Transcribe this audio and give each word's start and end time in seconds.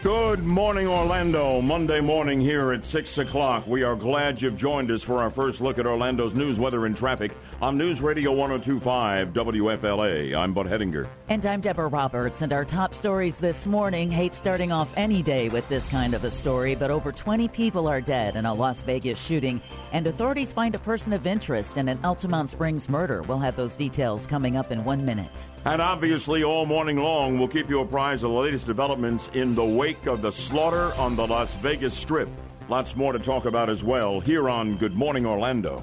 Good 0.00 0.44
morning, 0.44 0.86
Orlando. 0.86 1.60
Monday 1.60 2.00
morning 2.00 2.40
here 2.40 2.70
at 2.70 2.84
6 2.84 3.18
o'clock. 3.18 3.66
We 3.66 3.82
are 3.82 3.96
glad 3.96 4.40
you've 4.40 4.56
joined 4.56 4.92
us 4.92 5.02
for 5.02 5.20
our 5.20 5.28
first 5.28 5.60
look 5.60 5.76
at 5.80 5.86
Orlando's 5.88 6.36
news, 6.36 6.60
weather, 6.60 6.86
and 6.86 6.96
traffic 6.96 7.32
on 7.60 7.76
News 7.76 8.00
Radio 8.00 8.30
1025 8.30 9.32
WFLA. 9.32 10.36
I'm 10.36 10.54
Bud 10.54 10.66
Hedinger. 10.66 11.08
And 11.28 11.44
I'm 11.44 11.60
Deborah 11.60 11.88
Roberts. 11.88 12.42
And 12.42 12.52
our 12.52 12.64
top 12.64 12.94
stories 12.94 13.38
this 13.38 13.66
morning 13.66 14.08
hate 14.08 14.34
starting 14.34 14.70
off 14.70 14.88
any 14.96 15.20
day 15.20 15.48
with 15.48 15.68
this 15.68 15.88
kind 15.90 16.14
of 16.14 16.22
a 16.22 16.30
story, 16.30 16.76
but 16.76 16.92
over 16.92 17.10
20 17.10 17.48
people 17.48 17.88
are 17.88 18.00
dead 18.00 18.36
in 18.36 18.46
a 18.46 18.54
Las 18.54 18.82
Vegas 18.82 19.20
shooting, 19.20 19.60
and 19.90 20.06
authorities 20.06 20.52
find 20.52 20.76
a 20.76 20.78
person 20.78 21.12
of 21.12 21.26
interest 21.26 21.76
in 21.76 21.88
an 21.88 21.98
Altamonte 21.98 22.50
Springs 22.50 22.88
murder. 22.88 23.22
We'll 23.22 23.40
have 23.40 23.56
those 23.56 23.74
details 23.74 24.28
coming 24.28 24.56
up 24.56 24.70
in 24.70 24.84
one 24.84 25.04
minute. 25.04 25.48
And 25.64 25.82
obviously, 25.82 26.44
all 26.44 26.66
morning 26.66 26.98
long, 26.98 27.36
we'll 27.36 27.48
keep 27.48 27.68
you 27.68 27.80
apprised 27.80 28.22
of 28.22 28.30
the 28.30 28.38
latest 28.38 28.64
developments 28.64 29.28
in 29.34 29.56
the 29.56 29.64
wake 29.64 29.87
wake 29.88 30.06
of 30.06 30.20
the 30.20 30.30
slaughter 30.30 30.92
on 30.98 31.16
the 31.16 31.26
Las 31.26 31.54
Vegas 31.54 31.94
Strip. 31.94 32.28
Lots 32.68 32.94
more 32.94 33.14
to 33.14 33.18
talk 33.18 33.46
about 33.46 33.70
as 33.70 33.82
well 33.82 34.20
here 34.20 34.50
on 34.50 34.76
Good 34.76 34.98
Morning 34.98 35.24
Orlando. 35.24 35.82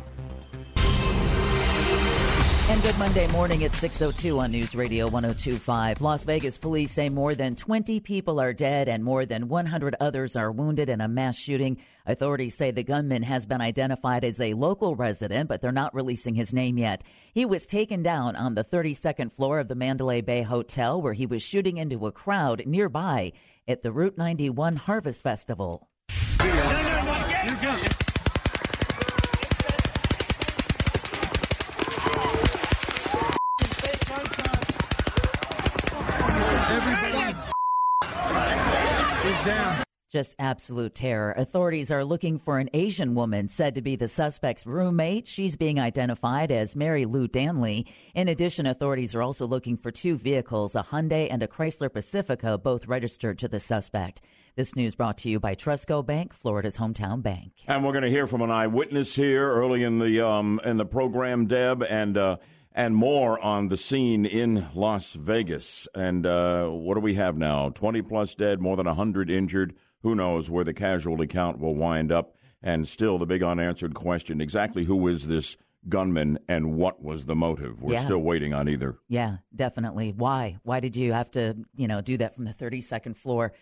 And 2.67 2.81
good 2.83 2.97
Monday 2.99 3.27
morning 3.31 3.63
at 3.63 3.71
6.02 3.71 4.39
on 4.39 4.51
News 4.51 4.75
Radio 4.75 5.09
102.5. 5.09 6.01
Las 6.01 6.23
Vegas 6.23 6.55
police 6.55 6.91
say 6.91 7.09
more 7.09 7.33
than 7.33 7.55
20 7.55 7.99
people 7.99 8.39
are 8.39 8.53
dead 8.53 8.87
and 8.87 9.03
more 9.03 9.25
than 9.25 9.47
100 9.47 9.95
others 9.99 10.35
are 10.35 10.51
wounded 10.51 10.87
in 10.87 11.01
a 11.01 11.07
mass 11.07 11.35
shooting. 11.35 11.77
Authorities 12.05 12.53
say 12.53 12.69
the 12.69 12.83
gunman 12.83 13.23
has 13.23 13.47
been 13.47 13.61
identified 13.61 14.23
as 14.23 14.39
a 14.39 14.53
local 14.53 14.95
resident, 14.95 15.47
but 15.47 15.61
they're 15.61 15.71
not 15.71 15.95
releasing 15.95 16.35
his 16.35 16.53
name 16.53 16.77
yet. 16.77 17.03
He 17.33 17.45
was 17.45 17.65
taken 17.65 18.03
down 18.03 18.35
on 18.35 18.53
the 18.53 18.63
32nd 18.63 19.31
floor 19.31 19.57
of 19.59 19.67
the 19.67 19.73
Mandalay 19.75 20.21
Bay 20.21 20.43
Hotel 20.43 21.01
where 21.01 21.13
he 21.13 21.25
was 21.25 21.41
shooting 21.41 21.77
into 21.77 22.05
a 22.05 22.11
crowd 22.11 22.63
nearby 22.67 23.31
at 23.67 23.81
the 23.81 23.91
Route 23.91 24.17
91 24.17 24.75
Harvest 24.77 25.23
Festival. 25.23 25.89
Just 40.15 40.37
absolute 40.39 40.95
terror. 40.95 41.33
Authorities 41.35 41.91
are 41.91 42.05
looking 42.05 42.39
for 42.39 42.57
an 42.57 42.69
Asian 42.73 43.15
woman 43.15 43.49
said 43.49 43.75
to 43.75 43.81
be 43.81 43.97
the 43.97 44.07
suspect's 44.07 44.65
roommate. 44.65 45.27
She's 45.27 45.57
being 45.57 45.77
identified 45.77 46.53
as 46.53 46.73
Marilou 46.73 47.29
Danley. 47.29 47.85
In 48.13 48.29
addition, 48.29 48.65
authorities 48.65 49.13
are 49.13 49.21
also 49.21 49.45
looking 49.45 49.75
for 49.75 49.91
two 49.91 50.17
vehicles, 50.17 50.73
a 50.73 50.83
Hyundai 50.83 51.27
and 51.29 51.43
a 51.43 51.49
Chrysler 51.49 51.91
Pacifica, 51.91 52.57
both 52.57 52.87
registered 52.87 53.37
to 53.39 53.49
the 53.49 53.59
suspect. 53.59 54.21
This 54.55 54.73
news 54.73 54.95
brought 54.95 55.17
to 55.17 55.29
you 55.29 55.37
by 55.37 55.53
Trustco 55.53 56.05
Bank, 56.05 56.33
Florida's 56.33 56.77
hometown 56.77 57.21
bank. 57.21 57.51
And 57.67 57.83
we're 57.83 57.91
going 57.91 58.05
to 58.05 58.09
hear 58.09 58.25
from 58.25 58.41
an 58.41 58.51
eyewitness 58.51 59.15
here 59.15 59.51
early 59.51 59.83
in 59.83 59.99
the 59.99 60.25
um, 60.25 60.61
in 60.63 60.77
the 60.77 60.85
program, 60.85 61.45
Deb, 61.45 61.83
and 61.83 62.17
uh, 62.17 62.37
and 62.71 62.95
more 62.95 63.37
on 63.43 63.67
the 63.67 63.75
scene 63.75 64.25
in 64.25 64.69
Las 64.73 65.11
Vegas. 65.15 65.89
And 65.93 66.25
uh, 66.25 66.67
what 66.67 66.93
do 66.93 67.01
we 67.01 67.15
have 67.15 67.35
now? 67.35 67.67
Twenty 67.67 68.01
plus 68.01 68.33
dead, 68.33 68.61
more 68.61 68.77
than 68.77 68.85
hundred 68.85 69.29
injured. 69.29 69.75
Who 70.01 70.15
knows 70.15 70.49
where 70.49 70.63
the 70.63 70.73
casualty 70.73 71.27
count 71.27 71.59
will 71.59 71.75
wind 71.75 72.11
up? 72.11 72.35
And 72.61 72.87
still, 72.87 73.17
the 73.17 73.25
big 73.25 73.43
unanswered 73.43 73.93
question 73.93 74.41
exactly 74.41 74.85
who 74.85 75.07
is 75.07 75.27
this 75.27 75.57
gunman 75.87 76.39
and 76.47 76.75
what 76.75 77.03
was 77.03 77.25
the 77.25 77.35
motive? 77.35 77.81
We're 77.81 77.93
yeah. 77.93 77.99
still 77.99 78.19
waiting 78.19 78.53
on 78.53 78.67
either. 78.67 78.97
Yeah, 79.07 79.37
definitely. 79.55 80.13
Why? 80.15 80.57
Why 80.63 80.79
did 80.79 80.95
you 80.95 81.13
have 81.13 81.29
to, 81.31 81.55
you 81.75 81.87
know, 81.87 82.01
do 82.01 82.17
that 82.17 82.35
from 82.35 82.45
the 82.45 82.53
32nd 82.53 83.15
floor? 83.17 83.53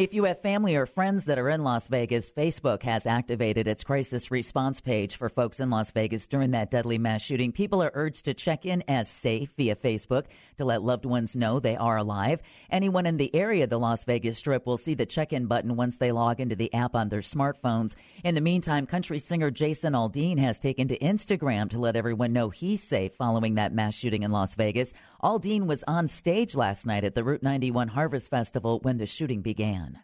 If 0.00 0.14
you 0.14 0.24
have 0.24 0.40
family 0.40 0.76
or 0.76 0.86
friends 0.86 1.26
that 1.26 1.38
are 1.38 1.50
in 1.50 1.62
Las 1.62 1.88
Vegas, 1.88 2.30
Facebook 2.30 2.84
has 2.84 3.04
activated 3.04 3.68
its 3.68 3.84
crisis 3.84 4.30
response 4.30 4.80
page 4.80 5.16
for 5.16 5.28
folks 5.28 5.60
in 5.60 5.68
Las 5.68 5.90
Vegas 5.90 6.26
during 6.26 6.52
that 6.52 6.70
deadly 6.70 6.96
mass 6.96 7.20
shooting. 7.20 7.52
People 7.52 7.82
are 7.82 7.90
urged 7.92 8.24
to 8.24 8.32
check 8.32 8.64
in 8.64 8.82
as 8.88 9.10
safe 9.10 9.50
via 9.58 9.76
Facebook 9.76 10.24
to 10.56 10.64
let 10.64 10.82
loved 10.82 11.04
ones 11.04 11.36
know 11.36 11.60
they 11.60 11.76
are 11.76 11.98
alive. 11.98 12.40
Anyone 12.70 13.04
in 13.04 13.18
the 13.18 13.34
area 13.34 13.64
of 13.64 13.68
the 13.68 13.78
Las 13.78 14.04
Vegas 14.04 14.38
Strip 14.38 14.64
will 14.64 14.78
see 14.78 14.94
the 14.94 15.04
check 15.04 15.34
in 15.34 15.44
button 15.44 15.76
once 15.76 15.98
they 15.98 16.12
log 16.12 16.40
into 16.40 16.56
the 16.56 16.72
app 16.72 16.94
on 16.94 17.10
their 17.10 17.20
smartphones. 17.20 17.94
In 18.24 18.34
the 18.34 18.40
meantime, 18.40 18.86
country 18.86 19.18
singer 19.18 19.50
Jason 19.50 19.92
Aldean 19.92 20.38
has 20.38 20.58
taken 20.58 20.88
to 20.88 20.98
Instagram 21.00 21.68
to 21.68 21.78
let 21.78 21.94
everyone 21.94 22.32
know 22.32 22.48
he's 22.48 22.82
safe 22.82 23.12
following 23.16 23.56
that 23.56 23.74
mass 23.74 23.96
shooting 23.96 24.22
in 24.22 24.30
Las 24.30 24.54
Vegas. 24.54 24.94
Aldean 25.22 25.66
was 25.66 25.84
on 25.86 26.08
stage 26.08 26.54
last 26.54 26.86
night 26.86 27.04
at 27.04 27.14
the 27.14 27.22
Route 27.22 27.42
91 27.42 27.88
Harvest 27.88 28.30
Festival 28.30 28.80
when 28.82 28.96
the 28.96 29.06
shooting 29.06 29.42
began. 29.42 30.00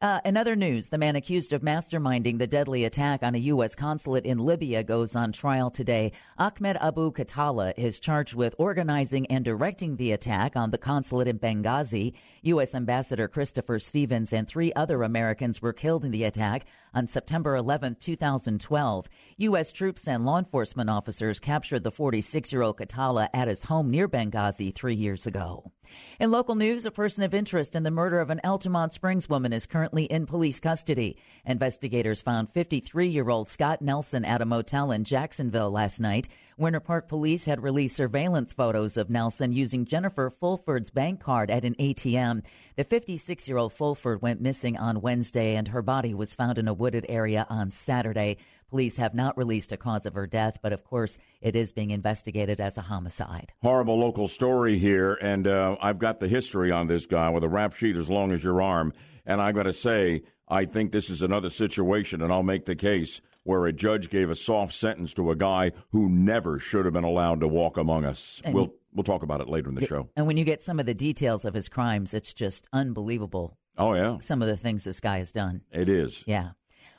Uh, 0.00 0.20
in 0.24 0.36
other 0.36 0.54
news, 0.54 0.90
the 0.90 0.96
man 0.96 1.16
accused 1.16 1.52
of 1.52 1.60
masterminding 1.60 2.38
the 2.38 2.46
deadly 2.46 2.84
attack 2.84 3.24
on 3.24 3.34
a 3.34 3.38
U.S. 3.38 3.74
consulate 3.74 4.24
in 4.24 4.38
Libya 4.38 4.84
goes 4.84 5.16
on 5.16 5.32
trial 5.32 5.72
today. 5.72 6.12
Ahmed 6.38 6.76
Abu 6.80 7.10
Khatallah 7.10 7.74
is 7.76 7.98
charged 7.98 8.34
with 8.34 8.54
organizing 8.58 9.26
and 9.26 9.44
directing 9.44 9.96
the 9.96 10.12
attack 10.12 10.54
on 10.54 10.70
the 10.70 10.78
consulate 10.78 11.26
in 11.26 11.40
Benghazi. 11.40 12.12
U.S. 12.42 12.76
Ambassador 12.76 13.26
Christopher 13.26 13.80
Stevens 13.80 14.32
and 14.32 14.46
three 14.46 14.72
other 14.74 15.02
Americans 15.02 15.60
were 15.60 15.72
killed 15.72 16.04
in 16.04 16.12
the 16.12 16.22
attack 16.22 16.64
on 16.94 17.06
September 17.06 17.56
11, 17.56 17.96
2012. 18.00 19.08
U.S. 19.38 19.72
troops 19.72 20.08
and 20.08 20.24
law 20.24 20.38
enforcement 20.38 20.90
officers 20.90 21.40
captured 21.40 21.84
the 21.84 21.90
46 21.90 22.52
year 22.52 22.62
old 22.62 22.78
Khatallah 22.78 23.28
at 23.32 23.48
his 23.48 23.64
home 23.64 23.90
near 23.90 24.08
Benghazi 24.08 24.74
three 24.74 24.94
years 24.94 25.26
ago. 25.26 25.72
In 26.20 26.30
local 26.30 26.54
news, 26.54 26.84
a 26.84 26.90
person 26.90 27.24
of 27.24 27.34
interest 27.34 27.76
in 27.76 27.82
the 27.82 27.90
murder 27.90 28.20
of 28.20 28.30
an 28.30 28.40
Altamonte 28.44 28.92
Springs 28.92 29.28
woman 29.28 29.52
is 29.52 29.66
currently 29.66 30.04
in 30.04 30.26
police 30.26 30.60
custody. 30.60 31.16
Investigators 31.44 32.22
found 32.22 32.52
53 32.52 33.08
year 33.08 33.30
old 33.30 33.48
Scott 33.48 33.80
Nelson 33.80 34.24
at 34.24 34.42
a 34.42 34.44
motel 34.44 34.90
in 34.90 35.04
Jacksonville 35.04 35.70
last 35.70 36.00
night. 36.00 36.28
Winter 36.56 36.80
Park 36.80 37.08
police 37.08 37.44
had 37.44 37.62
released 37.62 37.94
surveillance 37.94 38.52
photos 38.52 38.96
of 38.96 39.10
Nelson 39.10 39.52
using 39.52 39.84
Jennifer 39.84 40.28
Fulford's 40.28 40.90
bank 40.90 41.20
card 41.20 41.52
at 41.52 41.64
an 41.64 41.76
ATM. 41.76 42.44
The 42.74 42.82
56 42.82 43.46
year 43.46 43.58
old 43.58 43.72
Fulford 43.72 44.22
went 44.22 44.40
missing 44.40 44.76
on 44.76 45.00
Wednesday, 45.00 45.54
and 45.54 45.68
her 45.68 45.82
body 45.82 46.14
was 46.14 46.34
found 46.34 46.58
in 46.58 46.66
a 46.66 46.74
wooded 46.78 47.06
area 47.08 47.46
on 47.50 47.70
Saturday. 47.70 48.36
Police 48.70 48.96
have 48.98 49.14
not 49.14 49.36
released 49.36 49.72
a 49.72 49.76
cause 49.76 50.06
of 50.06 50.14
her 50.14 50.26
death, 50.26 50.58
but 50.62 50.72
of 50.72 50.84
course, 50.84 51.18
it 51.40 51.56
is 51.56 51.72
being 51.72 51.90
investigated 51.90 52.60
as 52.60 52.76
a 52.76 52.82
homicide. 52.82 53.52
Horrible 53.62 53.98
local 53.98 54.28
story 54.28 54.78
here, 54.78 55.14
and 55.22 55.46
uh, 55.46 55.76
I've 55.80 55.98
got 55.98 56.20
the 56.20 56.28
history 56.28 56.70
on 56.70 56.86
this 56.86 57.06
guy 57.06 57.30
with 57.30 57.44
a 57.44 57.48
rap 57.48 57.74
sheet 57.74 57.96
as 57.96 58.10
long 58.10 58.32
as 58.32 58.44
your 58.44 58.60
arm. 58.60 58.92
And 59.24 59.40
I've 59.40 59.54
got 59.54 59.64
to 59.64 59.72
say, 59.72 60.22
I 60.48 60.64
think 60.64 60.92
this 60.92 61.10
is 61.10 61.22
another 61.22 61.50
situation, 61.50 62.22
and 62.22 62.32
I'll 62.32 62.42
make 62.42 62.66
the 62.66 62.76
case 62.76 63.20
where 63.44 63.66
a 63.66 63.72
judge 63.72 64.10
gave 64.10 64.28
a 64.28 64.36
soft 64.36 64.74
sentence 64.74 65.14
to 65.14 65.30
a 65.30 65.36
guy 65.36 65.72
who 65.90 66.08
never 66.08 66.58
should 66.58 66.84
have 66.84 66.92
been 66.92 67.04
allowed 67.04 67.40
to 67.40 67.48
walk 67.48 67.78
among 67.78 68.04
us. 68.04 68.42
And 68.44 68.54
we'll 68.54 68.74
we'll 68.92 69.04
talk 69.04 69.22
about 69.22 69.40
it 69.40 69.48
later 69.48 69.70
in 69.70 69.74
the 69.74 69.86
show. 69.86 70.08
And 70.16 70.26
when 70.26 70.36
you 70.36 70.44
get 70.44 70.60
some 70.60 70.78
of 70.78 70.84
the 70.86 70.94
details 70.94 71.44
of 71.46 71.54
his 71.54 71.68
crimes, 71.68 72.12
it's 72.12 72.34
just 72.34 72.68
unbelievable. 72.72 73.56
Oh 73.78 73.94
yeah. 73.94 74.18
Some 74.20 74.42
of 74.42 74.48
the 74.48 74.56
things 74.56 74.84
this 74.84 75.00
guy 75.00 75.18
has 75.18 75.32
done. 75.32 75.62
It 75.72 75.88
is. 75.88 76.24
Yeah. 76.26 76.50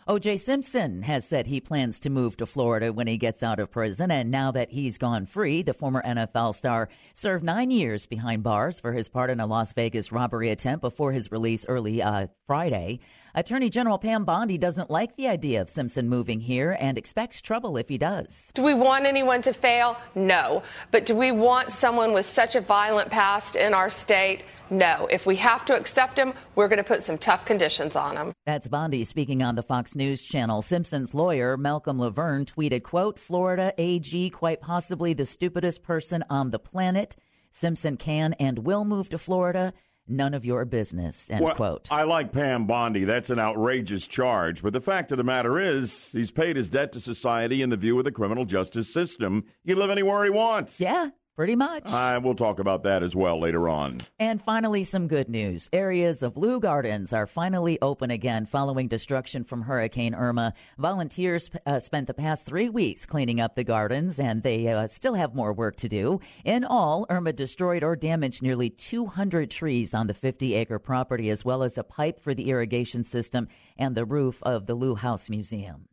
O.J. 0.09 0.38
Simpson 0.38 1.03
has 1.03 1.24
said 1.24 1.46
he 1.46 1.62
plans 1.62 2.00
to 2.00 2.09
move 2.09 2.36
to 2.38 2.47
Florida 2.47 2.92
when 2.92 3.06
he 3.06 3.16
gets 3.16 3.44
out 3.44 3.59
of 3.59 3.70
prison. 3.70 4.09
And 4.09 4.31
now 4.31 4.50
that 4.53 4.72
he's 4.72 4.97
gone 4.97 5.28
free, 5.28 5.62
the 5.62 5.75
former 5.75 6.02
NFL 6.02 6.56
star 6.56 6.90
served 7.14 7.44
nine 7.44 7.70
years 7.70 8.08
behind 8.08 8.42
bars 8.42 8.80
for 8.80 8.92
his 8.92 9.08
part 9.08 9.30
in 9.30 9.40
a 9.40 9.46
Las 9.46 9.72
Vegas 9.74 10.12
robbery 10.12 10.50
attempt 10.50 10.81
before 10.81 11.12
his 11.12 11.31
release 11.31 11.64
early 11.68 12.02
uh, 12.02 12.25
Friday. 12.48 13.02
Attorney 13.39 13.69
General 13.69 13.97
Pam 13.97 14.25
Bondi 14.25 14.57
doesn't 14.57 14.91
like 14.91 15.16
the 15.16 15.29
idea 15.29 15.61
of 15.61 15.69
Simpson 15.69 16.09
moving 16.09 16.41
here 16.41 16.75
and 16.77 16.97
expects 16.97 17.41
trouble 17.41 17.77
if 17.77 17.88
he 17.88 17.97
does. 17.97 18.51
Do 18.53 18.61
we 18.61 18.73
want 18.73 19.05
anyone 19.05 19.41
to 19.44 19.53
fail? 19.53 19.95
No. 20.13 20.61
But 20.91 21.05
do 21.05 21.16
we 21.16 21.31
want 21.31 21.72
someone 21.72 22.11
with 22.11 22.25
such 22.25 22.57
a 22.57 22.59
violent 22.59 23.09
past 23.09 23.55
in 23.55 23.73
our 23.73 23.89
state? 23.89 24.44
No. 24.69 25.07
If 25.09 25.25
we 25.25 25.38
have 25.38 25.63
to 25.67 25.73
accept 25.73 26.19
him, 26.19 26.33
we're 26.55 26.67
going 26.67 26.79
to 26.79 26.83
put 26.83 27.01
some 27.01 27.17
tough 27.17 27.45
conditions 27.45 27.95
on 27.95 28.17
him. 28.17 28.33
That's 28.45 28.68
Bondi 28.68 29.06
speaking 29.06 29.42
on 29.42 29.56
the 29.56 29.63
Fox 29.63 29.95
News 29.95 30.21
channel. 30.21 30.62
Simpson's 30.62 31.13
lawyer, 31.13 31.56
Malcolm 31.56 31.97
LaVergne, 31.97 32.44
tweeted, 32.44 32.83
quote, 32.83 33.18
Florida 33.18 33.74
AG, 33.77 34.31
quite 34.31 34.59
possibly 34.59 35.13
the 35.13 35.25
stupidest 35.25 35.81
person 35.81 36.25
on 36.30 36.51
the 36.51 36.59
planet. 36.59 37.15
Simpson 37.51 37.95
can 37.95 38.33
and 38.33 38.59
will 38.59 38.83
move 38.83 39.07
to 39.09 39.18
Florida 39.18 39.71
none 40.09 40.33
of 40.33 40.45
your 40.45 40.65
business, 40.65 41.29
end 41.29 41.44
well, 41.44 41.56
quote. 41.56 41.88
I 41.91 42.03
like 42.03 42.31
Pam 42.31 42.65
Bondi. 42.65 43.03
That's 43.06 43.29
an 43.29 43.39
outrageous 43.39 44.07
charge. 44.07 44.61
But 44.61 44.73
the 44.73 44.81
fact 44.81 45.11
of 45.11 45.17
the 45.17 45.23
matter 45.23 45.59
is, 45.59 46.11
he's 46.11 46.31
paid 46.31 46.56
his 46.56 46.69
debt 46.69 46.91
to 46.94 47.00
society 47.00 47.61
in 47.61 47.69
the 47.69 47.77
view 47.77 47.97
of 47.97 48.06
the 48.06 48.11
criminal 48.11 48.45
justice 48.45 48.91
system. 48.91 49.45
He 49.63 49.71
can 49.71 49.79
live 49.79 49.91
anywhere 49.91 50.23
he 50.23 50.29
wants. 50.29 50.79
Yeah. 50.79 51.09
Pretty 51.39 51.56
much. 51.56 51.83
Uh, 51.86 52.19
we'll 52.21 52.36
talk 52.36 52.59
about 52.59 52.83
that 52.83 53.01
as 53.01 53.15
well 53.15 53.39
later 53.39 53.69
on. 53.69 54.01
And 54.19 54.44
finally, 54.44 54.83
some 54.83 55.07
good 55.07 55.30
news. 55.30 55.69
Areas 55.71 56.21
of 56.21 56.36
Leu 56.36 56.59
Gardens 56.59 57.13
are 57.13 57.25
finally 57.25 57.80
open 57.81 58.12
again 58.12 58.45
following 58.45 58.89
destruction 58.89 59.45
from 59.45 59.62
Hurricane 59.62 60.13
Irma. 60.13 60.53
Volunteers 60.77 61.50
uh, 61.65 61.80
spent 61.80 62.07
the 62.07 62.13
past 62.13 62.45
three 62.45 62.68
weeks 62.68 63.06
cleaning 63.06 63.39
up 63.39 63.56
the 63.56 63.63
gardens, 63.63 64.19
and 64.19 64.44
they 64.44 64.68
uh, 64.68 64.88
still 64.88 65.13
have 65.13 65.33
more 65.33 65.53
work 65.53 65.77
to 65.77 65.88
do. 65.88 66.19
In 66.44 66.65
all, 66.65 67.06
Irma 67.09 67.31
destroyed 67.31 67.85
or 67.85 67.95
damaged 67.95 68.44
nearly 68.44 68.69
200 68.69 69.50
trees 69.50 69.94
on 69.94 70.07
the 70.07 70.13
50 70.13 70.56
acre 70.56 70.77
property, 70.77 71.30
as 71.30 71.45
well 71.45 71.63
as 71.63 71.77
a 71.77 71.85
pipe 71.85 72.19
for 72.19 72.33
the 72.33 72.50
irrigation 72.50 73.01
system 73.01 73.47
and 73.77 73.95
the 73.95 74.03
roof 74.03 74.44
of 74.44 74.65
the 74.65 74.75
Leu 74.75 74.95
House 74.95 75.30
Museum. 75.30 75.88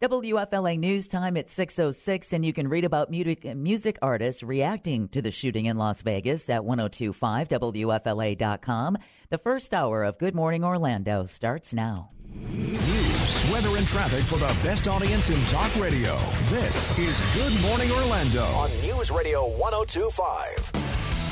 WFLA 0.00 0.78
News 0.78 1.08
Time 1.08 1.36
at 1.36 1.48
6.06, 1.48 2.32
and 2.32 2.44
you 2.44 2.52
can 2.52 2.68
read 2.68 2.84
about 2.84 3.10
music, 3.10 3.44
music 3.56 3.98
artists 4.00 4.44
reacting 4.44 5.08
to 5.08 5.20
the 5.20 5.32
shooting 5.32 5.66
in 5.66 5.76
Las 5.76 6.02
Vegas 6.02 6.48
at 6.48 6.62
1025WFLA.com. 6.62 8.98
The 9.30 9.38
first 9.38 9.74
hour 9.74 10.04
of 10.04 10.16
Good 10.18 10.36
Morning 10.36 10.64
Orlando 10.64 11.24
starts 11.24 11.74
now. 11.74 12.10
News, 12.32 13.50
weather, 13.50 13.76
and 13.76 13.88
traffic 13.88 14.22
for 14.22 14.38
the 14.38 14.56
best 14.62 14.86
audience 14.86 15.30
in 15.30 15.44
talk 15.46 15.74
radio. 15.74 16.16
This 16.44 16.96
is 16.96 17.18
Good 17.34 17.60
Morning 17.68 17.90
Orlando 17.90 18.44
on 18.44 18.70
News 18.82 19.10
Radio 19.10 19.48
1025. 19.58 20.87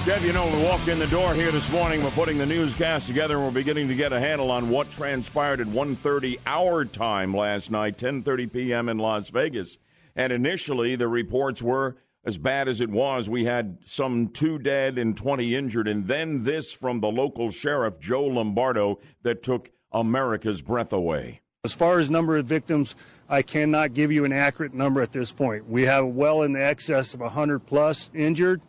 Deb, 0.06 0.22
you 0.22 0.32
know, 0.32 0.46
we 0.46 0.62
walked 0.62 0.86
in 0.86 1.00
the 1.00 1.08
door 1.08 1.34
here 1.34 1.50
this 1.50 1.68
morning. 1.72 2.00
We're 2.00 2.12
putting 2.12 2.38
the 2.38 2.46
newscast 2.46 3.08
together, 3.08 3.34
and 3.38 3.44
we're 3.44 3.50
beginning 3.50 3.88
to 3.88 3.96
get 3.96 4.12
a 4.12 4.20
handle 4.20 4.52
on 4.52 4.70
what 4.70 4.88
transpired 4.92 5.58
at 5.58 5.66
1.30 5.66 6.38
our 6.46 6.84
time 6.84 7.36
last 7.36 7.72
night, 7.72 7.98
10.30 7.98 8.52
p.m. 8.52 8.88
in 8.88 8.98
Las 8.98 9.30
Vegas. 9.30 9.78
And 10.14 10.32
initially, 10.32 10.94
the 10.94 11.08
reports 11.08 11.60
were 11.60 11.96
as 12.24 12.38
bad 12.38 12.68
as 12.68 12.80
it 12.80 12.88
was. 12.88 13.28
We 13.28 13.46
had 13.46 13.78
some 13.84 14.28
two 14.28 14.60
dead 14.60 14.96
and 14.96 15.16
20 15.16 15.56
injured. 15.56 15.88
And 15.88 16.06
then 16.06 16.44
this 16.44 16.70
from 16.70 17.00
the 17.00 17.08
local 17.08 17.50
sheriff, 17.50 17.98
Joe 17.98 18.26
Lombardo, 18.26 19.00
that 19.22 19.42
took 19.42 19.72
America's 19.90 20.62
breath 20.62 20.92
away. 20.92 21.40
As 21.64 21.72
far 21.72 21.98
as 21.98 22.12
number 22.12 22.36
of 22.36 22.46
victims, 22.46 22.94
I 23.28 23.42
cannot 23.42 23.92
give 23.92 24.12
you 24.12 24.24
an 24.24 24.32
accurate 24.32 24.72
number 24.72 25.02
at 25.02 25.10
this 25.10 25.32
point. 25.32 25.68
We 25.68 25.82
have 25.82 26.06
well 26.06 26.42
in 26.42 26.52
the 26.52 26.62
excess 26.62 27.12
of 27.12 27.18
100 27.18 27.66
plus 27.66 28.08
injured 28.14 28.62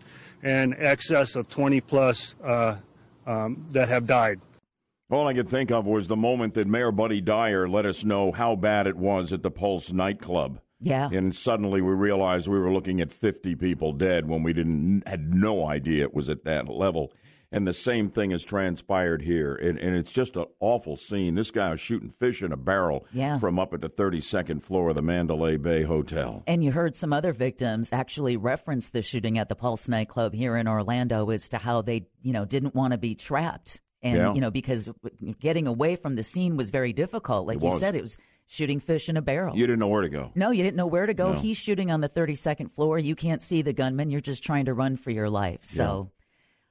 and 0.44 0.76
excess 0.78 1.36
of 1.36 1.50
20 1.50 1.82
plus 1.82 2.36
uh, 2.44 2.78
um, 3.26 3.66
that 3.72 3.90
have 3.90 4.06
died. 4.06 4.40
All 5.10 5.28
I 5.28 5.34
could 5.34 5.48
think 5.48 5.72
of 5.72 5.86
was 5.86 6.08
the 6.08 6.18
moment 6.18 6.54
that 6.56 6.68
Mayor 6.68 6.92
Buddy 6.92 7.22
Dyer 7.22 7.68
let 7.68 7.86
us 7.86 8.04
know 8.04 8.32
how 8.32 8.56
bad 8.56 8.88
it 8.88 8.98
was 8.98 9.32
at 9.32 9.42
the 9.42 9.52
Pulse 9.52 9.94
nightclub. 9.94 10.60
Yeah. 10.82 11.10
And 11.12 11.34
suddenly 11.34 11.82
we 11.82 11.94
realized 11.94 12.48
we 12.48 12.60
were 12.60 12.74
looking 12.74 13.00
at 13.02 13.12
50 13.12 13.56
people 13.56 13.94
dead 13.94 14.28
when 14.28 14.44
we 14.44 14.54
didn't 14.54 15.08
had 15.08 15.34
no 15.34 15.66
idea 15.66 16.04
it 16.04 16.14
was 16.14 16.30
at 16.30 16.44
that 16.44 16.68
level 16.68 17.14
and 17.52 17.66
the 17.66 17.74
same 17.74 18.10
thing 18.10 18.32
has 18.32 18.44
transpired 18.44 19.22
here. 19.22 19.56
And, 19.56 19.80
and 19.80 19.96
it's 19.96 20.12
just 20.12 20.36
an 20.36 20.46
awful 20.60 20.98
scene. 20.98 21.36
This 21.36 21.52
guy 21.52 21.72
was 21.72 21.80
shooting 21.80 22.10
fish 22.10 22.42
in 22.42 22.52
a 22.52 22.58
barrel 22.58 23.06
yeah. 23.14 23.38
from 23.40 23.58
up 23.58 23.74
at 23.74 23.82
the 23.82 23.90
32nd 23.90 24.62
floor 24.64 24.90
of 24.90 24.96
the 24.96 25.02
Mandalay 25.02 25.58
Bay 25.58 25.84
Hotel. 25.84 26.44
And 26.46 26.64
you 26.64 26.72
heard 26.72 26.96
some 26.96 27.14
other 27.14 27.32
victims 27.32 27.94
actually 27.94 28.36
reference 28.36 28.90
the 28.90 29.02
shooting 29.02 29.38
at 29.38 29.48
the 29.50 29.56
Pulse 29.56 29.88
nightclub 29.88 30.34
here 30.34 30.58
in 30.58 30.68
Orlando 30.68 31.30
as 31.30 31.48
to 31.50 31.58
how 31.58 31.82
they, 31.82 32.08
you 32.22 32.34
know, 32.34 32.46
didn't 32.46 32.76
want 32.76 32.92
to 32.92 32.98
be 32.98 33.16
trapped. 33.16 33.82
And, 34.04 34.18
yeah. 34.18 34.34
you 34.34 34.42
know, 34.42 34.52
because 34.52 34.90
getting 35.40 35.68
away 35.68 35.96
from 35.96 36.16
the 36.16 36.24
scene 36.24 36.56
was 36.58 36.70
very 36.70 36.94
difficult. 36.94 37.48
Like 37.48 37.58
it 37.58 37.64
you 37.64 37.70
was. 37.70 37.80
said, 37.80 37.96
it 37.96 38.02
was 38.02 38.18
shooting 38.46 38.80
fish 38.80 39.10
in 39.10 39.18
a 39.18 39.22
barrel. 39.22 39.56
You 39.56 39.66
didn't 39.66 39.80
know 39.80 39.88
where 39.88 40.04
to 40.04 40.10
go. 40.10 40.32
No, 40.36 40.52
you 40.52 40.64
didn't 40.64 40.78
know 40.78 40.86
where 40.86 41.06
to 41.06 41.14
go. 41.14 41.34
No. 41.34 41.40
He's 41.40 41.58
shooting 41.58 41.92
on 41.92 42.02
the 42.02 42.10
32nd 42.10 42.74
floor. 42.74 43.00
You 43.00 43.16
can't 43.16 43.42
see 43.42 43.62
the 43.62 43.74
gunman. 43.74 44.10
You're 44.10 44.22
just 44.22 44.44
trying 44.44 44.66
to 44.66 44.74
run 44.74 44.98
for 44.98 45.12
your 45.12 45.30
life. 45.30 45.62
So 45.64 46.12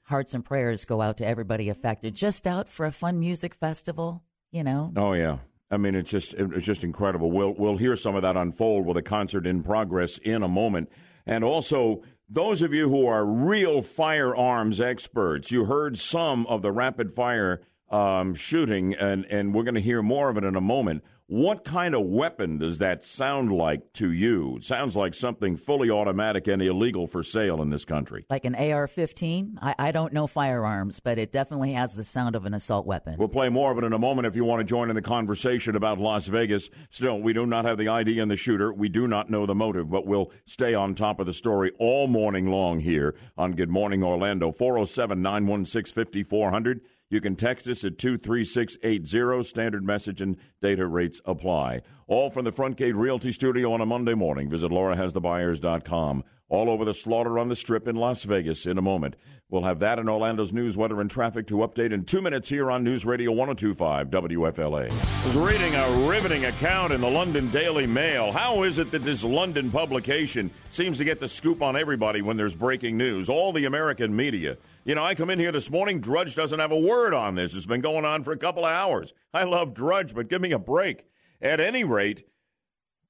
hearts 0.06 0.34
and 0.34 0.44
prayers 0.44 0.84
go 0.84 1.02
out 1.02 1.18
to 1.18 1.26
everybody 1.26 1.68
affected. 1.68 2.14
Just 2.14 2.46
out 2.46 2.68
for 2.68 2.86
a 2.86 2.92
fun 2.92 3.20
music 3.20 3.54
festival, 3.54 4.22
you 4.50 4.64
know. 4.64 4.92
Oh 4.96 5.12
yeah. 5.12 5.38
I 5.70 5.76
mean, 5.78 5.94
it's 5.94 6.10
just 6.10 6.34
it's 6.34 6.64
just 6.64 6.84
incredible. 6.84 7.30
We'll 7.30 7.54
we'll 7.56 7.76
hear 7.76 7.96
some 7.96 8.14
of 8.14 8.22
that 8.22 8.36
unfold 8.36 8.86
with 8.86 8.96
a 8.96 9.02
concert 9.02 9.46
in 9.46 9.62
progress 9.62 10.18
in 10.18 10.42
a 10.42 10.48
moment, 10.48 10.90
and 11.26 11.42
also 11.42 12.02
those 12.28 12.62
of 12.62 12.72
you 12.72 12.88
who 12.88 13.06
are 13.06 13.24
real 13.24 13.82
firearms 13.82 14.80
experts, 14.80 15.50
you 15.50 15.64
heard 15.64 15.98
some 15.98 16.46
of 16.46 16.62
the 16.62 16.70
rapid 16.70 17.12
fire 17.12 17.60
um, 17.90 18.34
shooting, 18.34 18.94
and 18.94 19.24
and 19.26 19.54
we're 19.54 19.64
going 19.64 19.74
to 19.74 19.80
hear 19.80 20.02
more 20.02 20.28
of 20.28 20.36
it 20.36 20.44
in 20.44 20.54
a 20.54 20.60
moment. 20.60 21.02
What 21.28 21.64
kind 21.64 21.96
of 21.96 22.06
weapon 22.06 22.58
does 22.58 22.78
that 22.78 23.02
sound 23.02 23.50
like 23.50 23.92
to 23.94 24.12
you? 24.12 24.58
It 24.58 24.62
sounds 24.62 24.94
like 24.94 25.12
something 25.12 25.56
fully 25.56 25.90
automatic 25.90 26.46
and 26.46 26.62
illegal 26.62 27.08
for 27.08 27.24
sale 27.24 27.60
in 27.62 27.70
this 27.70 27.84
country. 27.84 28.24
Like 28.30 28.44
an 28.44 28.54
AR 28.54 28.86
15? 28.86 29.58
I, 29.60 29.74
I 29.76 29.90
don't 29.90 30.12
know 30.12 30.28
firearms, 30.28 31.00
but 31.00 31.18
it 31.18 31.32
definitely 31.32 31.72
has 31.72 31.96
the 31.96 32.04
sound 32.04 32.36
of 32.36 32.44
an 32.44 32.54
assault 32.54 32.86
weapon. 32.86 33.16
We'll 33.18 33.26
play 33.26 33.48
more 33.48 33.72
of 33.72 33.78
it 33.78 33.82
in 33.82 33.92
a 33.92 33.98
moment 33.98 34.28
if 34.28 34.36
you 34.36 34.44
want 34.44 34.60
to 34.60 34.64
join 34.64 34.88
in 34.88 34.94
the 34.94 35.02
conversation 35.02 35.74
about 35.74 35.98
Las 35.98 36.28
Vegas. 36.28 36.70
Still, 36.90 37.18
we 37.18 37.32
do 37.32 37.44
not 37.44 37.64
have 37.64 37.76
the 37.76 37.88
ID 37.88 38.20
in 38.20 38.28
the 38.28 38.36
shooter. 38.36 38.72
We 38.72 38.88
do 38.88 39.08
not 39.08 39.28
know 39.28 39.46
the 39.46 39.54
motive, 39.56 39.90
but 39.90 40.06
we'll 40.06 40.30
stay 40.44 40.74
on 40.74 40.94
top 40.94 41.18
of 41.18 41.26
the 41.26 41.32
story 41.32 41.72
all 41.80 42.06
morning 42.06 42.52
long 42.52 42.78
here 42.78 43.16
on 43.36 43.50
Good 43.56 43.68
Morning 43.68 44.04
Orlando. 44.04 44.52
407 44.52 45.20
916 45.22 45.92
5400. 45.92 46.82
You 47.08 47.20
can 47.20 47.36
text 47.36 47.68
us 47.68 47.84
at 47.84 47.98
23680. 47.98 49.44
Standard 49.44 49.84
message 49.84 50.20
and 50.20 50.36
data 50.60 50.86
rates 50.86 51.20
apply. 51.24 51.82
All 52.08 52.30
from 52.30 52.44
the 52.44 52.50
Front 52.50 52.76
Gate 52.76 52.96
Realty 52.96 53.30
Studio 53.30 53.72
on 53.72 53.80
a 53.80 53.86
Monday 53.86 54.14
morning. 54.14 54.50
Visit 54.50 54.72
laurahasthebuyers.com. 54.72 56.24
All 56.48 56.70
over 56.70 56.84
the 56.84 56.94
slaughter 56.94 57.38
on 57.38 57.48
the 57.48 57.56
strip 57.56 57.88
in 57.88 57.96
Las 57.96 58.22
Vegas 58.22 58.66
in 58.66 58.78
a 58.78 58.82
moment. 58.82 59.16
We'll 59.48 59.62
have 59.62 59.78
that 59.80 60.00
in 60.00 60.08
Orlando's 60.08 60.52
news, 60.52 60.76
weather, 60.76 61.00
and 61.00 61.08
traffic 61.08 61.46
to 61.48 61.58
update 61.58 61.92
in 61.92 62.04
two 62.04 62.20
minutes 62.20 62.48
here 62.48 62.70
on 62.70 62.82
News 62.82 63.04
Radio 63.04 63.30
1025 63.30 64.10
WFLA. 64.10 64.90
I 64.90 65.24
was 65.24 65.36
reading 65.36 65.74
a 65.74 66.08
riveting 66.08 66.44
account 66.46 66.92
in 66.92 67.00
the 67.00 67.10
London 67.10 67.50
Daily 67.50 67.86
Mail. 67.86 68.32
How 68.32 68.64
is 68.64 68.78
it 68.78 68.90
that 68.90 69.02
this 69.02 69.22
London 69.22 69.70
publication 69.70 70.50
seems 70.70 70.98
to 70.98 71.04
get 71.04 71.20
the 71.20 71.28
scoop 71.28 71.62
on 71.62 71.76
everybody 71.76 72.22
when 72.22 72.36
there's 72.36 72.56
breaking 72.56 72.96
news? 72.96 73.28
All 73.28 73.52
the 73.52 73.64
American 73.64 74.14
media. 74.14 74.56
You 74.86 74.94
know, 74.94 75.02
I 75.02 75.16
come 75.16 75.30
in 75.30 75.40
here 75.40 75.50
this 75.50 75.68
morning, 75.68 75.98
Drudge 76.00 76.36
doesn't 76.36 76.60
have 76.60 76.70
a 76.70 76.78
word 76.78 77.12
on 77.12 77.34
this. 77.34 77.56
It's 77.56 77.66
been 77.66 77.80
going 77.80 78.04
on 78.04 78.22
for 78.22 78.30
a 78.30 78.38
couple 78.38 78.64
of 78.64 78.70
hours. 78.70 79.12
I 79.34 79.42
love 79.42 79.74
Drudge, 79.74 80.14
but 80.14 80.28
give 80.28 80.40
me 80.40 80.52
a 80.52 80.60
break. 80.60 81.06
At 81.42 81.58
any 81.58 81.82
rate, 81.82 82.28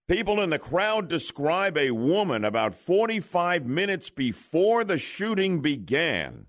people 0.08 0.40
in 0.40 0.48
the 0.48 0.58
crowd 0.58 1.06
describe 1.06 1.76
a 1.76 1.90
woman 1.90 2.46
about 2.46 2.72
45 2.72 3.66
minutes 3.66 4.08
before 4.08 4.84
the 4.84 4.96
shooting 4.96 5.60
began 5.60 6.46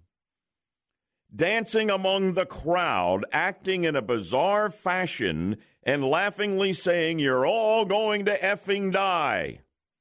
dancing 1.36 1.90
among 1.90 2.34
the 2.34 2.46
crowd, 2.46 3.26
acting 3.34 3.84
in 3.84 3.98
a 3.98 4.02
bizarre 4.02 4.70
fashion, 4.70 5.58
and 5.84 6.06
laughingly 6.06 6.72
saying, 6.72 7.20
You're 7.20 7.46
all 7.46 7.84
going 7.84 8.24
to 8.26 8.40
effing 8.40 8.94
die. 8.94 9.60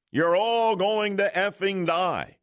You're 0.09 0.37
all 0.37 0.77
going 0.77 1.17
to 1.17 1.29
effing 1.35 1.85
die. 1.85 2.37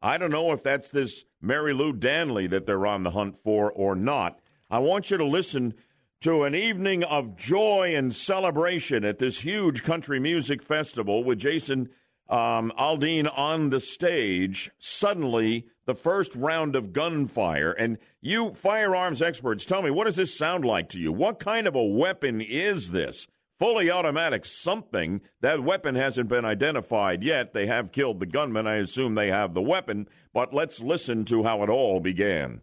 I 0.00 0.16
don't 0.16 0.32
know 0.32 0.52
if 0.52 0.62
that's 0.62 0.88
this 0.88 1.24
Marilou 1.42 1.98
Danley 1.98 2.46
that 2.46 2.66
they're 2.66 2.86
on 2.86 3.02
the 3.02 3.10
hunt 3.10 3.36
for 3.36 3.70
or 3.70 3.94
not. 3.94 4.38
I 4.70 4.78
want 4.78 5.10
you 5.10 5.16
to 5.16 5.24
listen 5.24 5.74
to 6.22 6.44
an 6.44 6.54
evening 6.54 7.02
of 7.02 7.36
joy 7.36 7.94
and 7.96 8.14
celebration 8.14 9.04
at 9.04 9.18
this 9.18 9.40
huge 9.40 9.82
country 9.82 10.20
music 10.20 10.62
festival 10.62 11.24
with 11.24 11.38
Jason 11.38 11.90
um, 12.28 12.72
Aldean 12.78 13.30
on 13.36 13.70
the 13.70 13.80
stage. 13.80 14.70
Suddenly, 14.78 15.66
the 15.84 15.94
first 15.94 16.34
round 16.36 16.76
of 16.76 16.92
gunfire. 16.92 17.72
And 17.72 17.98
you 18.20 18.54
firearms 18.54 19.20
experts, 19.20 19.64
tell 19.64 19.82
me, 19.82 19.90
what 19.90 20.04
does 20.04 20.16
this 20.16 20.36
sound 20.36 20.64
like 20.64 20.88
to 20.90 20.98
you? 20.98 21.12
What 21.12 21.40
kind 21.40 21.66
of 21.66 21.74
a 21.74 21.84
weapon 21.84 22.40
is 22.40 22.92
this? 22.92 23.26
Fully 23.62 23.92
automatic 23.92 24.44
something. 24.44 25.20
That 25.40 25.62
weapon 25.62 25.94
hasn't 25.94 26.28
been 26.28 26.44
identified 26.44 27.22
yet. 27.22 27.52
They 27.52 27.68
have 27.68 27.92
killed 27.92 28.18
the 28.18 28.26
gunman. 28.26 28.66
I 28.66 28.78
assume 28.78 29.14
they 29.14 29.28
have 29.28 29.54
the 29.54 29.62
weapon. 29.62 30.08
But 30.34 30.52
let's 30.52 30.80
listen 30.80 31.24
to 31.26 31.44
how 31.44 31.62
it 31.62 31.68
all 31.68 32.00
began. 32.00 32.62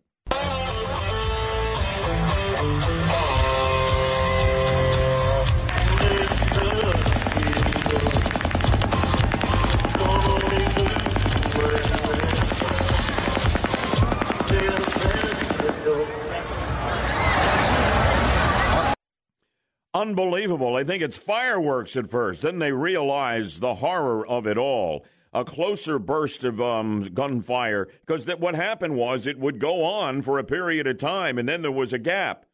Unbelievable. 19.99 20.75
They 20.75 20.85
think 20.85 21.03
it's 21.03 21.17
fireworks 21.17 21.97
at 21.97 22.09
first. 22.09 22.41
Then 22.41 22.59
they 22.59 22.71
realize 22.71 23.59
the 23.59 23.75
horror 23.75 24.25
of 24.25 24.47
it 24.47 24.57
all. 24.57 25.05
A 25.33 25.43
closer 25.43 25.99
burst 25.99 26.45
of 26.45 26.61
um, 26.61 27.09
gunfire, 27.13 27.89
because 28.05 28.25
what 28.37 28.55
happened 28.55 28.95
was 28.95 29.27
it 29.27 29.37
would 29.37 29.59
go 29.59 29.83
on 29.83 30.21
for 30.21 30.39
a 30.39 30.43
period 30.45 30.87
of 30.87 30.99
time, 30.99 31.37
and 31.37 31.49
then 31.49 31.63
there 31.63 31.71
was 31.71 31.91
a 31.91 31.99
gap. 31.99 32.45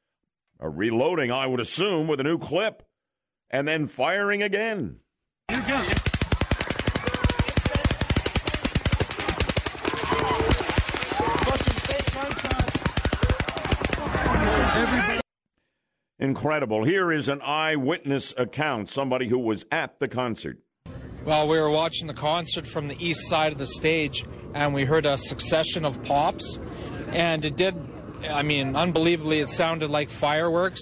A 0.59 0.67
reloading, 0.67 1.31
I 1.31 1.45
would 1.45 1.59
assume, 1.59 2.07
with 2.07 2.19
a 2.19 2.23
new 2.23 2.39
clip, 2.39 2.81
and 3.51 3.67
then 3.67 3.85
firing 3.85 4.41
again. 4.41 5.01
Incredible. 16.25 16.83
Here 16.83 17.11
is 17.11 17.29
an 17.29 17.39
eyewitness 17.43 18.33
account, 18.35 18.89
somebody 18.89 19.27
who 19.27 19.37
was 19.37 19.63
at 19.71 19.99
the 19.99 20.07
concert. 20.07 20.57
Well, 21.23 21.47
we 21.47 21.59
were 21.59 21.69
watching 21.69 22.07
the 22.07 22.15
concert 22.15 22.65
from 22.65 22.87
the 22.87 22.97
east 22.97 23.29
side 23.29 23.51
of 23.51 23.59
the 23.59 23.67
stage, 23.67 24.25
and 24.55 24.73
we 24.73 24.85
heard 24.85 25.05
a 25.05 25.17
succession 25.17 25.85
of 25.85 26.01
pops. 26.01 26.57
And 27.09 27.45
it 27.45 27.55
did, 27.55 27.75
I 28.27 28.41
mean, 28.41 28.75
unbelievably, 28.75 29.39
it 29.39 29.51
sounded 29.51 29.91
like 29.91 30.09
fireworks. 30.09 30.81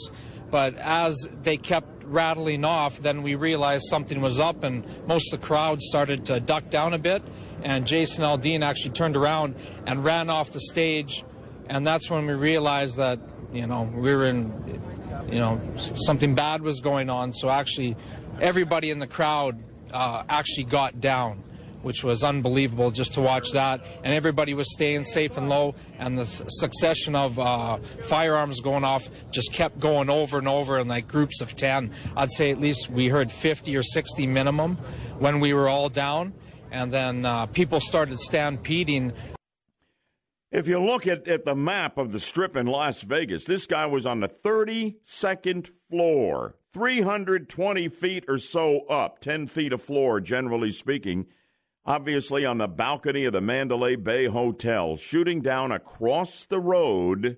But 0.49 0.77
as 0.77 1.27
they 1.41 1.57
kept 1.57 2.05
rattling 2.05 2.63
off, 2.63 2.99
then 2.99 3.21
we 3.21 3.35
realized 3.35 3.83
something 3.89 4.21
was 4.21 4.39
up, 4.39 4.63
and 4.63 4.85
most 5.07 5.33
of 5.33 5.41
the 5.41 5.45
crowd 5.45 5.81
started 5.81 6.25
to 6.27 6.39
duck 6.39 6.69
down 6.69 6.93
a 6.93 6.97
bit. 6.97 7.21
And 7.63 7.85
Jason 7.85 8.23
Aldean 8.23 8.63
actually 8.63 8.91
turned 8.91 9.17
around 9.17 9.55
and 9.85 10.05
ran 10.05 10.29
off 10.29 10.53
the 10.53 10.61
stage. 10.61 11.25
And 11.69 11.85
that's 11.85 12.09
when 12.09 12.27
we 12.27 12.33
realized 12.33 12.95
that, 12.95 13.19
you 13.51 13.67
know, 13.67 13.91
we 13.93 14.15
were 14.15 14.23
in 14.23 14.81
you 15.27 15.39
know, 15.39 15.59
something 15.77 16.35
bad 16.35 16.61
was 16.61 16.81
going 16.81 17.09
on. 17.09 17.33
So 17.33 17.49
actually, 17.49 17.95
everybody 18.39 18.89
in 18.89 18.99
the 18.99 19.07
crowd 19.07 19.61
uh, 19.91 20.23
actually 20.27 20.65
got 20.65 20.99
down, 20.99 21.43
which 21.81 22.03
was 22.03 22.23
unbelievable 22.23 22.91
just 22.91 23.13
to 23.13 23.21
watch 23.21 23.51
that. 23.51 23.85
And 24.03 24.13
everybody 24.13 24.53
was 24.53 24.71
staying 24.71 25.03
safe 25.03 25.37
and 25.37 25.49
low, 25.49 25.75
and 25.99 26.17
the 26.17 26.25
succession 26.25 27.15
of 27.15 27.39
uh, 27.39 27.77
firearms 28.03 28.59
going 28.61 28.83
off 28.83 29.07
just 29.31 29.53
kept 29.53 29.79
going 29.79 30.09
over 30.09 30.37
and 30.37 30.47
over 30.47 30.79
in 30.79 30.87
like 30.87 31.07
groups 31.07 31.41
of 31.41 31.55
10. 31.55 31.91
I'd 32.15 32.31
say 32.31 32.51
at 32.51 32.59
least 32.59 32.89
we 32.89 33.07
heard 33.07 33.31
50 33.31 33.75
or 33.75 33.83
60 33.83 34.27
minimum 34.27 34.77
when 35.19 35.39
we 35.39 35.53
were 35.53 35.69
all 35.69 35.89
down. 35.89 36.33
And 36.71 36.91
then 36.91 37.23
uh, 37.23 37.45
people 37.47 37.79
started 37.79 38.19
stampeding 38.19 39.13
if 40.53 40.67
you 40.67 40.79
look 40.79 41.07
at, 41.07 41.27
at 41.27 41.45
the 41.45 41.55
map 41.55 41.97
of 41.97 42.11
the 42.11 42.19
strip 42.19 42.55
in 42.55 42.67
Las 42.67 43.01
Vegas, 43.01 43.45
this 43.45 43.65
guy 43.65 43.87
was 43.87 44.05
on 44.05 44.19
the 44.19 44.29
32nd 44.29 45.67
floor, 45.89 46.55
320 46.71 47.87
feet 47.89 48.25
or 48.27 48.37
so 48.37 48.81
up, 48.85 49.19
10 49.19 49.47
feet 49.47 49.73
of 49.73 49.81
floor, 49.81 50.21
generally 50.21 50.71
speaking. 50.71 51.25
Obviously, 51.85 52.45
on 52.45 52.59
the 52.59 52.67
balcony 52.67 53.25
of 53.25 53.33
the 53.33 53.41
Mandalay 53.41 53.95
Bay 53.95 54.27
Hotel, 54.27 54.95
shooting 54.95 55.41
down 55.41 55.71
across 55.71 56.45
the 56.45 56.59
road 56.59 57.37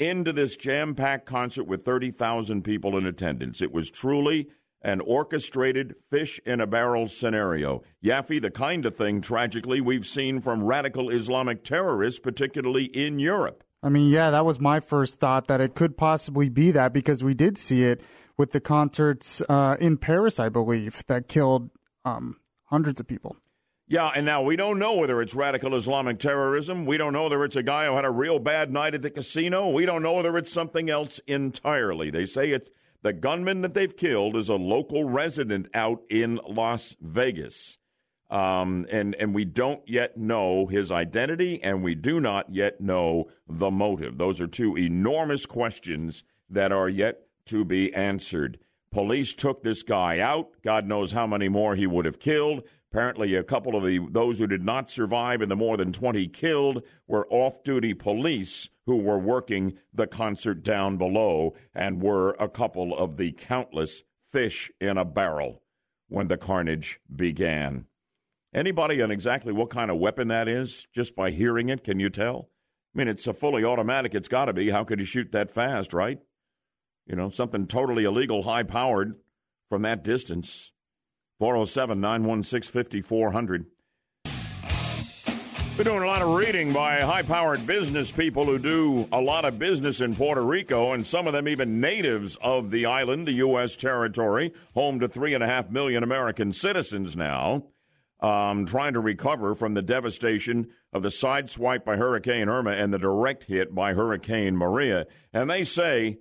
into 0.00 0.32
this 0.32 0.56
jam 0.56 0.94
packed 0.94 1.26
concert 1.26 1.64
with 1.64 1.82
30,000 1.82 2.62
people 2.62 2.96
in 2.96 3.04
attendance. 3.04 3.60
It 3.60 3.72
was 3.72 3.90
truly 3.90 4.48
an 4.84 5.00
orchestrated 5.00 5.94
fish 6.10 6.40
in 6.44 6.60
a 6.60 6.66
barrel 6.66 7.06
scenario. 7.06 7.82
Yaffee, 8.04 8.40
the 8.40 8.50
kind 8.50 8.84
of 8.84 8.96
thing, 8.96 9.20
tragically, 9.20 9.80
we've 9.80 10.06
seen 10.06 10.40
from 10.40 10.64
radical 10.64 11.10
Islamic 11.10 11.64
terrorists, 11.64 12.20
particularly 12.20 12.84
in 12.84 13.18
Europe. 13.18 13.64
I 13.82 13.88
mean, 13.88 14.10
yeah, 14.10 14.30
that 14.30 14.44
was 14.44 14.60
my 14.60 14.80
first 14.80 15.18
thought 15.18 15.48
that 15.48 15.60
it 15.60 15.74
could 15.74 15.96
possibly 15.96 16.48
be 16.48 16.70
that 16.70 16.92
because 16.92 17.24
we 17.24 17.34
did 17.34 17.58
see 17.58 17.84
it 17.84 18.00
with 18.36 18.52
the 18.52 18.60
concerts 18.60 19.42
uh, 19.48 19.76
in 19.80 19.96
Paris, 19.96 20.38
I 20.38 20.48
believe, 20.48 21.04
that 21.08 21.28
killed 21.28 21.70
um, 22.04 22.36
hundreds 22.64 23.00
of 23.00 23.06
people. 23.06 23.36
Yeah, 23.88 24.10
and 24.14 24.24
now 24.24 24.40
we 24.40 24.56
don't 24.56 24.78
know 24.78 24.94
whether 24.94 25.20
it's 25.20 25.34
radical 25.34 25.74
Islamic 25.74 26.18
terrorism. 26.18 26.86
We 26.86 26.96
don't 26.96 27.12
know 27.12 27.24
whether 27.24 27.44
it's 27.44 27.56
a 27.56 27.62
guy 27.62 27.86
who 27.86 27.96
had 27.96 28.04
a 28.04 28.10
real 28.10 28.38
bad 28.38 28.72
night 28.72 28.94
at 28.94 29.02
the 29.02 29.10
casino. 29.10 29.68
We 29.68 29.84
don't 29.84 30.02
know 30.02 30.14
whether 30.14 30.38
it's 30.38 30.52
something 30.52 30.88
else 30.88 31.20
entirely. 31.26 32.10
They 32.10 32.24
say 32.24 32.50
it's 32.50 32.70
the 33.02 33.12
gunman 33.12 33.60
that 33.62 33.74
they've 33.74 33.96
killed 33.96 34.36
is 34.36 34.48
a 34.48 34.54
local 34.54 35.04
resident 35.04 35.68
out 35.74 36.02
in 36.08 36.40
Las 36.48 36.96
Vegas. 37.00 37.78
Um, 38.30 38.86
and, 38.90 39.14
and 39.16 39.34
we 39.34 39.44
don't 39.44 39.86
yet 39.86 40.16
know 40.16 40.66
his 40.66 40.90
identity, 40.90 41.60
and 41.62 41.82
we 41.82 41.94
do 41.94 42.18
not 42.18 42.52
yet 42.54 42.80
know 42.80 43.26
the 43.46 43.70
motive. 43.70 44.16
Those 44.16 44.40
are 44.40 44.46
two 44.46 44.78
enormous 44.78 45.44
questions 45.44 46.24
that 46.48 46.72
are 46.72 46.88
yet 46.88 47.26
to 47.46 47.64
be 47.64 47.92
answered. 47.92 48.58
Police 48.90 49.34
took 49.34 49.62
this 49.62 49.82
guy 49.82 50.20
out. 50.20 50.50
God 50.62 50.86
knows 50.86 51.12
how 51.12 51.26
many 51.26 51.48
more 51.48 51.74
he 51.74 51.86
would 51.86 52.04
have 52.04 52.20
killed. 52.20 52.62
Apparently, 52.92 53.34
a 53.36 53.42
couple 53.42 53.74
of 53.74 53.84
the 53.84 54.06
those 54.10 54.38
who 54.38 54.46
did 54.46 54.62
not 54.62 54.90
survive 54.90 55.40
and 55.40 55.50
the 55.50 55.56
more 55.56 55.78
than 55.78 55.94
20 55.94 56.28
killed 56.28 56.82
were 57.06 57.26
off-duty 57.30 57.94
police 57.94 58.68
who 58.84 58.98
were 58.98 59.18
working 59.18 59.78
the 59.94 60.06
concert 60.06 60.62
down 60.62 60.98
below 60.98 61.54
and 61.74 62.02
were 62.02 62.36
a 62.38 62.50
couple 62.50 62.94
of 62.94 63.16
the 63.16 63.32
countless 63.32 64.04
fish 64.30 64.70
in 64.78 64.98
a 64.98 65.06
barrel 65.06 65.62
when 66.08 66.28
the 66.28 66.36
carnage 66.36 67.00
began. 67.16 67.86
Anybody 68.52 69.00
on 69.00 69.10
exactly 69.10 69.54
what 69.54 69.70
kind 69.70 69.90
of 69.90 69.96
weapon 69.96 70.28
that 70.28 70.46
is 70.46 70.86
just 70.94 71.16
by 71.16 71.30
hearing 71.30 71.70
it, 71.70 71.82
can 71.82 71.98
you 71.98 72.10
tell? 72.10 72.50
I 72.94 72.98
mean, 72.98 73.08
it's 73.08 73.26
a 73.26 73.32
fully 73.32 73.64
automatic. 73.64 74.14
It's 74.14 74.28
got 74.28 74.44
to 74.44 74.52
be. 74.52 74.68
How 74.68 74.84
could 74.84 74.98
he 74.98 75.06
shoot 75.06 75.32
that 75.32 75.50
fast, 75.50 75.94
right? 75.94 76.18
You 77.06 77.16
know, 77.16 77.30
something 77.30 77.66
totally 77.66 78.04
illegal, 78.04 78.42
high 78.42 78.64
powered 78.64 79.14
from 79.70 79.80
that 79.80 80.04
distance. 80.04 80.72
407 81.42 82.00
916 82.00 82.70
5400. 82.70 83.66
Been 85.76 85.84
doing 85.84 86.02
a 86.04 86.06
lot 86.06 86.22
of 86.22 86.36
reading 86.36 86.72
by 86.72 87.00
high 87.00 87.22
powered 87.22 87.66
business 87.66 88.12
people 88.12 88.44
who 88.44 88.60
do 88.60 89.08
a 89.10 89.20
lot 89.20 89.44
of 89.44 89.58
business 89.58 90.00
in 90.00 90.14
Puerto 90.14 90.40
Rico, 90.40 90.92
and 90.92 91.04
some 91.04 91.26
of 91.26 91.32
them 91.32 91.48
even 91.48 91.80
natives 91.80 92.38
of 92.42 92.70
the 92.70 92.86
island, 92.86 93.26
the 93.26 93.32
U.S. 93.32 93.74
territory, 93.74 94.52
home 94.74 95.00
to 95.00 95.08
three 95.08 95.34
and 95.34 95.42
a 95.42 95.48
half 95.48 95.68
million 95.68 96.04
American 96.04 96.52
citizens 96.52 97.16
now, 97.16 97.64
um, 98.20 98.64
trying 98.64 98.92
to 98.92 99.00
recover 99.00 99.56
from 99.56 99.74
the 99.74 99.82
devastation 99.82 100.68
of 100.92 101.02
the 101.02 101.10
side 101.10 101.50
swipe 101.50 101.84
by 101.84 101.96
Hurricane 101.96 102.48
Irma 102.48 102.70
and 102.70 102.94
the 102.94 103.00
direct 103.00 103.44
hit 103.48 103.74
by 103.74 103.94
Hurricane 103.94 104.56
Maria. 104.56 105.08
And 105.32 105.50
they 105.50 105.64
say 105.64 106.18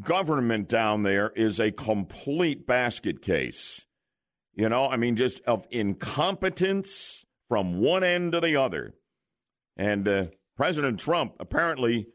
government 0.00 0.68
down 0.68 1.04
there 1.04 1.30
is 1.36 1.60
a 1.60 1.70
complete 1.70 2.66
basket 2.66 3.22
case. 3.22 3.84
You 4.58 4.68
know, 4.68 4.88
I 4.88 4.96
mean, 4.96 5.14
just 5.14 5.40
of 5.46 5.68
incompetence 5.70 7.24
from 7.48 7.78
one 7.80 8.02
end 8.02 8.32
to 8.32 8.40
the 8.40 8.56
other. 8.56 8.92
And 9.76 10.08
uh, 10.08 10.24
President 10.56 10.98
Trump 10.98 11.34
apparently 11.38 12.08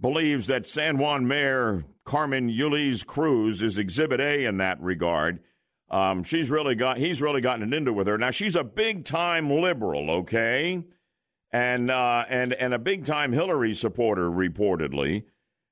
believes 0.00 0.46
that 0.46 0.64
San 0.64 0.96
Juan 0.96 1.26
Mayor 1.26 1.84
Carmen 2.04 2.48
Yulín 2.48 3.04
Cruz 3.04 3.62
is 3.62 3.78
Exhibit 3.78 4.20
A 4.20 4.44
in 4.44 4.58
that 4.58 4.80
regard. 4.80 5.40
Um, 5.90 6.22
she's 6.22 6.50
really 6.50 6.76
got 6.76 6.98
he's 6.98 7.20
really 7.20 7.40
gotten 7.40 7.72
it 7.72 7.76
into 7.76 7.92
with 7.92 8.06
her. 8.06 8.16
Now 8.16 8.30
she's 8.30 8.54
a 8.54 8.62
big 8.62 9.04
time 9.04 9.50
liberal, 9.50 10.10
okay, 10.10 10.84
and 11.50 11.90
uh, 11.90 12.26
and 12.28 12.52
and 12.52 12.72
a 12.72 12.78
big 12.78 13.04
time 13.04 13.32
Hillary 13.32 13.74
supporter 13.74 14.30
reportedly. 14.30 15.24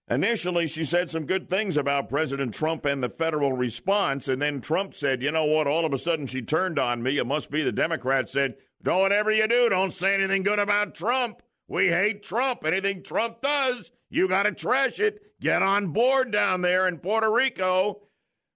Initially, 0.09 0.69
she 0.69 0.85
said 0.85 1.11
some 1.11 1.27
good 1.27 1.49
things 1.49 1.77
about 1.77 2.09
President 2.09 2.55
Trump 2.55 2.85
and 2.85 3.03
the 3.03 3.09
federal 3.09 3.53
response, 3.53 4.29
and 4.29 4.41
then 4.41 4.61
Trump 4.61 4.95
said, 4.95 5.21
"You 5.21 5.33
know 5.33 5.45
what?" 5.45 5.67
All 5.67 5.85
of 5.85 5.93
a 5.93 5.99
sudden, 5.99 6.29
she 6.29 6.43
turned 6.43 6.79
on 6.79 7.03
me. 7.03 7.19
It 7.19 7.27
must 7.27 7.51
be 7.51 7.63
the 7.63 7.73
Democrats 7.73 8.31
said, 8.31 8.55
"Don't 8.81 9.01
whatever 9.01 9.33
you 9.33 9.49
do, 9.49 9.69
don't 9.69 9.93
say 9.93 10.15
anything 10.15 10.45
good 10.45 10.61
about 10.61 10.95
Trump. 10.95 11.43
We 11.67 11.89
hate 11.89 12.23
Trump. 12.23 12.65
Anything 12.65 13.03
Trump 13.03 13.41
does, 13.41 13.91
you 14.09 14.29
got 14.29 14.45
to 14.45 14.53
trash 14.53 15.01
it. 15.01 15.21
Get 15.41 15.61
on 15.61 15.89
board 15.89 16.31
down 16.31 16.61
there 16.61 16.87
in 16.87 16.99
Puerto 16.99 17.29
Rico." 17.33 18.03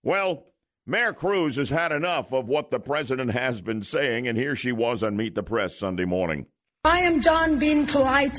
Well, 0.05 0.47
Mayor 0.87 1.13
Cruz 1.13 1.57
has 1.57 1.71
had 1.71 1.91
enough 1.91 2.33
of 2.33 2.47
what 2.47 2.71
the 2.71 2.79
president 2.79 3.33
has 3.33 3.61
been 3.61 3.83
saying, 3.83 4.29
and 4.29 4.39
here 4.39 4.55
she 4.55 4.71
was 4.71 5.03
on 5.03 5.17
Meet 5.17 5.35
the 5.35 5.43
Press 5.43 5.77
Sunday 5.77 6.05
morning. 6.05 6.47
I 6.85 7.01
am 7.01 7.19
done 7.19 7.59
being 7.59 7.87
polite. 7.87 8.39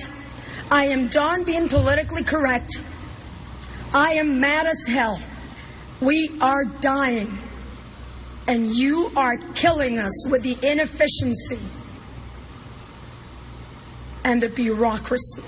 I 0.71 0.85
am 0.85 1.07
done 1.07 1.43
being 1.43 1.67
politically 1.67 2.23
correct. 2.23 2.81
I 3.93 4.13
am 4.13 4.39
mad 4.39 4.67
as 4.67 4.85
hell. 4.87 5.19
We 5.99 6.31
are 6.41 6.63
dying. 6.65 7.37
And 8.47 8.65
you 8.67 9.11
are 9.15 9.37
killing 9.53 9.99
us 9.99 10.27
with 10.29 10.43
the 10.43 10.57
inefficiency 10.65 11.59
and 14.23 14.41
the 14.41 14.49
bureaucracy. 14.49 15.43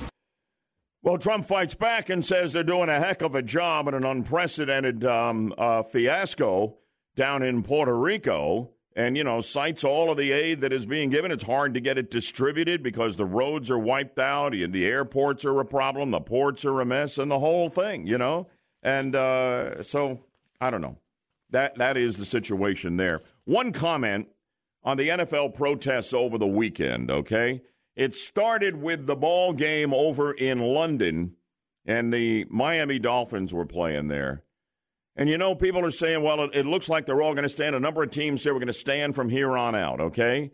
Well, 1.01 1.17
Trump 1.17 1.45
fights 1.45 1.73
back 1.73 2.09
and 2.09 2.23
says 2.23 2.53
they're 2.53 2.63
doing 2.63 2.89
a 2.89 2.99
heck 2.99 3.21
of 3.21 3.35
a 3.35 3.41
job 3.41 3.87
in 3.87 3.93
an 3.93 4.05
unprecedented 4.05 5.03
um, 5.05 5.53
uh, 5.57 5.83
fiasco 5.83 6.77
down 7.15 7.43
in 7.43 7.63
Puerto 7.63 7.97
Rico 7.97 8.71
and, 8.95 9.17
you 9.17 9.23
know, 9.23 9.41
cites 9.41 9.83
all 9.83 10.11
of 10.11 10.17
the 10.17 10.31
aid 10.31 10.61
that 10.61 10.71
is 10.73 10.85
being 10.85 11.09
given. 11.09 11.31
It's 11.31 11.43
hard 11.43 11.73
to 11.73 11.79
get 11.79 11.97
it 11.97 12.11
distributed 12.11 12.83
because 12.83 13.15
the 13.15 13.25
roads 13.25 13.71
are 13.71 13.79
wiped 13.79 14.19
out, 14.19 14.53
and 14.53 14.73
the 14.73 14.85
airports 14.85 15.45
are 15.45 15.59
a 15.59 15.65
problem, 15.65 16.11
the 16.11 16.21
ports 16.21 16.65
are 16.65 16.81
a 16.81 16.85
mess, 16.85 17.17
and 17.17 17.29
the 17.31 17.39
whole 17.39 17.69
thing, 17.69 18.05
you 18.05 18.17
know? 18.17 18.47
And 18.81 19.15
uh, 19.15 19.81
so, 19.81 20.19
I 20.61 20.69
don't 20.69 20.81
know. 20.81 20.97
That 21.49 21.75
That 21.77 21.97
is 21.97 22.17
the 22.17 22.25
situation 22.25 22.97
there. 22.97 23.21
One 23.45 23.71
comment 23.71 24.27
on 24.83 24.97
the 24.97 25.09
NFL 25.09 25.53
protests 25.53 26.13
over 26.13 26.37
the 26.37 26.47
weekend, 26.47 27.09
okay? 27.09 27.61
It 27.95 28.15
started 28.15 28.81
with 28.81 29.05
the 29.05 29.15
ball 29.15 29.53
game 29.53 29.93
over 29.93 30.33
in 30.33 30.59
London, 30.59 31.35
and 31.85 32.13
the 32.13 32.45
Miami 32.49 32.99
Dolphins 32.99 33.53
were 33.53 33.65
playing 33.65 34.07
there. 34.07 34.43
And 35.15 35.29
you 35.29 35.37
know, 35.37 35.53
people 35.53 35.85
are 35.85 35.91
saying, 35.91 36.23
well, 36.23 36.43
it, 36.45 36.51
it 36.53 36.65
looks 36.65 36.89
like 36.89 37.05
they're 37.05 37.21
all 37.21 37.33
going 37.33 37.43
to 37.43 37.49
stand. 37.49 37.75
A 37.75 37.79
number 37.79 38.01
of 38.01 38.11
teams 38.11 38.41
say 38.41 38.51
we're 38.51 38.59
going 38.59 38.67
to 38.67 38.73
stand 38.73 39.15
from 39.15 39.29
here 39.29 39.55
on 39.57 39.75
out, 39.75 40.01
okay? 40.01 40.51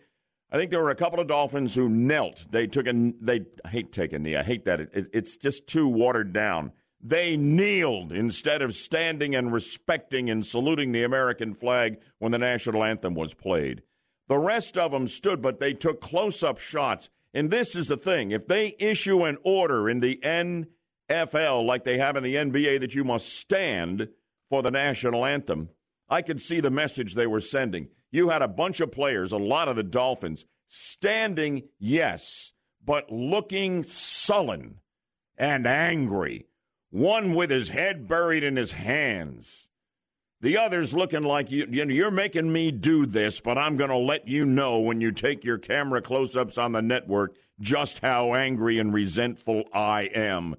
I 0.51 0.58
think 0.58 0.72
there 0.72 0.84
were 0.84 0.89
a 0.89 0.96
couple 0.96 1.20
of 1.20 1.28
Dolphins 1.28 1.75
who 1.75 1.88
knelt. 1.89 2.46
They 2.51 2.68
took 2.68 2.88
a, 2.88 3.13
they, 3.22 3.46
I 3.63 3.70
hate 3.70 3.92
taking 3.92 4.24
knee. 4.24 4.36
I 4.36 4.44
hate 4.44 4.66
that. 4.66 4.82
It, 4.82 4.89
it, 4.94 5.08
it's 5.13 5.38
just 5.38 5.68
too 5.68 5.88
watered 5.88 6.34
down. 6.34 6.72
They 7.01 7.38
kneeled 7.38 8.12
instead 8.12 8.62
of 8.62 8.75
standing 8.75 9.36
and 9.36 9.54
respecting 9.54 10.30
and 10.30 10.46
saluting 10.46 10.92
the 10.92 11.04
American 11.04 11.54
flag 11.54 12.00
when 12.18 12.32
the 12.32 12.38
national 12.38 12.84
anthem 12.84 13.13
was 13.13 13.34
played. 13.34 13.84
The 14.28 14.38
rest 14.38 14.78
of 14.78 14.92
them 14.92 15.08
stood, 15.08 15.42
but 15.42 15.60
they 15.60 15.74
took 15.74 16.01
close 16.01 16.44
up 16.44 16.60
shots. 16.60 17.10
And 17.34 17.50
this 17.50 17.75
is 17.75 17.88
the 17.88 17.98
thing 17.98 18.32
if 18.32 18.48
they 18.48 18.75
issue 18.80 19.24
an 19.24 19.38
order 19.44 19.88
in 19.89 20.01
the 20.01 20.20
NFL 20.24 21.66
like 21.66 21.84
they 21.84 22.00
have 22.00 22.18
in 22.18 22.24
the 22.24 22.36
NBA 22.36 22.82
that 22.82 22.96
you 22.96 23.04
must 23.04 23.30
stand 23.30 24.10
for 24.50 24.62
the 24.62 24.72
national 24.72 25.25
anthem, 25.25 25.70
I 26.10 26.22
could 26.22 26.41
see 26.41 26.60
the 26.60 26.72
message 26.72 27.13
they 27.13 27.27
were 27.27 27.41
sending. 27.41 27.89
You 28.12 28.29
had 28.29 28.41
a 28.41 28.48
bunch 28.48 28.79
of 28.79 28.91
players, 28.91 29.32
a 29.32 29.38
lot 29.38 29.68
of 29.68 29.75
the 29.75 29.84
Dolphins, 29.84 30.46
standing, 30.68 31.63
yes, 31.77 32.53
but 32.84 33.12
looking 33.12 33.84
sullen 33.84 34.79
and 35.38 35.68
angry, 35.68 36.48
one 36.89 37.36
with 37.36 37.51
his 37.51 37.70
head 37.70 38.08
buried 38.08 38.44
in 38.44 38.56
his 38.56 38.72
hands. 38.72 39.68
The 40.41 40.58
others 40.58 40.94
looking 40.94 41.24
like 41.24 41.51
you, 41.51 41.68
you 41.70 41.86
know, 41.86 41.94
you're 41.94 42.12
making 42.12 42.51
me 42.51 42.72
do 42.72 43.06
this, 43.06 43.41
but 43.41 43.58
I'm 43.58 43.75
going 43.75 43.89
to 43.89 43.98
let 43.98 44.27
you 44.27 44.46
know 44.46 44.79
when 44.79 45.01
you 45.01 45.12
take 45.12 45.44
your 45.44 45.58
camera 45.58 46.01
close 46.01 46.36
ups 46.36 46.58
on 46.58 46.72
the 46.72 46.82
network 46.82 47.36
just 47.60 48.00
how 48.00 48.34
angry 48.34 48.79
and 48.79 48.94
resentful 48.94 49.65
I 49.74 50.03
am 50.03 50.56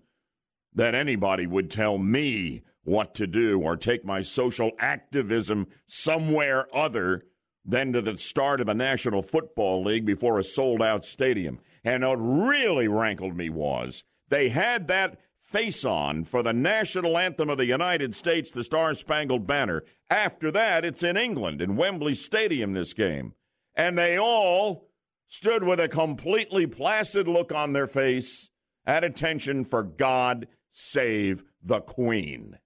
that 0.74 0.94
anybody 0.94 1.46
would 1.46 1.70
tell 1.70 1.96
me 1.98 2.62
what 2.84 3.14
to 3.14 3.26
do 3.26 3.60
or 3.60 3.76
take 3.76 4.04
my 4.04 4.22
social 4.22 4.72
activism 4.78 5.66
somewhere 5.86 6.66
other 6.74 7.24
than 7.64 7.92
to 7.92 8.00
the 8.00 8.16
start 8.16 8.60
of 8.60 8.68
a 8.68 8.74
National 8.74 9.22
Football 9.22 9.84
League 9.84 10.06
before 10.06 10.38
a 10.38 10.44
sold 10.44 10.82
out 10.82 11.04
stadium. 11.04 11.58
And 11.84 12.06
what 12.06 12.16
really 12.16 12.88
rankled 12.88 13.36
me 13.36 13.50
was 13.50 14.04
they 14.28 14.48
had 14.48 14.88
that 14.88 15.20
face 15.42 15.84
on 15.84 16.24
for 16.24 16.42
the 16.42 16.52
national 16.52 17.18
anthem 17.18 17.50
of 17.50 17.58
the 17.58 17.66
United 17.66 18.14
States, 18.14 18.50
the 18.50 18.64
Star 18.64 18.94
Spangled 18.94 19.46
Banner. 19.46 19.82
After 20.08 20.50
that, 20.52 20.84
it's 20.84 21.02
in 21.02 21.16
England, 21.16 21.60
in 21.60 21.76
Wembley 21.76 22.14
Stadium, 22.14 22.72
this 22.72 22.92
game. 22.92 23.34
And 23.74 23.98
they 23.98 24.18
all 24.18 24.88
stood 25.26 25.64
with 25.64 25.80
a 25.80 25.88
completely 25.88 26.66
placid 26.66 27.28
look 27.28 27.52
on 27.52 27.72
their 27.72 27.86
face 27.86 28.50
at 28.86 29.04
attention 29.04 29.64
for 29.64 29.82
God 29.82 30.46
save 30.70 31.42
the 31.62 31.80
Queen. 31.80 32.58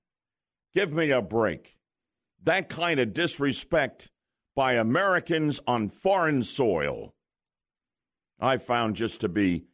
Give 0.75 0.93
me 0.93 1.11
a 1.11 1.23
break. 1.23 1.77
That 2.43 2.69
kind 2.69 3.01
of 3.01 3.15
disrespect 3.15 4.11
by 4.55 4.75
Americans 4.75 5.61
on 5.67 5.89
foreign 5.89 6.43
soil, 6.43 7.15
I 8.41 8.57
found 8.57 8.97
just 8.97 9.21
to 9.23 9.29
be 9.29 9.65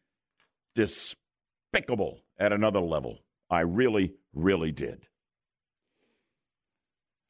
despicable 0.75 2.21
at 2.39 2.53
another 2.53 2.81
level. 2.81 3.19
I 3.49 3.61
really, 3.61 4.15
really 4.35 4.73
did. 4.73 5.07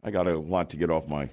I 0.02 0.10
got 0.10 0.26
a 0.26 0.38
lot 0.38 0.70
to 0.70 0.76
get 0.76 0.90
off 0.90 1.08
my 1.08 1.30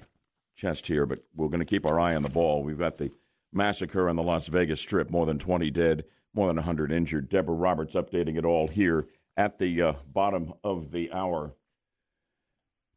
chest 0.55 0.87
here, 0.87 1.05
but 1.05 1.23
we're 1.35 1.49
going 1.49 1.59
to 1.59 1.65
keep 1.65 1.85
our 1.85 1.99
eye 1.99 2.15
on 2.15 2.23
the 2.23 2.29
ball. 2.29 2.63
We've 2.63 2.77
got 2.77 2.97
the 2.97 3.11
massacre 3.53 4.09
on 4.09 4.15
the 4.15 4.23
Las 4.23 4.47
Vegas 4.47 4.81
Strip, 4.81 5.09
more 5.09 5.25
than 5.25 5.39
20 5.39 5.69
dead, 5.71 6.03
more 6.33 6.47
than 6.47 6.57
100 6.57 6.91
injured. 6.91 7.29
Deborah 7.29 7.55
Roberts 7.55 7.95
updating 7.95 8.37
it 8.37 8.45
all 8.45 8.67
here 8.67 9.07
at 9.37 9.57
the 9.57 9.81
uh, 9.81 9.93
bottom 10.11 10.53
of 10.63 10.91
the 10.91 11.11
hour. 11.11 11.53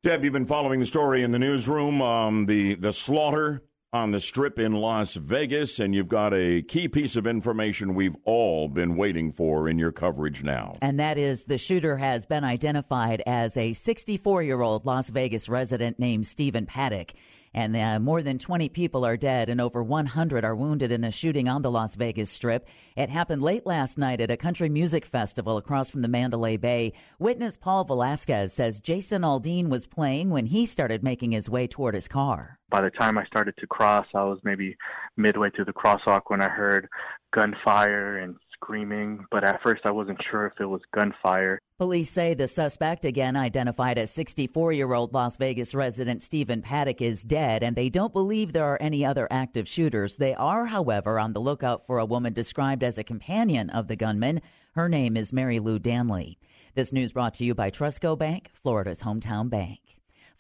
Deb, 0.03 0.25
you've 0.25 0.33
been 0.33 0.47
following 0.47 0.81
the 0.81 0.87
story 0.87 1.23
in 1.23 1.31
the 1.31 1.39
newsroom, 1.39 2.01
um, 2.01 2.47
the 2.47 2.75
the 2.75 2.91
slaughter 2.91 3.63
on 3.93 4.13
the 4.13 4.21
strip 4.21 4.59
in 4.59 4.73
Las 4.73 5.13
Vegas, 5.15 5.79
and 5.79 5.95
you've 5.95 6.09
got 6.09 6.33
a 6.33 6.63
key 6.63 6.89
piece 6.89 7.17
of 7.17 7.27
information 7.27 7.95
we've 7.95 8.17
all 8.25 8.67
been 8.69 8.97
waiting 8.97 9.31
for 9.31 9.69
in 9.69 9.79
your 9.79 9.93
coverage 9.93 10.43
now. 10.43 10.73
And 10.81 10.99
that 10.99 11.19
is 11.19 11.45
the 11.45 11.59
shooter 11.59 11.99
has 11.99 12.25
been 12.25 12.45
identified 12.45 13.23
as 13.27 13.59
a 13.59 13.75
64 13.75 14.43
year 14.43 14.63
old 14.63 14.87
Las 14.87 15.11
Vegas 15.11 15.51
resident 15.51 15.99
named 15.99 16.27
Stephen 16.27 16.65
Paddock 16.65 17.13
and 17.53 17.77
uh, 17.77 17.99
more 17.99 18.23
than 18.23 18.39
20 18.39 18.69
people 18.69 19.05
are 19.05 19.17
dead 19.17 19.49
and 19.49 19.61
over 19.61 19.83
100 19.83 20.45
are 20.45 20.55
wounded 20.55 20.93
in 20.93 21.05
a 21.05 21.11
shooting 21.11 21.49
on 21.49 21.63
the 21.63 21.71
Las 21.71 21.97
Vegas 21.97 22.31
Strip. 22.31 22.67
It 22.97 23.11
happened 23.11 23.43
late 23.43 23.67
last 23.67 23.99
night 23.99 24.21
at 24.21 24.31
a 24.31 24.37
country 24.37 24.69
music 24.69 25.05
festival 25.05 25.57
across 25.57 25.91
from 25.91 26.03
the 26.03 26.09
Mandalay 26.09 26.57
Bay. 26.57 26.93
Witness 27.19 27.57
Paul 27.57 27.85
Velasquez 27.85 28.53
says 28.53 28.81
Jason 28.81 29.23
Aldean 29.23 29.69
was 29.69 29.87
playing 29.87 30.31
when 30.31 30.47
he 30.47 30.67
started 30.67 31.03
making 31.03 31.33
his 31.33 31.51
way 31.51 31.67
toward 31.67 31.95
his 31.95 32.09
car. 32.09 32.59
By 32.69 32.83
the 32.83 32.91
time 32.91 33.19
I 33.19 33.25
started 33.25 33.57
to 33.59 33.67
cross, 33.67 34.07
I 34.15 34.23
was 34.25 34.39
maybe 34.45 34.77
midway 35.17 35.51
through 35.51 35.65
the 35.65 35.73
crosswalk 35.73 36.23
when 36.29 36.41
I 36.41 36.49
heard 36.49 36.89
gunfire 37.33 38.19
and 38.19 38.37
screaming, 38.63 39.25
but 39.31 39.45
at 39.45 39.63
first 39.63 39.83
I 39.85 39.91
wasn't 39.91 40.21
sure 40.31 40.47
if 40.47 40.61
it 40.61 40.67
was 40.67 40.83
gunfire. 40.95 41.59
Police 41.79 42.11
say 42.11 42.35
the 42.35 42.47
suspect, 42.47 43.05
again 43.05 43.37
identified 43.37 43.99
as 43.99 44.11
64 44.11 44.73
year 44.73 44.93
old 44.93 45.15
Las 45.15 45.37
Vegas 45.37 45.75
resident 45.75 46.23
Stephen 46.23 46.61
Paddock, 46.61 47.01
is 47.01 47.23
dead, 47.23 47.63
and 47.63 47.75
they 47.75 47.89
don't 47.89 48.13
believe 48.13 48.53
there 48.53 48.67
are 48.67 48.81
any 48.81 49.05
other 49.05 49.27
active 49.31 49.67
shooters. 49.67 50.17
They 50.17 50.35
are, 50.35 50.67
however, 50.67 51.19
on 51.19 51.33
the 51.33 51.41
lookout 51.41 51.87
for 51.87 51.99
a 51.99 52.05
woman 52.05 52.33
described 52.33 52.83
as 52.83 52.99
a 52.99 53.05
companion 53.05 53.71
of 53.71 53.89
the 53.89 53.97
gunman. 53.97 54.43
Her 54.75 54.89
name 54.89 55.17
is 55.17 55.33
Marilou 55.33 55.81
Danley. 55.81 56.39
This 56.75 56.93
news 56.93 57.13
brought 57.13 57.35
to 57.35 57.45
you 57.45 57.55
by 57.55 57.71
Trustco 57.71 58.17
Bank, 58.17 58.51
Florida's 58.63 59.03
hometown 59.03 59.51
bank. 59.51 59.90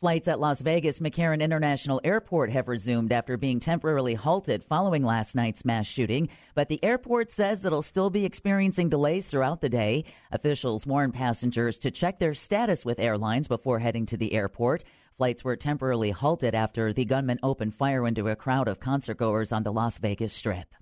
Flights 0.00 0.28
at 0.28 0.40
Las 0.40 0.62
Vegas 0.62 1.00
McCarran 1.00 1.42
International 1.42 2.00
Airport 2.02 2.48
have 2.52 2.68
resumed 2.68 3.12
after 3.12 3.36
being 3.36 3.60
temporarily 3.60 4.14
halted 4.14 4.64
following 4.64 5.04
last 5.04 5.36
night's 5.36 5.62
mass 5.62 5.86
shooting, 5.86 6.30
but 6.54 6.70
the 6.70 6.82
airport 6.82 7.30
says 7.30 7.66
it'll 7.66 7.82
still 7.82 8.08
be 8.08 8.24
experiencing 8.24 8.88
delays 8.88 9.26
throughout 9.26 9.60
the 9.60 9.68
day. 9.68 10.06
Officials 10.32 10.86
warn 10.86 11.12
passengers 11.12 11.78
to 11.80 11.90
check 11.90 12.18
their 12.18 12.32
status 12.32 12.82
with 12.82 12.98
airlines 12.98 13.46
before 13.46 13.78
heading 13.78 14.06
to 14.06 14.16
the 14.16 14.32
airport. 14.32 14.84
Flights 15.18 15.44
were 15.44 15.54
temporarily 15.54 16.12
halted 16.12 16.54
after 16.54 16.94
the 16.94 17.04
gunman 17.04 17.38
opened 17.42 17.74
fire 17.74 18.06
into 18.06 18.28
a 18.28 18.36
crowd 18.36 18.68
of 18.68 18.80
concertgoers 18.80 19.54
on 19.54 19.64
the 19.64 19.72
Las 19.72 19.98
Vegas 19.98 20.32
Strip. 20.32 20.79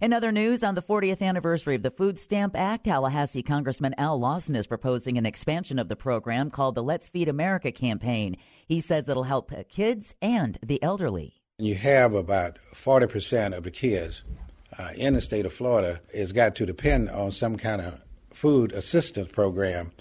In 0.00 0.14
other 0.14 0.32
news, 0.32 0.64
on 0.64 0.74
the 0.74 0.80
40th 0.80 1.20
anniversary 1.20 1.74
of 1.74 1.82
the 1.82 1.90
Food 1.90 2.18
Stamp 2.18 2.56
Act, 2.56 2.84
Tallahassee 2.84 3.42
Congressman 3.42 3.94
Al 3.98 4.18
Lawson 4.18 4.56
is 4.56 4.66
proposing 4.66 5.18
an 5.18 5.26
expansion 5.26 5.78
of 5.78 5.90
the 5.90 5.96
program 5.96 6.48
called 6.48 6.74
the 6.74 6.82
Let's 6.82 7.10
Feed 7.10 7.28
America 7.28 7.70
campaign. 7.70 8.38
He 8.66 8.80
says 8.80 9.10
it'll 9.10 9.24
help 9.24 9.52
kids 9.68 10.14
and 10.22 10.58
the 10.62 10.82
elderly. 10.82 11.42
You 11.58 11.74
have 11.74 12.14
about 12.14 12.56
40% 12.74 13.54
of 13.54 13.64
the 13.64 13.70
kids 13.70 14.22
uh, 14.78 14.92
in 14.96 15.12
the 15.12 15.20
state 15.20 15.44
of 15.44 15.52
Florida 15.52 16.00
has 16.14 16.32
got 16.32 16.54
to 16.54 16.64
depend 16.64 17.10
on 17.10 17.30
some 17.30 17.58
kind 17.58 17.82
of 17.82 18.00
food 18.32 18.72
assistance 18.72 19.30
program. 19.30 19.92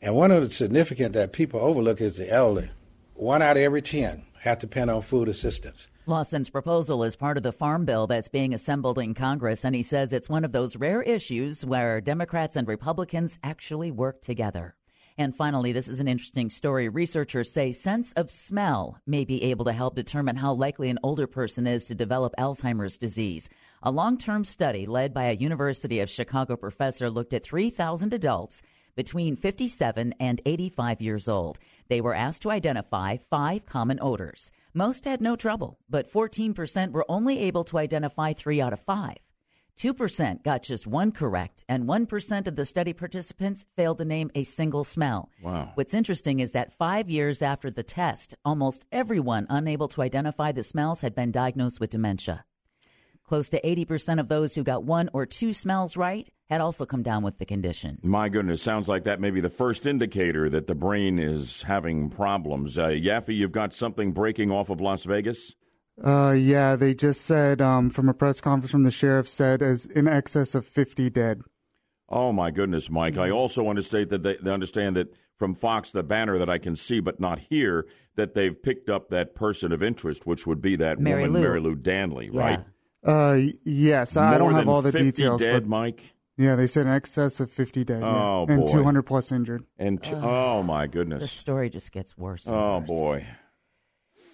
And 0.00 0.14
one 0.14 0.30
of 0.30 0.44
the 0.44 0.50
significant 0.50 1.12
that 1.14 1.32
people 1.32 1.58
overlook 1.58 2.00
is 2.00 2.18
the 2.18 2.30
elderly. 2.30 2.70
One 3.14 3.42
out 3.42 3.56
of 3.56 3.64
every 3.64 3.82
10 3.82 4.26
have 4.42 4.60
to 4.60 4.66
depend 4.68 4.92
on 4.92 5.02
food 5.02 5.28
assistance. 5.28 5.88
Lawson's 6.06 6.50
proposal 6.50 7.02
is 7.02 7.16
part 7.16 7.38
of 7.38 7.42
the 7.42 7.50
farm 7.50 7.86
bill 7.86 8.06
that's 8.06 8.28
being 8.28 8.52
assembled 8.52 8.98
in 8.98 9.14
Congress, 9.14 9.64
and 9.64 9.74
he 9.74 9.82
says 9.82 10.12
it's 10.12 10.28
one 10.28 10.44
of 10.44 10.52
those 10.52 10.76
rare 10.76 11.00
issues 11.00 11.64
where 11.64 12.02
Democrats 12.02 12.56
and 12.56 12.68
Republicans 12.68 13.38
actually 13.42 13.90
work 13.90 14.20
together. 14.20 14.74
And 15.16 15.34
finally, 15.34 15.72
this 15.72 15.88
is 15.88 16.00
an 16.00 16.08
interesting 16.08 16.50
story. 16.50 16.90
Researchers 16.90 17.50
say 17.50 17.72
sense 17.72 18.12
of 18.14 18.30
smell 18.30 18.98
may 19.06 19.24
be 19.24 19.42
able 19.44 19.64
to 19.64 19.72
help 19.72 19.94
determine 19.94 20.36
how 20.36 20.52
likely 20.52 20.90
an 20.90 20.98
older 21.02 21.26
person 21.26 21.66
is 21.66 21.86
to 21.86 21.94
develop 21.94 22.34
Alzheimer's 22.38 22.98
disease. 22.98 23.48
A 23.82 23.90
long 23.90 24.18
term 24.18 24.44
study 24.44 24.84
led 24.84 25.14
by 25.14 25.24
a 25.24 25.32
University 25.32 26.00
of 26.00 26.10
Chicago 26.10 26.54
professor 26.54 27.08
looked 27.08 27.32
at 27.32 27.44
3,000 27.44 28.12
adults 28.12 28.60
between 28.94 29.36
57 29.36 30.14
and 30.20 30.40
85 30.44 31.00
years 31.00 31.28
old. 31.28 31.58
They 31.88 32.02
were 32.02 32.14
asked 32.14 32.42
to 32.42 32.50
identify 32.50 33.16
five 33.16 33.64
common 33.64 33.98
odors. 34.02 34.50
Most 34.76 35.04
had 35.04 35.20
no 35.20 35.36
trouble, 35.36 35.78
but 35.88 36.12
14% 36.12 36.90
were 36.90 37.06
only 37.08 37.38
able 37.38 37.62
to 37.62 37.78
identify 37.78 38.32
three 38.32 38.60
out 38.60 38.72
of 38.72 38.80
five. 38.80 39.18
2% 39.78 40.42
got 40.42 40.64
just 40.64 40.84
one 40.84 41.12
correct, 41.12 41.64
and 41.68 41.84
1% 41.84 42.48
of 42.48 42.56
the 42.56 42.64
study 42.64 42.92
participants 42.92 43.64
failed 43.76 43.98
to 43.98 44.04
name 44.04 44.32
a 44.34 44.42
single 44.42 44.82
smell. 44.82 45.30
Wow. 45.40 45.70
What's 45.74 45.94
interesting 45.94 46.40
is 46.40 46.50
that 46.52 46.76
five 46.76 47.08
years 47.08 47.40
after 47.40 47.70
the 47.70 47.84
test, 47.84 48.34
almost 48.44 48.84
everyone 48.90 49.46
unable 49.48 49.86
to 49.88 50.02
identify 50.02 50.50
the 50.50 50.64
smells 50.64 51.02
had 51.02 51.14
been 51.14 51.30
diagnosed 51.30 51.78
with 51.78 51.90
dementia. 51.90 52.44
Close 53.22 53.48
to 53.50 53.60
80% 53.60 54.18
of 54.18 54.26
those 54.26 54.56
who 54.56 54.64
got 54.64 54.82
one 54.82 55.08
or 55.12 55.24
two 55.24 55.52
smells 55.52 55.96
right 55.96 56.28
had 56.50 56.60
also 56.60 56.84
come 56.84 57.02
down 57.02 57.22
with 57.22 57.38
the 57.38 57.46
condition. 57.46 57.98
My 58.02 58.28
goodness, 58.28 58.62
sounds 58.62 58.88
like 58.88 59.04
that 59.04 59.20
may 59.20 59.30
be 59.30 59.40
the 59.40 59.50
first 59.50 59.86
indicator 59.86 60.48
that 60.50 60.66
the 60.66 60.74
brain 60.74 61.18
is 61.18 61.62
having 61.62 62.10
problems. 62.10 62.78
Uh, 62.78 62.88
Yaffee, 62.88 63.36
you've 63.36 63.52
got 63.52 63.72
something 63.72 64.12
breaking 64.12 64.50
off 64.50 64.70
of 64.70 64.80
Las 64.80 65.04
Vegas? 65.04 65.54
Uh, 66.04 66.34
yeah, 66.36 66.76
they 66.76 66.92
just 66.92 67.22
said 67.22 67.60
um, 67.62 67.88
from 67.88 68.08
a 68.08 68.14
press 68.14 68.40
conference 68.40 68.72
from 68.72 68.82
the 68.82 68.90
sheriff 68.90 69.28
said 69.28 69.62
as 69.62 69.86
in 69.86 70.08
excess 70.08 70.54
of 70.54 70.66
50 70.66 71.08
dead. 71.10 71.42
Oh 72.08 72.32
my 72.32 72.50
goodness, 72.50 72.90
Mike! 72.90 73.16
I 73.16 73.30
also 73.30 73.68
understand 73.68 74.10
that 74.10 74.22
they, 74.22 74.36
they 74.42 74.50
understand 74.50 74.96
that 74.96 75.14
from 75.38 75.54
Fox, 75.54 75.90
the 75.90 76.02
banner 76.02 76.38
that 76.38 76.50
I 76.50 76.58
can 76.58 76.76
see 76.76 77.00
but 77.00 77.18
not 77.18 77.38
hear, 77.38 77.86
that 78.16 78.34
they've 78.34 78.60
picked 78.60 78.90
up 78.90 79.08
that 79.10 79.34
person 79.34 79.72
of 79.72 79.82
interest, 79.82 80.26
which 80.26 80.46
would 80.46 80.60
be 80.60 80.76
that 80.76 80.98
Mary 81.00 81.22
woman, 81.28 81.42
Lou. 81.42 81.48
Marilou 81.48 81.82
Danley, 81.82 82.28
Yeah. 82.32 82.40
right? 82.40 82.64
Uh, 83.04 83.52
yes, 83.64 84.16
I 84.16 84.36
don't 84.38 84.54
have 84.54 84.68
all 84.68 84.82
the 84.82 84.92
50 84.92 85.12
details, 85.12 85.40
Dead, 85.40 85.62
but 85.62 85.68
Mike. 85.68 86.13
Yeah, 86.36 86.56
they 86.56 86.66
said 86.66 86.86
in 86.86 86.92
excess 86.92 87.38
of 87.40 87.48
50 87.50 87.84
dead. 87.84 88.02
Oh, 88.02 88.44
yeah. 88.48 88.54
And 88.54 88.66
boy. 88.66 88.72
200 88.72 89.02
plus 89.02 89.30
injured. 89.30 89.64
And 89.78 90.02
t- 90.02 90.14
oh 90.14 90.62
my 90.64 90.86
goodness. 90.88 91.22
The 91.22 91.28
story 91.28 91.70
just 91.70 91.92
gets 91.92 92.18
worse. 92.18 92.46
and 92.46 92.54
Oh 92.56 92.78
worse. 92.78 92.86
boy. 92.88 93.24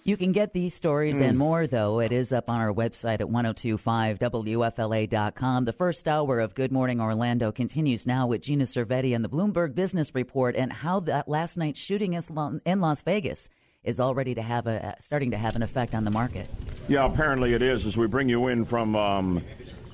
You 0.03 0.17
can 0.17 0.31
get 0.31 0.51
these 0.53 0.73
stories 0.73 1.17
Mm. 1.17 1.29
and 1.29 1.37
more, 1.37 1.67
though. 1.67 1.99
It 1.99 2.11
is 2.11 2.33
up 2.33 2.49
on 2.49 2.59
our 2.59 2.73
website 2.73 3.21
at 3.21 3.29
1025WFLA.com. 3.29 5.65
The 5.65 5.73
first 5.73 6.07
hour 6.07 6.39
of 6.39 6.55
Good 6.55 6.71
Morning 6.71 6.99
Orlando 6.99 7.51
continues 7.51 8.07
now 8.07 8.25
with 8.25 8.41
Gina 8.41 8.63
Cervetti 8.63 9.13
and 9.15 9.23
the 9.23 9.29
Bloomberg 9.29 9.75
Business 9.75 10.15
Report 10.15 10.55
and 10.55 10.73
how 10.73 11.01
that 11.01 11.27
last 11.27 11.55
night's 11.57 11.79
shooting 11.79 12.13
is 12.13 12.31
lo- 12.31 12.59
in 12.65 12.81
Las 12.81 13.03
Vegas 13.03 13.47
is 13.83 13.99
already 13.99 14.33
to 14.35 14.41
have 14.41 14.67
a 14.67 14.95
starting 14.99 15.31
to 15.31 15.37
have 15.37 15.55
an 15.55 15.63
effect 15.63 15.93
on 15.95 16.03
the 16.03 16.11
market. 16.11 16.47
Yeah, 16.87 17.05
apparently 17.05 17.53
it 17.53 17.61
is. 17.61 17.85
As 17.85 17.95
we 17.97 18.07
bring 18.07 18.29
you 18.29 18.47
in 18.47 18.65
from 18.65 18.95
um, 18.95 19.43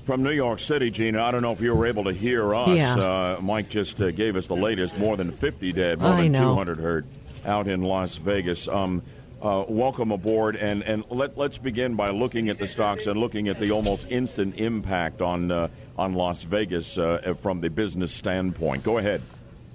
from 0.08 0.22
New 0.22 0.30
York 0.30 0.58
City, 0.58 0.90
Gina. 0.90 1.22
I 1.22 1.30
don't 1.30 1.42
know 1.42 1.52
if 1.52 1.60
you 1.60 1.74
were 1.74 1.84
able 1.84 2.04
to 2.04 2.14
hear 2.14 2.54
us. 2.54 2.70
Yeah. 2.70 2.94
Uh, 2.94 3.38
Mike 3.42 3.68
just 3.68 4.00
uh, 4.00 4.10
gave 4.10 4.36
us 4.36 4.46
the 4.46 4.56
latest: 4.56 4.96
more 4.96 5.18
than 5.18 5.30
50 5.30 5.70
dead, 5.74 6.00
more 6.00 6.14
I 6.14 6.22
than 6.22 6.32
know. 6.32 6.54
200 6.54 6.78
hurt 6.78 7.04
out 7.44 7.68
in 7.68 7.82
Las 7.82 8.16
Vegas. 8.16 8.68
Um, 8.68 9.02
uh, 9.42 9.66
welcome 9.68 10.10
aboard, 10.10 10.56
and 10.56 10.82
and 10.84 11.04
let 11.10 11.36
let's 11.36 11.58
begin 11.58 11.94
by 11.94 12.08
looking 12.08 12.48
at 12.48 12.56
the 12.56 12.66
stocks 12.66 13.06
and 13.06 13.20
looking 13.20 13.48
at 13.48 13.60
the 13.60 13.70
almost 13.70 14.06
instant 14.08 14.54
impact 14.56 15.20
on 15.20 15.50
uh, 15.50 15.68
on 15.98 16.14
Las 16.14 16.42
Vegas 16.42 16.96
uh, 16.96 17.34
from 17.42 17.60
the 17.60 17.68
business 17.68 18.10
standpoint. 18.10 18.84
Go 18.84 18.96
ahead. 18.96 19.20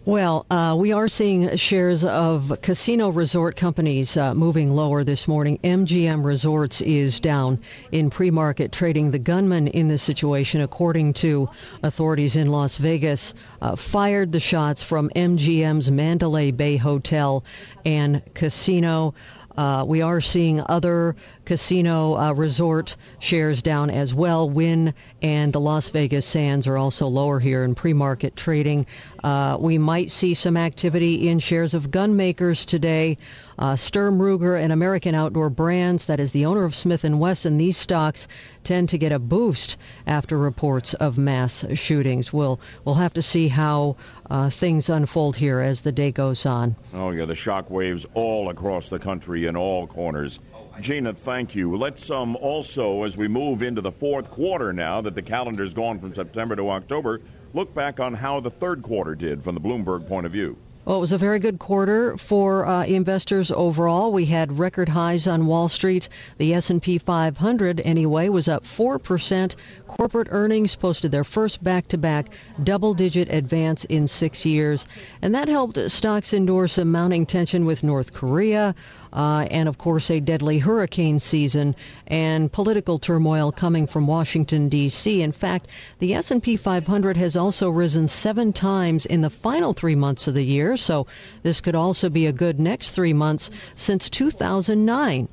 Well, 0.05 0.45
uh, 0.51 0.75
we 0.77 0.91
are 0.91 1.07
seeing 1.07 1.55
shares 1.55 2.03
of 2.03 2.59
casino 2.61 3.07
resort 3.07 3.55
companies 3.55 4.17
uh, 4.17 4.33
moving 4.33 4.69
lower 4.69 5.05
this 5.05 5.29
morning. 5.29 5.59
MGM 5.63 6.25
Resorts 6.25 6.81
is 6.81 7.21
down 7.21 7.61
in 7.89 8.09
pre 8.09 8.29
market 8.29 8.73
trading. 8.73 9.11
The 9.11 9.19
gunman 9.19 9.69
in 9.69 9.87
this 9.87 10.03
situation, 10.03 10.59
according 10.59 11.13
to 11.13 11.49
authorities 11.83 12.35
in 12.35 12.49
Las 12.49 12.75
Vegas, 12.75 13.33
uh, 13.61 13.77
fired 13.77 14.33
the 14.33 14.41
shots 14.41 14.83
from 14.83 15.09
MGM's 15.15 15.89
Mandalay 15.89 16.51
Bay 16.51 16.75
Hotel 16.75 17.45
and 17.85 18.21
casino. 18.33 19.13
Uh, 19.55 19.85
we 19.87 20.01
are 20.01 20.19
seeing 20.19 20.59
other 20.59 21.15
casino 21.45 22.15
uh, 22.15 22.34
resort 22.34 22.95
shares 23.19 23.62
down 23.62 23.89
as 23.89 24.13
well. 24.13 24.49
Wynn 24.49 24.93
and 25.21 25.53
the 25.53 25.60
Las 25.60 25.89
Vegas 25.89 26.25
Sands 26.25 26.67
are 26.67 26.77
also 26.77 27.08
lower 27.08 27.39
here 27.39 27.63
in 27.63 27.75
pre-market 27.75 28.36
trading. 28.36 28.86
Uh, 29.23 29.58
we 29.60 29.77
might 29.77 30.12
see 30.12 30.34
some 30.34 30.58
activity 30.58 31.29
in 31.29 31.39
shares 31.39 31.73
of 31.73 31.91
gun 31.91 32.15
makers 32.15 32.65
today. 32.65 33.17
Uh, 33.58 33.75
Sturm 33.75 34.19
Ruger 34.19 34.60
and 34.60 34.73
American 34.73 35.15
Outdoor 35.15 35.49
Brands, 35.49 36.06
that 36.06 36.19
is 36.19 36.32
the 36.32 36.45
owner 36.45 36.63
of 36.63 36.73
Smith 36.75 37.03
& 37.03 37.03
Wesson, 37.03 37.58
these 37.58 37.77
stocks 37.77 38.27
tend 38.63 38.89
to 38.89 38.97
get 38.97 39.12
a 39.12 39.19
boost 39.19 39.77
after 40.08 40.38
reports 40.38 40.93
of 40.95 41.17
mass 41.17 41.63
shootings. 41.75 42.34
We'll, 42.34 42.60
we'll 42.84 42.95
have 42.95 43.13
to 43.13 43.21
see 43.21 43.47
how 43.47 43.97
uh, 44.29 44.49
things 44.49 44.89
unfold 44.89 45.36
here 45.36 45.60
as 45.60 45.82
the 45.82 45.91
day 45.91 46.12
goes 46.12 46.45
on. 46.45 46.75
Oh, 46.93 47.12
yeah, 47.12 47.25
the 47.25 47.36
shock 47.36 47.69
waves 47.69 48.06
all 48.13 48.49
across 48.49 48.89
the 48.89 48.99
country 48.99 49.45
in 49.45 49.56
all 49.56 49.88
corners. 49.88 50.39
Gina, 50.79 51.13
thank 51.13 51.55
you. 51.55 51.77
Let's 51.77 52.09
um, 52.09 52.36
also, 52.38 53.03
as 53.03 53.15
we 53.15 53.27
move 53.27 53.62
into 53.62 53.81
the 53.81 53.91
fourth 53.91 54.31
quarter 54.31 54.73
now 54.73 55.01
that 55.01 55.15
the 55.15 55.21
calendar's 55.21 55.73
gone 55.73 55.99
from 55.99 56.13
September 56.13 56.55
to 56.55 56.69
October, 56.71 57.21
look 57.53 57.73
back 57.73 57.99
on 57.99 58.13
how 58.13 58.39
the 58.39 58.51
third 58.51 58.81
quarter 58.81 59.13
did 59.13 59.43
from 59.43 59.55
the 59.55 59.62
Bloomberg 59.62 60.07
point 60.07 60.25
of 60.25 60.31
view. 60.31 60.57
Well, 60.86 60.97
it 60.97 60.99
was 60.99 61.13
a 61.13 61.17
very 61.17 61.39
good 61.39 61.59
quarter 61.59 62.17
for 62.17 62.67
uh, 62.67 62.83
investors 62.83 63.51
overall. 63.51 64.12
We 64.12 64.25
had 64.25 64.59
record 64.59 64.89
highs 64.89 65.29
on 65.29 65.45
Wall 65.45 65.69
Street. 65.69 66.09
The 66.39 66.55
S&P 66.55 66.97
500 66.97 67.79
anyway 67.86 68.27
was 68.27 68.49
up 68.49 68.65
4%. 68.65 69.55
Corporate 69.88 70.27
earnings 70.29 70.75
posted 70.75 71.09
their 71.09 71.23
first 71.23 71.63
back-to-back 71.63 72.31
double-digit 72.62 73.29
advance 73.33 73.86
in 73.86 74.07
6 74.07 74.45
years, 74.45 74.86
and 75.21 75.36
that 75.36 75.47
helped 75.47 75.79
stocks 75.89 76.33
endure 76.33 76.67
some 76.67 76.91
mounting 76.91 77.27
tension 77.27 77.63
with 77.63 77.81
North 77.81 78.12
Korea. 78.12 78.75
Uh, 79.13 79.45
and 79.52 79.69
of 79.69 79.78
course, 79.78 80.10
a 80.10 80.19
deadly 80.19 80.58
hurricane 80.58 81.19
season 81.19 81.76
and 82.08 82.52
political 82.52 82.97
turmoil 82.97 83.52
coming 83.52 83.86
from 83.86 84.08
Washington 84.08 84.69
D.C. 84.69 85.21
In 85.21 85.32
fact, 85.32 85.67
the 85.99 86.15
S&P 86.15 86.58
500 86.58 87.15
has 87.17 87.36
also 87.36 87.69
risen 87.69 88.08
seven 88.08 88.54
times 88.54 89.06
in 89.06 89.21
the 89.21 89.30
final 89.30 89.73
three 89.73 89.95
months 89.95 90.28
of 90.28 90.34
the 90.34 90.43
year, 90.43 90.76
so 90.78 91.06
this 91.43 91.62
could 91.62 91.76
also 91.76 92.10
be 92.10 92.26
a 92.26 92.34
good 92.34 92.60
next 92.60 92.91
three 92.91 93.13
months 93.13 93.52
since 93.76 94.10
2009. 94.10 95.28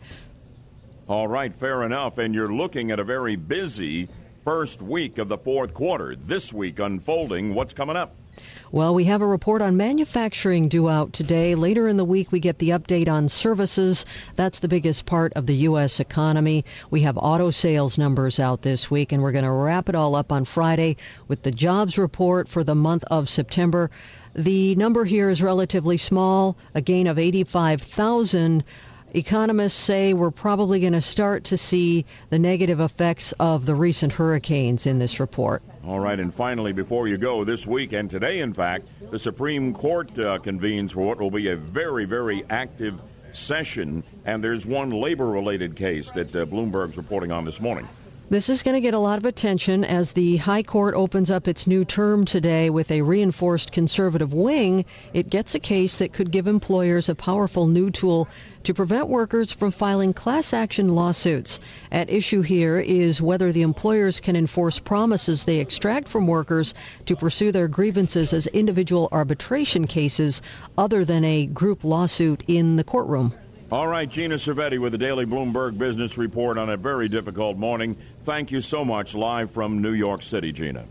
All 1.08 1.26
right, 1.26 1.52
fair 1.52 1.82
enough. 1.82 2.18
And 2.18 2.34
you're 2.34 2.52
looking 2.52 2.90
at 2.90 3.00
a 3.00 3.04
very 3.04 3.34
busy 3.34 4.08
first 4.44 4.80
week 4.80 5.18
of 5.18 5.28
the 5.28 5.38
fourth 5.38 5.74
quarter. 5.74 6.16
This 6.16 6.52
week 6.52 6.78
unfolding. 6.78 7.54
What's 7.54 7.74
coming 7.74 7.96
up? 7.96 8.14
Well, 8.72 8.94
we 8.94 9.04
have 9.04 9.20
a 9.20 9.26
report 9.26 9.62
on 9.62 9.76
manufacturing 9.76 10.68
due 10.68 10.88
out 10.88 11.12
today. 11.12 11.56
Later 11.56 11.88
in 11.88 11.96
the 11.96 12.04
week, 12.04 12.30
we 12.30 12.38
get 12.38 12.58
the 12.58 12.70
update 12.70 13.08
on 13.08 13.28
services. 13.28 14.06
That's 14.36 14.60
the 14.60 14.68
biggest 14.68 15.04
part 15.04 15.32
of 15.34 15.46
the 15.46 15.56
U.S. 15.56 15.98
economy. 15.98 16.64
We 16.88 17.02
have 17.02 17.18
auto 17.18 17.50
sales 17.50 17.98
numbers 17.98 18.38
out 18.38 18.62
this 18.62 18.90
week, 18.90 19.12
and 19.12 19.22
we're 19.22 19.32
going 19.32 19.44
to 19.44 19.50
wrap 19.50 19.88
it 19.88 19.96
all 19.96 20.14
up 20.14 20.30
on 20.30 20.44
Friday 20.44 20.96
with 21.26 21.42
the 21.42 21.50
jobs 21.50 21.98
report 21.98 22.48
for 22.48 22.62
the 22.62 22.76
month 22.76 23.04
of 23.10 23.28
September. 23.28 23.90
The 24.34 24.76
number 24.76 25.04
here 25.04 25.28
is 25.28 25.42
relatively 25.42 25.96
small, 25.96 26.56
a 26.74 26.80
gain 26.80 27.08
of 27.08 27.18
85,000. 27.18 28.62
Economists 29.12 29.76
say 29.76 30.12
we're 30.12 30.30
probably 30.30 30.78
going 30.80 30.92
to 30.92 31.00
start 31.00 31.44
to 31.44 31.56
see 31.56 32.06
the 32.28 32.38
negative 32.38 32.80
effects 32.80 33.32
of 33.40 33.66
the 33.66 33.74
recent 33.74 34.12
hurricanes 34.12 34.86
in 34.86 34.98
this 34.98 35.18
report. 35.18 35.62
All 35.84 35.98
right, 35.98 36.18
and 36.18 36.32
finally, 36.32 36.72
before 36.72 37.08
you 37.08 37.16
go, 37.16 37.42
this 37.44 37.66
week 37.66 37.92
and 37.92 38.08
today, 38.08 38.38
in 38.38 38.52
fact, 38.52 38.86
the 39.10 39.18
Supreme 39.18 39.74
Court 39.74 40.16
uh, 40.18 40.38
convenes 40.38 40.92
for 40.92 41.00
what 41.00 41.18
will 41.18 41.30
be 41.30 41.48
a 41.48 41.56
very, 41.56 42.04
very 42.04 42.44
active 42.48 43.00
session. 43.32 44.04
And 44.24 44.44
there's 44.44 44.64
one 44.64 44.90
labor 44.90 45.26
related 45.26 45.74
case 45.74 46.12
that 46.12 46.34
uh, 46.34 46.44
Bloomberg's 46.44 46.96
reporting 46.96 47.32
on 47.32 47.44
this 47.44 47.60
morning. 47.60 47.88
This 48.30 48.48
is 48.48 48.62
going 48.62 48.76
to 48.76 48.80
get 48.80 48.94
a 48.94 48.98
lot 49.00 49.18
of 49.18 49.24
attention 49.24 49.82
as 49.82 50.12
the 50.12 50.36
High 50.36 50.62
Court 50.62 50.94
opens 50.94 51.32
up 51.32 51.48
its 51.48 51.66
new 51.66 51.84
term 51.84 52.24
today 52.24 52.70
with 52.70 52.92
a 52.92 53.02
reinforced 53.02 53.72
conservative 53.72 54.32
wing. 54.32 54.84
It 55.12 55.30
gets 55.30 55.56
a 55.56 55.58
case 55.58 55.96
that 55.96 56.12
could 56.12 56.30
give 56.30 56.46
employers 56.46 57.08
a 57.08 57.16
powerful 57.16 57.66
new 57.66 57.90
tool 57.90 58.28
to 58.62 58.72
prevent 58.72 59.08
workers 59.08 59.50
from 59.50 59.72
filing 59.72 60.12
class 60.12 60.52
action 60.52 60.94
lawsuits. 60.94 61.58
At 61.90 62.08
issue 62.08 62.42
here 62.42 62.78
is 62.78 63.20
whether 63.20 63.50
the 63.50 63.62
employers 63.62 64.20
can 64.20 64.36
enforce 64.36 64.78
promises 64.78 65.42
they 65.42 65.58
extract 65.58 66.06
from 66.06 66.28
workers 66.28 66.72
to 67.06 67.16
pursue 67.16 67.50
their 67.50 67.66
grievances 67.66 68.32
as 68.32 68.46
individual 68.46 69.08
arbitration 69.10 69.88
cases 69.88 70.40
other 70.78 71.04
than 71.04 71.24
a 71.24 71.46
group 71.46 71.82
lawsuit 71.82 72.44
in 72.46 72.76
the 72.76 72.84
courtroom. 72.84 73.34
All 73.72 73.86
right, 73.86 74.08
Gina 74.08 74.34
Cervetti 74.34 74.80
with 74.80 74.90
the 74.90 74.98
Daily 74.98 75.24
Bloomberg 75.24 75.78
Business 75.78 76.18
Report 76.18 76.58
on 76.58 76.70
a 76.70 76.76
very 76.76 77.08
difficult 77.08 77.56
morning. 77.56 77.96
Thank 78.24 78.50
you 78.50 78.60
so 78.60 78.84
much, 78.84 79.14
live 79.14 79.52
from 79.52 79.80
New 79.80 79.92
York 79.92 80.22
City, 80.22 80.50
Gina. 80.50 80.86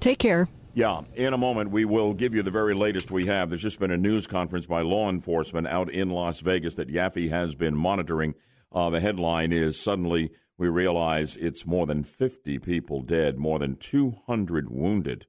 Take 0.00 0.18
care. 0.18 0.48
Yeah, 0.74 1.02
in 1.14 1.32
a 1.32 1.38
moment 1.38 1.70
we 1.70 1.84
will 1.84 2.14
give 2.14 2.34
you 2.34 2.42
the 2.42 2.50
very 2.50 2.74
latest 2.74 3.12
we 3.12 3.26
have. 3.26 3.50
There's 3.50 3.62
just 3.62 3.78
been 3.78 3.92
a 3.92 3.96
news 3.96 4.26
conference 4.26 4.66
by 4.66 4.80
law 4.82 5.08
enforcement 5.08 5.68
out 5.68 5.90
in 5.92 6.10
Las 6.10 6.40
Vegas 6.40 6.74
that 6.74 6.88
Yaffee 6.88 7.30
has 7.30 7.54
been 7.54 7.76
monitoring. 7.76 8.34
Uh, 8.72 8.90
the 8.90 8.98
headline 8.98 9.52
is 9.52 9.80
suddenly 9.80 10.32
we 10.56 10.66
realize 10.66 11.36
it's 11.36 11.66
more 11.66 11.86
than 11.86 12.02
50 12.02 12.58
people 12.58 13.00
dead, 13.00 13.38
more 13.38 13.60
than 13.60 13.76
200 13.76 14.68
wounded 14.70 15.26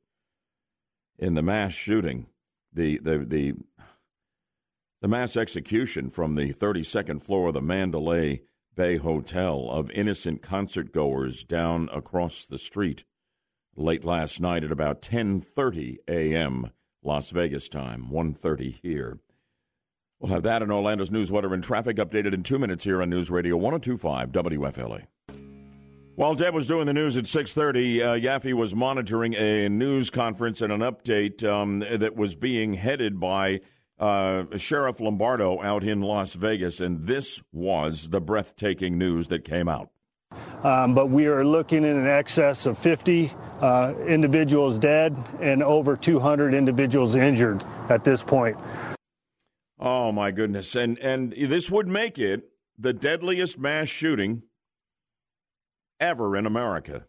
in 1.19 1.35
the 1.35 1.43
mass 1.43 1.71
shooting. 1.71 2.25
The 2.73 2.97
the 2.97 3.19
the 3.19 3.53
the 5.01 5.07
mass 5.07 5.37
execution 5.37 6.09
from 6.09 6.35
the 6.35 6.53
32nd 6.53 7.21
floor 7.21 7.47
of 7.47 7.53
the 7.53 7.61
Mandalay 7.61 8.41
Bay 8.75 8.97
Hotel 8.97 9.69
of 9.69 9.91
innocent 9.91 10.41
concert 10.41 10.91
goers 10.91 11.43
down 11.43 11.89
across 11.93 12.45
the 12.45 12.57
street 12.57 13.05
late 13.75 14.03
last 14.03 14.41
night 14.41 14.63
at 14.63 14.71
about 14.71 15.01
10:30 15.01 15.97
a.m. 16.07 16.71
Las 17.01 17.29
Vegas 17.29 17.69
time, 17.69 18.09
1:30 18.09 18.79
here. 18.81 19.19
We'll 20.19 20.33
have 20.33 20.43
that 20.43 20.61
in 20.61 20.69
Orlando's 20.69 21.11
news, 21.11 21.31
weather, 21.31 21.53
and 21.53 21.63
traffic 21.63 21.95
updated 21.95 22.33
in 22.33 22.43
two 22.43 22.59
minutes 22.59 22.83
here 22.83 23.01
on 23.01 23.09
News 23.09 23.29
Radio 23.29 23.57
102.5 23.57 24.31
WFLA. 24.31 25.07
While 26.15 26.35
Deb 26.35 26.53
was 26.53 26.67
doing 26.67 26.85
the 26.85 26.93
news 26.93 27.15
at 27.15 27.23
6:30, 27.23 28.01
uh, 28.01 28.13
Yaffee 28.15 28.53
was 28.53 28.75
monitoring 28.75 29.33
a 29.35 29.69
news 29.69 30.09
conference 30.09 30.61
and 30.61 30.73
an 30.73 30.81
update 30.81 31.41
um, 31.45 31.79
that 31.79 32.17
was 32.17 32.35
being 32.35 32.73
headed 32.73 33.17
by 33.17 33.61
uh, 33.99 34.45
Sheriff 34.57 34.99
Lombardo 34.99 35.61
out 35.61 35.83
in 35.83 36.01
Las 36.01 36.33
Vegas, 36.33 36.79
and 36.79 37.05
this 37.05 37.41
was 37.51 38.09
the 38.09 38.21
breathtaking 38.21 38.97
news 38.97 39.27
that 39.27 39.43
came 39.43 39.67
out. 39.67 39.89
Um, 40.63 40.93
but 40.93 41.09
we 41.09 41.25
are 41.25 41.43
looking 41.43 41.83
in 41.83 41.97
an 41.97 42.07
excess 42.07 42.65
of 42.65 42.77
50 42.77 43.31
uh, 43.61 43.93
individuals 44.07 44.77
dead 44.77 45.17
and 45.41 45.63
over 45.63 45.97
200 45.97 46.53
individuals 46.53 47.15
injured 47.15 47.63
at 47.89 48.03
this 48.03 48.23
point. 48.23 48.57
Oh 49.79 50.11
my 50.11 50.31
goodness! 50.31 50.75
And 50.75 50.99
and 50.99 51.31
this 51.31 51.71
would 51.71 51.87
make 51.87 52.19
it 52.19 52.49
the 52.77 52.93
deadliest 52.93 53.57
mass 53.57 53.87
shooting 53.87 54.43
ever 55.99 56.35
in 56.35 56.45
America. 56.45 57.05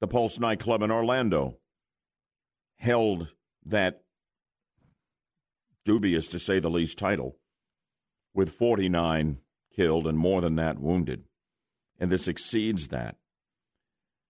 The 0.00 0.08
Pulse 0.08 0.38
nightclub 0.38 0.82
in 0.82 0.90
Orlando, 0.90 1.56
held 2.76 3.28
that 3.64 4.02
dubious, 5.84 6.28
to 6.28 6.38
say 6.38 6.60
the 6.60 6.70
least, 6.70 6.98
title 6.98 7.36
with 8.34 8.54
49 8.54 9.38
killed 9.74 10.06
and 10.06 10.18
more 10.18 10.40
than 10.40 10.56
that 10.56 10.78
wounded. 10.78 11.24
And 11.98 12.10
this 12.10 12.28
exceeds 12.28 12.88
that. 12.88 13.16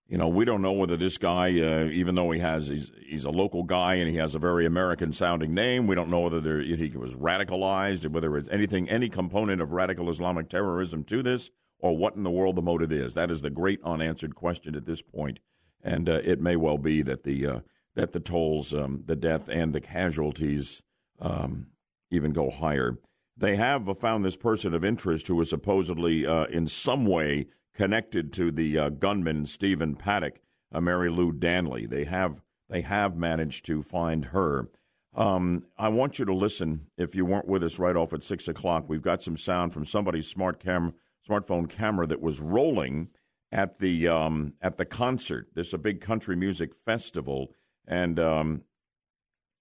You 0.08 0.18
know, 0.18 0.28
we 0.28 0.44
don't 0.44 0.62
know 0.62 0.72
whether 0.72 0.96
this 0.96 1.16
guy, 1.16 1.48
uh, 1.48 1.84
even 1.86 2.14
though 2.16 2.30
he 2.32 2.40
has, 2.40 2.68
he's, 2.68 2.90
he's 3.08 3.24
a 3.24 3.30
local 3.30 3.62
guy 3.62 3.94
and 3.94 4.10
he 4.10 4.16
has 4.16 4.34
a 4.34 4.38
very 4.38 4.66
American 4.66 5.12
sounding 5.12 5.54
name, 5.54 5.86
we 5.86 5.94
don't 5.94 6.10
know 6.10 6.20
whether 6.20 6.40
there, 6.40 6.60
he 6.60 6.92
was 6.94 7.14
radicalized, 7.14 8.06
whether 8.10 8.36
it's 8.36 8.48
anything, 8.50 8.90
any 8.90 9.08
component 9.08 9.62
of 9.62 9.72
radical 9.72 10.10
Islamic 10.10 10.50
terrorism 10.50 11.02
to 11.04 11.22
this, 11.22 11.50
or 11.78 11.96
what 11.96 12.14
in 12.14 12.24
the 12.24 12.30
world 12.30 12.56
the 12.56 12.62
motive 12.62 12.92
is. 12.92 13.14
That 13.14 13.30
is 13.30 13.40
the 13.40 13.50
great 13.50 13.80
unanswered 13.84 14.34
question 14.34 14.74
at 14.74 14.84
this 14.84 15.00
point. 15.00 15.38
And 15.82 16.08
uh, 16.08 16.20
it 16.24 16.40
may 16.40 16.56
well 16.56 16.78
be 16.78 17.00
that 17.02 17.24
the, 17.24 17.46
uh, 17.46 17.60
that 17.94 18.12
the 18.12 18.20
tolls, 18.20 18.74
um, 18.74 19.04
the 19.06 19.16
death, 19.16 19.48
and 19.48 19.72
the 19.72 19.80
casualties 19.80 20.82
um, 21.20 21.66
even 22.10 22.32
go 22.32 22.50
higher. 22.50 22.98
They 23.36 23.56
have 23.56 23.88
found 23.98 24.24
this 24.24 24.36
person 24.36 24.74
of 24.74 24.84
interest 24.84 25.26
who 25.26 25.36
was 25.36 25.50
supposedly 25.50 26.26
uh, 26.26 26.44
in 26.44 26.66
some 26.66 27.06
way 27.06 27.46
connected 27.74 28.32
to 28.34 28.52
the 28.52 28.78
uh, 28.78 28.88
gunman 28.90 29.46
Stephen 29.46 29.96
Paddock, 29.96 30.40
uh, 30.72 30.80
Marilou 30.80 31.38
Danley. 31.38 31.86
They 31.86 32.04
have 32.04 32.42
they 32.68 32.82
have 32.82 33.16
managed 33.16 33.66
to 33.66 33.82
find 33.82 34.26
her. 34.26 34.68
Um, 35.14 35.64
I 35.76 35.88
want 35.88 36.18
you 36.18 36.24
to 36.24 36.34
listen. 36.34 36.86
If 36.96 37.14
you 37.14 37.26
weren't 37.26 37.48
with 37.48 37.62
us 37.62 37.78
right 37.78 37.96
off 37.96 38.12
at 38.12 38.22
six 38.22 38.48
o'clock, 38.48 38.84
we've 38.88 39.02
got 39.02 39.22
some 39.22 39.36
sound 39.36 39.72
from 39.72 39.84
somebody's 39.84 40.26
smart 40.26 40.60
cam 40.60 40.94
smartphone 41.28 41.68
camera 41.68 42.06
that 42.06 42.20
was 42.20 42.40
rolling 42.40 43.08
at 43.50 43.78
the 43.78 44.08
um, 44.08 44.54
at 44.60 44.78
the 44.78 44.84
concert. 44.84 45.48
There's 45.54 45.74
a 45.74 45.78
big 45.78 46.00
country 46.00 46.36
music 46.36 46.74
festival, 46.74 47.52
and 47.86 48.18
um, 48.18 48.62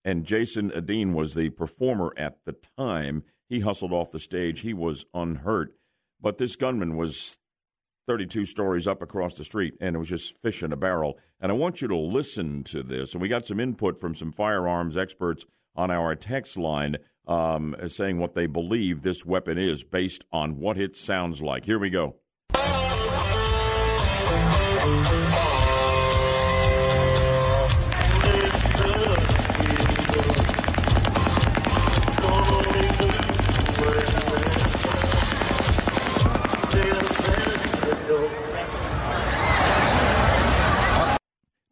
and 0.03 0.25
Jason 0.25 0.71
Aldean 0.71 1.13
was 1.13 1.33
the 1.33 1.49
performer 1.49 2.13
at 2.17 2.37
the 2.45 2.55
time. 2.77 3.23
He 3.49 3.59
hustled 3.59 3.93
off 3.93 4.11
the 4.11 4.19
stage. 4.19 4.61
He 4.61 4.73
was 4.73 5.05
unhurt, 5.13 5.73
but 6.19 6.37
this 6.37 6.55
gunman 6.55 6.95
was 6.95 7.37
32 8.07 8.45
stories 8.45 8.87
up 8.87 9.01
across 9.01 9.35
the 9.35 9.43
street, 9.43 9.75
and 9.79 9.95
it 9.95 9.99
was 9.99 10.09
just 10.09 10.37
fish 10.41 10.63
in 10.63 10.73
a 10.73 10.77
barrel. 10.77 11.17
And 11.39 11.51
I 11.51 11.55
want 11.55 11.81
you 11.81 11.87
to 11.87 11.97
listen 11.97 12.63
to 12.65 12.83
this. 12.83 13.13
And 13.13 13.21
we 13.21 13.27
got 13.27 13.45
some 13.45 13.59
input 13.59 13.99
from 13.99 14.15
some 14.15 14.31
firearms 14.31 14.97
experts 14.97 15.45
on 15.75 15.91
our 15.91 16.15
text 16.15 16.57
line 16.57 16.97
um, 17.27 17.75
saying 17.87 18.17
what 18.19 18.35
they 18.35 18.47
believe 18.47 19.01
this 19.01 19.25
weapon 19.25 19.57
is 19.57 19.83
based 19.83 20.25
on 20.31 20.57
what 20.57 20.77
it 20.77 20.95
sounds 20.95 21.41
like. 21.41 21.65
Here 21.65 21.79
we 21.79 21.89
go. 21.89 22.15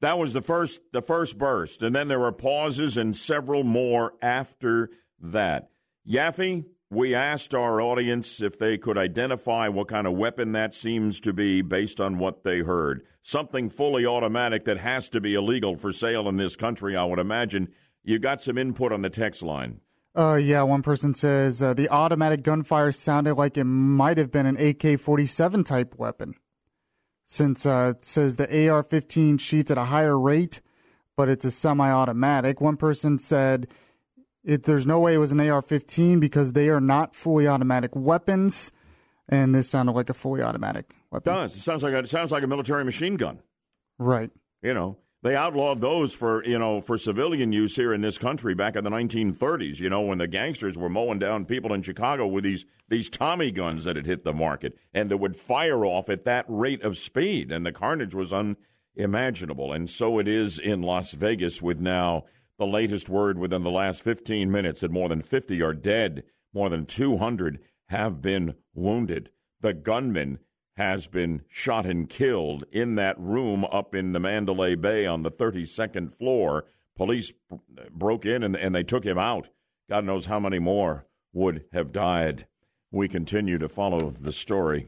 That 0.09 0.17
was 0.17 0.33
the 0.33 0.41
first 0.41 0.81
the 0.91 1.03
first 1.03 1.37
burst, 1.37 1.83
and 1.83 1.95
then 1.95 2.07
there 2.07 2.17
were 2.17 2.31
pauses 2.31 2.97
and 2.97 3.15
several 3.15 3.63
more 3.63 4.13
after 4.23 4.89
that. 5.19 5.69
Yaffee, 6.03 6.65
we 6.89 7.13
asked 7.13 7.53
our 7.53 7.79
audience 7.79 8.41
if 8.41 8.57
they 8.57 8.79
could 8.79 8.97
identify 8.97 9.67
what 9.67 9.87
kind 9.87 10.07
of 10.07 10.13
weapon 10.13 10.53
that 10.53 10.73
seems 10.73 11.19
to 11.19 11.31
be 11.31 11.61
based 11.61 12.01
on 12.01 12.17
what 12.17 12.43
they 12.43 12.61
heard. 12.61 13.03
Something 13.21 13.69
fully 13.69 14.03
automatic 14.03 14.65
that 14.65 14.79
has 14.79 15.09
to 15.09 15.21
be 15.21 15.35
illegal 15.35 15.75
for 15.75 15.91
sale 15.91 16.27
in 16.27 16.37
this 16.37 16.55
country, 16.55 16.95
I 16.95 17.03
would 17.03 17.19
imagine. 17.19 17.67
You 18.03 18.17
got 18.17 18.41
some 18.41 18.57
input 18.57 18.91
on 18.91 19.03
the 19.03 19.11
text 19.11 19.43
line. 19.43 19.79
Uh, 20.17 20.39
yeah, 20.41 20.63
one 20.63 20.81
person 20.81 21.13
says 21.13 21.61
uh, 21.61 21.75
the 21.75 21.87
automatic 21.89 22.41
gunfire 22.41 22.91
sounded 22.91 23.35
like 23.35 23.57
it 23.57 23.65
might 23.65 24.17
have 24.17 24.31
been 24.31 24.47
an 24.47 24.57
AK 24.57 24.99
47 24.99 25.63
type 25.65 25.99
weapon 25.99 26.33
since 27.29 27.63
uh, 27.63 27.93
it 27.95 28.05
says 28.05 28.35
the 28.37 28.69
AR 28.69 28.81
15 28.81 29.37
shoots 29.37 29.69
at 29.69 29.77
a 29.77 29.85
higher 29.85 30.19
rate, 30.19 30.61
but 31.15 31.29
it's 31.29 31.45
a 31.45 31.51
semi 31.51 31.89
automatic. 31.89 32.59
One 32.59 32.75
person 32.75 33.19
said 33.19 33.67
it, 34.43 34.63
there's 34.63 34.87
no 34.87 34.99
way 34.99 35.13
it 35.13 35.19
was 35.19 35.31
an 35.31 35.39
AR 35.39 35.61
15 35.61 36.19
because 36.19 36.53
they 36.53 36.69
are 36.69 36.81
not 36.81 37.15
fully 37.15 37.47
automatic 37.47 37.95
weapons. 37.95 38.71
And 39.29 39.53
this 39.53 39.69
sounded 39.69 39.91
like 39.91 40.09
a 40.09 40.15
fully 40.15 40.41
automatic 40.41 40.91
weapon. 41.11 41.31
It 41.31 41.35
does. 41.35 41.55
It 41.55 41.61
sounds 41.61 41.83
like 41.83 41.93
a, 41.93 41.99
it 41.99 42.09
sounds 42.09 42.31
like 42.31 42.41
a 42.41 42.47
military 42.47 42.83
machine 42.83 43.15
gun. 43.15 43.43
Right. 43.99 44.31
You 44.63 44.73
know, 44.73 44.97
they 45.21 45.35
outlawed 45.35 45.81
those 45.81 46.13
for 46.13 46.43
you 46.45 46.57
know 46.57 46.81
for 46.81 46.97
civilian 46.97 47.51
use 47.51 47.75
here 47.75 47.93
in 47.93 48.01
this 48.01 48.17
country 48.17 48.55
back 48.55 48.75
in 48.75 48.83
the 48.83 48.89
1930s. 48.89 49.79
You 49.79 49.89
know 49.89 50.01
when 50.01 50.17
the 50.17 50.27
gangsters 50.27 50.77
were 50.77 50.89
mowing 50.89 51.19
down 51.19 51.45
people 51.45 51.73
in 51.73 51.81
Chicago 51.81 52.27
with 52.27 52.43
these 52.43 52.65
these 52.87 53.09
Tommy 53.09 53.51
guns 53.51 53.83
that 53.83 53.95
had 53.95 54.05
hit 54.05 54.23
the 54.23 54.33
market 54.33 54.77
and 54.93 55.09
that 55.09 55.17
would 55.17 55.35
fire 55.35 55.85
off 55.85 56.09
at 56.09 56.25
that 56.25 56.45
rate 56.47 56.81
of 56.83 56.97
speed, 56.97 57.51
and 57.51 57.65
the 57.65 57.71
carnage 57.71 58.15
was 58.15 58.33
unimaginable. 58.33 59.73
And 59.73 59.89
so 59.89 60.19
it 60.19 60.27
is 60.27 60.57
in 60.57 60.81
Las 60.81 61.11
Vegas 61.11 61.61
with 61.61 61.79
now 61.79 62.25
the 62.57 62.67
latest 62.67 63.09
word 63.09 63.37
within 63.37 63.63
the 63.63 63.71
last 63.71 64.01
15 64.01 64.51
minutes 64.51 64.81
that 64.81 64.91
more 64.91 65.09
than 65.09 65.21
50 65.21 65.61
are 65.61 65.73
dead, 65.73 66.23
more 66.53 66.69
than 66.69 66.85
200 66.85 67.59
have 67.87 68.21
been 68.21 68.55
wounded. 68.73 69.29
The 69.61 69.73
gunman 69.73 70.39
has 70.79 71.07
been 71.07 71.41
shot 71.49 71.85
and 71.85 72.09
killed 72.09 72.63
in 72.71 72.95
that 72.95 73.19
room 73.19 73.65
up 73.65 73.93
in 73.93 74.13
the 74.13 74.19
Mandalay 74.19 74.75
Bay 74.75 75.05
on 75.05 75.23
the 75.23 75.29
32nd 75.29 76.09
floor. 76.17 76.63
Police 76.95 77.33
broke 77.91 78.25
in 78.25 78.43
and, 78.43 78.55
and 78.55 78.73
they 78.73 78.83
took 78.83 79.03
him 79.03 79.17
out. 79.17 79.49
God 79.89 80.05
knows 80.05 80.27
how 80.27 80.39
many 80.39 80.57
more 80.57 81.05
would 81.33 81.65
have 81.73 81.91
died. 81.91 82.47
We 82.91 83.09
continue 83.09 83.57
to 83.57 83.67
follow 83.67 84.09
the 84.09 84.31
story. 84.31 84.87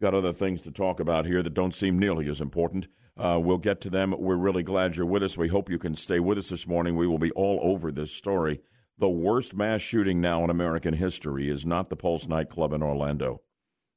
Got 0.00 0.14
other 0.14 0.32
things 0.32 0.62
to 0.62 0.70
talk 0.70 0.98
about 0.98 1.26
here 1.26 1.42
that 1.42 1.52
don't 1.52 1.74
seem 1.74 1.98
nearly 1.98 2.26
as 2.26 2.40
important. 2.40 2.86
Uh, 3.18 3.38
we'll 3.38 3.58
get 3.58 3.82
to 3.82 3.90
them. 3.90 4.14
We're 4.18 4.36
really 4.36 4.62
glad 4.62 4.96
you're 4.96 5.04
with 5.04 5.22
us. 5.22 5.36
We 5.36 5.48
hope 5.48 5.68
you 5.68 5.78
can 5.78 5.94
stay 5.94 6.20
with 6.20 6.38
us 6.38 6.48
this 6.48 6.66
morning. 6.66 6.96
We 6.96 7.06
will 7.06 7.18
be 7.18 7.32
all 7.32 7.60
over 7.62 7.92
this 7.92 8.12
story. 8.12 8.62
The 8.98 9.10
worst 9.10 9.54
mass 9.54 9.82
shooting 9.82 10.22
now 10.22 10.42
in 10.42 10.48
American 10.48 10.94
history 10.94 11.50
is 11.50 11.66
not 11.66 11.90
the 11.90 11.96
Pulse 11.96 12.26
nightclub 12.26 12.72
in 12.72 12.82
Orlando. 12.82 13.42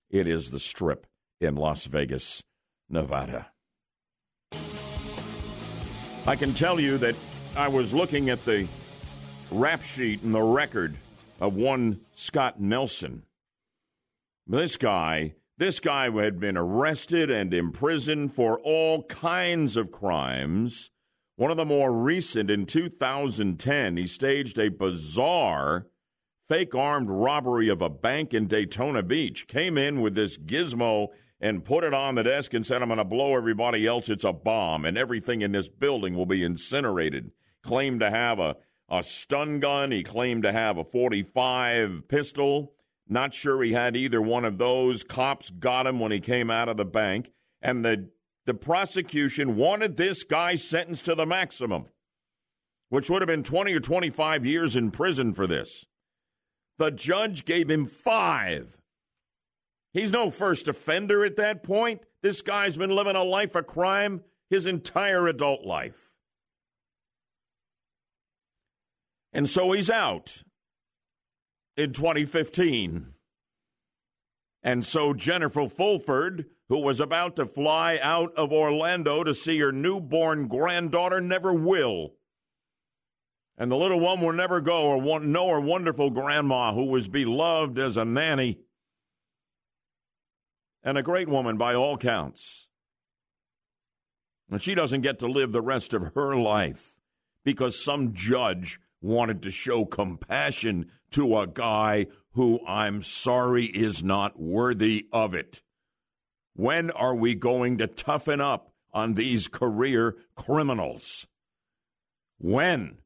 It 0.10 0.28
is 0.28 0.50
the 0.50 0.60
Strip 0.60 1.06
in 1.40 1.56
Las 1.56 1.86
Vegas, 1.86 2.42
Nevada. 2.90 3.52
I 6.26 6.36
can 6.36 6.54
tell 6.56 6.80
you 6.80 6.98
that 6.98 7.16
I 7.56 7.68
was 7.68 7.94
looking 7.94 8.32
at 8.32 8.44
the 8.44 8.68
rap 9.52 9.84
sheet 9.84 10.24
and 10.24 10.34
the 10.34 10.42
record 10.42 10.96
of 11.40 11.56
one 11.56 12.00
Scott 12.16 12.60
Nelson. 12.60 13.24
This 14.48 14.78
guy, 14.78 15.36
this 15.60 15.80
guy 15.80 16.10
had 16.10 16.40
been 16.40 16.58
arrested 16.58 17.30
and 17.30 17.54
imprisoned 17.54 18.34
for 18.34 18.58
all 18.60 19.04
kinds 19.04 19.78
of 19.78 19.92
crimes. 19.92 20.90
One 21.36 21.52
of 21.52 21.58
the 21.58 21.66
more 21.66 21.94
recent 21.94 22.50
in 22.50 22.66
2010, 22.66 23.98
he 23.98 24.08
staged 24.08 24.58
a 24.58 24.70
bizarre 24.70 25.86
fake 26.50 26.74
armed 26.74 27.10
robbery 27.12 27.70
of 27.70 27.82
a 27.82 27.90
bank 27.90 28.34
in 28.34 28.48
Daytona 28.48 29.04
Beach. 29.04 29.48
Came 29.48 29.78
in 29.78 30.02
with 30.02 30.16
this 30.16 30.36
gizmo 30.36 31.10
and 31.40 31.64
put 31.64 31.84
it 31.84 31.94
on 31.94 32.16
the 32.16 32.24
desk 32.24 32.56
and 32.56 32.66
said, 32.66 32.82
I'm 32.82 32.90
going 32.90 32.98
to 32.98 33.06
blow 33.06 33.38
everybody 33.38 33.86
else. 33.86 34.10
It's 34.10 34.24
a 34.24 34.34
bomb, 34.34 34.84
and 34.84 34.98
everything 34.98 35.42
in 35.42 35.52
this 35.52 35.70
building 35.70 36.16
will 36.16 36.26
be 36.26 36.44
incinerated. 36.44 37.32
Claimed 37.62 38.00
to 38.00 38.10
have 38.10 38.40
a, 38.40 38.58
a 38.90 39.04
stun 39.04 39.60
gun. 39.60 39.92
He 39.92 40.02
claimed 40.02 40.44
to 40.44 40.52
have 40.52 40.78
a 40.78 40.84
45 40.84 42.08
pistol. 42.08 42.74
Not 43.08 43.34
sure 43.34 43.62
he 43.62 43.74
had 43.74 43.96
either 43.96 44.22
one 44.22 44.44
of 44.44 44.58
those. 44.58 45.04
Cops 45.04 45.52
got 45.52 45.86
him 45.86 46.00
when 46.00 46.12
he 46.12 46.20
came 46.20 46.50
out 46.50 46.68
of 46.68 46.78
the 46.78 46.86
bank, 46.86 47.32
and 47.62 47.86
the, 47.86 48.10
the 48.46 48.56
prosecution 48.56 49.56
wanted 49.56 49.96
this 49.98 50.24
guy 50.24 50.56
sentenced 50.56 51.06
to 51.06 51.16
the 51.16 51.28
maximum, 51.28 51.86
which 52.90 53.08
would 53.10 53.22
have 53.22 53.28
been 53.28 53.44
20 53.44 53.72
or 53.72 53.80
25 53.80 54.46
years 54.46 54.76
in 54.76 54.90
prison 54.90 55.32
for 55.32 55.46
this. 55.46 55.86
The 56.80 56.92
judge 56.92 57.44
gave 57.44 57.70
him 57.70 57.86
five. 57.86 58.82
He's 59.92 60.14
no 60.14 60.30
first 60.30 60.70
offender 60.70 61.26
at 61.26 61.36
that 61.36 61.62
point. 61.62 62.02
This 62.24 62.42
guy's 62.42 62.78
been 62.78 62.96
living 62.96 63.18
a 63.18 63.24
life 63.24 63.54
of 63.56 63.68
crime 63.68 64.22
his 64.50 64.66
entire 64.66 65.28
adult 65.28 65.66
life. 65.66 66.16
And 69.34 69.48
so 69.48 69.74
he's 69.74 69.90
out 69.90 70.42
in 71.76 71.92
2015. 71.92 73.08
And 74.64 74.86
so 74.86 75.14
Jennifer 75.14 75.68
Fulford, 75.68 76.46
who 76.70 76.80
was 76.80 77.02
about 77.02 77.36
to 77.36 77.46
fly 77.46 78.00
out 78.02 78.34
of 78.36 78.54
Orlando 78.54 79.26
to 79.26 79.34
see 79.34 79.60
her 79.60 79.74
newborn 79.74 80.48
granddaughter, 80.48 81.20
never 81.20 81.54
will 81.54 82.14
and 83.60 83.70
the 83.70 83.76
little 83.76 84.00
one 84.00 84.22
will 84.22 84.32
never 84.32 84.62
go 84.62 84.86
or 84.86 85.20
know 85.20 85.50
her 85.50 85.60
wonderful 85.60 86.10
grandma 86.10 86.74
who 86.74 86.86
was 86.86 87.10
beloved 87.10 87.78
as 87.78 87.98
a 87.98 88.06
nanny 88.06 88.58
and 90.82 90.98
a 90.98 91.04
great 91.04 91.28
woman 91.28 91.58
by 91.58 91.76
all 91.76 91.98
counts. 91.98 92.70
And 94.50 94.62
she 94.62 94.74
doesn't 94.74 95.02
get 95.02 95.20
to 95.20 95.28
live 95.28 95.52
the 95.52 95.62
rest 95.62 95.94
of 95.94 96.14
her 96.16 96.38
life 96.38 96.96
because 97.44 97.84
some 97.84 98.14
judge 98.14 98.80
wanted 99.02 99.42
to 99.42 99.52
show 99.52 99.84
compassion 99.84 100.90
to 101.12 101.38
a 101.38 101.46
guy 101.46 102.08
who 102.34 102.62
I'm 102.66 103.04
sorry 103.04 103.66
is 103.66 104.02
not 104.02 104.40
worthy 104.40 105.08
of 105.12 105.34
it. 105.34 105.62
When 106.56 106.92
are 106.92 107.16
we 107.16 107.36
going 107.36 107.78
to 107.80 107.88
toughen 107.88 108.40
up 108.40 108.72
on 108.94 109.16
these 109.16 109.50
career 109.50 110.16
criminals? 110.36 111.28
When 112.38 113.00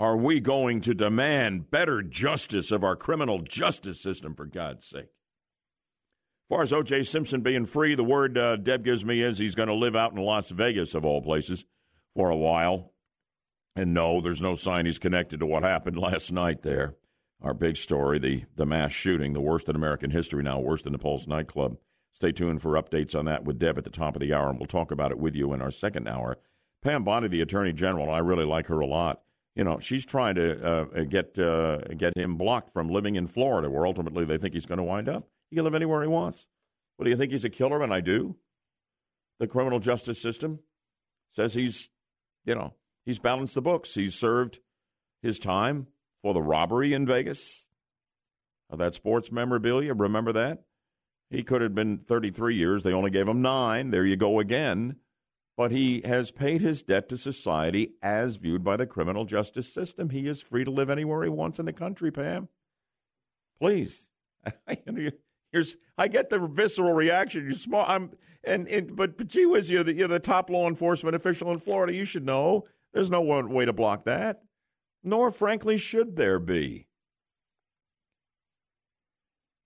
are 0.00 0.16
we 0.16 0.40
going 0.40 0.80
to 0.82 0.94
demand 0.94 1.70
better 1.70 2.02
justice 2.02 2.70
of 2.70 2.84
our 2.84 2.96
criminal 2.96 3.40
justice 3.40 4.00
system, 4.00 4.34
for 4.34 4.46
God's 4.46 4.86
sake? 4.86 5.08
As 6.50 6.56
far 6.56 6.62
as 6.62 6.72
O.J. 6.72 7.02
Simpson 7.02 7.42
being 7.42 7.64
free, 7.64 7.94
the 7.94 8.04
word 8.04 8.38
uh, 8.38 8.56
Deb 8.56 8.84
gives 8.84 9.04
me 9.04 9.22
is 9.22 9.38
he's 9.38 9.54
going 9.54 9.68
to 9.68 9.74
live 9.74 9.96
out 9.96 10.12
in 10.12 10.18
Las 10.18 10.48
Vegas, 10.50 10.94
of 10.94 11.04
all 11.04 11.20
places, 11.20 11.64
for 12.14 12.30
a 12.30 12.36
while. 12.36 12.92
And 13.76 13.92
no, 13.92 14.20
there's 14.20 14.40
no 14.40 14.54
sign 14.54 14.86
he's 14.86 14.98
connected 14.98 15.40
to 15.40 15.46
what 15.46 15.62
happened 15.62 15.98
last 16.00 16.32
night 16.32 16.62
there. 16.62 16.94
Our 17.42 17.54
big 17.54 17.76
story, 17.76 18.18
the, 18.18 18.44
the 18.56 18.66
mass 18.66 18.92
shooting, 18.92 19.32
the 19.32 19.40
worst 19.40 19.68
in 19.68 19.76
American 19.76 20.10
history 20.10 20.42
now, 20.42 20.58
worst 20.58 20.86
in 20.86 20.92
the 20.92 20.98
Pulse 20.98 21.26
nightclub. 21.26 21.76
Stay 22.12 22.32
tuned 22.32 22.62
for 22.62 22.72
updates 22.72 23.16
on 23.16 23.26
that 23.26 23.44
with 23.44 23.58
Deb 23.58 23.78
at 23.78 23.84
the 23.84 23.90
top 23.90 24.16
of 24.16 24.20
the 24.20 24.32
hour, 24.32 24.50
and 24.50 24.58
we'll 24.58 24.66
talk 24.66 24.90
about 24.90 25.12
it 25.12 25.18
with 25.18 25.36
you 25.36 25.52
in 25.52 25.62
our 25.62 25.70
second 25.70 26.08
hour. 26.08 26.38
Pam 26.82 27.04
Bondi, 27.04 27.28
the 27.28 27.40
Attorney 27.40 27.72
General, 27.72 28.10
I 28.10 28.18
really 28.18 28.44
like 28.44 28.66
her 28.68 28.80
a 28.80 28.86
lot. 28.86 29.22
You 29.58 29.64
know, 29.64 29.80
she's 29.80 30.06
trying 30.06 30.36
to 30.36 30.64
uh, 30.64 30.84
get 31.02 31.36
uh, 31.36 31.78
get 31.96 32.16
him 32.16 32.36
blocked 32.36 32.72
from 32.72 32.88
living 32.88 33.16
in 33.16 33.26
Florida, 33.26 33.68
where 33.68 33.84
ultimately 33.84 34.24
they 34.24 34.38
think 34.38 34.54
he's 34.54 34.66
going 34.66 34.78
to 34.78 34.84
wind 34.84 35.08
up. 35.08 35.28
He 35.50 35.56
can 35.56 35.64
live 35.64 35.74
anywhere 35.74 36.00
he 36.00 36.06
wants. 36.06 36.46
What 36.96 37.04
do 37.04 37.10
you 37.10 37.16
think 37.16 37.32
he's 37.32 37.44
a 37.44 37.50
killer? 37.50 37.82
And 37.82 37.92
I 37.92 38.00
do. 38.00 38.36
The 39.40 39.48
criminal 39.48 39.80
justice 39.80 40.22
system 40.22 40.60
says 41.32 41.54
he's, 41.54 41.90
you 42.44 42.54
know, 42.54 42.74
he's 43.04 43.18
balanced 43.18 43.56
the 43.56 43.60
books. 43.60 43.94
He's 43.94 44.14
served 44.14 44.60
his 45.22 45.40
time 45.40 45.88
for 46.22 46.34
the 46.34 46.42
robbery 46.42 46.92
in 46.92 47.04
Vegas 47.04 47.64
of 48.70 48.78
that 48.78 48.94
sports 48.94 49.32
memorabilia. 49.32 49.92
Remember 49.92 50.32
that? 50.34 50.62
He 51.30 51.42
could 51.42 51.62
have 51.62 51.74
been 51.74 51.98
33 51.98 52.54
years. 52.54 52.84
They 52.84 52.92
only 52.92 53.10
gave 53.10 53.26
him 53.26 53.42
nine. 53.42 53.90
There 53.90 54.06
you 54.06 54.14
go 54.14 54.38
again. 54.38 54.96
But 55.58 55.72
he 55.72 56.02
has 56.04 56.30
paid 56.30 56.60
his 56.60 56.84
debt 56.84 57.08
to 57.08 57.18
society 57.18 57.94
as 58.00 58.36
viewed 58.36 58.62
by 58.62 58.76
the 58.76 58.86
criminal 58.86 59.24
justice 59.24 59.70
system. 59.70 60.10
He 60.10 60.28
is 60.28 60.40
free 60.40 60.62
to 60.62 60.70
live 60.70 60.88
anywhere 60.88 61.24
he 61.24 61.28
wants 61.28 61.58
in 61.58 61.66
the 61.66 61.72
country, 61.72 62.12
Pam. 62.12 62.48
Please. 63.60 64.02
Here's, 65.52 65.74
I 65.98 66.06
get 66.06 66.30
the 66.30 66.46
visceral 66.46 66.92
reaction. 66.92 67.44
You 67.44 67.54
small, 67.54 67.84
I'm, 67.88 68.12
and, 68.44 68.68
and 68.68 68.94
but, 68.94 69.18
but 69.18 69.26
gee 69.26 69.46
whiz, 69.46 69.68
you're 69.68 69.82
the, 69.82 69.94
you're 69.94 70.06
the 70.06 70.20
top 70.20 70.48
law 70.48 70.68
enforcement 70.68 71.16
official 71.16 71.50
in 71.50 71.58
Florida. 71.58 71.92
You 71.92 72.04
should 72.04 72.24
know. 72.24 72.64
There's 72.92 73.10
no 73.10 73.20
one 73.20 73.52
way 73.52 73.64
to 73.64 73.72
block 73.72 74.04
that. 74.04 74.42
Nor, 75.02 75.32
frankly, 75.32 75.76
should 75.76 76.14
there 76.14 76.38
be. 76.38 76.86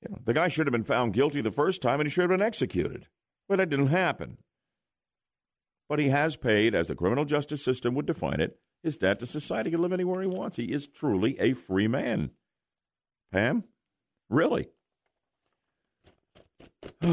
You 0.00 0.09
know, 0.11 0.18
the 0.24 0.33
guy 0.33 0.48
should 0.48 0.66
have 0.66 0.72
been 0.72 0.85
found 0.85 1.12
guilty 1.12 1.42
the 1.42 1.50
first 1.50 1.83
time, 1.83 2.00
and 2.00 2.07
he 2.07 2.11
should 2.11 2.22
have 2.22 2.31
been 2.31 2.40
executed. 2.40 3.09
But 3.46 3.59
that 3.59 3.68
didn't 3.68 3.88
happen. 3.88 4.38
But 5.92 5.98
he 5.98 6.09
has 6.09 6.37
paid, 6.37 6.74
as 6.74 6.88
the 6.88 6.94
criminal 6.94 7.26
justice 7.26 7.62
system 7.62 7.94
would 7.96 8.07
define 8.07 8.40
it, 8.40 8.59
his 8.83 8.96
debt 8.96 9.18
to 9.18 9.26
society. 9.26 9.68
He 9.68 9.74
can 9.74 9.83
live 9.83 9.92
anywhere 9.92 10.22
he 10.22 10.26
wants. 10.26 10.57
He 10.57 10.72
is 10.72 10.87
truly 10.87 11.38
a 11.38 11.52
free 11.52 11.87
man. 11.87 12.31
Pam, 13.31 13.64
really? 14.31 14.68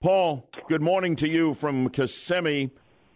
Paul, 0.00 0.50
good 0.68 0.82
morning 0.82 1.14
to 1.14 1.28
you 1.28 1.54
from 1.54 1.88
Kissimmee. 1.88 2.70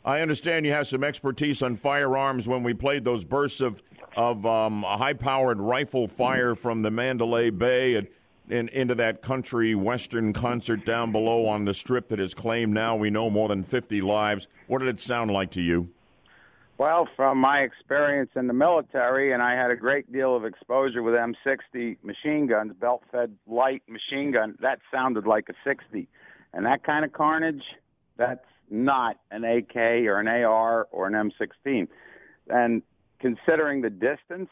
I 0.04 0.20
understand 0.20 0.64
you 0.64 0.70
have 0.70 0.86
some 0.86 1.02
expertise 1.02 1.60
on 1.60 1.74
firearms 1.74 2.46
when 2.46 2.62
we 2.62 2.72
played 2.72 3.04
those 3.04 3.24
bursts 3.24 3.60
of, 3.60 3.82
of 4.16 4.46
um, 4.46 4.84
high 4.84 5.14
powered 5.14 5.58
rifle 5.58 6.06
fire 6.06 6.54
from 6.54 6.82
the 6.82 6.90
Mandalay 6.92 7.50
Bay 7.50 7.96
and, 7.96 8.06
and 8.52 8.68
into 8.68 8.94
that 8.94 9.22
country 9.22 9.74
western 9.74 10.32
concert 10.32 10.84
down 10.84 11.10
below 11.10 11.46
on 11.46 11.64
the 11.64 11.72
strip 11.72 12.08
that 12.08 12.18
has 12.18 12.34
claimed 12.34 12.74
now 12.74 12.94
we 12.94 13.08
know 13.08 13.30
more 13.30 13.48
than 13.48 13.62
50 13.62 14.02
lives. 14.02 14.46
What 14.66 14.80
did 14.80 14.88
it 14.88 15.00
sound 15.00 15.30
like 15.30 15.50
to 15.52 15.62
you? 15.62 15.88
Well, 16.76 17.08
from 17.16 17.38
my 17.38 17.60
experience 17.60 18.30
in 18.34 18.48
the 18.48 18.52
military, 18.52 19.32
and 19.32 19.42
I 19.42 19.54
had 19.54 19.70
a 19.70 19.76
great 19.76 20.12
deal 20.12 20.36
of 20.36 20.44
exposure 20.44 21.02
with 21.02 21.14
M60 21.14 21.96
machine 22.02 22.46
guns, 22.46 22.72
belt 22.78 23.02
fed 23.10 23.36
light 23.46 23.82
machine 23.88 24.32
gun, 24.32 24.56
that 24.60 24.80
sounded 24.92 25.26
like 25.26 25.48
a 25.48 25.54
60. 25.64 26.08
And 26.52 26.66
that 26.66 26.82
kind 26.84 27.04
of 27.04 27.12
carnage, 27.12 27.62
that's 28.16 28.44
not 28.68 29.18
an 29.30 29.44
AK 29.44 29.76
or 29.76 30.18
an 30.18 30.28
AR 30.28 30.88
or 30.90 31.06
an 31.06 31.14
M16. 31.14 31.88
And 32.48 32.82
considering 33.20 33.80
the 33.80 33.90
distance, 33.90 34.50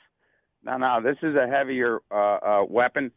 no, 0.63 0.77
no, 0.77 1.01
this 1.03 1.17
is 1.23 1.35
a 1.35 1.49
heavier 1.49 2.01
uh, 2.11 2.15
uh, 2.15 2.65
weapon. 2.69 3.11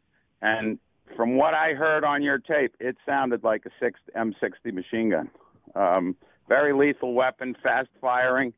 And 0.43 0.77
from 1.17 1.38
what 1.38 1.56
I 1.56 1.73
heard 1.73 2.03
on 2.03 2.21
your 2.21 2.38
tape, 2.38 2.75
it 2.79 2.95
sounded 3.06 3.43
like 3.43 3.65
a 3.65 3.71
six, 3.79 3.99
M60 4.15 4.71
machine 4.71 5.10
gun. 5.10 5.29
Um, 5.73 6.15
very 6.47 6.73
lethal 6.73 7.13
weapon, 7.13 7.56
fast 7.63 7.89
firing 7.99 8.53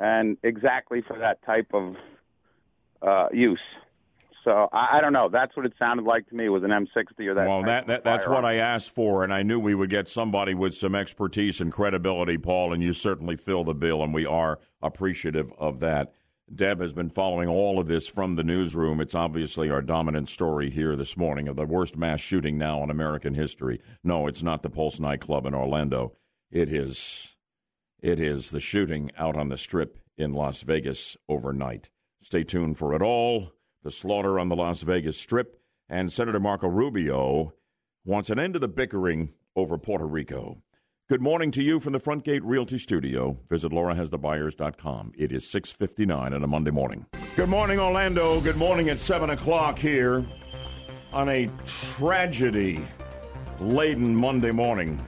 and 0.00 0.38
exactly 0.42 1.02
for 1.06 1.18
that 1.18 1.44
type 1.44 1.70
of 1.74 1.94
uh, 3.02 3.28
use. 3.32 3.60
So 4.42 4.68
I, 4.72 4.96
I, 4.96 5.00
don't 5.02 5.12
know. 5.12 5.28
That's 5.30 5.54
what 5.54 5.66
it 5.66 5.74
sounded 5.78 6.06
like 6.06 6.26
to 6.30 6.34
me 6.34 6.48
was 6.48 6.62
an 6.64 6.70
M60 6.70 7.26
or 7.26 7.34
that. 7.34 7.46
Well, 7.46 7.62
that, 7.64 7.86
that 7.88 8.04
that's 8.04 8.26
what 8.26 8.46
I 8.46 8.54
asked 8.54 8.94
for, 8.94 9.22
and 9.22 9.34
I 9.34 9.42
knew 9.42 9.60
we 9.60 9.74
would 9.74 9.90
get 9.90 10.08
somebody 10.08 10.54
with 10.54 10.74
some 10.74 10.94
expertise 10.94 11.60
and 11.60 11.70
credibility, 11.70 12.38
Paul, 12.38 12.72
and 12.72 12.82
you 12.82 12.94
certainly 12.94 13.36
fill 13.36 13.64
the 13.64 13.74
bill, 13.74 14.02
and 14.02 14.14
we 14.14 14.24
are 14.24 14.58
appreciative 14.82 15.52
of 15.58 15.80
that. 15.80 16.14
Deb 16.52 16.80
has 16.80 16.92
been 16.92 17.10
following 17.10 17.48
all 17.48 17.78
of 17.78 17.86
this 17.86 18.08
from 18.08 18.34
the 18.34 18.42
newsroom. 18.42 19.00
It's 19.00 19.14
obviously 19.14 19.70
our 19.70 19.80
dominant 19.80 20.28
story 20.28 20.68
here 20.68 20.96
this 20.96 21.16
morning 21.16 21.46
of 21.46 21.54
the 21.54 21.64
worst 21.64 21.96
mass 21.96 22.20
shooting 22.20 22.58
now 22.58 22.82
in 22.82 22.90
American 22.90 23.34
history. 23.34 23.80
No, 24.02 24.26
it's 24.26 24.42
not 24.42 24.62
the 24.62 24.70
Pulse 24.70 24.98
nightclub 24.98 25.46
in 25.46 25.54
Orlando. 25.54 26.16
It 26.50 26.72
is 26.72 27.36
it 28.00 28.18
is 28.18 28.50
the 28.50 28.58
shooting 28.58 29.12
out 29.16 29.36
on 29.36 29.48
the 29.48 29.56
strip 29.56 30.00
in 30.16 30.32
Las 30.32 30.62
Vegas 30.62 31.16
overnight. 31.28 31.88
Stay 32.20 32.42
tuned 32.42 32.76
for 32.76 32.94
it 32.94 33.02
all. 33.02 33.52
The 33.84 33.92
slaughter 33.92 34.38
on 34.38 34.48
the 34.48 34.56
Las 34.56 34.82
Vegas 34.82 35.18
strip, 35.18 35.62
and 35.88 36.12
Senator 36.12 36.40
Marco 36.40 36.66
Rubio 36.66 37.54
wants 38.04 38.28
an 38.28 38.40
end 38.40 38.54
to 38.54 38.58
the 38.58 38.68
bickering 38.68 39.34
over 39.54 39.78
Puerto 39.78 40.06
Rico. 40.06 40.62
Good 41.10 41.20
morning 41.20 41.52
to 41.52 41.60
you 41.60 41.78
from 41.80 41.92
the 41.92 41.98
Front 41.98 42.22
Gate 42.22 42.44
Realty 42.44 42.78
Studio. 42.78 43.36
Visit 43.48 43.72
laurahasthebuyers.com. 43.72 45.14
It 45.18 45.32
is 45.32 45.44
6.59 45.44 46.32
on 46.32 46.44
a 46.44 46.46
Monday 46.46 46.70
morning. 46.70 47.04
Good 47.34 47.48
morning, 47.48 47.80
Orlando. 47.80 48.40
Good 48.40 48.54
morning 48.54 48.90
at 48.90 49.00
7 49.00 49.30
o'clock 49.30 49.76
here 49.76 50.24
on 51.12 51.28
a 51.28 51.50
tragedy-laden 51.66 54.14
Monday 54.14 54.52
morning. 54.52 55.04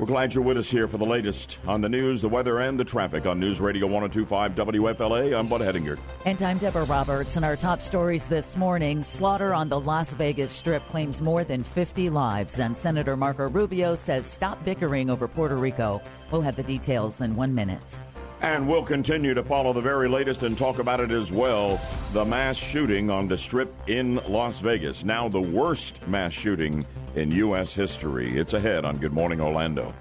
We're 0.00 0.06
glad 0.06 0.32
you're 0.32 0.42
with 0.42 0.56
us 0.56 0.70
here 0.70 0.88
for 0.88 0.96
the 0.96 1.04
latest 1.04 1.58
on 1.66 1.82
the 1.82 1.88
news, 1.90 2.22
the 2.22 2.28
weather, 2.30 2.60
and 2.60 2.80
the 2.80 2.86
traffic 2.86 3.26
on 3.26 3.38
News 3.38 3.60
Radio 3.60 3.86
1025 3.86 4.52
WFLA. 4.54 5.38
I'm 5.38 5.46
Bud 5.46 5.60
Hedinger. 5.60 5.98
And 6.24 6.42
I'm 6.42 6.56
Deborah 6.56 6.86
Roberts. 6.86 7.36
And 7.36 7.44
our 7.44 7.54
top 7.54 7.82
stories 7.82 8.24
this 8.24 8.56
morning 8.56 9.02
slaughter 9.02 9.52
on 9.52 9.68
the 9.68 9.78
Las 9.78 10.14
Vegas 10.14 10.52
Strip 10.52 10.88
claims 10.88 11.20
more 11.20 11.44
than 11.44 11.62
50 11.62 12.08
lives. 12.08 12.60
And 12.60 12.74
Senator 12.74 13.14
Marco 13.14 13.50
Rubio 13.50 13.94
says 13.94 14.24
stop 14.24 14.64
bickering 14.64 15.10
over 15.10 15.28
Puerto 15.28 15.56
Rico. 15.56 16.00
We'll 16.32 16.40
have 16.40 16.56
the 16.56 16.62
details 16.62 17.20
in 17.20 17.36
one 17.36 17.54
minute. 17.54 18.00
And 18.42 18.66
we'll 18.66 18.84
continue 18.84 19.34
to 19.34 19.42
follow 19.42 19.74
the 19.74 19.82
very 19.82 20.08
latest 20.08 20.42
and 20.42 20.56
talk 20.56 20.78
about 20.78 20.98
it 21.00 21.10
as 21.10 21.30
well. 21.30 21.78
The 22.12 22.24
mass 22.24 22.56
shooting 22.56 23.10
on 23.10 23.28
the 23.28 23.36
Strip 23.36 23.70
in 23.86 24.16
Las 24.28 24.60
Vegas. 24.60 25.04
Now, 25.04 25.28
the 25.28 25.40
worst 25.40 26.06
mass 26.08 26.32
shooting 26.32 26.86
in 27.14 27.30
U.S. 27.32 27.74
history. 27.74 28.38
It's 28.38 28.54
ahead 28.54 28.86
on 28.86 28.96
Good 28.96 29.12
Morning 29.12 29.42
Orlando. 29.42 29.92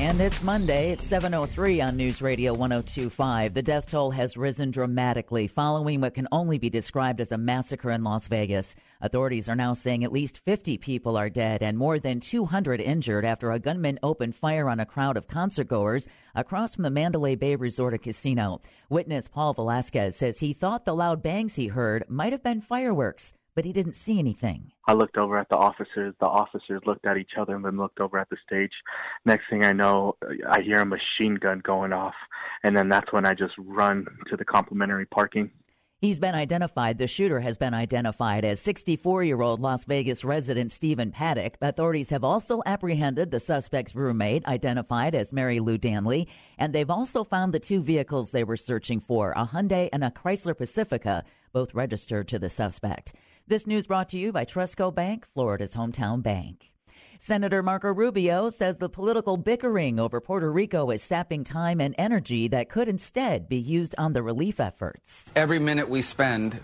And 0.00 0.20
it's 0.20 0.44
Monday. 0.44 0.92
It's 0.92 1.10
7.03 1.10 1.84
on 1.84 1.96
News 1.96 2.22
Radio 2.22 2.52
1025. 2.52 3.52
The 3.52 3.62
death 3.62 3.90
toll 3.90 4.12
has 4.12 4.36
risen 4.36 4.70
dramatically 4.70 5.48
following 5.48 6.00
what 6.00 6.14
can 6.14 6.28
only 6.30 6.56
be 6.56 6.70
described 6.70 7.20
as 7.20 7.32
a 7.32 7.36
massacre 7.36 7.90
in 7.90 8.04
Las 8.04 8.28
Vegas. 8.28 8.76
Authorities 9.00 9.48
are 9.48 9.56
now 9.56 9.74
saying 9.74 10.04
at 10.04 10.12
least 10.12 10.38
50 10.44 10.78
people 10.78 11.16
are 11.16 11.28
dead 11.28 11.64
and 11.64 11.76
more 11.76 11.98
than 11.98 12.20
200 12.20 12.80
injured 12.80 13.24
after 13.24 13.50
a 13.50 13.58
gunman 13.58 13.98
opened 14.04 14.36
fire 14.36 14.68
on 14.68 14.78
a 14.78 14.86
crowd 14.86 15.16
of 15.16 15.26
concertgoers 15.26 16.06
across 16.36 16.76
from 16.76 16.84
the 16.84 16.90
Mandalay 16.90 17.34
Bay 17.34 17.56
Resort 17.56 17.92
and 17.92 18.00
Casino. 18.00 18.60
Witness 18.88 19.26
Paul 19.26 19.52
Velasquez 19.52 20.14
says 20.14 20.38
he 20.38 20.52
thought 20.52 20.84
the 20.84 20.94
loud 20.94 21.24
bangs 21.24 21.56
he 21.56 21.66
heard 21.66 22.04
might 22.08 22.30
have 22.30 22.44
been 22.44 22.60
fireworks 22.60 23.32
but 23.58 23.64
he 23.64 23.72
didn't 23.72 23.96
see 23.96 24.20
anything. 24.20 24.70
I 24.86 24.92
looked 24.92 25.16
over 25.16 25.36
at 25.36 25.48
the 25.48 25.56
officers. 25.56 26.14
The 26.20 26.28
officers 26.28 26.80
looked 26.86 27.04
at 27.04 27.16
each 27.16 27.32
other 27.36 27.56
and 27.56 27.64
then 27.64 27.76
looked 27.76 27.98
over 27.98 28.16
at 28.16 28.28
the 28.30 28.36
stage. 28.46 28.70
Next 29.24 29.50
thing 29.50 29.64
I 29.64 29.72
know, 29.72 30.14
I 30.48 30.60
hear 30.60 30.78
a 30.78 30.86
machine 30.86 31.34
gun 31.34 31.58
going 31.64 31.92
off, 31.92 32.14
and 32.62 32.76
then 32.76 32.88
that's 32.88 33.12
when 33.12 33.26
I 33.26 33.34
just 33.34 33.54
run 33.58 34.06
to 34.30 34.36
the 34.36 34.44
complimentary 34.44 35.06
parking. 35.06 35.50
He's 36.00 36.20
been 36.20 36.36
identified, 36.36 36.98
the 36.98 37.08
shooter 37.08 37.40
has 37.40 37.58
been 37.58 37.74
identified 37.74 38.44
as 38.44 38.60
64 38.60 39.24
year 39.24 39.42
old 39.42 39.58
Las 39.58 39.84
Vegas 39.86 40.22
resident 40.22 40.70
Stephen 40.70 41.10
Paddock. 41.10 41.56
Authorities 41.60 42.10
have 42.10 42.22
also 42.22 42.62
apprehended 42.64 43.32
the 43.32 43.40
suspect's 43.40 43.96
roommate, 43.96 44.46
identified 44.46 45.16
as 45.16 45.32
Marilou 45.32 45.80
Danley, 45.80 46.28
and 46.58 46.72
they've 46.72 46.88
also 46.88 47.24
found 47.24 47.52
the 47.52 47.58
two 47.58 47.82
vehicles 47.82 48.30
they 48.30 48.44
were 48.44 48.56
searching 48.56 49.00
for, 49.00 49.32
a 49.32 49.46
Hyundai 49.46 49.88
and 49.92 50.04
a 50.04 50.12
Chrysler 50.12 50.56
Pacifica, 50.56 51.24
both 51.52 51.74
registered 51.74 52.28
to 52.28 52.38
the 52.38 52.48
suspect. 52.48 53.12
This 53.48 53.66
news 53.66 53.86
brought 53.86 54.10
to 54.10 54.18
you 54.18 54.30
by 54.30 54.44
Trustco 54.44 54.94
Bank, 54.94 55.26
Florida's 55.32 55.74
hometown 55.74 56.22
bank. 56.22 56.74
Senator 57.18 57.62
Marco 57.62 57.88
Rubio 57.88 58.50
says 58.50 58.76
the 58.76 58.90
political 58.90 59.38
bickering 59.38 59.98
over 59.98 60.20
Puerto 60.20 60.52
Rico 60.52 60.90
is 60.90 61.02
sapping 61.02 61.44
time 61.44 61.80
and 61.80 61.94
energy 61.96 62.48
that 62.48 62.68
could 62.68 62.88
instead 62.88 63.48
be 63.48 63.56
used 63.56 63.94
on 63.96 64.12
the 64.12 64.22
relief 64.22 64.60
efforts. 64.60 65.32
Every 65.34 65.58
minute 65.58 65.88
we 65.88 66.02
spend 66.02 66.60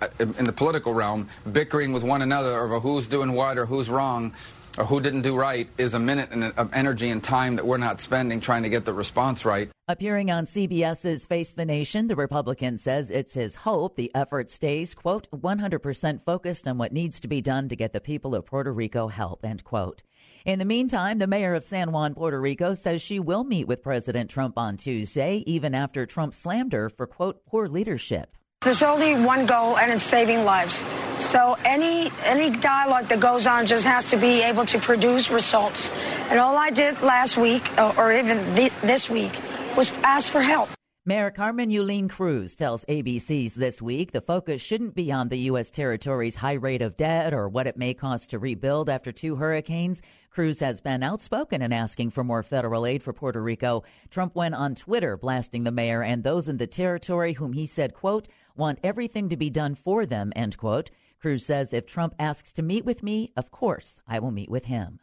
uh, 0.00 0.06
in 0.20 0.44
the 0.44 0.52
political 0.52 0.94
realm 0.94 1.28
bickering 1.50 1.92
with 1.92 2.04
one 2.04 2.22
another 2.22 2.56
over 2.56 2.78
who's 2.78 3.08
doing 3.08 3.32
what 3.32 3.58
or 3.58 3.66
who's 3.66 3.90
wrong 3.90 4.32
or 4.78 4.84
who 4.84 5.00
didn't 5.00 5.22
do 5.22 5.36
right 5.36 5.68
is 5.76 5.92
a 5.92 5.98
minute 5.98 6.30
of 6.56 6.72
energy 6.72 7.10
and 7.10 7.22
time 7.22 7.56
that 7.56 7.66
we're 7.66 7.78
not 7.78 8.00
spending 8.00 8.40
trying 8.40 8.62
to 8.62 8.68
get 8.68 8.84
the 8.84 8.92
response 8.92 9.44
right. 9.44 9.68
Appearing 9.88 10.30
on 10.30 10.44
CBS's 10.44 11.26
Face 11.26 11.52
the 11.52 11.64
Nation, 11.64 12.06
the 12.06 12.14
Republican 12.14 12.78
says 12.78 13.10
it's 13.10 13.34
his 13.34 13.56
hope 13.56 13.96
the 13.96 14.14
effort 14.14 14.50
stays, 14.50 14.94
quote, 14.94 15.28
100% 15.32 16.24
focused 16.24 16.68
on 16.68 16.78
what 16.78 16.92
needs 16.92 17.18
to 17.20 17.28
be 17.28 17.40
done 17.40 17.68
to 17.68 17.76
get 17.76 17.92
the 17.92 18.00
people 18.00 18.34
of 18.34 18.46
Puerto 18.46 18.72
Rico 18.72 19.08
help, 19.08 19.44
end 19.44 19.64
quote. 19.64 20.04
In 20.44 20.60
the 20.60 20.64
meantime, 20.64 21.18
the 21.18 21.26
mayor 21.26 21.54
of 21.54 21.64
San 21.64 21.90
Juan, 21.90 22.14
Puerto 22.14 22.40
Rico 22.40 22.74
says 22.74 23.02
she 23.02 23.18
will 23.18 23.44
meet 23.44 23.66
with 23.66 23.82
President 23.82 24.30
Trump 24.30 24.56
on 24.56 24.76
Tuesday, 24.76 25.42
even 25.46 25.74
after 25.74 26.06
Trump 26.06 26.34
slammed 26.34 26.72
her 26.72 26.88
for, 26.88 27.06
quote, 27.06 27.44
poor 27.46 27.66
leadership. 27.66 28.36
There's 28.62 28.82
only 28.82 29.14
one 29.14 29.46
goal, 29.46 29.78
and 29.78 29.92
it's 29.92 30.02
saving 30.02 30.44
lives. 30.44 30.84
So 31.20 31.56
any 31.64 32.10
any 32.24 32.50
dialogue 32.50 33.06
that 33.06 33.20
goes 33.20 33.46
on 33.46 33.68
just 33.68 33.84
has 33.84 34.10
to 34.10 34.16
be 34.16 34.42
able 34.42 34.64
to 34.66 34.80
produce 34.80 35.30
results. 35.30 35.90
And 36.28 36.40
all 36.40 36.56
I 36.56 36.70
did 36.70 37.00
last 37.00 37.36
week, 37.36 37.62
uh, 37.78 37.94
or 37.96 38.12
even 38.12 38.38
th- 38.56 38.72
this 38.82 39.08
week, 39.08 39.38
was 39.76 39.92
ask 40.02 40.32
for 40.32 40.42
help. 40.42 40.70
Mayor 41.06 41.30
Carmen 41.30 41.70
Yulín 41.70 42.10
Cruz 42.10 42.54
tells 42.54 42.84
ABC's 42.84 43.54
This 43.54 43.80
Week 43.80 44.12
the 44.12 44.20
focus 44.20 44.60
shouldn't 44.60 44.94
be 44.94 45.10
on 45.10 45.28
the 45.28 45.38
U.S. 45.50 45.70
territory's 45.70 46.36
high 46.36 46.52
rate 46.52 46.82
of 46.82 46.98
debt 46.98 47.32
or 47.32 47.48
what 47.48 47.66
it 47.66 47.78
may 47.78 47.94
cost 47.94 48.28
to 48.30 48.38
rebuild 48.38 48.90
after 48.90 49.10
two 49.10 49.36
hurricanes. 49.36 50.02
Cruz 50.30 50.60
has 50.60 50.82
been 50.82 51.02
outspoken 51.02 51.62
in 51.62 51.72
asking 51.72 52.10
for 52.10 52.22
more 52.24 52.42
federal 52.42 52.84
aid 52.84 53.02
for 53.02 53.14
Puerto 53.14 53.40
Rico. 53.40 53.84
Trump 54.10 54.34
went 54.36 54.54
on 54.54 54.74
Twitter 54.74 55.16
blasting 55.16 55.64
the 55.64 55.70
mayor 55.72 56.02
and 56.02 56.22
those 56.22 56.46
in 56.46 56.58
the 56.58 56.66
territory 56.66 57.32
whom 57.32 57.54
he 57.54 57.64
said, 57.64 57.94
quote, 57.94 58.28
want 58.58 58.80
everything 58.82 59.28
to 59.30 59.36
be 59.36 59.48
done 59.48 59.74
for 59.74 60.04
them, 60.04 60.32
end 60.36 60.58
quote. 60.58 60.90
Cruz 61.20 61.46
says 61.46 61.72
if 61.72 61.86
Trump 61.86 62.14
asks 62.18 62.52
to 62.54 62.62
meet 62.62 62.84
with 62.84 63.02
me, 63.02 63.32
of 63.36 63.50
course 63.50 64.00
I 64.06 64.18
will 64.18 64.30
meet 64.30 64.50
with 64.50 64.66
him. 64.66 65.00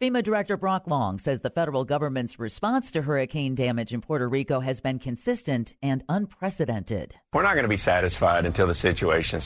FEMA 0.00 0.22
Director 0.22 0.56
Brock 0.56 0.86
Long 0.86 1.18
says 1.18 1.42
the 1.42 1.50
federal 1.50 1.84
government's 1.84 2.38
response 2.38 2.90
to 2.92 3.02
hurricane 3.02 3.54
damage 3.54 3.92
in 3.92 4.00
Puerto 4.00 4.26
Rico 4.26 4.60
has 4.60 4.80
been 4.80 4.98
consistent 4.98 5.74
and 5.82 6.02
unprecedented. 6.08 7.14
We're 7.34 7.42
not 7.42 7.52
going 7.52 7.64
to 7.64 7.68
be 7.68 7.76
satisfied 7.76 8.46
until 8.46 8.66
the 8.66 8.74
situation 8.74 9.40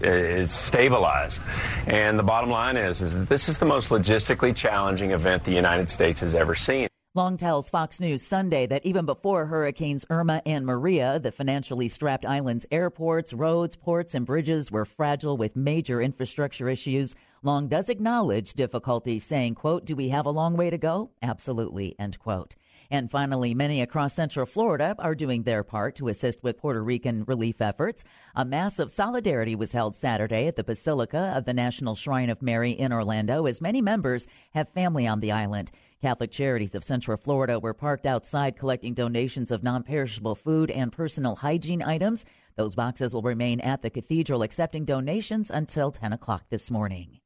is 0.00 0.50
stabilized. 0.50 1.42
And 1.86 2.18
the 2.18 2.22
bottom 2.22 2.48
line 2.48 2.78
is, 2.78 3.02
is 3.02 3.12
that 3.12 3.28
this 3.28 3.50
is 3.50 3.58
the 3.58 3.66
most 3.66 3.90
logistically 3.90 4.56
challenging 4.56 5.10
event 5.10 5.44
the 5.44 5.52
United 5.52 5.90
States 5.90 6.20
has 6.20 6.34
ever 6.34 6.54
seen. 6.54 6.88
Long 7.12 7.36
tells 7.36 7.68
Fox 7.68 7.98
News 7.98 8.22
Sunday 8.22 8.66
that 8.66 8.86
even 8.86 9.04
before 9.04 9.46
Hurricanes 9.46 10.06
Irma 10.10 10.42
and 10.46 10.64
Maria, 10.64 11.18
the 11.18 11.32
financially 11.32 11.88
strapped 11.88 12.24
island's 12.24 12.66
airports, 12.70 13.32
roads, 13.32 13.74
ports, 13.74 14.14
and 14.14 14.24
bridges 14.24 14.70
were 14.70 14.84
fragile 14.84 15.36
with 15.36 15.56
major 15.56 16.00
infrastructure 16.00 16.68
issues. 16.68 17.16
Long 17.42 17.66
does 17.66 17.88
acknowledge 17.88 18.52
difficulties, 18.52 19.24
saying, 19.24 19.56
quote, 19.56 19.86
do 19.86 19.96
we 19.96 20.10
have 20.10 20.24
a 20.24 20.30
long 20.30 20.56
way 20.56 20.70
to 20.70 20.78
go? 20.78 21.10
Absolutely, 21.20 21.96
end 21.98 22.16
quote. 22.20 22.54
And 22.92 23.10
finally, 23.10 23.54
many 23.54 23.80
across 23.80 24.14
Central 24.14 24.46
Florida 24.46 24.94
are 24.98 25.14
doing 25.14 25.42
their 25.42 25.64
part 25.64 25.96
to 25.96 26.08
assist 26.08 26.42
with 26.42 26.58
Puerto 26.58 26.82
Rican 26.82 27.24
relief 27.24 27.60
efforts. 27.60 28.04
A 28.34 28.44
mass 28.44 28.78
of 28.78 28.90
solidarity 28.90 29.54
was 29.54 29.72
held 29.72 29.96
Saturday 29.96 30.46
at 30.46 30.56
the 30.56 30.64
Basilica 30.64 31.32
of 31.36 31.44
the 31.44 31.54
National 31.54 31.94
Shrine 31.94 32.30
of 32.30 32.42
Mary 32.42 32.72
in 32.72 32.92
Orlando, 32.92 33.46
as 33.46 33.60
many 33.60 33.80
members 33.80 34.26
have 34.54 34.68
family 34.68 35.06
on 35.06 35.20
the 35.20 35.32
island. 35.32 35.70
Catholic 36.00 36.30
Charities 36.30 36.74
of 36.74 36.82
Central 36.82 37.18
Florida 37.18 37.60
were 37.60 37.74
parked 37.74 38.06
outside 38.06 38.56
collecting 38.56 38.94
donations 38.94 39.50
of 39.50 39.62
non 39.62 39.82
perishable 39.82 40.34
food 40.34 40.70
and 40.70 40.90
personal 40.90 41.36
hygiene 41.36 41.82
items. 41.82 42.24
Those 42.56 42.74
boxes 42.74 43.12
will 43.12 43.20
remain 43.20 43.60
at 43.60 43.82
the 43.82 43.90
cathedral 43.90 44.42
accepting 44.42 44.86
donations 44.86 45.50
until 45.50 45.92
10 45.92 46.14
o'clock 46.14 46.44
this 46.48 46.70
morning. 46.70 47.20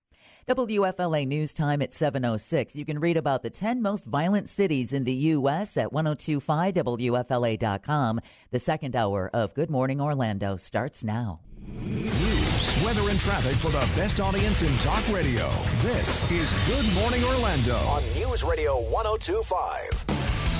WFLA 0.48 1.24
News 1.26 1.54
Time 1.54 1.82
at 1.82 1.92
7.06. 1.92 2.74
You 2.74 2.84
can 2.84 2.98
read 2.98 3.16
about 3.16 3.42
the 3.42 3.50
10 3.50 3.80
most 3.80 4.06
violent 4.06 4.48
cities 4.48 4.92
in 4.92 5.04
the 5.04 5.14
U.S. 5.14 5.76
at 5.76 5.92
1025WFLA.com. 5.92 8.20
The 8.50 8.58
second 8.58 8.96
hour 8.96 9.30
of 9.32 9.54
Good 9.54 9.70
Morning 9.70 10.00
Orlando 10.00 10.56
starts 10.56 11.04
now. 11.04 11.38
News, 11.66 12.84
weather, 12.84 13.08
and 13.08 13.18
traffic 13.18 13.56
for 13.56 13.70
the 13.70 13.88
best 13.96 14.20
audience 14.20 14.60
in 14.60 14.76
talk 14.78 15.06
radio. 15.08 15.48
This 15.78 16.30
is 16.30 16.52
Good 16.68 16.94
Morning 16.94 17.24
Orlando 17.24 17.76
on 17.76 18.02
News 18.14 18.44
Radio 18.44 18.82
1025. 18.90 20.04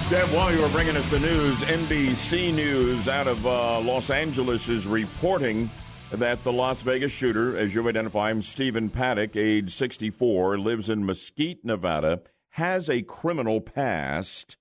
Deb, 0.09 0.28
while 0.34 0.50
you 0.50 0.62
were 0.62 0.68
bringing 0.70 0.96
us 0.96 1.07
the 1.11 1.18
news, 1.20 1.61
NBC 1.61 2.55
News 2.55 3.07
out 3.07 3.26
of 3.26 3.44
uh, 3.46 3.80
Los 3.80 4.09
Angeles 4.09 4.70
is 4.70 4.86
reporting 4.86 5.70
that 6.11 6.42
the 6.42 6.52
Las 6.52 6.80
Vegas 6.80 7.12
shooter, 7.12 7.55
as 7.55 7.74
you 7.74 7.86
identify 7.86 8.30
him, 8.30 8.40
Stephen 8.40 8.88
Paddock, 8.88 9.36
age 9.36 9.74
64, 9.74 10.59
lives 10.59 10.88
in 10.88 11.05
Mesquite, 11.05 11.64
Nevada, 11.66 12.22
has 12.50 12.88
a 12.88 13.02
criminal 13.02 13.61
past. 13.61 14.57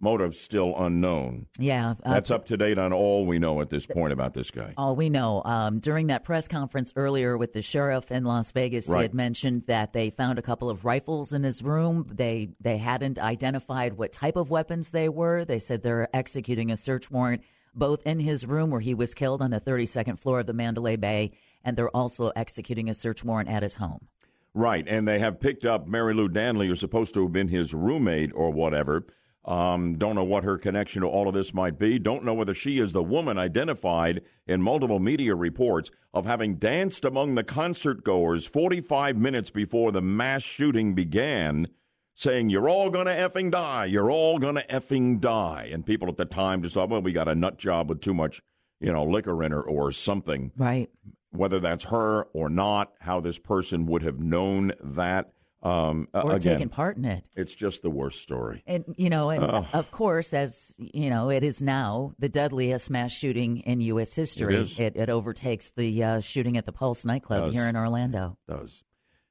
Motive 0.00 0.34
still 0.36 0.74
unknown. 0.76 1.46
Yeah. 1.58 1.94
Uh, 2.04 2.14
That's 2.14 2.30
up 2.30 2.46
to 2.46 2.56
date 2.56 2.78
on 2.78 2.92
all 2.92 3.26
we 3.26 3.40
know 3.40 3.60
at 3.60 3.68
this 3.68 3.84
point 3.84 4.12
about 4.12 4.32
this 4.32 4.50
guy. 4.50 4.74
All 4.76 4.94
we 4.94 5.10
know. 5.10 5.42
Um, 5.44 5.80
during 5.80 6.06
that 6.06 6.24
press 6.24 6.46
conference 6.46 6.92
earlier 6.94 7.36
with 7.36 7.52
the 7.52 7.62
sheriff 7.62 8.12
in 8.12 8.24
Las 8.24 8.52
Vegas, 8.52 8.88
right. 8.88 8.98
he 8.98 9.02
had 9.02 9.14
mentioned 9.14 9.64
that 9.66 9.92
they 9.92 10.10
found 10.10 10.38
a 10.38 10.42
couple 10.42 10.70
of 10.70 10.84
rifles 10.84 11.32
in 11.32 11.42
his 11.42 11.62
room. 11.62 12.06
They 12.12 12.50
they 12.60 12.76
hadn't 12.76 13.18
identified 13.18 13.94
what 13.94 14.12
type 14.12 14.36
of 14.36 14.50
weapons 14.50 14.90
they 14.90 15.08
were. 15.08 15.44
They 15.44 15.58
said 15.58 15.82
they're 15.82 16.08
executing 16.14 16.70
a 16.70 16.76
search 16.76 17.10
warrant 17.10 17.42
both 17.74 18.06
in 18.06 18.20
his 18.20 18.46
room 18.46 18.70
where 18.70 18.80
he 18.80 18.94
was 18.94 19.14
killed 19.14 19.40
on 19.40 19.50
the 19.50 19.60
32nd 19.60 20.18
floor 20.18 20.40
of 20.40 20.46
the 20.46 20.52
Mandalay 20.52 20.96
Bay, 20.96 21.32
and 21.64 21.76
they're 21.76 21.94
also 21.96 22.30
executing 22.34 22.88
a 22.88 22.94
search 22.94 23.24
warrant 23.24 23.48
at 23.48 23.62
his 23.62 23.76
home. 23.76 24.08
Right, 24.54 24.84
and 24.88 25.06
they 25.06 25.18
have 25.18 25.40
picked 25.40 25.64
up 25.64 25.86
Marilou 25.86 26.32
Danley, 26.32 26.66
who's 26.66 26.80
supposed 26.80 27.14
to 27.14 27.22
have 27.22 27.32
been 27.32 27.48
his 27.48 27.74
roommate 27.74 28.32
or 28.34 28.50
whatever. 28.50 29.06
Um, 29.48 29.96
don't 29.96 30.14
know 30.14 30.24
what 30.24 30.44
her 30.44 30.58
connection 30.58 31.00
to 31.00 31.08
all 31.08 31.26
of 31.26 31.32
this 31.32 31.54
might 31.54 31.78
be. 31.78 31.98
Don't 31.98 32.22
know 32.22 32.34
whether 32.34 32.52
she 32.52 32.78
is 32.78 32.92
the 32.92 33.02
woman 33.02 33.38
identified 33.38 34.20
in 34.46 34.60
multiple 34.60 34.98
media 34.98 35.34
reports 35.34 35.90
of 36.12 36.26
having 36.26 36.56
danced 36.56 37.02
among 37.06 37.34
the 37.34 37.42
concert 37.42 38.04
goers 38.04 38.44
45 38.44 39.16
minutes 39.16 39.48
before 39.48 39.90
the 39.90 40.02
mass 40.02 40.42
shooting 40.42 40.94
began 40.94 41.66
saying, 42.14 42.50
You're 42.50 42.68
all 42.68 42.90
going 42.90 43.06
to 43.06 43.14
effing 43.14 43.50
die. 43.50 43.86
You're 43.86 44.10
all 44.10 44.38
going 44.38 44.56
to 44.56 44.66
effing 44.66 45.18
die. 45.18 45.70
And 45.72 45.86
people 45.86 46.10
at 46.10 46.18
the 46.18 46.26
time 46.26 46.62
just 46.62 46.74
thought, 46.74 46.90
Well, 46.90 47.00
we 47.00 47.12
got 47.12 47.28
a 47.28 47.34
nut 47.34 47.56
job 47.56 47.88
with 47.88 48.02
too 48.02 48.12
much, 48.12 48.42
you 48.80 48.92
know, 48.92 49.04
liquor 49.04 49.42
in 49.42 49.52
her 49.52 49.62
or 49.62 49.92
something. 49.92 50.52
Right. 50.58 50.90
Whether 51.30 51.58
that's 51.58 51.84
her 51.84 52.24
or 52.34 52.50
not, 52.50 52.92
how 53.00 53.20
this 53.20 53.38
person 53.38 53.86
would 53.86 54.02
have 54.02 54.18
known 54.18 54.72
that. 54.82 55.32
Um, 55.60 56.06
or 56.14 56.34
again, 56.34 56.54
taken 56.54 56.68
part 56.68 56.96
in 56.96 57.04
it. 57.04 57.28
It's 57.34 57.54
just 57.54 57.82
the 57.82 57.90
worst 57.90 58.20
story. 58.20 58.62
And, 58.64 58.84
you 58.96 59.10
know, 59.10 59.30
and 59.30 59.42
oh. 59.42 59.66
of 59.72 59.90
course, 59.90 60.32
as, 60.32 60.76
you 60.78 61.10
know, 61.10 61.30
it 61.30 61.42
is 61.42 61.60
now 61.60 62.12
the 62.18 62.28
deadliest 62.28 62.90
mass 62.90 63.10
shooting 63.10 63.58
in 63.58 63.80
U.S. 63.80 64.14
history. 64.14 64.54
It, 64.54 64.78
it, 64.78 64.96
it 64.96 65.10
overtakes 65.10 65.70
the 65.70 66.04
uh, 66.04 66.20
shooting 66.20 66.56
at 66.56 66.64
the 66.64 66.72
Pulse 66.72 67.04
nightclub 67.04 67.46
does. 67.46 67.54
here 67.54 67.64
in 67.64 67.76
Orlando. 67.76 68.38
Does. 68.46 68.84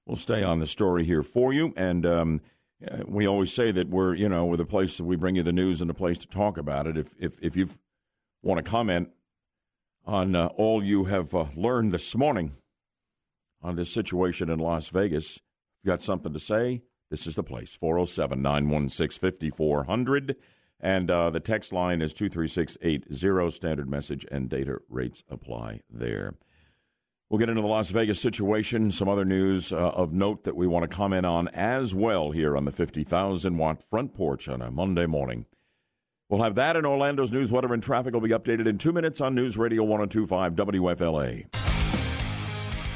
We'll 0.05 0.17
stay 0.17 0.43
on 0.43 0.59
the 0.59 0.67
story 0.67 1.05
here 1.05 1.23
for 1.23 1.53
you. 1.53 1.73
And, 1.77 2.05
um, 2.05 2.41
we 3.07 3.27
always 3.27 3.51
say 3.51 3.71
that 3.71 3.89
we're 3.89 4.13
you 4.13 4.29
know 4.29 4.45
we're 4.45 4.57
the 4.57 4.65
place 4.65 4.97
that 4.97 5.03
we 5.03 5.15
bring 5.15 5.35
you 5.35 5.43
the 5.43 5.51
news 5.51 5.81
and 5.81 5.89
the 5.89 5.95
place 5.95 6.19
to 6.19 6.27
talk 6.27 6.57
about 6.57 6.87
it. 6.87 6.97
If 6.97 7.15
if 7.19 7.39
if 7.41 7.55
you 7.55 7.69
want 8.43 8.63
to 8.63 8.69
comment 8.69 9.09
on 10.05 10.35
uh, 10.35 10.47
all 10.57 10.83
you 10.83 11.05
have 11.05 11.33
uh, 11.33 11.45
learned 11.55 11.91
this 11.91 12.15
morning 12.15 12.53
on 13.61 13.75
this 13.75 13.91
situation 13.91 14.49
in 14.49 14.59
Las 14.59 14.89
Vegas, 14.89 15.39
if 15.79 15.85
you 15.85 15.91
got 15.91 16.01
something 16.01 16.33
to 16.33 16.39
say, 16.39 16.81
this 17.09 17.27
is 17.27 17.35
the 17.35 17.43
place 17.43 17.75
407 17.75 18.41
916 18.41 19.19
5400. 19.19 20.35
And 20.79 21.09
uh, 21.09 21.29
the 21.31 21.39
text 21.39 21.73
line 21.73 22.01
is 22.01 22.13
23680. 22.13 23.51
Standard 23.51 23.89
message 23.89 24.25
and 24.31 24.49
data 24.49 24.77
rates 24.89 25.23
apply 25.29 25.81
there. 25.89 26.35
We'll 27.29 27.39
get 27.39 27.49
into 27.49 27.61
the 27.61 27.67
Las 27.67 27.89
Vegas 27.89 28.21
situation, 28.21 28.89
some 28.91 29.09
other 29.09 29.25
news 29.25 29.73
uh, 29.73 29.75
of 29.75 30.13
note 30.13 30.45
that 30.45 30.55
we 30.55 30.65
want 30.65 30.89
to 30.89 30.95
comment 30.95 31.25
on 31.25 31.49
as 31.49 31.93
well 31.93 32.31
here 32.31 32.55
on 32.55 32.63
the 32.63 32.71
50,000 32.71 33.57
watt 33.57 33.83
front 33.83 34.13
porch 34.13 34.47
on 34.47 34.61
a 34.61 34.71
Monday 34.71 35.05
morning. 35.07 35.45
We'll 36.29 36.43
have 36.43 36.55
that 36.55 36.77
in 36.77 36.85
Orlando's 36.85 37.31
news, 37.31 37.51
weather, 37.51 37.73
and 37.73 37.83
traffic 37.83 38.13
will 38.13 38.21
be 38.21 38.29
updated 38.29 38.67
in 38.67 38.77
two 38.77 38.93
minutes 38.93 39.19
on 39.19 39.35
News 39.35 39.57
Radio 39.57 39.83
1025 39.83 40.53
WFLA. 40.53 41.76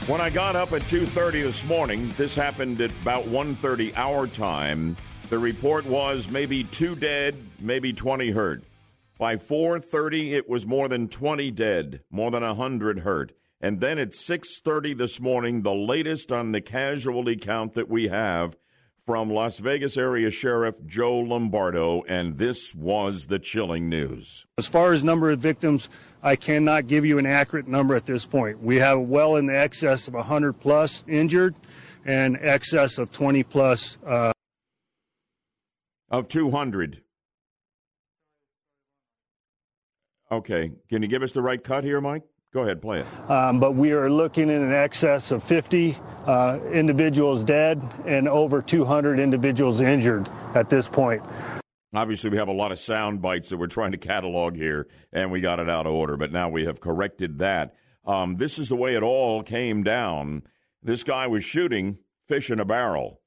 When 0.08 0.20
I 0.20 0.32
got 0.32 0.56
up 0.56 0.74
at 0.74 0.82
2:30 0.88 1.44
this 1.44 1.64
morning, 1.64 2.12
this 2.18 2.34
happened 2.34 2.82
at 2.82 2.90
about 3.04 3.28
1:30 3.28 3.94
our 3.96 4.26
time. 4.26 4.98
The 5.30 5.38
report 5.38 5.86
was 5.86 6.28
maybe 6.28 6.64
two 6.64 6.96
dead, 6.96 7.36
maybe 7.60 7.94
20 7.94 8.32
hurt. 8.32 8.64
By 9.20 9.36
4:30, 9.36 10.34
it 10.34 10.50
was 10.50 10.66
more 10.66 10.90
than 10.90 11.08
20 11.08 11.52
dead, 11.52 12.02
more 12.10 12.32
than 12.32 12.42
100 12.42 13.02
hurt. 13.02 13.34
And 13.62 13.80
then 13.80 14.00
at 14.00 14.16
6:30 14.16 14.96
this 14.96 15.22
morning, 15.22 15.62
the 15.62 15.76
latest 15.76 16.32
on 16.32 16.52
the 16.52 16.62
casualty 16.62 17.36
count 17.36 17.74
that 17.74 17.88
we 17.88 18.08
have 18.08 18.58
from 19.12 19.30
Las 19.30 19.58
Vegas 19.58 19.98
area 19.98 20.32
sheriff 20.32 20.76
Joe 20.86 21.18
Lombardo, 21.18 22.02
and 22.04 22.38
this 22.38 22.74
was 22.74 23.28
the 23.28 23.40
chilling 23.40 23.90
news. 23.90 24.46
As 24.58 24.70
far 24.70 24.94
as 24.94 25.04
number 25.04 25.30
of 25.30 25.40
victims, 25.40 25.90
I 26.24 26.38
cannot 26.38 26.88
give 26.88 27.06
you 27.06 27.18
an 27.18 27.26
accurate 27.26 27.68
number 27.68 27.94
at 27.94 28.06
this 28.06 28.24
point. 28.24 28.64
We 28.64 28.78
have 28.78 29.02
well 29.02 29.36
in 29.36 29.48
the 29.48 29.58
excess 29.58 30.08
of 30.08 30.14
100 30.14 30.54
plus 30.54 31.04
injured 31.10 31.56
and 32.06 32.38
excess 32.40 32.98
of 32.98 33.12
20 33.12 33.44
plus. 33.44 33.98
Uh, 34.08 34.32
of 36.10 36.30
200. 36.30 37.02
Okay. 40.32 40.72
Can 40.88 41.02
you 41.02 41.10
give 41.10 41.22
us 41.22 41.34
the 41.34 41.42
right 41.42 41.62
cut 41.62 41.84
here, 41.84 42.00
Mike? 42.00 42.24
Go 42.54 42.64
ahead, 42.64 42.82
play 42.82 43.00
it. 43.00 43.30
Um, 43.30 43.62
but 43.62 43.76
we 43.76 43.92
are 43.92 44.10
looking 44.10 44.50
in 44.50 44.62
an 44.62 44.74
excess 44.74 45.32
of 45.32 45.42
50 45.42 45.98
uh, 46.26 46.60
individuals 46.74 47.46
dead 47.46 47.82
and 48.06 48.28
over 48.28 48.62
200 48.62 49.20
individuals 49.20 49.80
injured 49.80 50.30
at 50.54 50.70
this 50.70 50.90
point. 50.90 51.24
Obviously, 51.94 52.30
we 52.30 52.38
have 52.38 52.50
a 52.50 52.54
lot 52.54 52.74
of 52.74 52.80
sound 52.80 53.22
bites 53.22 53.50
that 53.50 53.58
we're 53.58 53.68
trying 53.68 53.92
to 53.94 53.98
catalog 53.98 54.56
here, 54.56 54.88
and 55.14 55.32
we 55.32 55.40
got 55.40 55.60
it 55.60 55.70
out 55.70 55.86
of 55.86 55.94
order, 55.94 56.18
but 56.18 56.32
now 56.32 56.50
we 56.50 56.66
have 56.66 56.82
corrected 56.82 57.40
that. 57.40 57.74
Um, 58.06 58.36
this 58.36 58.60
is 58.60 58.68
the 58.68 58.76
way 58.76 58.96
it 58.96 59.04
all 59.04 59.44
came 59.44 59.84
down. 59.84 60.44
This 60.84 61.04
guy 61.04 61.28
was 61.28 61.44
shooting 61.46 62.00
fish 62.28 62.50
in 62.50 62.60
a 62.60 62.66
barrel 62.66 63.22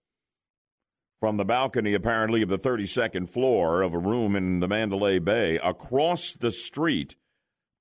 from 1.21 1.39
the 1.39 1.45
balcony, 1.45 1.95
apparently, 1.95 2.43
of 2.43 2.51
the 2.51 2.59
32nd 2.59 3.29
floor 3.29 3.81
of 3.81 3.95
a 3.95 3.99
room 3.99 4.37
in 4.37 4.61
the 4.61 4.69
Mandalay 4.69 5.19
Bay 5.19 5.59
across 5.63 6.35
the 6.35 6.51
street 6.51 7.17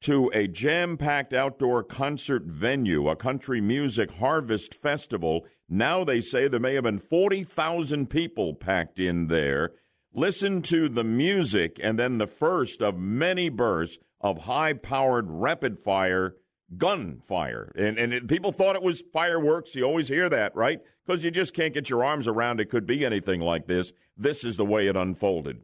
to 0.04 0.30
a 0.34 0.48
jam 0.48 0.98
packed 0.98 1.34
outdoor 1.34 1.82
concert 1.82 2.44
venue, 2.44 3.10
a 3.10 3.16
country 3.16 3.62
music 3.62 4.12
harvest 4.16 4.76
festival. 4.76 5.46
Now 5.70 6.04
they 6.04 6.20
say 6.20 6.48
there 6.48 6.60
may 6.60 6.76
have 6.76 6.84
been 6.84 7.00
40,000 7.00 8.10
people 8.10 8.54
packed 8.54 9.00
in 9.00 9.28
there. 9.28 9.72
Listen 10.14 10.62
to 10.64 10.90
the 10.90 11.06
music 11.06 11.80
and 11.82 11.98
then 11.98 12.18
the 12.18 12.28
first 12.28 12.82
of 12.82 12.98
many 12.98 13.48
bursts 13.48 13.98
of 14.20 14.44
high 14.44 14.74
powered 14.74 15.30
rapid 15.30 15.80
fire 15.80 16.36
gunfire. 16.78 17.72
And, 17.76 17.98
and 17.98 18.14
it, 18.14 18.28
people 18.28 18.52
thought 18.52 18.76
it 18.76 18.84
was 18.84 19.04
fireworks. 19.14 19.74
You 19.74 19.84
always 19.84 20.10
hear 20.10 20.30
that, 20.30 20.54
right? 20.54 20.82
Because 21.06 21.24
you 21.24 21.32
just 21.32 21.54
can't 21.54 21.74
get 21.74 21.90
your 21.90 22.04
arms 22.04 22.28
around 22.28 22.60
it 22.60 22.70
could 22.70 22.86
be 22.86 23.06
anything 23.06 23.40
like 23.40 23.68
this. 23.68 23.94
This 24.18 24.44
is 24.44 24.58
the 24.58 24.66
way 24.66 24.88
it 24.88 24.98
unfolded. 24.98 25.62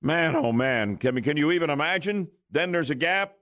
Man, 0.00 0.36
oh 0.36 0.52
man, 0.52 0.96
can, 0.96 1.20
can 1.22 1.36
you 1.36 1.50
even 1.50 1.70
imagine? 1.70 2.28
Then 2.50 2.72
there's 2.72 2.90
a 2.90 2.94
gap 2.94 3.34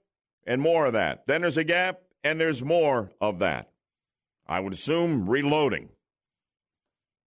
and 0.45 0.61
more 0.61 0.85
of 0.85 0.93
that. 0.93 1.27
Then 1.27 1.41
there's 1.41 1.57
a 1.57 1.63
gap 1.63 2.01
and 2.23 2.39
there's 2.39 2.63
more 2.63 3.11
of 3.21 3.39
that. 3.39 3.69
I 4.47 4.59
would 4.59 4.73
assume 4.73 5.29
reloading, 5.29 5.89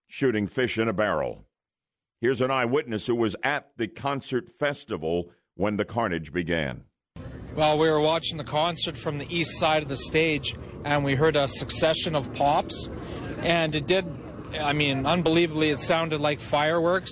shooting 0.09 0.47
fish 0.47 0.79
in 0.79 0.89
a 0.89 0.93
barrel. 0.93 1.45
Here's 2.21 2.41
an 2.41 2.51
eyewitness 2.51 3.07
who 3.07 3.15
was 3.15 3.37
at 3.43 3.71
the 3.77 3.87
concert 3.89 4.49
festival 4.59 5.31
when 5.55 5.77
the 5.77 5.85
carnage 5.85 6.33
began. 6.33 6.85
Well, 7.55 7.79
we 7.79 7.89
were 7.89 8.01
watching 8.01 8.37
the 8.37 8.45
concert 8.45 8.97
from 8.97 9.19
the 9.19 9.35
east 9.35 9.59
side 9.59 9.83
of 9.83 9.89
the 9.89 9.97
stage, 9.97 10.57
and 10.85 11.05
we 11.05 11.15
heard 11.15 11.37
a 11.37 11.49
succession 11.49 12.15
of 12.15 12.33
pops. 12.33 12.89
And 13.41 13.75
it 13.75 13.87
did, 13.87 14.07
I 14.59 14.73
mean, 14.73 15.07
unbelievably, 15.07 15.71
it 15.71 15.81
sounded 15.81 16.21
like 16.21 16.41
fireworks. 16.41 17.11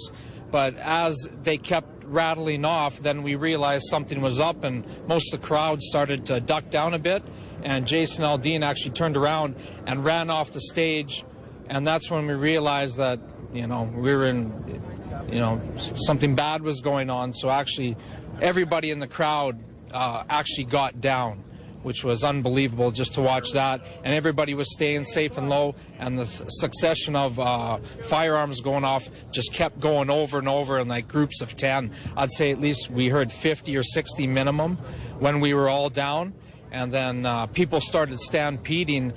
But 0.50 0.76
as 0.76 1.28
they 1.42 1.58
kept 1.58 1.97
rattling 2.08 2.64
off, 2.64 2.98
then 3.00 3.22
we 3.22 3.34
realized 3.34 3.84
something 3.88 4.20
was 4.20 4.40
up, 4.40 4.64
and 4.64 4.84
most 5.06 5.32
of 5.32 5.40
the 5.40 5.46
crowd 5.46 5.80
started 5.82 6.26
to 6.26 6.40
duck 6.40 6.70
down 6.70 6.94
a 6.94 6.98
bit. 6.98 7.22
And 7.62 7.86
Jason 7.86 8.24
Aldean 8.24 8.62
actually 8.62 8.92
turned 8.92 9.16
around 9.16 9.56
and 9.86 10.04
ran 10.04 10.30
off 10.30 10.52
the 10.52 10.60
stage, 10.60 11.24
and 11.68 11.86
that's 11.86 12.10
when 12.10 12.26
we 12.26 12.34
realized 12.34 12.96
that 12.98 13.20
you 13.52 13.66
know 13.66 13.82
we 13.94 14.14
were 14.14 14.26
in, 14.26 14.82
you 15.30 15.40
know, 15.40 15.60
something 15.76 16.34
bad 16.34 16.62
was 16.62 16.80
going 16.80 17.10
on. 17.10 17.32
So 17.32 17.50
actually, 17.50 17.96
everybody 18.40 18.90
in 18.90 18.98
the 18.98 19.08
crowd 19.08 19.58
uh, 19.92 20.24
actually 20.28 20.64
got 20.64 21.00
down 21.00 21.44
which 21.82 22.04
was 22.04 22.24
unbelievable 22.24 22.90
just 22.90 23.14
to 23.14 23.22
watch 23.22 23.52
that. 23.52 23.84
And 24.04 24.14
everybody 24.14 24.54
was 24.54 24.72
staying 24.72 25.04
safe 25.04 25.36
and 25.38 25.48
low, 25.48 25.74
and 25.98 26.18
the 26.18 26.26
succession 26.26 27.16
of 27.16 27.38
uh, 27.38 27.78
firearms 28.04 28.60
going 28.60 28.84
off 28.84 29.08
just 29.30 29.52
kept 29.52 29.80
going 29.80 30.10
over 30.10 30.38
and 30.38 30.48
over 30.48 30.78
in 30.78 30.88
like 30.88 31.08
groups 31.08 31.40
of 31.40 31.56
10. 31.56 31.92
I'd 32.16 32.32
say 32.32 32.50
at 32.50 32.60
least 32.60 32.90
we 32.90 33.08
heard 33.08 33.32
50 33.32 33.76
or 33.76 33.82
60 33.82 34.26
minimum 34.26 34.76
when 35.18 35.40
we 35.40 35.54
were 35.54 35.68
all 35.68 35.90
down. 35.90 36.34
And 36.70 36.92
then 36.92 37.24
uh, 37.24 37.46
people 37.46 37.80
started 37.80 38.20
stampeding. 38.20 39.12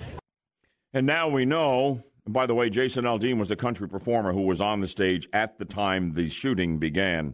And 0.94 1.06
now 1.06 1.28
we 1.28 1.46
know. 1.46 2.04
By 2.28 2.46
the 2.46 2.54
way, 2.54 2.70
Jason 2.70 3.06
Aldean 3.06 3.40
was 3.40 3.50
the 3.50 3.56
country 3.56 3.90
performer 3.90 4.32
who 4.32 4.44
was 4.44 4.62
on 4.62 4.80
the 4.80 4.88
stage 4.88 5.28
at 5.34 5.58
the 5.58 5.66
time 5.66 6.14
the 6.14 6.30
shooting 6.30 6.78
began. 6.78 7.34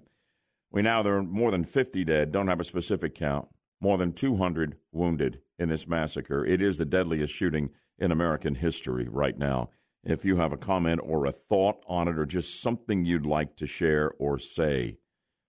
We 0.72 0.82
now 0.82 1.04
there 1.04 1.18
are 1.18 1.24
more 1.24 1.52
than 1.52 1.64
50 1.64 2.06
dead. 2.06 2.32
Don't 2.32 2.48
have 2.48 2.60
a 2.60 2.64
specific 2.64 3.14
count 3.14 3.48
more 3.80 3.98
than 3.98 4.14
200 4.14 4.78
wounded 4.92 5.40
in 5.60 5.70
this 5.70 5.88
massacre. 5.88 6.46
It 6.46 6.62
is 6.62 6.78
the 6.78 6.86
deadliest 6.86 7.34
shooting 7.34 7.70
in 7.98 8.12
American 8.12 8.56
history 8.56 9.08
right 9.08 9.38
now. 9.38 9.70
If 10.04 10.24
you 10.24 10.38
have 10.38 10.54
a 10.54 10.58
comment 10.58 11.02
or 11.04 11.26
a 11.26 11.32
thought 11.32 11.84
on 11.88 12.08
it 12.08 12.18
or 12.18 12.26
just 12.26 12.62
something 12.62 13.06
you'd 13.06 13.26
like 13.26 13.56
to 13.58 13.68
share 13.68 14.12
or 14.20 14.40
say, 14.40 14.98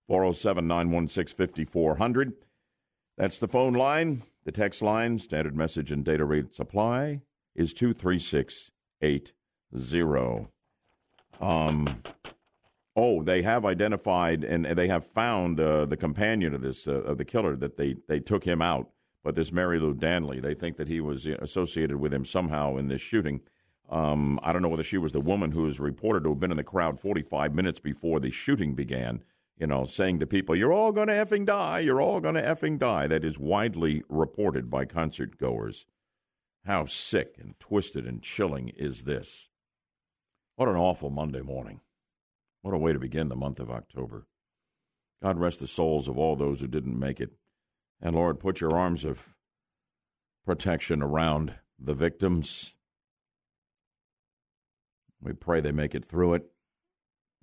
407 0.08 0.66
916 0.66 1.36
5400. 1.36 2.32
That's 3.16 3.38
the 3.38 3.46
phone 3.46 3.74
line. 3.74 4.24
The 4.44 4.52
text 4.52 4.80
line, 4.80 5.18
standard 5.18 5.54
message 5.54 5.92
and 5.92 6.02
data 6.04 6.24
rate 6.24 6.54
supply, 6.54 7.20
is 7.54 7.74
23680. 7.74 10.48
Um, 11.40 12.02
Oh, 13.00 13.22
they 13.22 13.42
have 13.42 13.64
identified 13.64 14.42
and 14.42 14.64
they 14.64 14.88
have 14.88 15.06
found 15.06 15.60
uh, 15.60 15.86
the 15.86 15.96
companion 15.96 16.52
of 16.52 16.62
this 16.62 16.88
uh, 16.88 16.94
of 16.94 17.16
the 17.16 17.24
killer 17.24 17.54
that 17.54 17.76
they 17.76 17.94
they 18.08 18.18
took 18.18 18.42
him 18.42 18.60
out. 18.60 18.90
But 19.22 19.36
this 19.36 19.52
Marilou 19.52 19.96
Danley, 19.96 20.40
they 20.40 20.54
think 20.54 20.76
that 20.78 20.88
he 20.88 21.00
was 21.00 21.24
uh, 21.24 21.36
associated 21.40 21.98
with 21.98 22.12
him 22.12 22.24
somehow 22.24 22.76
in 22.76 22.88
this 22.88 23.00
shooting. 23.00 23.40
Um, 23.88 24.40
I 24.42 24.52
don't 24.52 24.62
know 24.62 24.68
whether 24.68 24.82
she 24.82 24.98
was 24.98 25.12
the 25.12 25.20
woman 25.20 25.52
who 25.52 25.64
is 25.64 25.78
reported 25.78 26.24
to 26.24 26.30
have 26.30 26.40
been 26.40 26.50
in 26.50 26.56
the 26.56 26.64
crowd 26.64 26.98
45 26.98 27.54
minutes 27.54 27.78
before 27.78 28.18
the 28.18 28.32
shooting 28.32 28.74
began. 28.74 29.22
You 29.56 29.68
know, 29.68 29.84
saying 29.84 30.18
to 30.18 30.26
people, 30.26 30.56
"You're 30.56 30.72
all 30.72 30.90
going 30.90 31.06
to 31.06 31.14
effing 31.14 31.46
die. 31.46 31.78
You're 31.78 32.02
all 32.02 32.18
going 32.18 32.34
to 32.34 32.42
effing 32.42 32.80
die." 32.80 33.06
That 33.06 33.24
is 33.24 33.38
widely 33.38 34.02
reported 34.08 34.70
by 34.70 34.86
concert 34.86 35.38
goers. 35.38 35.86
How 36.64 36.86
sick 36.86 37.36
and 37.38 37.54
twisted 37.60 38.08
and 38.08 38.20
chilling 38.22 38.70
is 38.70 39.02
this? 39.02 39.50
What 40.56 40.68
an 40.68 40.74
awful 40.74 41.10
Monday 41.10 41.42
morning. 41.42 41.80
What 42.62 42.74
a 42.74 42.78
way 42.78 42.92
to 42.92 42.98
begin 42.98 43.28
the 43.28 43.36
month 43.36 43.60
of 43.60 43.70
October. 43.70 44.26
God 45.22 45.38
rest 45.38 45.60
the 45.60 45.66
souls 45.66 46.08
of 46.08 46.18
all 46.18 46.36
those 46.36 46.60
who 46.60 46.66
didn't 46.66 46.98
make 46.98 47.20
it. 47.20 47.32
And 48.00 48.14
Lord, 48.14 48.40
put 48.40 48.60
your 48.60 48.76
arms 48.76 49.04
of 49.04 49.28
protection 50.44 51.02
around 51.02 51.54
the 51.78 51.94
victims. 51.94 52.74
We 55.20 55.32
pray 55.32 55.60
they 55.60 55.72
make 55.72 55.94
it 55.94 56.04
through 56.04 56.34
it 56.34 56.50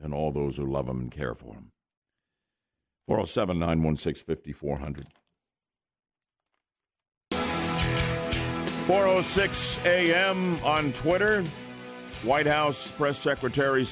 and 0.02 0.14
all 0.14 0.32
those 0.32 0.58
who 0.58 0.66
love 0.66 0.88
them 0.88 1.02
and 1.02 1.12
care 1.12 1.36
for 1.36 1.54
them. 1.54 1.72
407 3.08 3.60
916 3.60 4.26
5400. 4.26 5.06
406 8.88 9.80
a.m. 9.86 10.60
on 10.64 10.94
Twitter. 10.94 11.44
White 12.24 12.48
House 12.48 12.92
Press 12.92 13.20
Secretary 13.20 13.84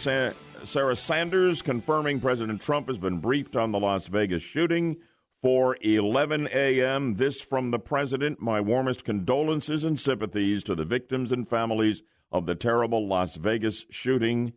Sarah 0.63 0.95
Sanders 0.95 1.61
confirming 1.61 2.21
President 2.21 2.61
Trump 2.61 2.87
has 2.87 2.97
been 2.97 3.19
briefed 3.19 3.55
on 3.55 3.71
the 3.71 3.79
Las 3.79 4.07
Vegas 4.07 4.41
shooting. 4.41 4.97
For 5.41 5.77
11 5.81 6.47
a.m., 6.53 7.15
this 7.15 7.41
from 7.41 7.71
the 7.71 7.79
president. 7.79 8.39
My 8.39 8.61
warmest 8.61 9.03
condolences 9.03 9.83
and 9.83 9.99
sympathies 9.99 10.63
to 10.63 10.73
the 10.73 10.85
victims 10.85 11.33
and 11.33 11.49
families 11.49 12.01
of 12.31 12.45
the 12.45 12.55
terrible 12.55 13.05
Las 13.07 13.35
Vegas 13.35 13.85
shooting. 13.89 14.53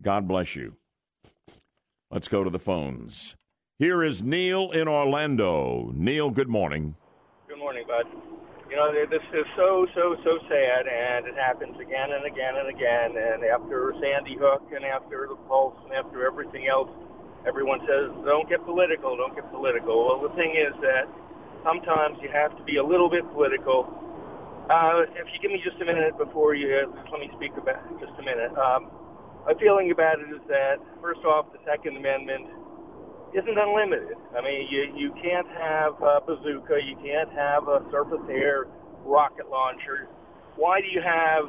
God 0.00 0.26
bless 0.26 0.56
you. 0.56 0.76
Let's 2.10 2.28
go 2.28 2.44
to 2.44 2.50
the 2.50 2.58
phones. 2.58 3.36
Here 3.78 4.02
is 4.02 4.22
Neil 4.22 4.70
in 4.70 4.88
Orlando. 4.88 5.92
Neil, 5.94 6.30
good 6.30 6.48
morning. 6.48 6.94
Good 7.46 7.58
morning, 7.58 7.84
bud. 7.86 8.06
You 8.72 8.80
know, 8.80 8.88
this 8.88 9.20
is 9.36 9.44
so, 9.52 9.84
so, 9.92 10.16
so 10.24 10.40
sad, 10.48 10.88
and 10.88 11.28
it 11.28 11.36
happens 11.36 11.76
again 11.76 12.08
and 12.08 12.24
again 12.24 12.56
and 12.56 12.72
again. 12.72 13.12
And 13.20 13.44
after 13.44 13.92
Sandy 14.00 14.40
Hook 14.40 14.64
and 14.72 14.80
after 14.80 15.28
the 15.28 15.36
Pulse 15.44 15.76
and 15.84 15.92
after 15.92 16.24
everything 16.24 16.72
else, 16.72 16.88
everyone 17.44 17.84
says, 17.84 18.08
don't 18.24 18.48
get 18.48 18.64
political, 18.64 19.12
don't 19.12 19.36
get 19.36 19.44
political. 19.52 20.08
Well, 20.08 20.24
the 20.24 20.32
thing 20.40 20.56
is 20.56 20.72
that 20.80 21.04
sometimes 21.60 22.16
you 22.24 22.32
have 22.32 22.56
to 22.56 22.64
be 22.64 22.80
a 22.80 22.86
little 22.86 23.12
bit 23.12 23.28
political. 23.36 23.92
Uh, 24.72 25.04
if 25.20 25.28
you 25.28 25.38
give 25.44 25.52
me 25.52 25.60
just 25.60 25.76
a 25.76 25.84
minute 25.84 26.16
before 26.16 26.56
you 26.56 26.72
let 27.12 27.20
me 27.20 27.28
speak 27.36 27.52
about 27.60 27.84
just 28.00 28.16
a 28.16 28.24
minute. 28.24 28.56
Um, 28.56 28.88
my 29.44 29.52
feeling 29.60 29.92
about 29.92 30.16
it 30.16 30.32
is 30.32 30.40
that, 30.48 30.80
first 31.04 31.20
off, 31.28 31.52
the 31.52 31.60
Second 31.68 32.00
Amendment 32.00 32.48
isn't 33.34 33.58
unlimited. 33.58 34.16
I 34.36 34.42
mean, 34.42 34.68
you 34.70 34.92
you 34.94 35.12
can't 35.22 35.48
have 35.48 36.00
a 36.02 36.20
bazooka, 36.20 36.78
you 36.84 36.96
can't 37.02 37.32
have 37.32 37.68
a 37.68 37.84
surface 37.90 38.22
air 38.28 38.66
rocket 39.04 39.48
launcher. 39.50 40.08
Why 40.56 40.80
do 40.80 40.86
you 40.88 41.00
have 41.00 41.44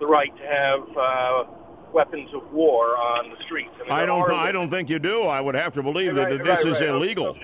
the 0.00 0.06
right 0.06 0.34
to 0.34 0.44
have 0.46 0.80
uh, 0.96 1.44
weapons 1.92 2.30
of 2.34 2.52
war 2.52 2.96
on 2.96 3.30
the 3.30 3.36
streets? 3.46 3.70
I, 3.76 3.82
mean, 3.82 3.92
I 3.92 4.06
don't. 4.06 4.28
Th- 4.28 4.38
I 4.38 4.52
don't 4.52 4.68
think 4.68 4.88
you 4.88 4.98
do. 4.98 5.22
I 5.22 5.40
would 5.40 5.54
have 5.54 5.74
to 5.74 5.82
believe 5.82 6.16
right, 6.16 6.30
that, 6.30 6.44
this 6.44 6.64
right, 6.64 6.72
is 6.72 6.80
right. 6.80 6.90
illegal. 6.90 7.36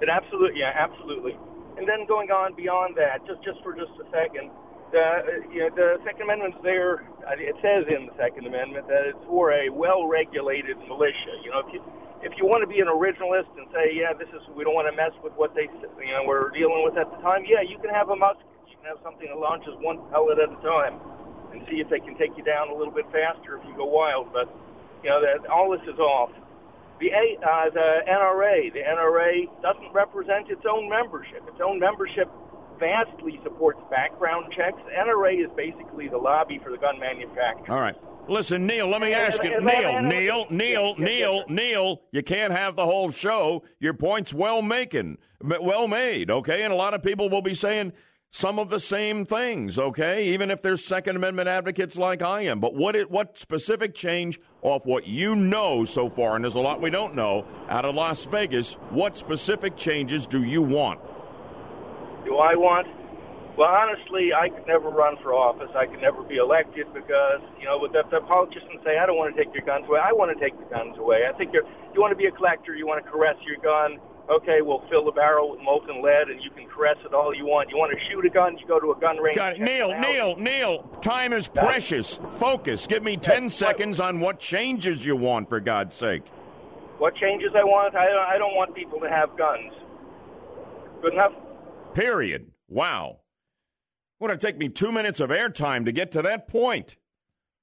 It 0.00 0.08
absolutely, 0.08 0.60
yeah, 0.60 0.72
absolutely. 0.74 1.36
And 1.76 1.86
then 1.86 2.06
going 2.06 2.30
on 2.30 2.54
beyond 2.54 2.96
that, 2.96 3.26
just 3.26 3.42
just 3.44 3.62
for 3.62 3.74
just 3.74 3.92
a 4.00 4.06
second, 4.10 4.50
the 4.92 5.44
you 5.52 5.60
know, 5.60 5.70
the 5.74 5.98
Second 6.04 6.22
Amendment's 6.22 6.58
there. 6.62 7.06
It 7.36 7.56
says 7.60 7.84
in 7.92 8.06
the 8.06 8.16
Second 8.16 8.46
Amendment 8.46 8.88
that 8.88 9.04
it's 9.04 9.20
for 9.28 9.52
a 9.52 9.68
well-regulated 9.68 10.78
militia. 10.88 11.36
You 11.44 11.50
know, 11.50 11.60
if 11.60 11.74
you 11.74 11.82
if 12.22 12.34
you 12.34 12.46
want 12.46 12.66
to 12.66 12.70
be 12.70 12.82
an 12.82 12.90
originalist 12.90 13.50
and 13.54 13.70
say, 13.70 13.94
yeah, 13.94 14.10
this 14.10 14.28
is 14.34 14.42
we 14.54 14.66
don't 14.66 14.74
want 14.74 14.90
to 14.90 14.96
mess 14.96 15.14
with 15.22 15.34
what 15.38 15.54
they 15.54 15.70
you 15.70 16.12
know 16.14 16.26
we're 16.26 16.50
dealing 16.50 16.82
with 16.82 16.98
at 16.98 17.06
the 17.10 17.18
time, 17.22 17.46
yeah, 17.46 17.62
you 17.62 17.78
can 17.78 17.90
have 17.90 18.10
a 18.10 18.16
musket. 18.16 18.46
You 18.66 18.76
can 18.82 18.90
have 18.90 19.00
something 19.06 19.26
that 19.30 19.38
launches 19.38 19.74
one 19.78 20.02
pellet 20.10 20.42
at 20.42 20.50
a 20.50 20.60
time, 20.62 20.98
and 21.54 21.62
see 21.70 21.78
if 21.78 21.86
they 21.88 22.02
can 22.02 22.18
take 22.18 22.34
you 22.34 22.42
down 22.42 22.70
a 22.70 22.74
little 22.74 22.94
bit 22.94 23.06
faster 23.14 23.58
if 23.58 23.62
you 23.66 23.74
go 23.78 23.86
wild. 23.86 24.34
But 24.34 24.50
you 25.02 25.10
know 25.10 25.22
that 25.22 25.46
all 25.46 25.70
this 25.70 25.84
is 25.86 25.98
off. 25.98 26.34
The, 26.98 27.14
uh, 27.14 27.70
the 27.70 28.02
NRA, 28.10 28.74
the 28.74 28.82
NRA 28.82 29.46
doesn't 29.62 29.94
represent 29.94 30.50
its 30.50 30.66
own 30.66 30.90
membership. 30.90 31.46
Its 31.46 31.62
own 31.62 31.78
membership 31.78 32.26
vastly 32.78 33.38
supports 33.46 33.78
background 33.90 34.50
checks. 34.50 34.78
NRA 34.90 35.38
is 35.38 35.50
basically 35.54 36.08
the 36.08 36.18
lobby 36.18 36.58
for 36.58 36.70
the 36.70 36.78
gun 36.78 36.98
manufacturers. 36.98 37.70
All 37.70 37.78
right. 37.78 37.94
Listen, 38.28 38.66
Neil, 38.66 38.88
let 38.88 39.00
me 39.00 39.14
ask 39.14 39.42
you. 39.42 39.60
Neil, 39.60 40.02
Neil, 40.02 40.46
Neil, 40.50 40.94
Neil, 40.98 41.44
Neil, 41.48 42.02
you 42.12 42.22
can't 42.22 42.52
have 42.52 42.76
the 42.76 42.84
whole 42.84 43.10
show. 43.10 43.62
Your 43.80 43.94
point's 43.94 44.34
well 44.34 44.60
making, 44.60 45.18
well 45.40 45.88
made, 45.88 46.30
okay? 46.30 46.62
And 46.62 46.72
a 46.72 46.76
lot 46.76 46.92
of 46.92 47.02
people 47.02 47.30
will 47.30 47.42
be 47.42 47.54
saying 47.54 47.92
some 48.30 48.58
of 48.58 48.68
the 48.68 48.80
same 48.80 49.24
things, 49.24 49.78
okay? 49.78 50.28
Even 50.28 50.50
if 50.50 50.60
they're 50.60 50.76
Second 50.76 51.16
Amendment 51.16 51.48
advocates 51.48 51.96
like 51.96 52.20
I 52.20 52.42
am. 52.42 52.60
But 52.60 52.74
what 52.74 52.94
it, 52.94 53.10
what 53.10 53.38
specific 53.38 53.94
change 53.94 54.38
off 54.60 54.84
what 54.84 55.06
you 55.06 55.34
know 55.34 55.86
so 55.86 56.10
far, 56.10 56.36
and 56.36 56.44
there's 56.44 56.54
a 56.56 56.60
lot 56.60 56.82
we 56.82 56.90
don't 56.90 57.14
know, 57.14 57.46
out 57.70 57.86
of 57.86 57.94
Las 57.94 58.24
Vegas, 58.26 58.74
what 58.90 59.16
specific 59.16 59.76
changes 59.76 60.26
do 60.26 60.44
you 60.44 60.60
want? 60.60 61.00
Do 62.26 62.36
I 62.36 62.54
want? 62.54 62.86
Well, 63.58 63.66
honestly, 63.66 64.30
I 64.30 64.48
could 64.54 64.70
never 64.70 64.88
run 64.88 65.18
for 65.18 65.34
office. 65.34 65.74
I 65.74 65.90
could 65.90 66.00
never 66.00 66.22
be 66.22 66.36
elected 66.38 66.86
because, 66.94 67.42
you 67.58 67.66
know, 67.66 67.82
with 67.82 67.90
the, 67.90 68.06
the 68.06 68.22
politicians 68.22 68.78
say, 68.86 69.02
I 69.02 69.04
don't 69.04 69.18
want 69.18 69.34
to 69.34 69.38
take 69.42 69.52
your 69.52 69.66
guns 69.66 69.82
away. 69.90 69.98
I 69.98 70.14
want 70.14 70.30
to 70.30 70.38
take 70.38 70.54
the 70.54 70.70
guns 70.70 70.94
away. 70.96 71.26
I 71.26 71.34
think 71.34 71.50
you're, 71.52 71.66
you 71.92 71.98
want 71.98 72.14
to 72.14 72.16
be 72.16 72.30
a 72.30 72.30
collector. 72.30 72.78
You 72.78 72.86
want 72.86 73.04
to 73.04 73.10
caress 73.10 73.34
your 73.42 73.58
gun 73.58 73.98
okay, 74.30 74.60
we'll 74.60 74.82
fill 74.90 75.04
the 75.04 75.12
barrel 75.12 75.50
with 75.50 75.60
molten 75.60 76.02
lead 76.02 76.28
and 76.28 76.42
you 76.42 76.50
can 76.50 76.68
caress 76.68 76.96
it 77.04 77.14
all 77.14 77.34
you 77.34 77.46
want. 77.46 77.70
You 77.70 77.76
want 77.76 77.92
to 77.92 77.98
shoot 78.10 78.24
a 78.24 78.28
gun, 78.28 78.58
you 78.58 78.66
go 78.66 78.78
to 78.78 78.92
a 78.92 79.00
gun 79.00 79.16
range. 79.16 79.36
Got 79.36 79.54
it. 79.54 79.60
Neil, 79.60 79.98
Neil, 79.98 80.36
Neil, 80.36 80.82
time 81.02 81.32
is 81.32 81.48
precious. 81.48 82.18
Focus. 82.32 82.86
Give 82.86 83.02
me 83.02 83.16
10 83.16 83.44
yeah. 83.44 83.48
seconds 83.48 84.00
on 84.00 84.20
what 84.20 84.38
changes 84.38 85.04
you 85.04 85.16
want, 85.16 85.48
for 85.48 85.60
God's 85.60 85.94
sake. 85.94 86.26
What 86.98 87.14
changes 87.16 87.50
I 87.54 87.64
want? 87.64 87.94
I 87.94 88.06
don't, 88.06 88.28
I 88.28 88.38
don't 88.38 88.54
want 88.54 88.74
people 88.74 89.00
to 89.00 89.08
have 89.08 89.36
guns. 89.36 89.72
Good 91.00 91.14
enough? 91.14 91.32
Period. 91.94 92.50
Wow. 92.68 93.17
Would 94.20 94.32
it 94.32 94.40
take 94.40 94.58
me 94.58 94.68
two 94.68 94.90
minutes 94.90 95.20
of 95.20 95.30
airtime 95.30 95.84
to 95.84 95.92
get 95.92 96.10
to 96.12 96.22
that 96.22 96.48
point? 96.48 96.96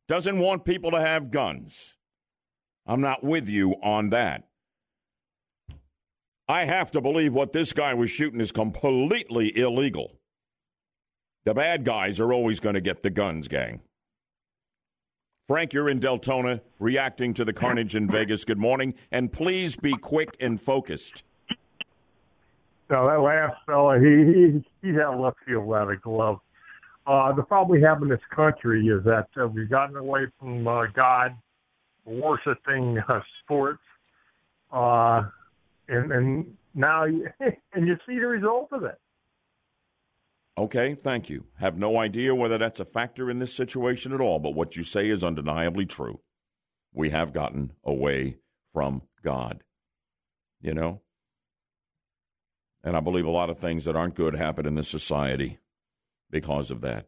Doesn't 0.07 0.39
want 0.39 0.63
people 0.63 0.91
to 0.91 1.01
have 1.01 1.31
guns. 1.31 1.97
I'm 2.85 3.01
not 3.01 3.23
with 3.23 3.49
you 3.49 3.73
on 3.83 4.09
that. 4.11 4.47
I 6.47 6.65
have 6.65 6.91
to 6.91 7.01
believe 7.01 7.33
what 7.33 7.53
this 7.53 7.73
guy 7.73 7.93
was 7.93 8.11
shooting 8.11 8.39
is 8.39 8.51
completely 8.51 9.57
illegal. 9.57 10.19
The 11.43 11.55
bad 11.55 11.83
guys 11.83 12.19
are 12.19 12.31
always 12.31 12.59
going 12.59 12.75
to 12.75 12.81
get 12.81 13.03
the 13.03 13.09
guns, 13.09 13.47
gang. 13.47 13.81
Frank, 15.47 15.73
you're 15.73 15.89
in 15.89 15.99
Deltona, 15.99 16.61
reacting 16.79 17.33
to 17.35 17.45
the 17.45 17.53
carnage 17.53 17.95
in 17.95 18.09
Vegas. 18.09 18.45
Good 18.45 18.57
morning, 18.57 18.93
and 19.11 19.31
please 19.31 19.75
be 19.75 19.93
quick 19.93 20.35
and 20.39 20.59
focused. 20.59 21.23
No, 22.89 23.07
that 23.07 23.21
last 23.21 23.55
fella, 23.65 23.99
he 23.99 24.05
he, 24.05 24.65
he 24.81 24.93
had 24.95 25.09
left 25.09 25.37
field 25.45 25.71
out 25.73 25.91
of 25.91 26.01
glove. 26.01 26.39
Uh, 27.07 27.31
the 27.33 27.43
problem 27.43 27.77
we 27.77 27.83
have 27.83 28.01
in 28.01 28.09
this 28.09 28.19
country 28.35 28.87
is 28.87 29.03
that 29.03 29.27
uh, 29.39 29.47
we've 29.47 29.69
gotten 29.69 29.95
away 29.95 30.25
from 30.39 30.67
uh, 30.67 30.85
God, 30.95 31.35
worshiping 32.03 32.97
uh, 33.07 33.19
sports. 33.43 33.81
Uh, 34.71 35.23
and 35.87 36.11
and 36.11 36.57
now 36.73 37.05
you, 37.05 37.27
and 37.73 37.87
you 37.87 37.95
see 38.07 38.19
the 38.19 38.27
result 38.27 38.69
of 38.71 38.83
it. 38.83 38.99
Okay, 40.57 40.95
thank 40.95 41.29
you. 41.29 41.43
Have 41.59 41.77
no 41.77 41.97
idea 41.97 42.33
whether 42.33 42.57
that's 42.57 42.79
a 42.79 42.85
factor 42.85 43.29
in 43.29 43.39
this 43.39 43.53
situation 43.53 44.13
at 44.13 44.21
all, 44.21 44.39
but 44.39 44.55
what 44.55 44.75
you 44.75 44.83
say 44.83 45.09
is 45.09 45.23
undeniably 45.23 45.85
true. 45.85 46.21
We 46.93 47.09
have 47.09 47.33
gotten 47.33 47.73
away 47.83 48.37
from 48.73 49.01
God. 49.21 49.63
You 50.61 50.73
know? 50.73 51.01
And 52.83 52.95
I 52.95 53.01
believe 53.01 53.25
a 53.25 53.31
lot 53.31 53.49
of 53.49 53.59
things 53.59 53.85
that 53.85 53.97
aren't 53.97 54.15
good 54.15 54.35
happen 54.35 54.65
in 54.65 54.75
this 54.75 54.87
society 54.87 55.59
because 56.35 56.69
of 56.69 56.81
that. 56.81 57.07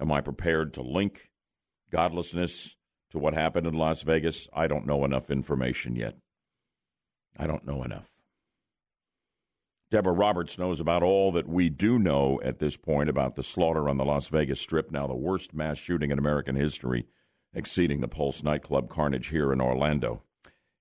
Am 0.00 0.10
I 0.10 0.20
prepared 0.20 0.74
to 0.74 0.82
link 0.82 1.30
godlessness 1.92 2.74
to 3.12 3.20
what 3.20 3.32
happened 3.32 3.68
in 3.68 3.74
Las 3.74 4.02
Vegas? 4.02 4.48
I 4.52 4.66
don't 4.66 4.84
know 4.84 5.04
enough 5.04 5.30
information 5.30 5.94
yet. 5.94 6.16
I 7.38 7.46
don't 7.46 7.64
know 7.64 7.84
enough. 7.84 8.10
Deborah 9.92 10.12
Roberts 10.12 10.58
knows 10.58 10.80
about 10.80 11.04
all 11.04 11.30
that 11.30 11.48
we 11.48 11.68
do 11.68 12.00
know 12.00 12.40
at 12.42 12.58
this 12.58 12.76
point 12.76 13.08
about 13.08 13.36
the 13.36 13.44
slaughter 13.44 13.88
on 13.88 13.96
the 13.96 14.04
Las 14.04 14.26
Vegas 14.26 14.60
Strip, 14.60 14.90
now 14.90 15.06
the 15.06 15.14
worst 15.14 15.54
mass 15.54 15.78
shooting 15.78 16.10
in 16.10 16.18
American 16.18 16.56
history, 16.56 17.06
exceeding 17.54 18.00
the 18.00 18.08
Pulse 18.08 18.42
nightclub 18.42 18.88
carnage 18.88 19.28
here 19.28 19.52
in 19.52 19.60
Orlando. 19.60 20.24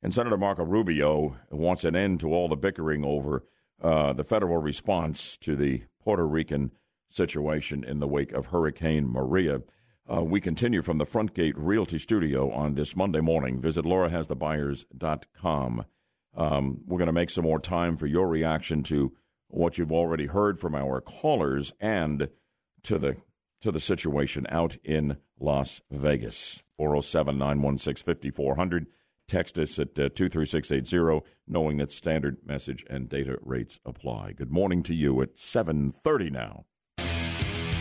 And 0.02 0.12
Senator 0.12 0.38
Marco 0.38 0.66
Rubio 0.66 1.38
wants 1.52 1.84
an 1.84 1.96
end 1.96 2.22
to 2.22 2.34
all 2.34 2.48
the 2.48 2.56
bickering 2.56 3.06
over 3.06 3.46
uh, 3.84 4.14
the 4.14 4.24
federal 4.24 4.58
response 4.58 5.38
to 5.38 5.56
the 5.56 5.84
Puerto 6.04 6.26
Rican 6.26 6.72
situation 7.14 7.84
in 7.84 7.99
the 7.99 8.07
wake 8.07 8.32
of 8.32 8.47
Hurricane 8.47 9.07
Maria. 9.07 9.61
Uh, 10.11 10.24
we 10.24 10.41
continue 10.41 10.82
from 10.82 10.97
the 10.97 11.05
Frontgate 11.05 11.53
Realty 11.55 11.97
Studio 11.97 12.51
on 12.51 12.74
this 12.74 12.95
Monday 12.95 13.22
morning. 13.22 13.59
Visit 13.59 13.86
laurahasthebuyers.com. 13.86 15.86
Um, 16.36 16.82
we're 16.86 16.97
going 16.97 17.05
to 17.05 17.14
make 17.14 17.30
some 17.30 17.43
more 17.43 17.59
time 17.59 17.95
for 17.95 18.07
your 18.07 18.28
reaction 18.28 18.84
to 18.84 19.14
what 19.47 19.78
you've 19.78 19.91
already 19.91 20.26
heard 20.26 20.59
from 20.59 20.76
our 20.76 20.99
callers 20.99 21.74
and 21.80 22.28
to 22.84 22.97
the 22.97 23.18
to 23.61 23.72
the 23.72 23.80
situation 23.80 24.45
out 24.49 24.76
in 24.84 25.18
Las 25.39 25.80
Vegas. 25.89 26.64
407 26.78 27.38
916 27.38 28.03
5400. 28.03 28.88
Text 29.30 29.57
us 29.57 29.80
at 29.80 29.97
uh, 29.97 30.09
23680, 30.09 31.26
knowing 31.47 31.78
that 31.78 31.91
standard 31.91 32.39
message 32.45 32.84
and 32.89 33.07
data 33.07 33.38
rates 33.41 33.80
apply. 33.86 34.34
Good 34.34 34.51
morning 34.51 34.84
to 34.84 34.93
you 34.93 35.22
at 35.22 35.38
730 35.38 36.30
now. 36.30 36.66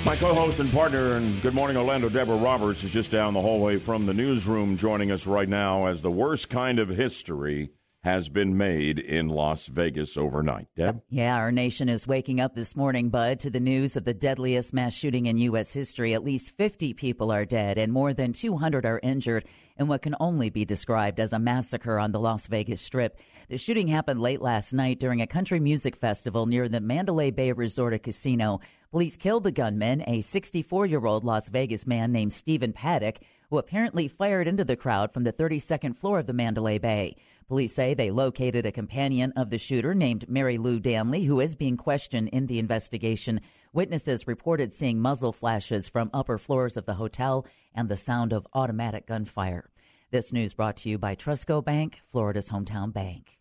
My 0.04 0.16
co-host 0.16 0.58
and 0.58 0.70
partner 0.72 1.12
and 1.12 1.40
Good 1.42 1.54
Morning 1.54 1.76
Orlando, 1.76 2.08
Deborah 2.08 2.36
Roberts, 2.36 2.82
is 2.82 2.90
just 2.90 3.12
down 3.12 3.34
the 3.34 3.40
hallway 3.40 3.78
from 3.78 4.04
the 4.04 4.12
newsroom 4.12 4.76
joining 4.76 5.12
us 5.12 5.28
right 5.28 5.48
now 5.48 5.86
as 5.86 6.02
the 6.02 6.10
worst 6.10 6.50
kind 6.50 6.80
of 6.80 6.88
history 6.88 7.70
has 8.02 8.28
been 8.28 8.56
made 8.56 8.98
in 8.98 9.28
Las 9.28 9.66
Vegas 9.66 10.16
overnight. 10.16 10.66
Deb? 10.74 11.02
Yeah, 11.08 11.36
our 11.36 11.52
nation 11.52 11.88
is 11.88 12.04
waking 12.04 12.40
up 12.40 12.56
this 12.56 12.74
morning, 12.74 13.10
Bud, 13.10 13.38
to 13.40 13.50
the 13.50 13.60
news 13.60 13.96
of 13.96 14.04
the 14.04 14.12
deadliest 14.12 14.74
mass 14.74 14.92
shooting 14.92 15.26
in 15.26 15.38
U.S. 15.38 15.72
history. 15.72 16.14
At 16.14 16.24
least 16.24 16.56
50 16.56 16.94
people 16.94 17.30
are 17.30 17.44
dead 17.44 17.78
and 17.78 17.92
more 17.92 18.12
than 18.12 18.32
200 18.32 18.84
are 18.84 18.98
injured 19.04 19.44
in 19.78 19.86
what 19.86 20.02
can 20.02 20.16
only 20.18 20.50
be 20.50 20.64
described 20.64 21.20
as 21.20 21.32
a 21.32 21.38
massacre 21.38 22.00
on 22.00 22.10
the 22.10 22.18
Las 22.18 22.48
Vegas 22.48 22.82
Strip. 22.82 23.16
The 23.48 23.56
shooting 23.56 23.86
happened 23.86 24.20
late 24.20 24.42
last 24.42 24.72
night 24.72 24.98
during 24.98 25.20
a 25.20 25.26
country 25.28 25.60
music 25.60 25.94
festival 25.94 26.46
near 26.46 26.68
the 26.68 26.80
Mandalay 26.80 27.30
Bay 27.30 27.52
Resort 27.52 27.92
and 27.92 28.02
Casino. 28.02 28.58
Police 28.92 29.16
killed 29.16 29.44
the 29.44 29.52
gunman, 29.52 30.04
a 30.06 30.20
64 30.20 30.84
year 30.84 31.06
old 31.06 31.24
Las 31.24 31.48
Vegas 31.48 31.86
man 31.86 32.12
named 32.12 32.34
Stephen 32.34 32.74
Paddock, 32.74 33.20
who 33.48 33.56
apparently 33.56 34.06
fired 34.06 34.46
into 34.46 34.66
the 34.66 34.76
crowd 34.76 35.14
from 35.14 35.24
the 35.24 35.32
32nd 35.32 35.96
floor 35.96 36.18
of 36.18 36.26
the 36.26 36.34
Mandalay 36.34 36.76
Bay. 36.76 37.16
Police 37.48 37.72
say 37.72 37.94
they 37.94 38.10
located 38.10 38.66
a 38.66 38.70
companion 38.70 39.32
of 39.34 39.48
the 39.48 39.56
shooter 39.56 39.94
named 39.94 40.26
Marilou 40.28 40.78
Danley, 40.78 41.24
who 41.24 41.40
is 41.40 41.54
being 41.54 41.78
questioned 41.78 42.28
in 42.34 42.48
the 42.48 42.58
investigation. 42.58 43.40
Witnesses 43.72 44.26
reported 44.26 44.74
seeing 44.74 45.00
muzzle 45.00 45.32
flashes 45.32 45.88
from 45.88 46.10
upper 46.12 46.36
floors 46.36 46.76
of 46.76 46.84
the 46.84 46.92
hotel 46.92 47.46
and 47.74 47.88
the 47.88 47.96
sound 47.96 48.30
of 48.30 48.46
automatic 48.52 49.06
gunfire. 49.06 49.70
This 50.10 50.34
news 50.34 50.52
brought 50.52 50.76
to 50.78 50.90
you 50.90 50.98
by 50.98 51.16
Trustco 51.16 51.64
Bank, 51.64 51.98
Florida's 52.10 52.50
hometown 52.50 52.92
bank. 52.92 53.38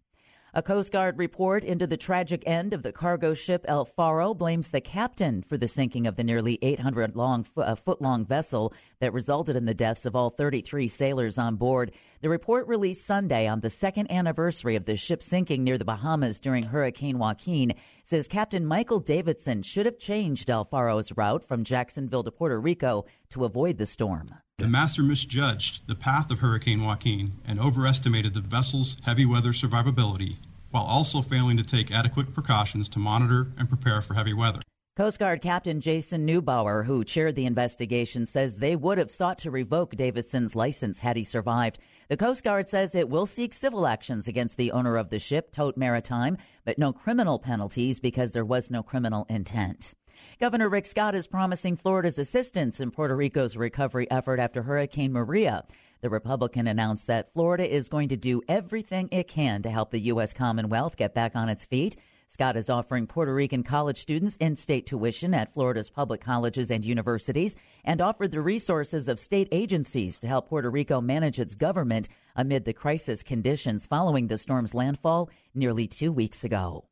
A 0.54 0.62
Coast 0.62 0.92
Guard 0.92 1.18
report 1.18 1.64
into 1.64 1.88
the 1.88 1.96
tragic 1.96 2.44
end 2.46 2.74
of 2.74 2.84
the 2.84 2.92
cargo 2.92 3.34
ship 3.34 3.64
El 3.70 3.86
Faro 3.86 4.34
blames 4.34 4.70
the 4.70 4.82
captain 4.82 5.44
for 5.44 5.58
the 5.58 5.66
sinking 5.66 6.08
of 6.08 6.18
the 6.18 6.26
nearly 6.26 6.60
800 6.62 7.16
long, 7.16 7.46
uh, 7.56 7.74
foot 7.76 8.02
long 8.02 8.26
vessel 8.26 8.74
that 9.00 9.14
resulted 9.14 9.56
in 9.56 9.64
the 9.64 9.74
deaths 9.74 10.06
of 10.06 10.14
all 10.14 10.30
33 10.30 10.90
sailors 10.90 11.38
on 11.38 11.56
board. 11.56 11.94
The 12.20 12.28
report 12.28 12.68
released 12.68 13.06
Sunday 13.08 13.48
on 13.48 13.62
the 13.62 13.70
second 13.70 14.12
anniversary 14.12 14.76
of 14.76 14.84
the 14.84 14.98
ship 14.98 15.24
sinking 15.24 15.64
near 15.64 15.78
the 15.78 15.86
Bahamas 15.86 16.42
during 16.42 16.64
Hurricane 16.64 17.18
Joaquin 17.18 17.74
says 18.04 18.28
Captain 18.28 18.66
Michael 18.66 19.00
Davidson 19.00 19.62
should 19.62 19.86
have 19.86 20.00
changed 20.00 20.50
El 20.50 20.66
Faro's 20.66 21.16
route 21.16 21.48
from 21.48 21.64
Jacksonville 21.64 22.26
to 22.26 22.32
Puerto 22.32 22.60
Rico 22.60 23.06
to 23.30 23.46
avoid 23.46 23.78
the 23.78 23.86
storm. 23.86 24.36
The 24.62 24.68
master 24.68 25.02
misjudged 25.02 25.88
the 25.88 25.96
path 25.96 26.30
of 26.30 26.38
Hurricane 26.38 26.84
Joaquin 26.84 27.32
and 27.48 27.60
overestimated 27.60 28.36
the 28.36 28.42
vessel's 28.42 28.96
heavy 29.04 29.26
weather 29.26 29.54
survivability, 29.54 30.36
while 30.70 30.84
also 30.84 31.24
failing 31.24 31.58
to 31.58 31.64
take 31.64 31.90
adequate 31.90 32.32
precautions 32.32 32.88
to 32.90 33.00
monitor 33.00 33.48
and 33.58 33.68
prepare 33.68 34.04
for 34.04 34.14
heavy 34.14 34.34
weather. 34.34 34.62
Coast 34.96 35.18
Guard 35.18 35.42
Captain 35.42 35.82
Jason 35.82 36.28
Neubauer, 36.28 36.86
who 36.86 37.04
chaired 37.04 37.34
the 37.34 37.48
investigation, 37.48 38.28
says 38.28 38.58
they 38.58 38.76
would 38.76 39.00
have 39.00 39.10
sought 39.10 39.40
to 39.40 39.50
revoke 39.50 39.96
Davidson's 39.96 40.56
license 40.56 41.00
had 41.00 41.18
he 41.18 41.24
survived. 41.24 41.80
The 42.10 42.18
Coast 42.18 42.44
Guard 42.44 42.70
says 42.70 42.94
it 42.94 43.10
will 43.10 43.26
seek 43.26 43.56
civil 43.56 43.88
actions 43.88 44.28
against 44.28 44.58
the 44.58 44.72
owner 44.74 44.96
of 44.96 45.10
the 45.10 45.18
ship, 45.18 45.52
Tote 45.52 45.76
Maritime, 45.76 46.38
but 46.66 46.78
no 46.78 46.94
criminal 46.94 47.40
penalties 47.40 48.00
because 48.00 48.34
there 48.34 48.46
was 48.46 48.70
no 48.70 48.84
criminal 48.84 49.26
intent. 49.28 49.96
Governor 50.42 50.70
Rick 50.70 50.88
Scott 50.88 51.14
is 51.14 51.28
promising 51.28 51.76
Florida's 51.76 52.18
assistance 52.18 52.80
in 52.80 52.90
Puerto 52.90 53.16
Rico's 53.16 53.56
recovery 53.56 54.10
effort 54.10 54.40
after 54.40 54.64
Hurricane 54.64 55.14
Maria. 55.14 55.64
The 56.02 56.10
Republican 56.10 56.66
announced 56.66 57.06
that 57.06 57.32
Florida 57.32 57.72
is 57.72 57.90
going 57.90 58.10
to 58.10 58.18
do 58.18 58.42
everything 58.48 59.08
it 59.12 59.28
can 59.28 59.62
to 59.62 59.70
help 59.70 59.92
the 59.92 60.00
U.S. 60.00 60.34
Commonwealth 60.34 60.98
get 60.98 61.14
back 61.14 61.36
on 61.36 61.48
its 61.48 61.66
feet. 61.66 61.96
Scott 62.28 62.58
is 62.58 62.72
offering 62.72 63.06
Puerto 63.06 63.36
Rican 63.36 63.62
college 63.62 64.02
students 64.02 64.36
in 64.38 64.56
state 64.56 64.88
tuition 64.88 65.36
at 65.36 65.54
Florida's 65.54 65.92
public 65.92 66.22
colleges 66.22 66.72
and 66.72 66.84
universities 66.84 67.56
and 67.86 68.02
offered 68.02 68.32
the 68.32 68.42
resources 68.42 69.08
of 69.08 69.20
state 69.20 69.48
agencies 69.52 70.20
to 70.22 70.28
help 70.28 70.50
Puerto 70.50 70.72
Rico 70.72 71.02
manage 71.02 71.40
its 71.40 71.54
government 71.54 72.10
amid 72.36 72.66
the 72.66 72.74
crisis 72.74 73.22
conditions 73.22 73.86
following 73.86 74.26
the 74.26 74.40
storm's 74.40 74.74
landfall 74.74 75.30
nearly 75.54 75.86
two 75.88 76.12
weeks 76.12 76.44
ago. 76.44 76.86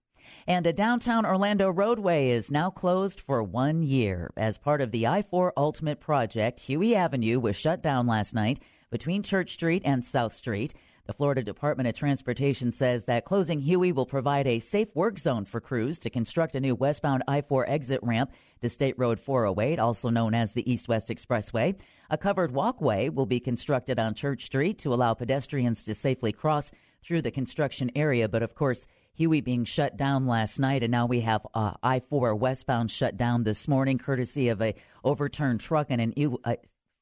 And 0.47 0.65
a 0.65 0.73
downtown 0.73 1.25
Orlando 1.25 1.69
roadway 1.69 2.29
is 2.29 2.51
now 2.51 2.69
closed 2.69 3.21
for 3.21 3.43
one 3.43 3.83
year. 3.83 4.31
As 4.35 4.57
part 4.57 4.81
of 4.81 4.91
the 4.91 5.07
I 5.07 5.21
4 5.21 5.53
Ultimate 5.55 5.99
Project, 5.99 6.59
Hughey 6.59 6.95
Avenue 6.95 7.39
was 7.39 7.55
shut 7.55 7.81
down 7.81 8.07
last 8.07 8.33
night 8.33 8.59
between 8.89 9.23
Church 9.23 9.53
Street 9.53 9.83
and 9.85 10.03
South 10.03 10.33
Street. 10.33 10.73
The 11.05 11.13
Florida 11.13 11.41
Department 11.41 11.89
of 11.89 11.95
Transportation 11.95 12.71
says 12.71 13.05
that 13.05 13.25
closing 13.25 13.61
Hughey 13.61 13.91
will 13.91 14.05
provide 14.05 14.45
a 14.45 14.59
safe 14.59 14.95
work 14.95 15.17
zone 15.17 15.43
for 15.43 15.59
crews 15.59 15.97
to 15.99 16.09
construct 16.11 16.55
a 16.55 16.59
new 16.59 16.75
westbound 16.75 17.23
I 17.27 17.41
4 17.41 17.67
exit 17.67 17.99
ramp 18.03 18.31
to 18.61 18.69
State 18.69 18.93
Road 18.99 19.19
408, 19.19 19.79
also 19.79 20.09
known 20.09 20.35
as 20.35 20.53
the 20.53 20.71
East 20.71 20.87
West 20.87 21.07
Expressway. 21.07 21.79
A 22.11 22.17
covered 22.17 22.51
walkway 22.51 23.09
will 23.09 23.25
be 23.25 23.39
constructed 23.39 23.97
on 23.97 24.13
Church 24.13 24.45
Street 24.45 24.77
to 24.79 24.93
allow 24.93 25.15
pedestrians 25.15 25.83
to 25.85 25.95
safely 25.95 26.31
cross 26.31 26.69
through 27.03 27.23
the 27.23 27.31
construction 27.31 27.89
area. 27.95 28.29
But 28.29 28.43
of 28.43 28.53
course, 28.53 28.85
Hughey 29.19 29.43
being 29.43 29.65
shut 29.65 29.97
down 29.97 30.27
last 30.27 30.59
night, 30.59 30.81
and 30.81 30.91
now 30.91 31.05
we 31.05 31.21
have 31.21 31.45
uh, 31.53 31.73
I 31.83 31.99
4 31.99 32.35
westbound 32.35 32.89
shut 32.89 33.17
down 33.17 33.43
this 33.43 33.67
morning, 33.67 33.97
courtesy 33.97 34.47
of 34.47 34.61
a 34.61 34.75
overturned 35.03 35.59
truck 35.59 35.87
and 35.89 35.99
an 35.99 36.13
uh, 36.43 36.55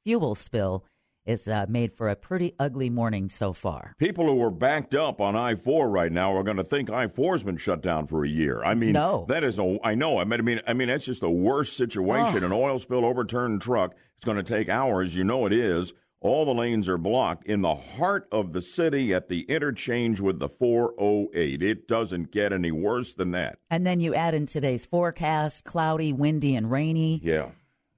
fuel 0.03 0.35
spill. 0.35 0.83
Is 1.25 1.49
uh, 1.49 1.65
made 1.67 1.91
for 1.91 2.07
a 2.07 2.15
pretty 2.15 2.53
ugly 2.57 2.89
morning 2.89 3.27
so 3.27 3.51
far. 3.51 3.93
People 3.97 4.27
who 4.27 4.41
are 4.41 4.49
backed 4.49 4.95
up 4.95 5.19
on 5.19 5.35
I 5.35 5.55
four 5.55 5.89
right 5.89 6.09
now 6.09 6.33
are 6.33 6.41
going 6.41 6.55
to 6.55 6.63
think 6.63 6.89
I 6.89 7.07
four's 7.07 7.43
been 7.43 7.57
shut 7.57 7.81
down 7.81 8.07
for 8.07 8.23
a 8.23 8.29
year. 8.29 8.63
I 8.63 8.75
mean, 8.75 8.93
no. 8.93 9.25
that 9.27 9.43
is 9.43 9.59
a. 9.59 9.77
I 9.83 9.93
know. 9.95 10.19
I 10.19 10.23
mean, 10.23 10.39
I 10.39 10.43
mean, 10.43 10.61
I 10.67 10.71
mean, 10.71 10.87
that's 10.87 11.03
just 11.03 11.19
the 11.19 11.29
worst 11.29 11.75
situation. 11.75 12.43
Oh. 12.43 12.45
An 12.45 12.53
oil 12.53 12.79
spill, 12.79 13.03
overturned 13.03 13.61
truck. 13.61 13.93
It's 14.15 14.25
going 14.25 14.37
to 14.37 14.43
take 14.43 14.69
hours. 14.69 15.17
You 15.17 15.25
know 15.25 15.45
it 15.45 15.51
is. 15.51 15.91
All 16.19 16.45
the 16.45 16.53
lanes 16.53 16.89
are 16.89 16.97
blocked 16.97 17.45
in 17.45 17.61
the 17.61 17.75
heart 17.75 18.27
of 18.31 18.51
the 18.51 18.61
city 18.61 19.13
at 19.13 19.29
the 19.29 19.41
interchange 19.41 20.19
with 20.19 20.39
the 20.39 20.49
408. 20.49 21.61
It 21.61 21.87
doesn't 21.87 22.31
get 22.31 22.51
any 22.51 22.71
worse 22.71 23.13
than 23.13 23.29
that. 23.31 23.59
And 23.69 23.85
then 23.85 23.99
you 23.99 24.15
add 24.15 24.33
in 24.33 24.47
today's 24.47 24.83
forecast 24.83 25.63
cloudy, 25.63 26.13
windy, 26.13 26.55
and 26.55 26.71
rainy. 26.71 27.21
Yeah. 27.23 27.51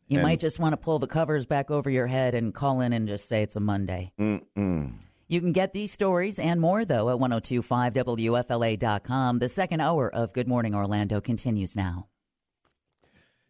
You 0.07 0.17
and 0.17 0.27
might 0.27 0.41
just 0.41 0.59
want 0.59 0.73
to 0.73 0.77
pull 0.77 0.99
the 0.99 1.07
covers 1.07 1.45
back 1.45 1.71
over 1.71 1.89
your 1.89 2.07
head 2.07 2.35
and 2.35 2.53
call 2.53 2.81
in 2.81 2.91
and 2.91 3.07
just 3.07 3.29
say 3.29 3.41
it's 3.41 3.55
a 3.55 3.61
Monday. 3.61 4.11
Mm-mm. 4.19 4.95
You 5.29 5.39
can 5.39 5.53
get 5.53 5.71
these 5.71 5.93
stories 5.93 6.39
and 6.39 6.59
more, 6.59 6.83
though, 6.83 7.09
at 7.11 7.19
1025WFLA.com. 7.19 9.39
The 9.39 9.47
second 9.47 9.79
hour 9.79 10.13
of 10.13 10.33
Good 10.33 10.47
Morning 10.47 10.75
Orlando 10.75 11.21
continues 11.21 11.73
now. 11.75 12.07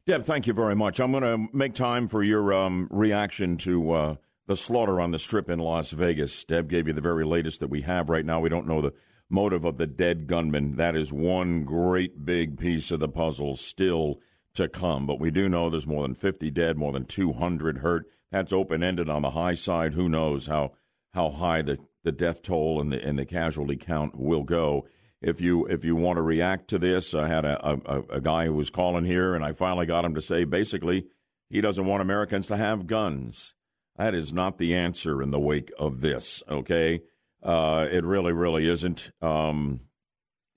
Deb, 0.06 0.26
thank 0.26 0.46
you 0.46 0.54
very 0.54 0.76
much. 0.76 1.00
I'm 1.00 1.12
going 1.12 1.24
to 1.24 1.48
make 1.56 1.74
time 1.74 2.08
for 2.08 2.22
your 2.22 2.54
um, 2.54 2.88
reaction 2.92 3.58
to. 3.58 3.92
Uh, 3.92 4.16
the 4.50 4.56
slaughter 4.56 5.00
on 5.00 5.12
the 5.12 5.20
strip 5.20 5.48
in 5.48 5.60
Las 5.60 5.92
Vegas. 5.92 6.44
Deb 6.44 6.70
gave 6.70 6.88
you 6.88 6.94
the 6.94 7.02
very 7.02 7.24
latest 7.24 7.60
that 7.60 7.70
we 7.70 7.82
have 7.82 8.10
right 8.10 8.26
now. 8.26 8.40
We 8.40 8.50
don't 8.50 8.68
know 8.68 8.82
the 8.82 8.94
motive 9.30 9.64
of 9.64 9.78
the 9.78 9.86
dead 9.86 10.26
gunman. 10.26 10.76
That 10.76 10.96
is 10.96 11.14
one 11.14 11.64
great 11.64 12.26
big 12.26 12.58
piece 12.58 12.90
of 12.90 13.00
the 13.00 13.08
puzzle 13.08 13.56
still 13.58 14.20
to 14.56 14.68
come. 14.68 15.06
But 15.06 15.20
we 15.20 15.30
do 15.30 15.48
know 15.48 15.70
there's 15.70 15.86
more 15.86 16.02
than 16.02 16.16
50 16.16 16.50
dead, 16.50 16.78
more 16.78 16.92
than 16.92 17.06
200 17.06 17.78
hurt. 17.78 18.08
That's 18.32 18.52
open 18.52 18.82
ended 18.82 19.08
on 19.08 19.22
the 19.22 19.30
high 19.30 19.54
side. 19.54 19.94
Who 19.94 20.10
knows 20.10 20.48
how 20.48 20.72
how 21.14 21.30
high 21.30 21.62
the, 21.62 21.78
the 22.04 22.12
death 22.12 22.42
toll 22.42 22.82
and 22.82 22.92
the 22.92 23.06
and 23.06 23.20
the 23.20 23.28
casualty 23.28 23.78
count 23.78 24.18
will 24.18 24.44
go. 24.44 24.88
If 25.22 25.42
you 25.42 25.68
if 25.68 25.86
you 25.86 25.96
want 25.96 26.18
to 26.18 26.24
react 26.24 26.70
to 26.70 26.80
this, 26.80 27.14
I 27.14 27.28
had 27.28 27.46
a, 27.46 27.64
a, 27.64 28.02
a 28.16 28.20
guy 28.20 28.46
who 28.46 28.56
was 28.56 28.72
calling 28.72 29.06
here, 29.06 29.36
and 29.36 29.46
I 29.46 29.52
finally 29.52 29.86
got 29.86 30.06
him 30.06 30.16
to 30.16 30.24
say 30.24 30.44
basically 30.44 31.06
he 31.52 31.62
doesn't 31.62 31.86
want 31.86 32.02
Americans 32.02 32.48
to 32.48 32.58
have 32.58 32.88
guns. 32.88 33.54
That 34.00 34.16
is 34.16 34.32
not 34.32 34.58
the 34.58 34.76
answer 34.76 35.22
in 35.22 35.32
the 35.32 35.42
wake 35.42 35.74
of 35.78 36.00
this, 36.00 36.42
okay? 36.50 37.02
Uh, 37.44 37.86
it 37.92 38.06
really, 38.06 38.32
really 38.32 38.66
isn't. 38.66 39.12
Um, 39.22 39.82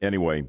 anyway, 0.01 0.45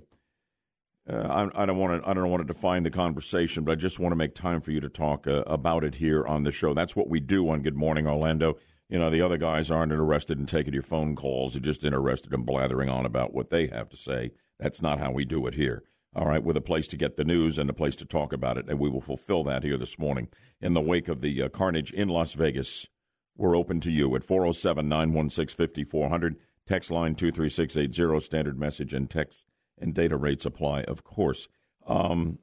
uh, 1.11 1.49
I, 1.55 1.63
I, 1.63 1.65
don't 1.65 1.79
want 1.79 2.03
to. 2.03 2.07
I 2.07 2.13
don't 2.13 2.29
want 2.29 2.47
to 2.47 2.53
define 2.53 2.83
the 2.83 2.91
conversation, 2.91 3.63
but 3.63 3.71
I 3.71 3.75
just 3.75 3.99
want 3.99 4.11
to 4.11 4.15
make 4.15 4.35
time 4.35 4.61
for 4.61 4.69
you 4.69 4.79
to 4.79 4.89
talk 4.89 5.25
uh, 5.25 5.41
about 5.47 5.83
it 5.83 5.95
here 5.95 6.23
on 6.27 6.43
the 6.43 6.51
show. 6.51 6.75
That's 6.75 6.95
what 6.95 7.09
we 7.09 7.19
do 7.19 7.49
on 7.49 7.63
Good 7.63 7.75
Morning 7.75 8.07
Orlando. 8.07 8.57
You 8.89 8.99
know, 8.99 9.09
the 9.09 9.21
other 9.21 9.37
guys 9.37 9.71
aren't 9.71 9.91
interested 9.91 10.37
in 10.37 10.45
taking 10.45 10.75
your 10.75 10.83
phone 10.83 11.15
calls; 11.15 11.53
they're 11.53 11.63
just 11.63 11.83
interested 11.83 12.31
in 12.31 12.43
blathering 12.43 12.89
on 12.89 13.07
about 13.07 13.33
what 13.33 13.49
they 13.49 13.67
have 13.69 13.89
to 13.89 13.97
say. 13.97 14.33
That's 14.59 14.83
not 14.83 14.99
how 14.99 15.11
we 15.11 15.25
do 15.25 15.47
it 15.47 15.55
here. 15.55 15.81
All 16.15 16.25
right, 16.25 16.43
with 16.43 16.55
a 16.57 16.61
place 16.61 16.87
to 16.89 16.97
get 16.97 17.15
the 17.15 17.23
news 17.23 17.57
and 17.57 17.69
a 17.69 17.73
place 17.73 17.95
to 17.95 18.05
talk 18.05 18.33
about 18.33 18.57
it, 18.57 18.69
and 18.69 18.79
we 18.79 18.89
will 18.89 19.01
fulfill 19.01 19.43
that 19.45 19.63
here 19.63 19.77
this 19.77 19.97
morning 19.97 20.27
in 20.61 20.73
the 20.73 20.81
wake 20.81 21.07
of 21.07 21.21
the 21.21 21.41
uh, 21.41 21.49
carnage 21.49 21.91
in 21.91 22.07
Las 22.07 22.33
Vegas. 22.33 22.87
We're 23.35 23.57
open 23.57 23.79
to 23.81 23.91
you 23.91 24.15
at 24.15 24.23
407 24.23 24.87
916 24.87 25.55
5400. 25.55 26.35
Text 26.67 26.91
line 26.91 27.15
23680. 27.15 28.23
Standard 28.23 28.59
message 28.59 28.93
and 28.93 29.09
text 29.09 29.45
and 29.79 29.93
data 29.95 30.15
rates 30.15 30.45
apply, 30.45 30.83
of 30.83 31.03
course. 31.03 31.47
Um, 31.87 32.37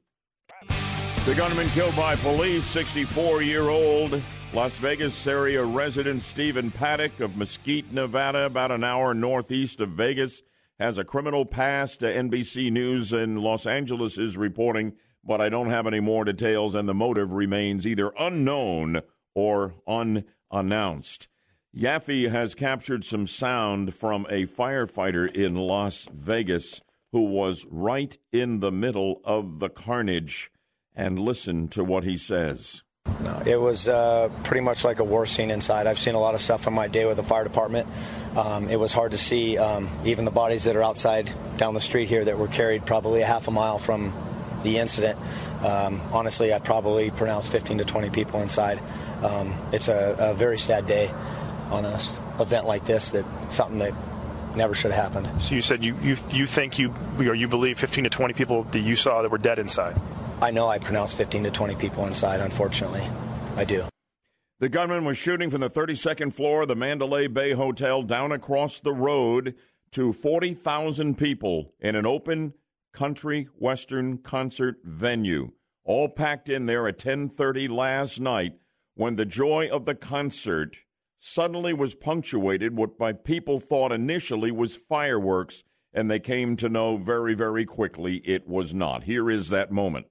the 1.25 1.33
gunman 1.35 1.69
killed 1.69 1.95
by 1.95 2.15
police, 2.17 2.65
64 2.65 3.41
year 3.41 3.69
old 3.69 4.21
Las 4.53 4.75
Vegas 4.77 5.25
area 5.25 5.63
resident 5.63 6.21
Stephen 6.21 6.71
Paddock 6.71 7.21
of 7.21 7.37
Mesquite, 7.37 7.93
Nevada, 7.93 8.45
about 8.45 8.71
an 8.71 8.83
hour 8.83 9.13
northeast 9.13 9.79
of 9.79 9.89
Vegas 9.89 10.41
has 10.81 10.97
a 10.97 11.03
criminal 11.03 11.45
past. 11.45 12.03
Uh, 12.03 12.07
NBC 12.07 12.71
News 12.71 13.13
in 13.13 13.35
Los 13.35 13.67
Angeles 13.67 14.17
is 14.17 14.35
reporting, 14.35 14.93
but 15.23 15.39
I 15.39 15.47
don't 15.47 15.69
have 15.69 15.85
any 15.85 15.99
more 15.99 16.25
details, 16.25 16.73
and 16.73 16.89
the 16.89 16.93
motive 16.93 17.31
remains 17.31 17.85
either 17.85 18.11
unknown 18.17 19.01
or 19.35 19.75
unannounced. 19.87 21.27
Yaffee 21.75 22.31
has 22.31 22.55
captured 22.55 23.05
some 23.05 23.27
sound 23.27 23.93
from 23.93 24.25
a 24.25 24.47
firefighter 24.47 25.31
in 25.31 25.55
Las 25.55 26.07
Vegas 26.11 26.81
who 27.11 27.25
was 27.25 27.65
right 27.69 28.17
in 28.31 28.59
the 28.59 28.71
middle 28.71 29.21
of 29.23 29.59
the 29.59 29.69
carnage. 29.69 30.51
And 30.95 31.19
listen 31.19 31.67
to 31.69 31.83
what 31.83 32.03
he 32.03 32.17
says. 32.17 32.83
No, 33.23 33.41
it 33.45 33.59
was 33.59 33.87
uh, 33.87 34.29
pretty 34.43 34.61
much 34.61 34.83
like 34.83 34.99
a 34.99 35.03
war 35.03 35.25
scene 35.25 35.51
inside. 35.51 35.85
I've 35.85 35.99
seen 35.99 36.15
a 36.15 36.19
lot 36.19 36.33
of 36.33 36.41
stuff 36.41 36.65
in 36.65 36.73
my 36.73 36.87
day 36.87 37.05
with 37.05 37.17
the 37.17 37.23
fire 37.23 37.43
department. 37.43 37.87
Um, 38.35 38.69
it 38.69 38.79
was 38.79 38.93
hard 38.93 39.11
to 39.11 39.17
see 39.17 39.57
um, 39.57 39.89
even 40.05 40.25
the 40.25 40.31
bodies 40.31 40.63
that 40.63 40.75
are 40.75 40.83
outside 40.83 41.31
down 41.57 41.73
the 41.73 41.81
street 41.81 42.07
here 42.07 42.25
that 42.25 42.37
were 42.37 42.47
carried 42.47 42.85
probably 42.85 43.21
a 43.21 43.25
half 43.25 43.47
a 43.47 43.51
mile 43.51 43.77
from 43.77 44.13
the 44.63 44.77
incident. 44.77 45.19
Um, 45.63 46.01
honestly, 46.11 46.51
I'd 46.51 46.63
probably 46.63 47.11
pronounced 47.11 47.51
15 47.51 47.79
to 47.79 47.85
20 47.85 48.09
people 48.09 48.41
inside. 48.41 48.79
Um, 49.21 49.55
it's 49.71 49.87
a, 49.87 50.15
a, 50.19 50.33
very 50.33 50.57
sad 50.57 50.87
day 50.87 51.09
on 51.69 51.85
an 51.85 51.99
event 52.39 52.65
like 52.65 52.85
this. 52.85 53.09
That 53.09 53.25
something 53.51 53.77
that 53.79 53.93
never 54.55 54.73
should 54.73 54.91
have 54.91 55.13
happened. 55.13 55.43
So 55.43 55.53
you 55.53 55.61
said 55.61 55.83
you 55.83 55.95
you, 56.01 56.17
you 56.31 56.47
think 56.47 56.79
you 56.79 56.91
or 57.19 57.35
you 57.35 57.47
believe 57.47 57.77
15 57.79 58.05
to 58.05 58.09
20 58.09 58.33
people 58.33 58.63
that 58.63 58.79
you 58.79 58.95
saw 58.95 59.21
that 59.21 59.29
were 59.29 59.37
dead 59.37 59.59
inside. 59.59 60.01
I 60.41 60.49
know 60.49 60.67
I 60.67 60.79
pronounced 60.79 61.17
15 61.17 61.43
to 61.43 61.51
20 61.51 61.75
people 61.75 62.07
inside. 62.07 62.39
Unfortunately, 62.39 63.07
I 63.55 63.63
do. 63.63 63.85
The 64.59 64.69
gunman 64.69 65.05
was 65.05 65.17
shooting 65.17 65.51
from 65.51 65.61
the 65.61 65.69
32nd 65.69 66.33
floor 66.33 66.63
of 66.63 66.67
the 66.67 66.75
Mandalay 66.75 67.27
Bay 67.27 67.53
Hotel 67.53 68.01
down 68.01 68.31
across 68.31 68.79
the 68.79 68.93
road 68.93 69.55
to 69.91 70.11
40,000 70.11 71.15
people 71.15 71.73
in 71.79 71.95
an 71.95 72.07
open 72.07 72.53
country 72.91 73.49
western 73.55 74.17
concert 74.17 74.77
venue, 74.83 75.51
all 75.83 76.09
packed 76.09 76.49
in 76.49 76.65
there 76.65 76.87
at 76.87 76.97
10:30 76.97 77.69
last 77.69 78.19
night 78.19 78.53
when 78.95 79.17
the 79.17 79.25
joy 79.25 79.67
of 79.71 79.85
the 79.85 79.95
concert 79.95 80.77
suddenly 81.19 81.73
was 81.73 81.93
punctuated 81.93 82.75
what 82.75 82.97
by 82.97 83.13
people 83.13 83.59
thought 83.59 83.91
initially 83.91 84.51
was 84.51 84.75
fireworks 84.75 85.63
and 85.93 86.09
they 86.09 86.19
came 86.19 86.55
to 86.57 86.67
know 86.67 86.97
very 86.97 87.33
very 87.35 87.65
quickly 87.65 88.17
it 88.25 88.47
was 88.47 88.73
not. 88.73 89.03
Here 89.03 89.29
is 89.29 89.49
that 89.49 89.71
moment. 89.71 90.07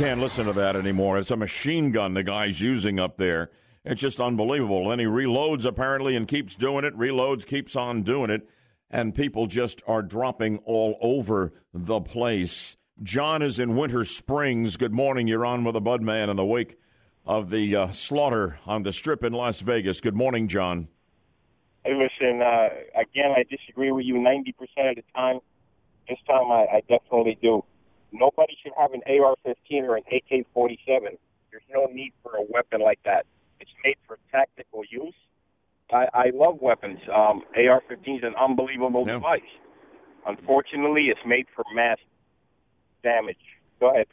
Can't 0.00 0.20
listen 0.22 0.46
to 0.46 0.52
that 0.54 0.76
anymore. 0.76 1.18
It's 1.18 1.30
a 1.30 1.36
machine 1.36 1.92
gun 1.92 2.14
the 2.14 2.22
guy's 2.22 2.58
using 2.58 2.98
up 2.98 3.18
there. 3.18 3.50
It's 3.84 4.00
just 4.00 4.18
unbelievable. 4.18 4.90
And 4.90 4.98
he 4.98 5.06
reloads 5.06 5.66
apparently 5.66 6.16
and 6.16 6.26
keeps 6.26 6.56
doing 6.56 6.86
it, 6.86 6.96
reloads, 6.96 7.44
keeps 7.44 7.76
on 7.76 8.02
doing 8.02 8.30
it, 8.30 8.48
and 8.90 9.14
people 9.14 9.46
just 9.46 9.82
are 9.86 10.00
dropping 10.00 10.56
all 10.64 10.96
over 11.02 11.52
the 11.74 12.00
place. 12.00 12.78
John 13.02 13.42
is 13.42 13.58
in 13.58 13.76
Winter 13.76 14.06
Springs. 14.06 14.78
Good 14.78 14.94
morning. 14.94 15.28
You're 15.28 15.44
on 15.44 15.64
with 15.64 15.74
the 15.74 15.82
Budman 15.82 16.30
in 16.30 16.36
the 16.36 16.46
wake 16.46 16.78
of 17.26 17.50
the 17.50 17.76
uh, 17.76 17.90
slaughter 17.90 18.58
on 18.64 18.84
the 18.84 18.94
strip 18.94 19.22
in 19.22 19.34
Las 19.34 19.60
Vegas. 19.60 20.00
Good 20.00 20.16
morning, 20.16 20.48
John. 20.48 20.88
Hey, 21.84 21.92
listen, 21.92 22.40
uh, 22.40 22.70
again, 22.98 23.34
I 23.36 23.44
disagree 23.50 23.92
with 23.92 24.06
you 24.06 24.14
90% 24.14 24.48
of 24.88 24.96
the 24.96 25.04
time. 25.14 25.40
This 26.08 26.18
time 26.26 26.50
I, 26.50 26.66
I 26.76 26.82
definitely 26.88 27.36
do. 27.42 27.62
Nobody 28.12 28.56
should 28.62 28.72
have 28.78 28.92
an 28.92 29.02
AR-15 29.06 29.82
or 29.82 29.96
an 29.96 30.04
AK-47. 30.12 31.16
There's 31.50 31.62
no 31.72 31.86
need 31.86 32.12
for 32.22 32.36
a 32.36 32.42
weapon 32.48 32.80
like 32.80 33.00
that. 33.04 33.26
It's 33.60 33.70
made 33.84 33.96
for 34.06 34.18
tactical 34.30 34.82
use. 34.90 35.14
I, 35.92 36.06
I 36.14 36.30
love 36.34 36.58
weapons. 36.60 36.98
Um, 37.08 37.42
AR-15 37.56 38.18
is 38.18 38.22
an 38.22 38.34
unbelievable 38.40 39.04
yeah. 39.06 39.14
device. 39.14 39.40
Unfortunately, 40.26 41.06
it's 41.06 41.20
made 41.26 41.46
for 41.54 41.64
mass 41.74 41.98
damage. 43.02 43.38
Go 43.80 43.90
ahead. 43.90 44.06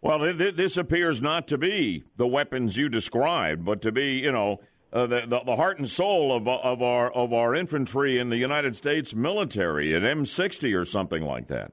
Well, 0.00 0.18
this 0.34 0.76
appears 0.76 1.22
not 1.22 1.46
to 1.48 1.58
be 1.58 2.02
the 2.16 2.26
weapons 2.26 2.76
you 2.76 2.88
described, 2.88 3.64
but 3.64 3.80
to 3.82 3.92
be, 3.92 4.18
you 4.18 4.32
know, 4.32 4.58
uh, 4.92 5.06
the, 5.06 5.20
the, 5.26 5.40
the 5.46 5.56
heart 5.56 5.78
and 5.78 5.88
soul 5.88 6.36
of 6.36 6.46
of 6.46 6.82
our 6.82 7.10
of 7.12 7.32
our 7.32 7.54
infantry 7.54 8.18
in 8.18 8.28
the 8.28 8.36
United 8.36 8.74
States 8.76 9.14
military, 9.14 9.94
an 9.94 10.02
M60 10.02 10.76
or 10.76 10.84
something 10.84 11.22
like 11.22 11.46
that. 11.46 11.72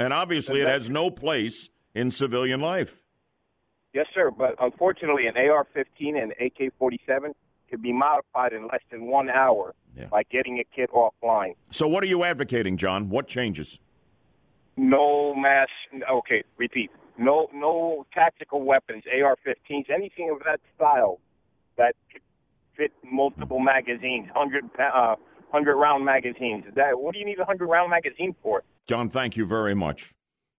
And 0.00 0.14
obviously, 0.14 0.62
it 0.62 0.66
has 0.66 0.88
no 0.88 1.10
place 1.10 1.68
in 1.94 2.10
civilian 2.10 2.58
life. 2.58 3.02
Yes, 3.92 4.06
sir. 4.14 4.30
But 4.30 4.54
unfortunately, 4.58 5.26
an 5.26 5.36
AR-15 5.36 6.22
and 6.22 6.32
AK-47 6.40 7.34
can 7.68 7.82
be 7.82 7.92
modified 7.92 8.54
in 8.54 8.62
less 8.62 8.80
than 8.90 9.08
one 9.08 9.28
hour 9.28 9.74
yeah. 9.94 10.06
by 10.06 10.22
getting 10.22 10.58
a 10.58 10.64
kit 10.74 10.88
offline. 10.92 11.54
So, 11.70 11.86
what 11.86 12.02
are 12.02 12.06
you 12.06 12.24
advocating, 12.24 12.78
John? 12.78 13.10
What 13.10 13.28
changes? 13.28 13.78
No 14.78 15.34
mass. 15.34 15.68
Okay, 16.10 16.44
repeat. 16.56 16.90
No, 17.18 17.50
no 17.52 18.06
tactical 18.14 18.62
weapons, 18.62 19.04
AR-15s, 19.06 19.90
anything 19.94 20.30
of 20.30 20.38
that 20.46 20.60
style 20.74 21.20
that 21.76 21.94
could 22.10 22.22
fit 22.74 22.92
multiple 23.04 23.60
magazines, 23.60 24.28
hundred 24.34 24.64
uh, 24.78 25.16
hundred 25.52 25.76
round 25.76 26.06
magazines. 26.06 26.64
That 26.74 26.98
what 26.98 27.12
do 27.12 27.18
you 27.18 27.26
need 27.26 27.38
a 27.38 27.44
hundred 27.44 27.66
round 27.66 27.90
magazine 27.90 28.34
for? 28.42 28.62
John, 28.90 29.08
thank 29.08 29.36
you 29.36 29.46
very 29.46 29.72
much. 29.72 30.12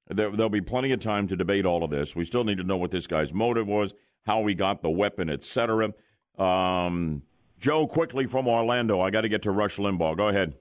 There, 0.08 0.30
will 0.30 0.48
be 0.48 0.62
plenty 0.62 0.94
of 0.94 1.02
time 1.02 1.28
to 1.28 1.36
debate 1.36 1.66
all 1.66 1.84
of 1.84 1.90
this. 1.90 2.16
We 2.16 2.24
still 2.24 2.46
need 2.46 2.60
to 2.60 2.64
know 2.64 2.78
what 2.78 2.90
this 2.90 3.06
guy's 3.06 3.34
motive 3.34 3.68
was, 3.68 3.94
how 4.26 4.48
he 4.48 4.56
got 4.56 4.82
the 4.82 4.90
weapon, 4.90 5.30
etc. 5.30 5.92
Um, 6.38 7.24
Joe, 7.60 7.86
quickly 7.88 8.26
from 8.28 8.48
Orlando. 8.48 9.02
I 9.02 9.10
got 9.10 9.22
to 9.22 9.28
get 9.28 9.42
to 9.42 9.52
Rush 9.52 9.76
Limbaugh. 9.76 10.16
Go 10.16 10.30
ahead. 10.30 10.54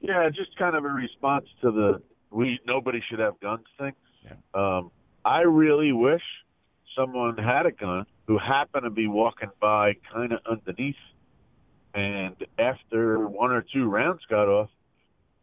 Yeah, 0.00 0.26
just 0.30 0.56
kind 0.56 0.74
of 0.74 0.86
a 0.86 0.88
response 0.88 1.44
to 1.60 1.70
the 1.70 2.02
we 2.30 2.58
nobody 2.66 3.02
should 3.10 3.18
have 3.18 3.38
guns 3.40 3.66
thing. 3.78 3.92
Yeah. 4.24 4.36
Um, 4.54 4.90
I 5.22 5.40
really 5.40 5.92
wish 5.92 6.22
someone 6.96 7.36
had 7.36 7.66
a 7.66 7.72
gun 7.72 8.06
who 8.26 8.38
happened 8.38 8.84
to 8.84 8.90
be 8.90 9.06
walking 9.06 9.50
by 9.60 9.96
kind 10.10 10.32
of 10.32 10.38
underneath, 10.50 10.96
and 11.92 12.36
after 12.58 13.28
one 13.28 13.52
or 13.52 13.66
two 13.70 13.86
rounds 13.86 14.22
got 14.30 14.48
off, 14.48 14.70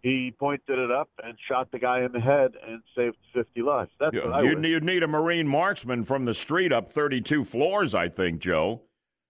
he 0.02 0.34
pointed 0.38 0.80
it 0.80 0.92
up 0.92 1.10
and 1.24 1.38
shot 1.48 1.72
the 1.72 1.80
guy 1.80 2.02
in 2.02 2.12
the 2.12 2.20
head 2.20 2.52
and 2.68 2.82
saved 2.96 3.18
50 3.34 3.62
lives. 3.62 3.92
That's 4.00 4.16
yeah, 4.16 4.26
what 4.26 4.34
I 4.34 4.42
you'd, 4.44 4.64
you'd 4.66 4.84
need 4.84 5.04
a 5.04 5.08
Marine 5.08 5.48
marksman 5.48 6.04
from 6.04 6.26
the 6.26 6.34
street 6.34 6.72
up 6.72 6.92
32 6.92 7.44
floors, 7.44 7.96
I 7.96 8.08
think, 8.08 8.40
Joe. 8.40 8.84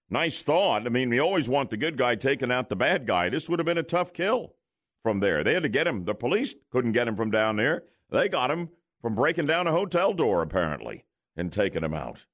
Nice 0.09 0.41
thought. 0.41 0.85
I 0.85 0.89
mean, 0.89 1.09
we 1.09 1.19
always 1.19 1.49
want 1.49 1.69
the 1.69 1.77
good 1.77 1.97
guy 1.97 2.15
taking 2.15 2.51
out 2.51 2.69
the 2.69 2.75
bad 2.75 3.05
guy. 3.05 3.29
This 3.29 3.49
would 3.49 3.59
have 3.59 3.65
been 3.65 3.77
a 3.77 3.83
tough 3.83 4.13
kill 4.13 4.53
from 5.03 5.19
there. 5.19 5.43
They 5.43 5.53
had 5.53 5.63
to 5.63 5.69
get 5.69 5.87
him. 5.87 6.05
The 6.05 6.15
police 6.15 6.55
couldn't 6.71 6.93
get 6.93 7.07
him 7.07 7.15
from 7.15 7.31
down 7.31 7.55
there. 7.55 7.83
They 8.09 8.29
got 8.29 8.51
him 8.51 8.69
from 9.01 9.15
breaking 9.15 9.47
down 9.47 9.67
a 9.67 9.71
hotel 9.71 10.13
door, 10.13 10.41
apparently, 10.41 11.05
and 11.35 11.51
taking 11.51 11.83
him 11.83 11.93
out. 11.93 12.25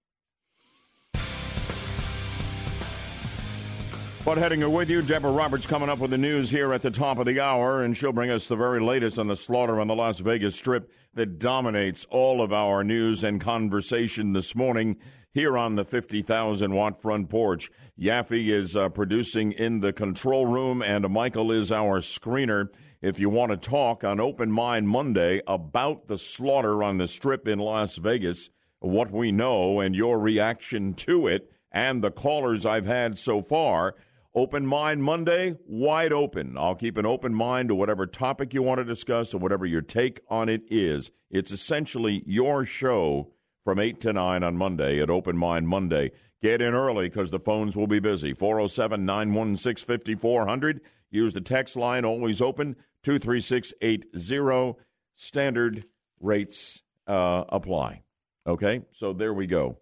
But 4.26 4.38
heading 4.38 4.62
her 4.62 4.70
with 4.70 4.90
you, 4.90 5.02
Deborah 5.02 5.34
Roberts 5.34 5.68
coming 5.68 5.90
up 5.90 6.00
with 6.00 6.12
the 6.12 6.18
news 6.18 6.50
here 6.50 6.72
at 6.72 6.82
the 6.82 6.90
top 6.90 7.18
of 7.18 7.26
the 7.26 7.42
hour, 7.42 7.84
and 7.84 7.96
she'll 7.96 8.14
bring 8.14 8.30
us 8.30 8.48
the 8.48 8.56
very 8.56 8.80
latest 8.80 9.20
on 9.20 9.28
the 9.28 9.36
slaughter 9.36 9.82
on 9.82 9.88
the 9.88 9.96
Las 9.96 10.20
Vegas 10.20 10.56
Strip 10.56 10.90
that 11.14 11.40
dominates 11.40 12.06
all 12.10 12.42
of 12.42 12.54
our 12.54 12.86
news 12.86 13.26
and 13.26 13.42
conversation 13.42 14.32
this 14.32 14.56
morning 14.56 14.96
here 15.34 15.58
on 15.58 15.76
the 15.76 15.84
50,000 15.84 16.74
watt 16.74 17.02
front 17.02 17.28
porch. 17.28 17.70
Yaffee 18.00 18.48
is 18.48 18.78
uh, 18.78 18.88
producing 18.88 19.52
in 19.52 19.80
the 19.80 19.92
control 19.92 20.46
room, 20.46 20.82
and 20.82 21.10
Michael 21.10 21.52
is 21.52 21.70
our 21.70 22.00
screener. 22.00 22.70
If 23.02 23.20
you 23.20 23.30
want 23.30 23.52
to 23.52 23.58
talk 23.58 24.06
on 24.06 24.22
Open 24.22 24.50
Mind 24.50 24.88
Monday 24.88 25.42
about 25.48 26.08
the 26.08 26.18
slaughter 26.18 26.82
on 26.82 26.98
the 26.98 27.10
Strip 27.10 27.46
in 27.46 27.60
Las 27.60 27.98
Vegas, 27.98 28.50
what 28.80 29.12
we 29.12 29.34
know 29.34 29.82
and 29.82 29.94
your 29.94 30.18
reaction 30.18 30.94
to 30.94 31.28
it, 31.28 31.52
and 31.74 32.02
the 32.02 32.12
callers 32.12 32.66
I've 32.66 32.86
had 32.86 33.18
so 33.18 33.42
far, 33.42 33.96
Open 34.36 34.66
Mind 34.66 35.04
Monday, 35.04 35.56
wide 35.68 36.12
open. 36.12 36.58
I'll 36.58 36.74
keep 36.74 36.98
an 36.98 37.06
open 37.06 37.36
mind 37.36 37.70
to 37.70 37.76
whatever 37.76 38.08
topic 38.08 38.52
you 38.52 38.64
want 38.64 38.80
to 38.80 38.84
discuss 38.84 39.32
and 39.32 39.44
whatever 39.44 39.64
your 39.64 39.84
take 39.84 40.22
on 40.28 40.50
it 40.50 40.64
is. 40.72 41.12
It's 41.30 41.52
essentially 41.52 42.24
your 42.26 42.66
show 42.66 43.32
from 43.64 43.78
8 43.78 44.02
to 44.02 44.12
9 44.12 44.42
on 44.42 44.58
Monday 44.58 45.00
at 45.00 45.12
Open 45.12 45.38
Mind 45.38 45.68
Monday. 45.68 46.10
Get 46.42 46.64
in 46.64 46.74
early 46.74 47.10
because 47.10 47.30
the 47.30 47.40
phones 47.40 47.78
will 47.78 47.86
be 47.86 48.00
busy. 48.00 48.34
407 48.34 49.06
916 49.06 49.86
5400. 49.86 50.82
Use 51.12 51.36
the 51.36 51.42
text 51.42 51.76
line, 51.76 52.04
always 52.04 52.42
open, 52.42 52.76
23680. 53.04 54.84
Standard 55.14 55.86
rates 56.20 56.82
uh, 57.06 57.44
apply. 57.50 58.02
Okay, 58.48 58.82
so 58.94 59.14
there 59.14 59.34
we 59.36 59.46
go. 59.46 59.78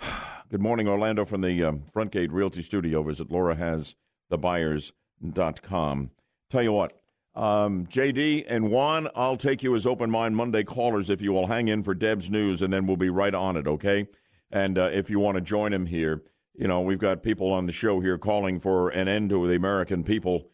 Good 0.48 0.60
morning, 0.60 0.86
Orlando, 0.86 1.24
from 1.24 1.40
the 1.40 1.64
um, 1.64 1.82
Frontgate 1.92 2.30
Realty 2.30 2.62
Studio. 2.62 3.02
Visit 3.02 3.32
Laura 3.32 3.56
has 3.56 3.96
the 4.30 4.38
LauraHasTheBuyers.com. 4.38 6.10
Tell 6.50 6.62
you 6.62 6.72
what, 6.72 6.92
um, 7.34 7.84
JD 7.86 8.44
and 8.48 8.70
Juan, 8.70 9.08
I'll 9.16 9.36
take 9.36 9.64
you 9.64 9.74
as 9.74 9.88
Open 9.88 10.08
Mind 10.08 10.36
Monday 10.36 10.62
callers 10.62 11.10
if 11.10 11.20
you 11.20 11.32
will 11.32 11.48
hang 11.48 11.66
in 11.66 11.82
for 11.82 11.94
Deb's 11.94 12.30
news, 12.30 12.62
and 12.62 12.72
then 12.72 12.86
we'll 12.86 12.96
be 12.96 13.10
right 13.10 13.34
on 13.34 13.56
it, 13.56 13.66
okay? 13.66 14.06
And 14.52 14.78
uh, 14.78 14.90
if 14.92 15.10
you 15.10 15.18
want 15.18 15.34
to 15.34 15.40
join 15.40 15.72
him 15.72 15.84
here, 15.84 16.22
you 16.54 16.68
know, 16.68 16.80
we've 16.80 17.00
got 17.00 17.24
people 17.24 17.52
on 17.52 17.66
the 17.66 17.72
show 17.72 17.98
here 17.98 18.16
calling 18.16 18.60
for 18.60 18.90
an 18.90 19.08
end 19.08 19.30
to 19.30 19.48
the 19.48 19.56
American 19.56 20.04
people 20.04 20.50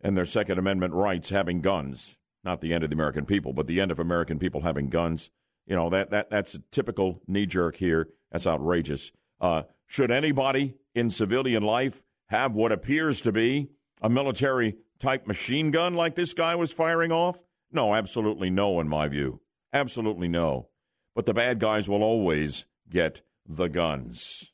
and 0.00 0.16
their 0.16 0.24
Second 0.24 0.60
Amendment 0.60 0.94
rights 0.94 1.30
having 1.30 1.60
guns. 1.60 2.16
Not 2.44 2.60
the 2.60 2.72
end 2.72 2.84
of 2.84 2.90
the 2.90 2.96
American 2.96 3.26
people, 3.26 3.52
but 3.52 3.66
the 3.66 3.80
end 3.80 3.90
of 3.90 3.98
American 3.98 4.38
people 4.38 4.60
having 4.60 4.88
guns. 4.88 5.30
You 5.66 5.74
know, 5.74 5.90
that, 5.90 6.10
that 6.10 6.30
that's 6.30 6.54
a 6.54 6.62
typical 6.70 7.20
knee 7.26 7.46
jerk 7.46 7.74
here. 7.74 8.08
That's 8.30 8.46
outrageous. 8.46 9.10
Uh, 9.42 9.64
should 9.86 10.12
anybody 10.12 10.76
in 10.94 11.10
civilian 11.10 11.64
life 11.64 12.02
have 12.28 12.54
what 12.54 12.72
appears 12.72 13.20
to 13.20 13.32
be 13.32 13.68
a 14.00 14.08
military 14.08 14.76
type 15.00 15.26
machine 15.26 15.72
gun 15.72 15.94
like 15.94 16.14
this 16.14 16.32
guy 16.32 16.54
was 16.54 16.72
firing 16.72 17.10
off? 17.10 17.40
No, 17.72 17.94
absolutely 17.94 18.48
no, 18.48 18.80
in 18.80 18.88
my 18.88 19.08
view. 19.08 19.40
Absolutely 19.72 20.28
no. 20.28 20.68
But 21.14 21.26
the 21.26 21.34
bad 21.34 21.58
guys 21.58 21.88
will 21.88 22.02
always 22.02 22.66
get 22.88 23.22
the 23.44 23.68
guns. 23.68 24.52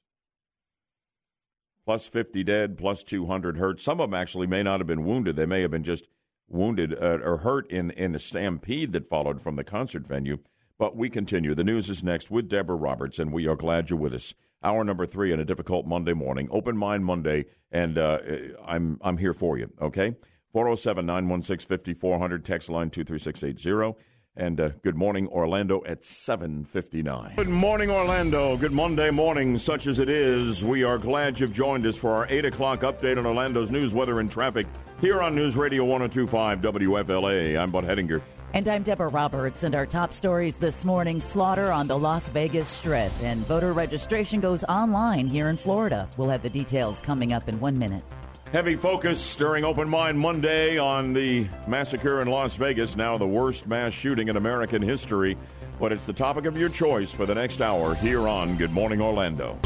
Plus 1.84 2.06
50 2.06 2.42
dead, 2.44 2.78
plus 2.78 3.02
200 3.02 3.58
hurt. 3.58 3.80
Some 3.80 4.00
of 4.00 4.10
them 4.10 4.18
actually 4.18 4.46
may 4.46 4.62
not 4.62 4.80
have 4.80 4.86
been 4.86 5.04
wounded. 5.04 5.36
They 5.36 5.46
may 5.46 5.62
have 5.62 5.70
been 5.70 5.84
just 5.84 6.08
wounded 6.48 6.94
uh, 6.94 7.18
or 7.22 7.38
hurt 7.38 7.70
in, 7.70 7.90
in 7.92 8.14
a 8.14 8.18
stampede 8.18 8.92
that 8.92 9.08
followed 9.08 9.40
from 9.40 9.56
the 9.56 9.64
concert 9.64 10.06
venue. 10.06 10.38
But 10.78 10.96
we 10.96 11.10
continue. 11.10 11.54
The 11.54 11.64
news 11.64 11.90
is 11.90 12.02
next 12.02 12.30
with 12.30 12.48
Deborah 12.48 12.76
Roberts, 12.76 13.18
and 13.18 13.32
we 13.32 13.46
are 13.46 13.56
glad 13.56 13.90
you're 13.90 13.98
with 13.98 14.14
us. 14.14 14.34
Hour 14.62 14.82
number 14.82 15.06
three 15.06 15.32
on 15.32 15.38
a 15.38 15.44
difficult 15.44 15.86
Monday 15.86 16.14
morning, 16.14 16.48
Open 16.50 16.76
Mind 16.76 17.04
Monday, 17.04 17.44
and 17.70 17.96
uh, 17.96 18.18
I'm 18.66 18.98
I'm 19.02 19.16
here 19.16 19.32
for 19.32 19.56
you. 19.56 19.70
Okay, 19.80 20.16
407 20.52 21.06
916 21.06 21.68
5400, 21.68 22.44
text 22.44 22.68
line 22.68 22.90
23680. 22.90 23.96
And 24.34 24.60
uh, 24.60 24.70
good 24.82 24.94
morning, 24.96 25.26
Orlando 25.28 25.82
at 25.84 26.02
7:59. 26.02 27.36
Good 27.36 27.48
morning, 27.48 27.90
Orlando. 27.90 28.56
Good 28.56 28.72
Monday 28.72 29.10
morning, 29.10 29.58
such 29.58 29.86
as 29.86 29.98
it 29.98 30.08
is. 30.08 30.64
We 30.64 30.84
are 30.84 30.98
glad 30.98 31.38
you've 31.38 31.52
joined 31.52 31.86
us 31.86 31.96
for 31.96 32.12
our 32.12 32.26
eight 32.28 32.44
o'clock 32.44 32.80
update 32.80 33.18
on 33.18 33.26
Orlando's 33.26 33.70
news, 33.70 33.94
weather, 33.94 34.20
and 34.20 34.30
traffic 34.30 34.66
here 35.00 35.20
on 35.22 35.34
News 35.34 35.56
Radio 35.56 35.84
102.5 35.84 36.60
WFLA. 36.62 37.58
I'm 37.58 37.70
Bud 37.70 37.84
Hedinger. 37.84 38.22
And 38.54 38.66
I'm 38.66 38.82
Deborah 38.82 39.08
Roberts, 39.08 39.62
and 39.62 39.74
our 39.74 39.84
top 39.84 40.10
stories 40.10 40.56
this 40.56 40.82
morning 40.82 41.20
slaughter 41.20 41.70
on 41.70 41.86
the 41.86 41.98
Las 41.98 42.28
Vegas 42.28 42.66
Strip, 42.66 43.12
and 43.22 43.40
voter 43.40 43.74
registration 43.74 44.40
goes 44.40 44.64
online 44.64 45.26
here 45.26 45.48
in 45.48 45.58
Florida. 45.58 46.08
We'll 46.16 46.30
have 46.30 46.40
the 46.40 46.48
details 46.48 47.02
coming 47.02 47.34
up 47.34 47.46
in 47.50 47.60
one 47.60 47.78
minute. 47.78 48.02
Heavy 48.50 48.74
focus 48.74 49.36
during 49.36 49.64
Open 49.64 49.86
Mind 49.86 50.18
Monday 50.18 50.78
on 50.78 51.12
the 51.12 51.46
massacre 51.66 52.22
in 52.22 52.28
Las 52.28 52.54
Vegas, 52.54 52.96
now 52.96 53.18
the 53.18 53.26
worst 53.26 53.66
mass 53.66 53.92
shooting 53.92 54.28
in 54.28 54.38
American 54.38 54.80
history. 54.80 55.36
But 55.78 55.92
it's 55.92 56.04
the 56.04 56.14
topic 56.14 56.46
of 56.46 56.56
your 56.56 56.70
choice 56.70 57.12
for 57.12 57.26
the 57.26 57.34
next 57.34 57.60
hour 57.60 57.94
here 57.96 58.26
on 58.26 58.56
Good 58.56 58.72
Morning 58.72 59.02
Orlando. 59.02 59.58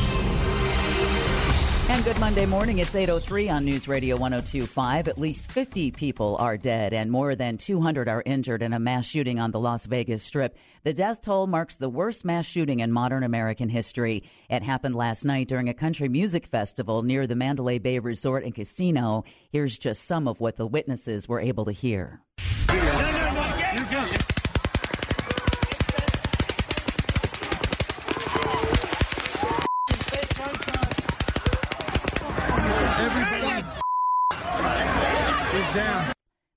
And 1.91 2.05
good 2.05 2.18
Monday 2.20 2.47
morning. 2.47 2.78
It's 2.78 2.95
8.03 2.95 3.53
on 3.53 3.64
News 3.64 3.89
Radio 3.89 4.16
102.5. 4.16 5.09
At 5.09 5.18
least 5.18 5.51
50 5.51 5.91
people 5.91 6.37
are 6.39 6.57
dead 6.57 6.95
and 6.95 7.11
more 7.11 7.35
than 7.35 7.59
200 7.59 8.09
are 8.09 8.22
injured 8.24 8.62
in 8.62 8.72
a 8.72 8.78
mass 8.78 9.05
shooting 9.05 9.41
on 9.41 9.51
the 9.51 9.59
Las 9.59 9.87
Vegas 9.87 10.22
Strip. 10.22 10.57
The 10.85 10.95
death 10.95 11.20
toll 11.22 11.49
marks 11.49 11.76
the 11.76 11.91
worst 11.91 12.24
mass 12.24 12.47
shooting 12.47 12.80
in 12.80 12.93
modern 12.93 13.24
American 13.24 13.68
history. 13.68 14.22
It 14.49 14.62
happened 14.62 14.95
last 14.95 15.24
night 15.24 15.49
during 15.49 15.68
a 15.68 15.74
country 15.74 16.09
music 16.09 16.47
festival 16.47 17.03
near 17.03 17.26
the 17.26 17.37
Mandalay 17.37 17.78
Bay 17.78 17.99
Resort 17.99 18.45
and 18.45 18.55
Casino. 18.55 19.24
Here's 19.51 19.76
just 19.78 20.07
some 20.07 20.28
of 20.28 20.41
what 20.41 20.57
the 20.57 20.66
witnesses 20.66 21.28
were 21.28 21.41
able 21.41 21.64
to 21.64 21.72
hear. 21.72 22.22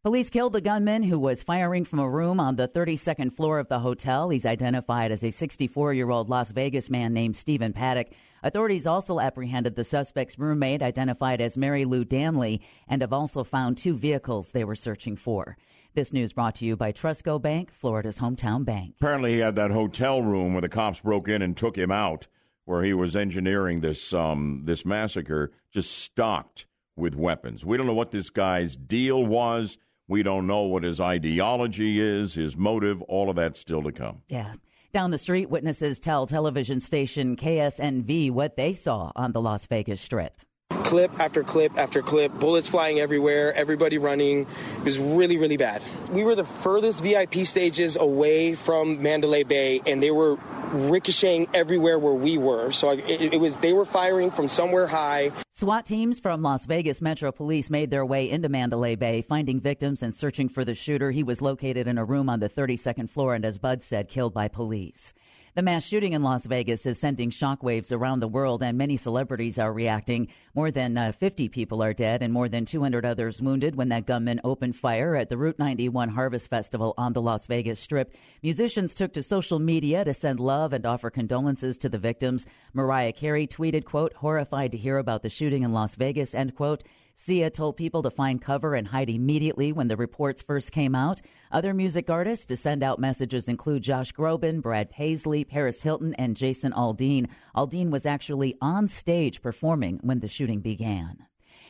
Police 0.05 0.29
killed 0.29 0.53
the 0.53 0.61
gunman 0.61 1.03
who 1.03 1.17
was 1.17 1.41
firing 1.41 1.85
from 1.85 1.99
a 1.99 2.09
room 2.09 2.39
on 2.39 2.57
the 2.57 2.67
32nd 2.67 3.33
floor 3.33 3.59
of 3.59 3.69
the 3.69 3.79
hotel. 3.79 4.29
He's 4.29 4.45
identified 4.45 5.11
as 5.11 5.23
a 5.23 5.31
64 5.31 5.93
year 5.93 6.09
old 6.09 6.29
Las 6.29 6.51
Vegas 6.51 6.89
man 6.89 7.13
named 7.13 7.35
Stephen 7.35 7.73
Paddock. 7.73 8.09
Authorities 8.43 8.85
also 8.85 9.19
apprehended 9.19 9.75
the 9.75 9.83
suspect's 9.83 10.37
roommate, 10.37 10.83
identified 10.83 11.41
as 11.41 11.55
Marilou 11.55 12.07
Danley, 12.07 12.61
and 12.87 13.01
have 13.01 13.13
also 13.13 13.43
found 13.43 13.77
two 13.77 13.97
vehicles 13.97 14.51
they 14.51 14.63
were 14.63 14.75
searching 14.75 15.15
for. 15.15 15.57
This 15.93 16.11
news 16.11 16.33
brought 16.33 16.55
to 16.55 16.65
you 16.65 16.75
by 16.75 16.91
Trustco 16.91 17.41
Bank, 17.41 17.71
Florida's 17.71 18.19
hometown 18.19 18.65
bank. 18.65 18.95
Apparently, 18.99 19.33
he 19.33 19.39
had 19.39 19.55
that 19.55 19.71
hotel 19.71 20.21
room 20.21 20.53
where 20.53 20.61
the 20.61 20.69
cops 20.69 20.99
broke 20.99 21.29
in 21.29 21.41
and 21.41 21.55
took 21.55 21.77
him 21.77 21.91
out, 21.91 22.27
where 22.65 22.83
he 22.83 22.93
was 22.93 23.15
engineering 23.15 23.79
this 23.79 24.13
um, 24.13 24.63
this 24.65 24.85
massacre, 24.85 25.53
just 25.71 25.91
stocked 25.91 26.67
with 26.97 27.15
weapons. 27.15 27.65
We 27.65 27.77
don't 27.77 27.87
know 27.87 27.93
what 27.93 28.11
this 28.11 28.29
guy's 28.29 28.75
deal 28.75 29.25
was. 29.25 29.77
We 30.07 30.23
don't 30.23 30.47
know 30.47 30.63
what 30.63 30.83
his 30.83 30.99
ideology 30.99 31.99
is, 31.99 32.35
his 32.35 32.55
motive, 32.55 33.01
all 33.03 33.29
of 33.29 33.35
that's 33.35 33.59
still 33.59 33.83
to 33.83 33.91
come. 33.91 34.21
Yeah. 34.29 34.53
Down 34.93 35.11
the 35.11 35.17
street, 35.17 35.49
witnesses 35.49 35.99
tell 35.99 36.25
television 36.25 36.79
station 36.79 37.35
KSNV 37.35 38.31
what 38.31 38.55
they 38.55 38.71
saw 38.71 39.11
on 39.15 39.33
the 39.33 39.41
Las 39.41 39.65
Vegas 39.67 39.99
Strip. 39.99 40.39
Clip 40.85 41.19
after 41.19 41.43
clip 41.43 41.77
after 41.77 42.01
clip, 42.01 42.31
bullets 42.39 42.67
flying 42.67 42.99
everywhere, 42.99 43.53
everybody 43.53 43.97
running. 43.97 44.47
It 44.77 44.83
was 44.83 44.97
really, 44.99 45.37
really 45.37 45.57
bad. 45.57 45.83
We 46.11 46.23
were 46.23 46.35
the 46.35 46.43
furthest 46.43 47.01
VIP 47.01 47.45
stages 47.45 47.95
away 47.95 48.55
from 48.55 49.01
Mandalay 49.01 49.43
Bay, 49.43 49.81
and 49.85 50.01
they 50.01 50.11
were 50.11 50.35
ricocheting 50.71 51.47
everywhere 51.53 51.97
where 51.97 52.13
we 52.13 52.37
were. 52.37 52.71
So 52.71 52.91
it, 52.91 53.33
it, 53.33 53.39
was 53.39 53.57
they 53.57 53.73
were 53.73 53.85
firing 53.85 54.31
from 54.31 54.47
somewhere 54.47 54.87
high. 54.87 55.31
SWAT 55.51 55.85
teams 55.85 56.19
from 56.19 56.41
Las 56.41 56.65
Vegas 56.65 57.01
Metro 57.01 57.31
Police 57.31 57.69
made 57.69 57.89
their 57.89 58.05
way 58.05 58.29
into 58.29 58.49
Mandalay 58.49 58.95
Bay, 58.95 59.21
finding 59.21 59.59
victims 59.59 60.03
and 60.03 60.13
searching 60.13 60.49
for 60.49 60.65
the 60.65 60.75
shooter. 60.75 61.11
He 61.11 61.23
was 61.23 61.41
located 61.41 61.87
in 61.87 61.97
a 61.97 62.05
room 62.05 62.29
on 62.29 62.39
the 62.39 62.49
32nd 62.49 63.09
floor 63.09 63.35
and, 63.35 63.45
as 63.45 63.57
Bud 63.57 63.81
said, 63.81 64.07
killed 64.07 64.33
by 64.33 64.47
police. 64.47 65.13
The 65.55 65.61
mass 65.61 65.85
shooting 65.85 66.11
in 66.11 66.21
Las 66.21 66.47
Vegas 66.47 66.85
is 66.85 66.99
sending 66.99 67.29
shockwaves 67.29 67.93
around 67.93 68.19
the 68.19 68.27
world, 68.27 68.61
and 68.61 68.77
many 68.77 68.97
celebrities 68.97 69.57
are 69.57 69.71
reacting. 69.71 70.27
More 70.53 70.69
than 70.69 70.97
uh, 70.97 71.13
50 71.13 71.47
people 71.47 71.81
are 71.81 71.93
dead 71.93 72.21
and 72.21 72.33
more 72.33 72.49
than 72.49 72.65
200 72.65 73.05
others 73.05 73.41
wounded 73.41 73.77
when 73.77 73.87
that 73.87 74.05
gunman 74.05 74.41
opened 74.43 74.75
fire 74.75 75.15
at 75.15 75.29
the 75.29 75.37
Route 75.37 75.57
91 75.57 76.09
Harvest 76.09 76.49
Festival 76.49 76.93
on 76.97 77.13
the 77.13 77.21
Las 77.21 77.47
Vegas 77.47 77.79
Strip. 77.79 78.13
Musicians 78.43 78.93
took 78.93 79.13
to 79.13 79.23
social 79.23 79.59
media 79.59 80.03
to 80.03 80.13
send 80.13 80.41
love 80.41 80.73
and 80.73 80.85
offer 80.85 81.09
condolences 81.09 81.77
to 81.77 81.87
the 81.87 81.97
victims. 81.97 82.45
Mariah 82.73 83.13
Carey 83.13 83.47
tweeted, 83.47 83.85
quote, 83.85 84.11
horrified 84.15 84.73
to 84.73 84.77
hear 84.77 84.97
about 84.97 85.23
the 85.23 85.29
shooting 85.29 85.63
in 85.63 85.71
Las 85.71 85.95
Vegas, 85.95 86.35
end 86.35 86.53
quote. 86.53 86.83
Sia 87.17 87.49
told 87.49 87.77
people 87.77 88.03
to 88.03 88.11
find 88.11 88.41
cover 88.41 88.75
and 88.75 88.89
hide 88.89 89.09
immediately 89.09 89.71
when 89.71 89.87
the 89.87 89.95
reports 89.95 90.41
first 90.41 90.73
came 90.73 90.93
out. 90.93 91.21
Other 91.49 91.73
music 91.73 92.09
artists 92.09 92.45
to 92.47 92.57
send 92.57 92.83
out 92.83 92.99
messages 92.99 93.47
include 93.47 93.83
Josh 93.83 94.11
Groban, 94.11 94.61
Brad 94.61 94.89
Paisley, 94.89 95.45
Paris 95.45 95.81
Hilton, 95.81 96.13
and 96.15 96.35
Jason 96.35 96.73
Aldean. 96.73 97.27
Aldean 97.55 97.89
was 97.89 98.05
actually 98.05 98.57
on 98.61 98.89
stage 98.89 99.41
performing 99.41 99.99
when 100.03 100.19
the 100.19 100.27
shooting 100.27 100.59
began. 100.59 101.25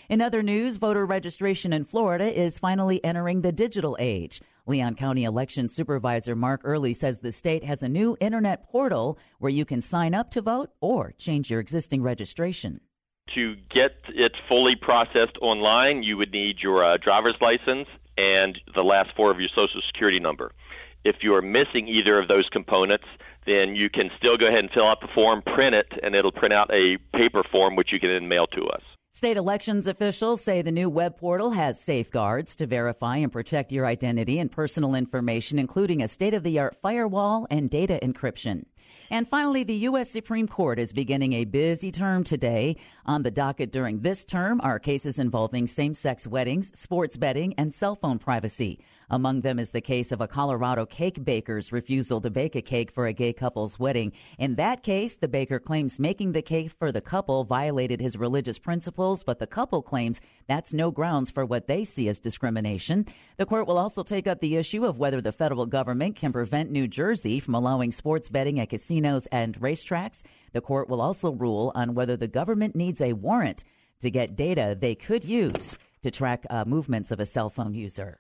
In 0.10 0.20
other 0.20 0.42
news, 0.42 0.78
voter 0.78 1.06
registration 1.06 1.74
in 1.74 1.86
Florida 1.86 2.26
is 2.26 2.58
finally 2.58 3.04
entering 3.04 3.42
the 3.42 3.52
digital 3.52 3.96
age. 4.00 4.42
Leon 4.66 4.96
County 4.96 5.26
Election 5.26 5.70
Supervisor 5.70 6.36
Mark 6.36 6.62
Earley 6.64 6.94
says 6.94 7.20
the 7.20 7.32
state 7.32 7.64
has 7.64 7.84
a 7.84 7.90
new 7.90 8.18
internet 8.20 8.64
portal 8.64 9.20
where 9.38 9.52
you 9.52 9.64
can 9.64 9.82
sign 9.82 10.16
up 10.16 10.32
to 10.32 10.42
vote 10.42 10.72
or 10.82 11.14
change 11.20 11.52
your 11.52 11.60
existing 11.60 12.02
registration. 12.02 12.82
To 13.34 13.56
get 13.70 13.96
it 14.08 14.34
fully 14.48 14.76
processed 14.76 15.38
online, 15.42 16.04
you 16.04 16.16
would 16.16 16.32
need 16.32 16.62
your 16.62 16.84
uh, 16.84 16.98
driver's 16.98 17.36
license 17.42 17.88
and 18.18 18.58
the 18.74 18.84
last 18.84 19.16
four 19.16 19.32
of 19.32 19.40
your 19.40 19.50
social 19.50 19.82
security 19.82 20.20
number. 20.20 20.52
If 21.04 21.24
you 21.24 21.36
are 21.36 21.42
missing 21.42 21.88
either 21.88 22.18
of 22.18 22.28
those 22.28 22.48
components, 22.50 23.06
then 23.46 23.76
you 23.76 23.90
can 23.90 24.10
still 24.18 24.38
go 24.38 24.48
ahead 24.48 24.60
and 24.60 24.72
fill 24.72 24.88
out 24.88 25.02
the 25.02 25.08
form, 25.08 25.42
print 25.42 25.76
it, 25.76 25.92
and 26.02 26.16
it'll 26.16 26.32
print 26.32 26.54
out 26.54 26.74
a 26.74 26.98
paper 27.14 27.44
form 27.44 27.76
which 27.76 27.92
you 27.92 28.00
can 28.00 28.10
then 28.10 28.28
mail 28.28 28.48
to 28.48 28.66
us. 28.68 28.82
State 29.12 29.38
elections 29.38 29.88
officials 29.88 30.42
say 30.42 30.62
the 30.62 30.72
new 30.72 30.90
web 30.90 31.18
portal 31.18 31.52
has 31.52 31.82
safeguards 31.82 32.56
to 32.56 32.68
verify 32.68 33.18
and 33.18 33.32
protect 33.32 33.72
your 33.72 33.86
identity 33.86 34.40
and 34.40 34.52
personal 34.52 34.94
information, 34.94 35.58
including 35.58 36.02
a 36.02 36.08
state 36.08 36.34
of 36.34 36.44
the 36.44 36.60
art 36.60 36.76
firewall 36.82 37.48
and 37.50 37.70
data 37.70 37.98
encryption. 38.04 38.66
And 39.10 39.28
finally, 39.28 39.64
the 39.64 39.76
U.S. 39.90 40.10
Supreme 40.10 40.48
Court 40.48 40.80
is 40.80 40.92
beginning 40.94 41.34
a 41.34 41.46
busy 41.46 41.92
term 41.92 42.24
today. 42.24 42.78
On 43.06 43.24
the 43.24 43.32
docket 43.32 43.72
during 43.72 44.02
this 44.02 44.26
term 44.26 44.60
are 44.62 44.80
cases 44.80 45.20
involving 45.20 45.68
same 45.68 45.94
sex 45.94 46.26
weddings, 46.26 46.72
sports 46.80 47.18
betting, 47.18 47.54
and 47.58 47.74
cell 47.74 47.96
phone 47.96 48.20
privacy. 48.20 48.80
Among 49.10 49.42
them 49.42 49.60
is 49.60 49.72
the 49.72 49.82
case 49.82 50.12
of 50.12 50.22
a 50.22 50.28
Colorado 50.28 50.86
cake 50.86 51.24
baker's 51.24 51.72
refusal 51.72 52.22
to 52.22 52.30
bake 52.30 52.56
a 52.56 52.62
cake 52.62 52.92
for 52.92 53.06
a 53.06 53.14
gay 53.14 53.34
couple's 53.34 53.78
wedding. 53.78 54.12
In 54.38 54.56
that 54.56 54.84
case, 54.84 55.18
the 55.18 55.28
baker 55.28 55.60
claims 55.60 56.00
making 56.00 56.32
the 56.32 56.42
cake 56.42 56.72
for 56.72 56.92
the 56.92 57.02
couple 57.02 57.44
violated 57.44 58.02
his 58.02 58.18
religious 58.18 58.58
principles, 58.58 59.24
but 59.24 59.40
the 59.40 59.48
couple 59.48 59.82
claims 59.82 60.22
that's 60.48 60.74
no 60.74 60.92
grounds 60.92 61.32
for 61.32 61.46
what 61.46 61.68
they 61.68 61.84
see 61.84 62.10
as 62.10 62.20
discrimination. 62.20 63.06
The 63.38 63.46
court 63.46 63.68
will 63.68 63.78
also 63.78 64.04
take 64.04 64.28
up 64.28 64.40
the 64.40 64.56
issue 64.56 64.86
of 64.86 64.98
whether 64.98 65.22
the 65.22 65.32
federal 65.32 65.66
government 65.66 66.16
can 66.16 66.34
prevent 66.34 66.72
New 66.72 66.88
Jersey 66.88 67.40
from 67.40 67.56
allowing 67.56 67.92
sports 67.92 68.30
betting 68.30 68.60
at 68.60 68.70
casinos 68.70 69.28
and 69.28 69.60
racetracks. 69.60 70.24
The 70.54 70.62
court 70.62 70.90
will 70.90 71.02
also 71.02 71.32
rule 71.32 71.72
on 71.76 71.94
whether 71.94 72.18
the 72.18 72.28
government 72.28 72.76
needs 72.76 73.02
a 73.02 73.14
warrant 73.14 73.64
to 74.02 74.10
get 74.10 74.36
data 74.36 74.78
they 74.80 74.96
could 74.96 75.26
use 75.26 75.78
to 76.04 76.12
track 76.12 76.46
uh, 76.50 76.64
movements 76.66 77.12
of 77.12 77.20
a 77.20 77.26
cell 77.26 77.50
phone 77.50 77.74
user. 77.74 78.20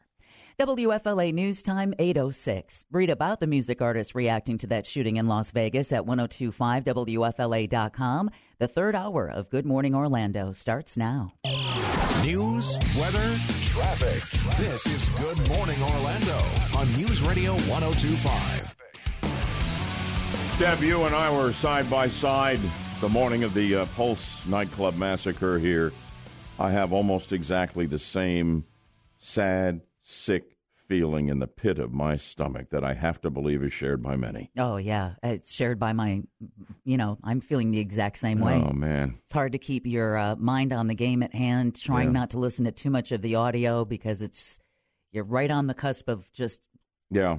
WFLA 0.58 1.34
News 1.34 1.62
Time 1.62 1.94
806. 2.00 2.86
Read 2.92 3.10
about 3.10 3.42
the 3.42 3.48
music 3.48 3.82
artist 3.82 4.16
reacting 4.16 4.58
to 4.60 4.68
that 4.68 4.86
shooting 4.86 5.18
in 5.18 5.28
Las 5.28 5.52
Vegas 5.52 5.92
at 5.92 6.06
1025WFLA.com. 6.06 8.30
The 8.60 8.68
third 8.70 8.96
hour 8.96 9.30
of 9.30 9.50
Good 9.50 9.66
Morning 9.66 9.94
Orlando 9.94 10.54
starts 10.54 10.96
now. 10.96 11.34
News, 12.24 12.80
weather, 12.98 13.36
traffic. 13.64 14.24
This 14.58 14.86
is 14.86 15.06
Good 15.20 15.50
Morning 15.50 15.84
Orlando 15.84 16.38
on 16.78 16.86
on 16.86 16.96
News 16.98 17.22
Radio 17.22 17.54
1025. 17.54 18.76
Deb, 20.60 20.84
you 20.84 21.04
and 21.04 21.16
I 21.16 21.36
were 21.36 21.52
side 21.52 21.90
by 21.90 22.08
side 22.08 22.60
the 23.02 23.10
morning 23.10 23.44
of 23.44 23.54
the 23.54 23.76
uh, 23.76 23.86
Pulse 23.88 24.46
nightclub 24.46 24.98
massacre 24.98 25.60
here. 25.60 25.92
I 26.60 26.72
have 26.72 26.94
almost 26.94 27.34
exactly 27.34 27.86
the 27.86 28.00
same 28.00 28.66
sad, 29.18 29.82
sick 30.06 30.56
feeling 30.88 31.30
in 31.30 31.40
the 31.40 31.48
pit 31.48 31.80
of 31.80 31.92
my 31.92 32.16
stomach 32.16 32.70
that 32.70 32.84
I 32.84 32.94
have 32.94 33.20
to 33.22 33.32
believe 33.32 33.64
is 33.64 33.74
shared 33.74 34.04
by 34.04 34.16
many. 34.16 34.52
Oh 34.56 34.78
yeah, 34.78 35.14
it's 35.24 35.52
shared 35.52 35.80
by 35.80 35.94
my. 35.94 36.22
You 36.84 36.98
know, 36.98 37.18
I'm 37.24 37.42
feeling 37.42 37.72
the 37.72 37.80
exact 37.80 38.20
same 38.20 38.40
way. 38.40 38.54
Oh 38.64 38.72
man, 38.72 39.18
It's 39.24 39.34
hard 39.34 39.54
to 39.54 39.58
keep 39.58 39.88
your 39.88 40.16
uh, 40.18 40.36
mind 40.36 40.72
on 40.74 40.86
the 40.88 40.94
game 40.94 41.24
at 41.24 41.34
hand, 41.34 41.76
trying 41.76 42.08
Yeah. 42.10 42.20
not 42.20 42.30
to 42.32 42.40
listen 42.40 42.66
to 42.66 42.72
too 42.72 42.92
much 42.92 43.12
of 43.12 43.24
the 43.24 43.36
audio 43.36 43.84
because 43.84 44.22
it's 44.22 44.60
you're 45.12 45.24
right 45.24 45.50
on 45.50 45.66
the 45.66 45.74
cusp 45.74 46.08
of 46.08 46.32
just 46.34 46.62
yeah. 47.10 47.38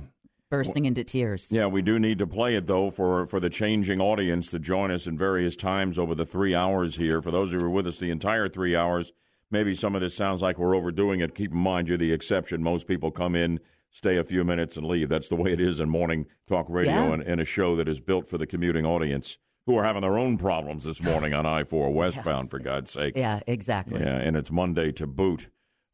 bursting 0.50 0.86
into 0.86 1.04
tears. 1.04 1.46
Yeah, 1.52 1.66
we 1.66 1.82
do 1.82 2.00
need 2.00 2.18
to 2.18 2.26
play 2.26 2.56
it 2.56 2.66
though 2.66 2.90
for 2.90 3.26
for 3.26 3.38
the 3.38 3.50
changing 3.50 4.00
audience 4.00 4.50
to 4.50 4.58
join 4.58 4.90
us 4.90 5.06
in 5.06 5.16
various 5.16 5.54
times 5.54 6.00
over 6.00 6.16
the 6.16 6.26
three 6.26 6.54
hours 6.56 6.96
here. 6.96 7.22
For 7.22 7.30
those 7.30 7.52
who 7.52 7.60
were 7.60 7.70
with 7.70 7.86
us 7.86 7.98
the 7.98 8.10
entire 8.10 8.48
three 8.48 8.74
hours, 8.74 9.12
maybe 9.50 9.74
some 9.74 9.94
of 9.94 10.00
this 10.00 10.14
sounds 10.14 10.42
like 10.42 10.58
we're 10.58 10.76
overdoing 10.76 11.20
it. 11.20 11.34
Keep 11.34 11.52
in 11.52 11.58
mind, 11.58 11.88
you're 11.88 11.98
the 11.98 12.12
exception. 12.12 12.62
Most 12.62 12.86
people 12.86 13.10
come 13.10 13.34
in, 13.34 13.60
stay 13.90 14.16
a 14.16 14.24
few 14.24 14.44
minutes, 14.44 14.76
and 14.76 14.86
leave. 14.86 15.08
That's 15.08 15.28
the 15.28 15.36
way 15.36 15.52
it 15.52 15.60
is 15.60 15.80
in 15.80 15.88
morning 15.88 16.26
talk 16.48 16.66
radio 16.68 16.92
Yeah. 16.92 17.12
and, 17.14 17.22
and 17.22 17.40
a 17.40 17.44
show 17.44 17.76
that 17.76 17.88
is 17.88 18.00
built 18.00 18.28
for 18.28 18.38
the 18.38 18.46
commuting 18.46 18.84
audience 18.86 19.38
who 19.66 19.76
are 19.76 19.84
having 19.84 20.02
their 20.02 20.16
own 20.18 20.38
problems 20.38 20.84
this 20.84 21.02
morning 21.02 21.34
on 21.34 21.44
I 21.46 21.64
four 21.64 21.90
westbound. 21.92 22.50
For 22.50 22.58
God's 22.58 22.90
sake, 22.90 23.14
Yeah, 23.16 23.40
exactly. 23.46 24.00
yeah, 24.00 24.16
and 24.18 24.36
it's 24.36 24.50
Monday 24.50 24.92
to 24.92 25.06
boot. 25.06 25.48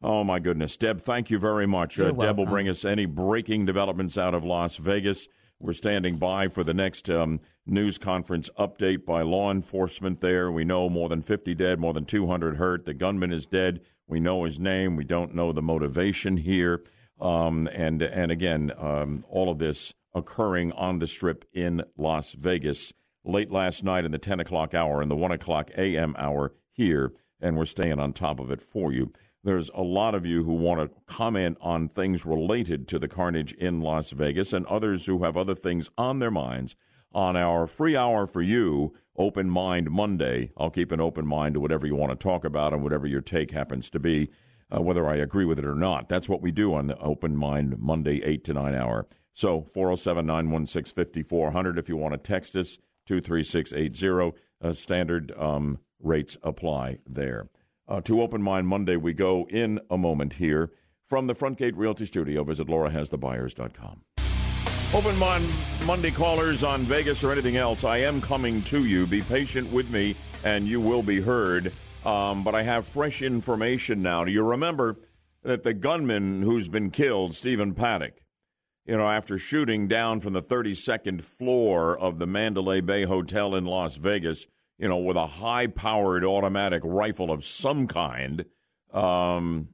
Oh 0.04 0.24
my 0.24 0.40
goodness, 0.40 0.76
Deb! 0.76 1.00
Thank 1.00 1.30
you 1.30 1.38
very 1.38 1.66
much. 1.66 2.00
Uh, 2.00 2.10
Deb 2.10 2.36
will 2.36 2.44
bring 2.46 2.68
us 2.68 2.84
any 2.84 3.06
breaking 3.06 3.66
developments 3.66 4.18
out 4.18 4.34
of 4.34 4.44
Las 4.44 4.76
Vegas. 4.76 5.28
We're 5.62 5.74
standing 5.74 6.16
by 6.16 6.48
for 6.48 6.64
the 6.64 6.74
next 6.74 7.08
um, 7.08 7.38
news 7.66 7.96
conference 7.96 8.50
update 8.58 9.04
by 9.06 9.22
law 9.22 9.48
enforcement. 9.48 10.18
There, 10.18 10.50
we 10.50 10.64
know 10.64 10.88
more 10.88 11.08
than 11.08 11.22
50 11.22 11.54
dead, 11.54 11.78
more 11.78 11.94
than 11.94 12.04
200 12.04 12.56
hurt. 12.56 12.84
The 12.84 12.94
gunman 12.94 13.32
is 13.32 13.46
dead. 13.46 13.80
We 14.08 14.18
know 14.18 14.42
his 14.42 14.58
name. 14.58 14.96
We 14.96 15.04
don't 15.04 15.36
know 15.36 15.52
the 15.52 15.62
motivation 15.62 16.36
here. 16.36 16.82
Um, 17.20 17.68
and 17.72 18.02
and 18.02 18.32
again, 18.32 18.72
um, 18.76 19.24
all 19.28 19.52
of 19.52 19.58
this 19.58 19.92
occurring 20.12 20.72
on 20.72 20.98
the 20.98 21.06
strip 21.06 21.44
in 21.52 21.84
Las 21.96 22.32
Vegas 22.32 22.92
late 23.24 23.52
last 23.52 23.84
night 23.84 24.04
in 24.04 24.10
the 24.10 24.18
10 24.18 24.40
o'clock 24.40 24.74
hour 24.74 25.00
and 25.00 25.08
the 25.08 25.16
1 25.16 25.30
o'clock 25.30 25.70
a.m. 25.78 26.16
hour 26.18 26.54
here, 26.72 27.12
and 27.40 27.56
we're 27.56 27.66
staying 27.66 28.00
on 28.00 28.12
top 28.12 28.40
of 28.40 28.50
it 28.50 28.60
for 28.60 28.92
you. 28.92 29.12
There's 29.44 29.70
a 29.74 29.82
lot 29.82 30.14
of 30.14 30.24
you 30.24 30.44
who 30.44 30.54
want 30.54 30.80
to 30.80 31.12
comment 31.12 31.58
on 31.60 31.88
things 31.88 32.24
related 32.24 32.86
to 32.88 32.98
the 33.00 33.08
carnage 33.08 33.52
in 33.54 33.80
Las 33.80 34.12
Vegas, 34.12 34.52
and 34.52 34.64
others 34.66 35.06
who 35.06 35.24
have 35.24 35.36
other 35.36 35.56
things 35.56 35.90
on 35.98 36.20
their 36.20 36.30
minds 36.30 36.76
on 37.12 37.36
our 37.36 37.66
free 37.66 37.96
hour 37.96 38.26
for 38.26 38.40
you, 38.40 38.94
Open 39.16 39.50
Mind 39.50 39.90
Monday. 39.90 40.52
I'll 40.56 40.70
keep 40.70 40.92
an 40.92 41.00
open 41.00 41.26
mind 41.26 41.54
to 41.54 41.60
whatever 41.60 41.86
you 41.86 41.96
want 41.96 42.12
to 42.12 42.22
talk 42.22 42.44
about 42.44 42.72
and 42.72 42.82
whatever 42.82 43.06
your 43.06 43.20
take 43.20 43.50
happens 43.50 43.90
to 43.90 43.98
be, 43.98 44.30
uh, 44.74 44.80
whether 44.80 45.08
I 45.08 45.16
agree 45.16 45.44
with 45.44 45.58
it 45.58 45.66
or 45.66 45.74
not. 45.74 46.08
That's 46.08 46.28
what 46.28 46.40
we 46.40 46.52
do 46.52 46.72
on 46.74 46.86
the 46.86 46.98
Open 46.98 47.36
Mind 47.36 47.78
Monday, 47.78 48.22
8 48.22 48.44
to 48.44 48.54
9 48.54 48.74
hour. 48.74 49.06
So 49.34 49.66
407 49.74 50.24
916 50.24 50.94
5400 50.94 51.78
if 51.78 51.88
you 51.88 51.96
want 51.96 52.14
to 52.14 52.18
text 52.18 52.54
us, 52.54 52.78
23680. 53.06 54.38
Uh, 54.62 54.72
standard 54.72 55.32
um, 55.36 55.78
rates 56.00 56.36
apply 56.44 56.98
there. 57.06 57.48
Uh, 57.92 58.00
to 58.00 58.22
Open 58.22 58.40
Mind 58.40 58.66
Monday, 58.66 58.96
we 58.96 59.12
go 59.12 59.46
in 59.50 59.78
a 59.90 59.98
moment 59.98 60.32
here 60.32 60.70
from 61.10 61.26
the 61.26 61.34
Front 61.34 61.58
Gate 61.58 61.76
Realty 61.76 62.06
Studio. 62.06 62.42
Visit 62.42 62.66
laurahasthebuyers.com. 62.66 64.00
Open 64.94 65.14
Mind 65.18 65.46
Monday 65.84 66.10
callers 66.10 66.64
on 66.64 66.84
Vegas 66.84 67.22
or 67.22 67.32
anything 67.32 67.58
else, 67.58 67.84
I 67.84 67.98
am 67.98 68.22
coming 68.22 68.62
to 68.62 68.86
you. 68.86 69.06
Be 69.06 69.20
patient 69.20 69.70
with 69.70 69.90
me, 69.90 70.16
and 70.42 70.66
you 70.66 70.80
will 70.80 71.02
be 71.02 71.20
heard. 71.20 71.70
Um, 72.06 72.42
but 72.42 72.54
I 72.54 72.62
have 72.62 72.86
fresh 72.86 73.20
information 73.20 74.00
now. 74.00 74.24
Do 74.24 74.32
you 74.32 74.42
remember 74.42 74.96
that 75.42 75.62
the 75.62 75.74
gunman 75.74 76.40
who's 76.40 76.68
been 76.68 76.90
killed, 76.90 77.34
Stephen 77.34 77.74
Paddock, 77.74 78.22
you 78.86 78.96
know, 78.96 79.06
after 79.06 79.36
shooting 79.36 79.86
down 79.86 80.20
from 80.20 80.32
the 80.32 80.40
32nd 80.40 81.22
floor 81.22 81.98
of 81.98 82.18
the 82.18 82.26
Mandalay 82.26 82.80
Bay 82.80 83.04
Hotel 83.04 83.54
in 83.54 83.66
Las 83.66 83.96
Vegas, 83.96 84.46
you 84.78 84.88
know, 84.88 84.98
with 84.98 85.16
a 85.16 85.26
high 85.26 85.66
powered 85.66 86.24
automatic 86.24 86.82
rifle 86.84 87.30
of 87.30 87.44
some 87.44 87.86
kind, 87.86 88.44
um, 88.92 89.68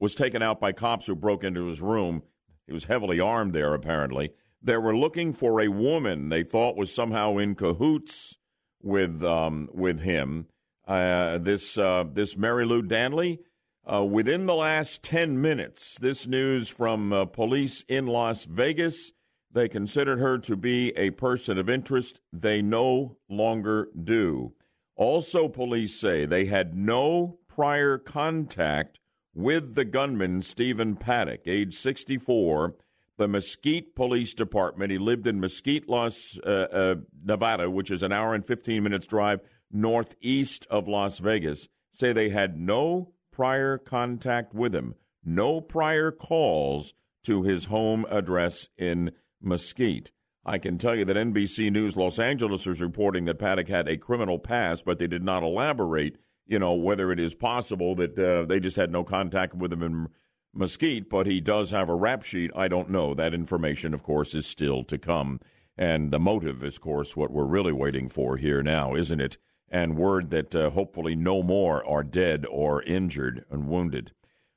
was 0.00 0.14
taken 0.14 0.42
out 0.42 0.60
by 0.60 0.72
cops 0.72 1.06
who 1.06 1.14
broke 1.14 1.44
into 1.44 1.66
his 1.66 1.80
room. 1.80 2.22
He 2.66 2.72
was 2.72 2.84
heavily 2.84 3.20
armed 3.20 3.52
there, 3.52 3.74
apparently. 3.74 4.30
They 4.62 4.76
were 4.76 4.96
looking 4.96 5.32
for 5.32 5.60
a 5.60 5.68
woman 5.68 6.30
they 6.30 6.42
thought 6.42 6.76
was 6.76 6.92
somehow 6.92 7.36
in 7.36 7.54
cahoots 7.54 8.38
with 8.82 9.22
um, 9.22 9.68
with 9.72 10.00
him. 10.00 10.46
Uh, 10.86 11.38
this 11.38 11.76
uh, 11.78 12.04
this 12.12 12.34
Marilou 12.34 12.86
Danley. 12.86 13.40
Uh, 13.86 14.02
within 14.02 14.46
the 14.46 14.54
last 14.54 15.02
10 15.02 15.42
minutes, 15.42 15.98
this 16.00 16.26
news 16.26 16.70
from 16.70 17.12
uh, 17.12 17.26
police 17.26 17.84
in 17.86 18.06
Las 18.06 18.44
Vegas, 18.44 19.12
they 19.54 19.68
considered 19.68 20.18
her 20.18 20.36
to 20.38 20.56
be 20.56 20.90
a 20.96 21.10
person 21.10 21.58
of 21.58 21.70
interest. 21.70 22.20
They 22.32 22.60
no 22.60 23.16
longer 23.28 23.88
do. 24.02 24.52
Also, 24.96 25.48
police 25.48 25.98
say 25.98 26.26
they 26.26 26.46
had 26.46 26.76
no 26.76 27.38
prior 27.48 27.96
contact 27.96 28.98
with 29.32 29.74
the 29.74 29.84
gunman, 29.84 30.42
Stephen 30.42 30.96
Paddock, 30.96 31.42
age 31.46 31.74
64. 31.74 32.74
The 33.16 33.28
Mesquite 33.28 33.94
Police 33.94 34.34
Department, 34.34 34.90
he 34.90 34.98
lived 34.98 35.28
in 35.28 35.38
Mesquite, 35.38 35.88
Las, 35.88 36.36
uh, 36.44 36.50
uh, 36.50 36.94
Nevada, 37.24 37.70
which 37.70 37.92
is 37.92 38.02
an 38.02 38.10
hour 38.10 38.34
and 38.34 38.44
15 38.44 38.82
minutes 38.82 39.06
drive 39.06 39.40
northeast 39.70 40.66
of 40.68 40.88
Las 40.88 41.18
Vegas, 41.20 41.68
say 41.92 42.12
they 42.12 42.30
had 42.30 42.58
no 42.58 43.12
prior 43.32 43.78
contact 43.78 44.52
with 44.52 44.74
him, 44.74 44.94
no 45.24 45.60
prior 45.60 46.10
calls 46.10 46.92
to 47.22 47.42
his 47.42 47.66
home 47.66 48.04
address 48.10 48.68
in 48.76 49.12
Mesquite. 49.44 50.10
I 50.46 50.58
can 50.58 50.76
tell 50.76 50.94
you 50.94 51.04
that 51.06 51.16
NBC 51.16 51.72
News 51.72 51.96
Los 51.96 52.18
Angeles 52.18 52.66
is 52.66 52.80
reporting 52.80 53.24
that 53.24 53.38
Paddock 53.38 53.68
had 53.68 53.88
a 53.88 53.96
criminal 53.96 54.38
past, 54.38 54.84
but 54.84 54.98
they 54.98 55.06
did 55.06 55.22
not 55.22 55.42
elaborate, 55.42 56.18
you 56.46 56.58
know, 56.58 56.74
whether 56.74 57.10
it 57.10 57.18
is 57.18 57.34
possible 57.34 57.94
that 57.94 58.18
uh, 58.18 58.44
they 58.44 58.60
just 58.60 58.76
had 58.76 58.92
no 58.92 59.04
contact 59.04 59.54
with 59.54 59.72
him 59.72 59.82
in 59.82 60.08
Mesquite, 60.54 61.08
but 61.08 61.26
he 61.26 61.40
does 61.40 61.70
have 61.70 61.88
a 61.88 61.94
rap 61.94 62.22
sheet. 62.22 62.50
I 62.54 62.68
don't 62.68 62.90
know. 62.90 63.14
That 63.14 63.34
information, 63.34 63.94
of 63.94 64.02
course, 64.02 64.34
is 64.34 64.46
still 64.46 64.84
to 64.84 64.98
come. 64.98 65.40
And 65.76 66.12
the 66.12 66.20
motive 66.20 66.62
is, 66.62 66.74
of 66.74 66.82
course, 66.82 67.16
what 67.16 67.32
we're 67.32 67.44
really 67.44 67.72
waiting 67.72 68.08
for 68.08 68.36
here 68.36 68.62
now, 68.62 68.94
isn't 68.94 69.20
it? 69.20 69.38
And 69.68 69.96
word 69.96 70.30
that 70.30 70.54
uh, 70.54 70.70
hopefully 70.70 71.16
no 71.16 71.42
more 71.42 71.84
are 71.84 72.04
dead 72.04 72.46
or 72.48 72.82
injured 72.82 73.44
and 73.50 73.66
wounded. 73.66 74.12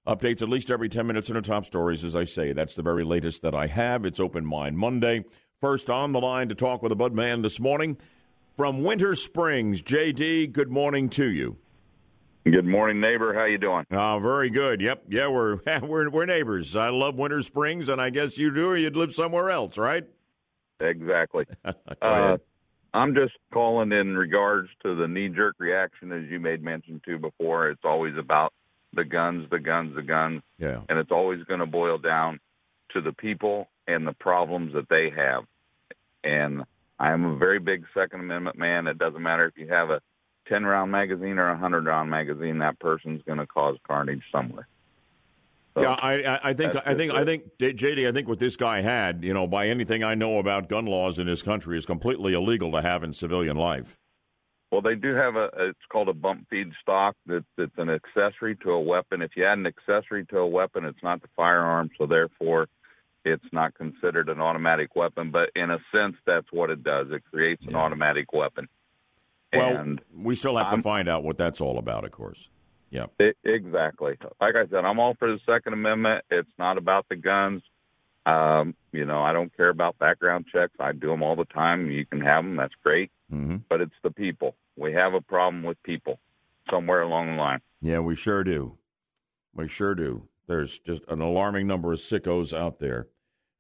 Updates 0.08 0.42
at 0.42 0.48
least 0.48 0.72
every 0.72 0.88
10 0.88 1.06
minutes 1.06 1.30
in 1.30 1.36
our 1.36 1.42
top 1.42 1.66
stories, 1.66 2.06
as 2.06 2.16
I 2.16 2.24
say. 2.24 2.54
That's 2.54 2.76
the 2.76 2.82
very 2.82 3.04
latest 3.04 3.42
that 3.42 3.54
I 3.54 3.68
have. 3.68 4.06
It's 4.06 4.22
Open 4.22 4.46
Mind 4.46 4.78
Monday. 4.78 5.26
First 5.60 5.90
on 5.90 6.14
the 6.14 6.22
line 6.22 6.48
to 6.48 6.56
talk 6.56 6.82
with 6.82 6.94
a 6.94 6.96
Bud 6.96 7.14
Man 7.14 7.42
this 7.42 7.60
morning 7.60 7.98
from 8.56 8.84
Winter 8.84 9.16
Springs. 9.16 9.82
JD, 9.82 10.54
good 10.54 10.70
morning 10.70 11.10
to 11.10 11.26
you. 11.26 11.58
Good 12.46 12.66
morning, 12.66 13.02
neighbor. 13.02 13.34
How 13.34 13.44
you 13.44 13.58
doing? 13.58 13.84
Oh, 13.92 14.20
very 14.20 14.50
good. 14.50 14.80
Yep. 14.80 15.04
Yeah, 15.10 15.28
we're 15.28 15.60
we're 15.82 16.10
we're 16.10 16.26
neighbors. 16.26 16.78
I 16.78 16.88
love 16.88 17.16
Winter 17.16 17.42
Springs, 17.42 17.90
and 17.90 18.00
I 18.00 18.10
guess 18.10 18.38
you 18.38 18.54
do, 18.54 18.70
or 18.70 18.78
you'd 18.78 18.96
live 18.96 19.14
somewhere 19.14 19.50
else, 19.50 19.78
right? 19.78 20.06
Exactly. 20.80 21.46
Uh. 22.02 22.38
I'm 22.94 23.14
just 23.14 23.34
calling 23.54 23.92
in 23.92 24.16
regards 24.16 24.70
to 24.84 24.96
the 24.96 25.08
knee 25.08 25.28
jerk 25.28 25.56
reaction, 25.60 26.12
as 26.14 26.24
you 26.32 26.40
made 26.40 26.64
mention 26.64 27.02
to 27.06 27.20
before. 27.20 27.70
It's 27.70 27.82
always 27.84 28.16
about 28.18 28.54
the 28.98 29.06
guns, 29.06 29.48
the 29.50 29.60
guns, 29.60 29.96
the 29.96 30.02
guns. 30.02 30.42
Yeah. 30.60 30.82
And 30.90 31.00
it's 31.00 31.12
always 31.12 31.42
going 31.46 31.62
to 31.62 31.66
boil 31.66 31.98
down 31.98 32.42
to 32.92 33.00
the 33.00 33.14
people 33.14 33.70
and 33.88 34.06
the 34.06 34.14
problems 34.14 34.74
that 34.74 34.90
they 34.90 35.10
have. 35.16 35.46
And 36.24 36.64
I'm 37.00 37.24
a 37.24 37.38
very 37.38 37.60
big 37.60 37.86
Second 37.94 38.20
Amendment 38.20 38.58
man. 38.58 38.88
It 38.88 38.98
doesn't 38.98 39.22
matter 39.22 39.46
if 39.46 39.58
you 39.58 39.68
have 39.70 39.92
a 39.92 40.02
10 40.50 40.66
round 40.66 40.92
magazine 40.92 41.38
or 41.38 41.48
a 41.48 41.54
100 41.54 41.86
round 41.86 42.10
magazine, 42.10 42.58
that 42.60 42.80
person's 42.80 43.22
going 43.24 43.38
to 43.38 43.48
cause 43.48 43.78
carnage 43.86 44.24
somewhere. 44.32 44.68
So, 45.76 45.84
yeah, 45.84 45.94
I, 45.94 46.14
I, 46.24 46.40
I 46.50 46.54
think 46.54 46.76
I 46.88 46.96
think 46.96 47.12
I 47.14 47.24
think 47.24 47.44
JD. 47.60 48.08
I 48.08 48.12
think 48.12 48.28
what 48.28 48.40
this 48.40 48.56
guy 48.56 48.82
had, 48.82 49.24
you 49.24 49.32
know, 49.32 49.46
by 49.46 49.68
anything 49.68 50.04
I 50.04 50.16
know 50.16 50.40
about 50.40 50.70
gun 50.70 50.88
laws 50.88 51.20
in 51.20 51.28
this 51.28 51.44
country, 51.44 51.78
is 51.78 51.86
completely 51.86 52.34
illegal 52.34 52.72
to 52.72 52.82
have 52.82 53.04
in 53.04 53.14
civilian 53.14 53.58
life. 53.58 54.00
Well, 54.72 54.82
they 54.82 54.96
do 54.96 55.16
have 55.16 55.36
a. 55.36 55.50
It's 55.58 55.80
called 55.90 56.10
a 56.10 56.14
bump 56.14 56.48
feed 56.50 56.72
stock. 56.82 57.16
That 57.28 57.46
it's 57.58 57.78
an 57.78 57.90
accessory 57.90 58.56
to 58.58 58.72
a 58.72 58.82
weapon. 58.82 59.22
If 59.22 59.32
you 59.38 59.46
add 59.46 59.58
an 59.58 59.66
accessory 59.66 60.26
to 60.28 60.40
a 60.40 60.48
weapon, 60.48 60.84
it's 60.86 61.02
not 61.02 61.22
the 61.22 61.30
firearm, 61.38 61.90
so 61.98 62.06
therefore, 62.06 62.68
it's 63.24 63.46
not 63.54 63.76
considered 63.76 64.28
an 64.28 64.42
automatic 64.42 64.96
weapon. 64.96 65.32
But 65.32 65.52
in 65.56 65.72
a 65.72 65.78
sense, 65.94 66.16
that's 66.26 66.48
what 66.52 66.70
it 66.70 66.84
does. 66.84 67.08
It 67.12 67.24
creates 67.32 67.64
an 67.66 67.76
automatic 67.76 68.34
weapon. 68.34 68.68
Well, 69.54 69.78
and 69.78 70.02
we 70.14 70.36
still 70.36 70.58
have 70.58 70.68
to 70.68 70.72
I'm- 70.76 70.82
find 70.84 71.08
out 71.08 71.24
what 71.24 71.38
that's 71.38 71.62
all 71.62 71.78
about, 71.78 72.04
of 72.04 72.12
course. 72.12 72.50
Yeah. 72.90 73.06
E- 73.22 73.32
exactly. 73.46 74.18
Like 74.42 74.56
I 74.56 74.66
said, 74.68 74.84
I'm 74.86 75.00
all 75.00 75.14
for 75.16 75.30
the 75.32 75.40
Second 75.46 75.74
Amendment. 75.74 76.24
It's 76.30 76.50
not 76.58 76.78
about 76.78 77.06
the 77.10 77.16
guns. 77.16 77.62
Um, 78.28 78.76
you 78.92 79.06
know, 79.06 79.24
I 79.24 79.32
don't 79.32 79.56
care 79.56 79.70
about 79.70 79.98
background 80.00 80.46
checks. 80.52 80.74
I 80.80 80.92
do 80.92 81.08
them 81.08 81.24
all 81.24 81.38
the 81.38 81.46
time. 81.46 81.90
You 81.90 82.06
can 82.06 82.20
have 82.22 82.44
them. 82.44 82.58
That's 82.58 82.74
great. 82.84 83.10
Mm-hmm. 83.34 83.58
But 83.70 83.80
it's 83.80 83.96
the 84.04 84.12
people. 84.12 84.56
We 84.76 84.92
have 84.94 85.14
a 85.14 85.22
problem 85.22 85.64
with 85.64 85.82
people 85.84 86.20
somewhere 86.70 87.02
along 87.02 87.28
the 87.28 87.42
line. 87.42 87.62
Yeah, 87.82 88.00
we 88.00 88.16
sure 88.16 88.44
do. 88.44 88.78
We 89.56 89.70
sure 89.70 89.96
do. 89.96 90.28
There's 90.48 90.78
just 90.80 91.04
an 91.08 91.22
alarming 91.22 91.68
number 91.68 91.94
of 91.94 92.00
sickos 92.00 92.58
out 92.58 92.80
there. 92.80 93.08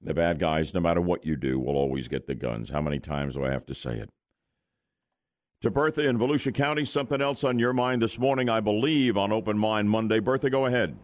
The 0.01 0.13
bad 0.13 0.37
guys, 0.37 0.73
no 0.73 0.79
matter 0.79 1.01
what 1.01 1.25
you 1.25 1.37
do, 1.37 1.59
will 1.59 1.75
always 1.75 2.07
get 2.07 2.27
the 2.27 2.35
guns. 2.35 2.69
How 2.69 2.81
many 2.81 2.99
times 2.99 3.35
do 3.35 3.45
I 3.45 3.51
have 3.51 3.65
to 3.67 3.73
say 3.73 3.95
it? 3.97 4.09
To 5.61 5.71
Bertha 5.71 6.07
in 6.07 6.19
Volusia 6.19 6.53
County, 6.53 6.85
something 6.85 7.19
else 7.19 7.43
on 7.43 7.57
your 7.57 7.73
mind 7.73 8.01
this 8.01 8.19
morning, 8.19 8.47
I 8.47 8.59
believe, 8.59 9.17
on 9.17 9.31
Open 9.31 9.57
Mind 9.57 9.89
Monday. 9.89 10.19
Bertha, 10.19 10.49
go 10.49 10.67
ahead. 10.67 10.95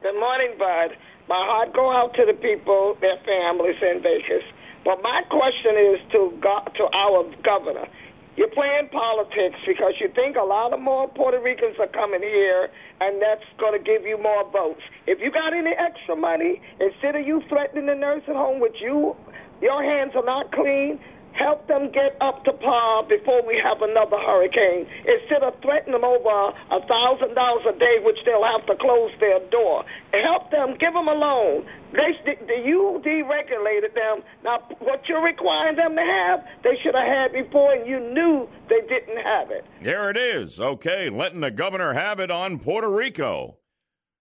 Good 0.00 0.20
morning, 0.20 0.54
Bud. 0.58 0.96
My 1.28 1.42
heart 1.42 1.74
go 1.74 1.90
out 1.90 2.14
to 2.14 2.24
the 2.24 2.34
people, 2.34 2.96
their 3.00 3.18
families 3.26 3.76
in 3.82 4.02
Vegas. 4.02 4.44
But 4.84 5.02
my 5.02 5.22
question 5.28 5.74
is 5.76 5.98
to 6.12 6.30
go- 6.40 6.62
to 6.76 6.84
our 6.94 7.24
governor. 7.42 7.88
You're 8.36 8.52
playing 8.52 8.90
politics 8.92 9.56
because 9.66 9.94
you 9.98 10.08
think 10.08 10.36
a 10.36 10.44
lot 10.44 10.72
of 10.72 10.78
more 10.78 11.08
Puerto 11.08 11.40
Ricans 11.40 11.80
are 11.80 11.88
coming 11.88 12.20
here, 12.20 12.68
and 13.00 13.20
that's 13.20 13.42
going 13.58 13.72
to 13.72 13.82
give 13.82 14.04
you 14.04 14.18
more 14.18 14.44
votes. 14.50 14.82
If 15.06 15.20
you 15.20 15.30
got 15.30 15.54
any 15.54 15.72
extra 15.72 16.14
money, 16.14 16.60
instead 16.78 17.16
of 17.16 17.26
you 17.26 17.40
threatening 17.48 17.86
the 17.86 17.94
nursing 17.94 18.34
home 18.34 18.60
with 18.60 18.74
you, 18.78 19.16
your 19.62 19.82
hands 19.82 20.12
are 20.14 20.24
not 20.24 20.52
clean. 20.52 21.00
Help 21.38 21.68
them 21.68 21.92
get 21.92 22.16
up 22.20 22.44
to 22.44 22.52
par 22.52 23.04
before 23.04 23.46
we 23.46 23.60
have 23.62 23.82
another 23.82 24.16
hurricane. 24.16 24.88
Instead 25.04 25.42
of 25.42 25.54
threatening 25.60 25.92
them 25.92 26.04
over 26.04 26.56
a 26.72 26.80
thousand 26.88 27.34
dollars 27.34 27.64
a 27.68 27.78
day, 27.78 28.00
which 28.00 28.16
they'll 28.24 28.44
have 28.44 28.64
to 28.66 28.76
close 28.76 29.12
their 29.20 29.40
door. 29.50 29.84
Help 30.12 30.50
them, 30.50 30.76
give 30.80 30.94
them 30.94 31.08
a 31.08 31.12
loan. 31.12 31.66
They, 31.92 32.16
the, 32.24 32.64
you 32.64 33.02
deregulated 33.04 33.94
them. 33.94 34.24
Now, 34.42 34.64
what 34.80 35.02
you're 35.08 35.22
requiring 35.22 35.76
them 35.76 35.94
to 35.94 36.02
have, 36.02 36.44
they 36.64 36.76
should 36.82 36.94
have 36.94 37.06
had 37.06 37.32
before, 37.32 37.74
and 37.74 37.86
you 37.86 38.00
knew 38.00 38.48
they 38.68 38.80
didn't 38.88 39.22
have 39.22 39.50
it. 39.50 39.64
There 39.82 40.10
it 40.10 40.16
is. 40.16 40.58
Okay, 40.58 41.10
letting 41.10 41.40
the 41.40 41.50
governor 41.50 41.92
have 41.92 42.18
it 42.18 42.30
on 42.30 42.58
Puerto 42.58 42.90
Rico. 42.90 43.58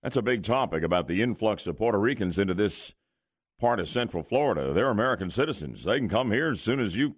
That's 0.03 0.17
a 0.17 0.21
big 0.21 0.43
topic 0.43 0.83
about 0.83 1.07
the 1.07 1.21
influx 1.21 1.65
of 1.65 1.77
Puerto 1.77 1.97
Ricans 1.97 2.37
into 2.37 2.53
this 2.53 2.93
part 3.59 3.79
of 3.79 3.89
Central 3.89 4.23
Florida. 4.23 4.73
They're 4.73 4.89
American 4.89 5.29
citizens. 5.29 5.83
They 5.83 5.99
can 5.99 6.09
come 6.09 6.31
here 6.31 6.51
as 6.51 6.61
soon 6.61 6.79
as 6.79 6.95
you 6.95 7.15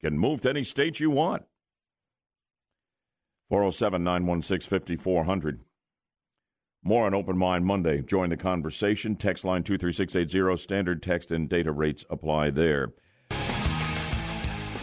can 0.00 0.18
move 0.18 0.40
to 0.42 0.50
any 0.50 0.64
state 0.64 1.00
you 1.00 1.10
want. 1.10 1.44
407 3.48 4.02
916 4.02 4.68
5400. 4.68 5.60
More 6.84 7.06
on 7.06 7.14
Open 7.14 7.36
Mind 7.36 7.64
Monday. 7.64 8.02
Join 8.02 8.30
the 8.30 8.36
conversation. 8.36 9.14
Text 9.14 9.44
line 9.44 9.62
23680. 9.62 10.60
Standard 10.60 11.02
text 11.02 11.30
and 11.30 11.48
data 11.48 11.70
rates 11.70 12.04
apply 12.10 12.50
there. 12.50 12.92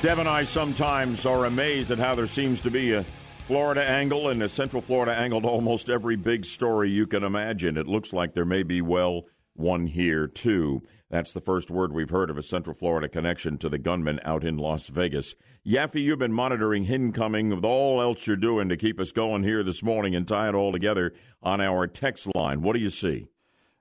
Deb 0.01 0.19
and 0.19 0.30
I 0.30 0.43
sometimes 0.45 1.26
are 1.26 1.45
amazed 1.45 1.91
at 1.91 1.97
how 1.97 2.15
there 2.15 2.27
seems 2.27 2.61
to 2.61 2.71
be 2.71 2.93
a 2.93 3.05
Florida 3.47 3.84
angle 3.84 4.30
and 4.30 4.41
a 4.43 4.47
Central 4.47 4.81
Florida 4.81 5.13
angle 5.13 5.41
to 5.41 5.47
almost 5.47 5.89
every 5.89 6.15
big 6.15 6.45
story 6.45 6.89
you 6.89 7.05
can 7.05 7.23
imagine. 7.23 7.76
It 7.76 7.88
looks 7.88 8.13
like 8.13 8.34
there 8.34 8.45
may 8.45 8.63
be, 8.63 8.81
well, 8.81 9.23
one 9.60 9.88
here, 9.88 10.27
too. 10.27 10.81
That's 11.10 11.31
the 11.31 11.41
first 11.41 11.72
word 11.72 11.91
we've 11.91 12.10
heard 12.10 12.30
of 12.30 12.38
a 12.38 12.44
Central 12.44 12.76
Florida 12.76 13.10
connection 13.10 13.57
to 13.60 13.69
the 13.69 13.80
gunman 13.80 14.19
out 14.23 14.44
in 14.44 14.57
Las 14.57 14.88
Vegas. 14.88 15.36
Yaffee, 15.65 16.03
you've 16.03 16.19
been 16.19 16.34
monitoring 16.34 16.86
incoming 16.86 17.49
with 17.49 17.65
all 17.65 18.02
else 18.02 18.27
you're 18.27 18.36
doing 18.36 18.69
to 18.69 18.77
keep 18.77 18.99
us 18.99 19.11
going 19.11 19.44
here 19.44 19.64
this 19.64 19.81
morning 19.81 20.15
and 20.15 20.27
tie 20.27 20.49
it 20.49 20.56
all 20.56 20.72
together 20.72 21.14
on 21.41 21.61
our 21.61 21.88
text 21.88 22.27
line. 22.36 22.61
What 22.61 22.73
do 22.73 22.80
you 22.80 22.90
see? 22.90 23.27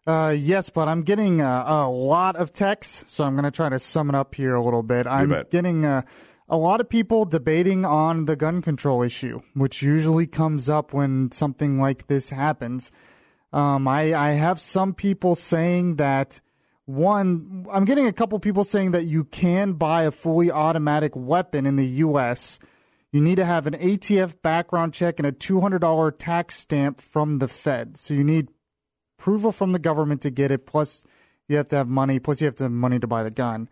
Uh, 0.06 0.34
yes, 0.36 0.70
but 0.70 0.88
I'm 0.88 1.02
getting 1.02 1.42
uh, 1.42 1.64
a 1.66 1.88
lot 1.88 2.36
of 2.36 2.50
texts, 2.54 3.04
so 3.12 3.24
I'm 3.24 3.34
going 3.34 3.44
to 3.44 3.50
try 3.50 3.68
to 3.68 3.78
sum 3.78 4.08
it 4.08 4.14
up 4.14 4.34
here 4.34 4.54
a 4.54 4.62
little 4.62 4.82
bit. 4.82 5.06
I'm 5.06 5.44
getting 5.50 5.84
uh, 5.84 6.00
a 6.48 6.56
lot 6.56 6.80
of 6.80 6.88
people 6.88 7.26
debating 7.26 7.84
on 7.84 8.24
the 8.24 8.34
gun 8.34 8.62
control 8.62 9.02
issue, 9.02 9.42
which 9.52 9.82
usually 9.82 10.26
comes 10.26 10.70
up 10.70 10.94
when 10.94 11.30
something 11.30 11.78
like 11.78 12.06
this 12.06 12.30
happens. 12.30 12.90
Um, 13.52 13.88
I, 13.88 14.14
I 14.14 14.30
have 14.32 14.60
some 14.60 14.94
people 14.94 15.34
saying 15.34 15.96
that 15.96 16.40
one, 16.84 17.66
I'm 17.70 17.84
getting 17.84 18.06
a 18.06 18.12
couple 18.12 18.38
people 18.38 18.64
saying 18.64 18.92
that 18.92 19.04
you 19.04 19.24
can 19.24 19.74
buy 19.74 20.04
a 20.04 20.10
fully 20.10 20.50
automatic 20.50 21.12
weapon 21.14 21.66
in 21.66 21.76
the 21.76 21.86
U.S. 21.86 22.58
You 23.12 23.20
need 23.20 23.36
to 23.36 23.44
have 23.44 23.66
an 23.66 23.74
ATF 23.74 24.40
background 24.40 24.94
check 24.94 25.18
and 25.18 25.26
a 25.26 25.32
$200 25.32 26.14
tax 26.18 26.56
stamp 26.56 27.00
from 27.00 27.38
the 27.38 27.48
Fed. 27.48 27.98
So 27.98 28.14
you 28.14 28.24
need 28.24 28.48
approval 29.18 29.52
from 29.52 29.72
the 29.72 29.78
government 29.78 30.22
to 30.22 30.30
get 30.30 30.50
it. 30.50 30.66
Plus, 30.66 31.02
you 31.46 31.56
have 31.56 31.68
to 31.68 31.76
have 31.76 31.88
money. 31.88 32.18
Plus, 32.18 32.40
you 32.40 32.46
have 32.46 32.56
to 32.56 32.64
have 32.64 32.72
money 32.72 32.98
to 32.98 33.06
buy 33.06 33.22
the 33.22 33.30
gun. 33.30 33.68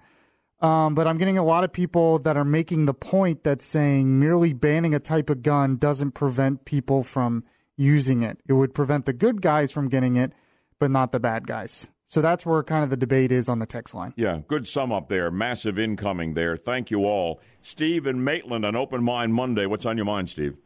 Um, 0.60 0.94
but 0.94 1.06
I'm 1.06 1.18
getting 1.18 1.38
a 1.38 1.44
lot 1.44 1.64
of 1.64 1.72
people 1.72 2.18
that 2.20 2.36
are 2.36 2.44
making 2.44 2.86
the 2.86 2.94
point 2.94 3.44
that 3.44 3.60
saying 3.60 4.18
merely 4.18 4.52
banning 4.52 4.94
a 4.94 4.98
type 4.98 5.28
of 5.28 5.42
gun 5.42 5.76
doesn't 5.76 6.12
prevent 6.12 6.64
people 6.64 7.02
from 7.02 7.44
using 7.76 8.22
it. 8.22 8.38
It 8.48 8.54
would 8.54 8.74
prevent 8.74 9.06
the 9.06 9.12
good 9.12 9.42
guys 9.42 9.72
from 9.72 9.88
getting 9.88 10.16
it, 10.16 10.32
but 10.78 10.90
not 10.90 11.12
the 11.12 11.20
bad 11.20 11.46
guys. 11.46 11.88
So 12.04 12.20
that's 12.20 12.46
where 12.46 12.62
kind 12.62 12.84
of 12.84 12.90
the 12.90 12.96
debate 12.96 13.32
is 13.32 13.48
on 13.48 13.58
the 13.58 13.66
text 13.66 13.94
line. 13.94 14.14
Yeah, 14.16 14.40
good 14.46 14.68
sum 14.68 14.92
up 14.92 15.08
there. 15.08 15.30
Massive 15.30 15.78
incoming 15.78 16.34
there. 16.34 16.56
Thank 16.56 16.90
you 16.90 17.04
all. 17.04 17.40
Steve 17.62 18.06
and 18.06 18.24
Maitland 18.24 18.64
on 18.64 18.76
Open 18.76 19.02
Mind 19.02 19.34
Monday. 19.34 19.66
What's 19.66 19.86
on 19.86 19.96
your 19.96 20.06
mind, 20.06 20.30
Steve? 20.30 20.56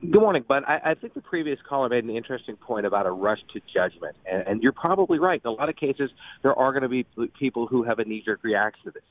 Good 0.00 0.20
morning, 0.20 0.44
Bud. 0.46 0.62
I, 0.66 0.92
I 0.92 0.94
think 0.94 1.14
the 1.14 1.20
previous 1.20 1.58
caller 1.68 1.88
made 1.88 2.04
an 2.04 2.10
interesting 2.10 2.56
point 2.56 2.86
about 2.86 3.06
a 3.06 3.10
rush 3.10 3.40
to 3.52 3.60
judgment, 3.74 4.16
and, 4.24 4.46
and 4.46 4.62
you're 4.62 4.72
probably 4.72 5.18
right. 5.18 5.42
In 5.44 5.48
a 5.48 5.52
lot 5.52 5.68
of 5.68 5.76
cases, 5.76 6.10
there 6.42 6.54
are 6.54 6.72
going 6.72 6.84
to 6.84 6.88
be 6.88 7.06
people 7.38 7.66
who 7.66 7.82
have 7.82 7.98
a 7.98 8.04
knee-jerk 8.04 8.44
reaction 8.44 8.84
to 8.84 8.90
this. 8.92 9.02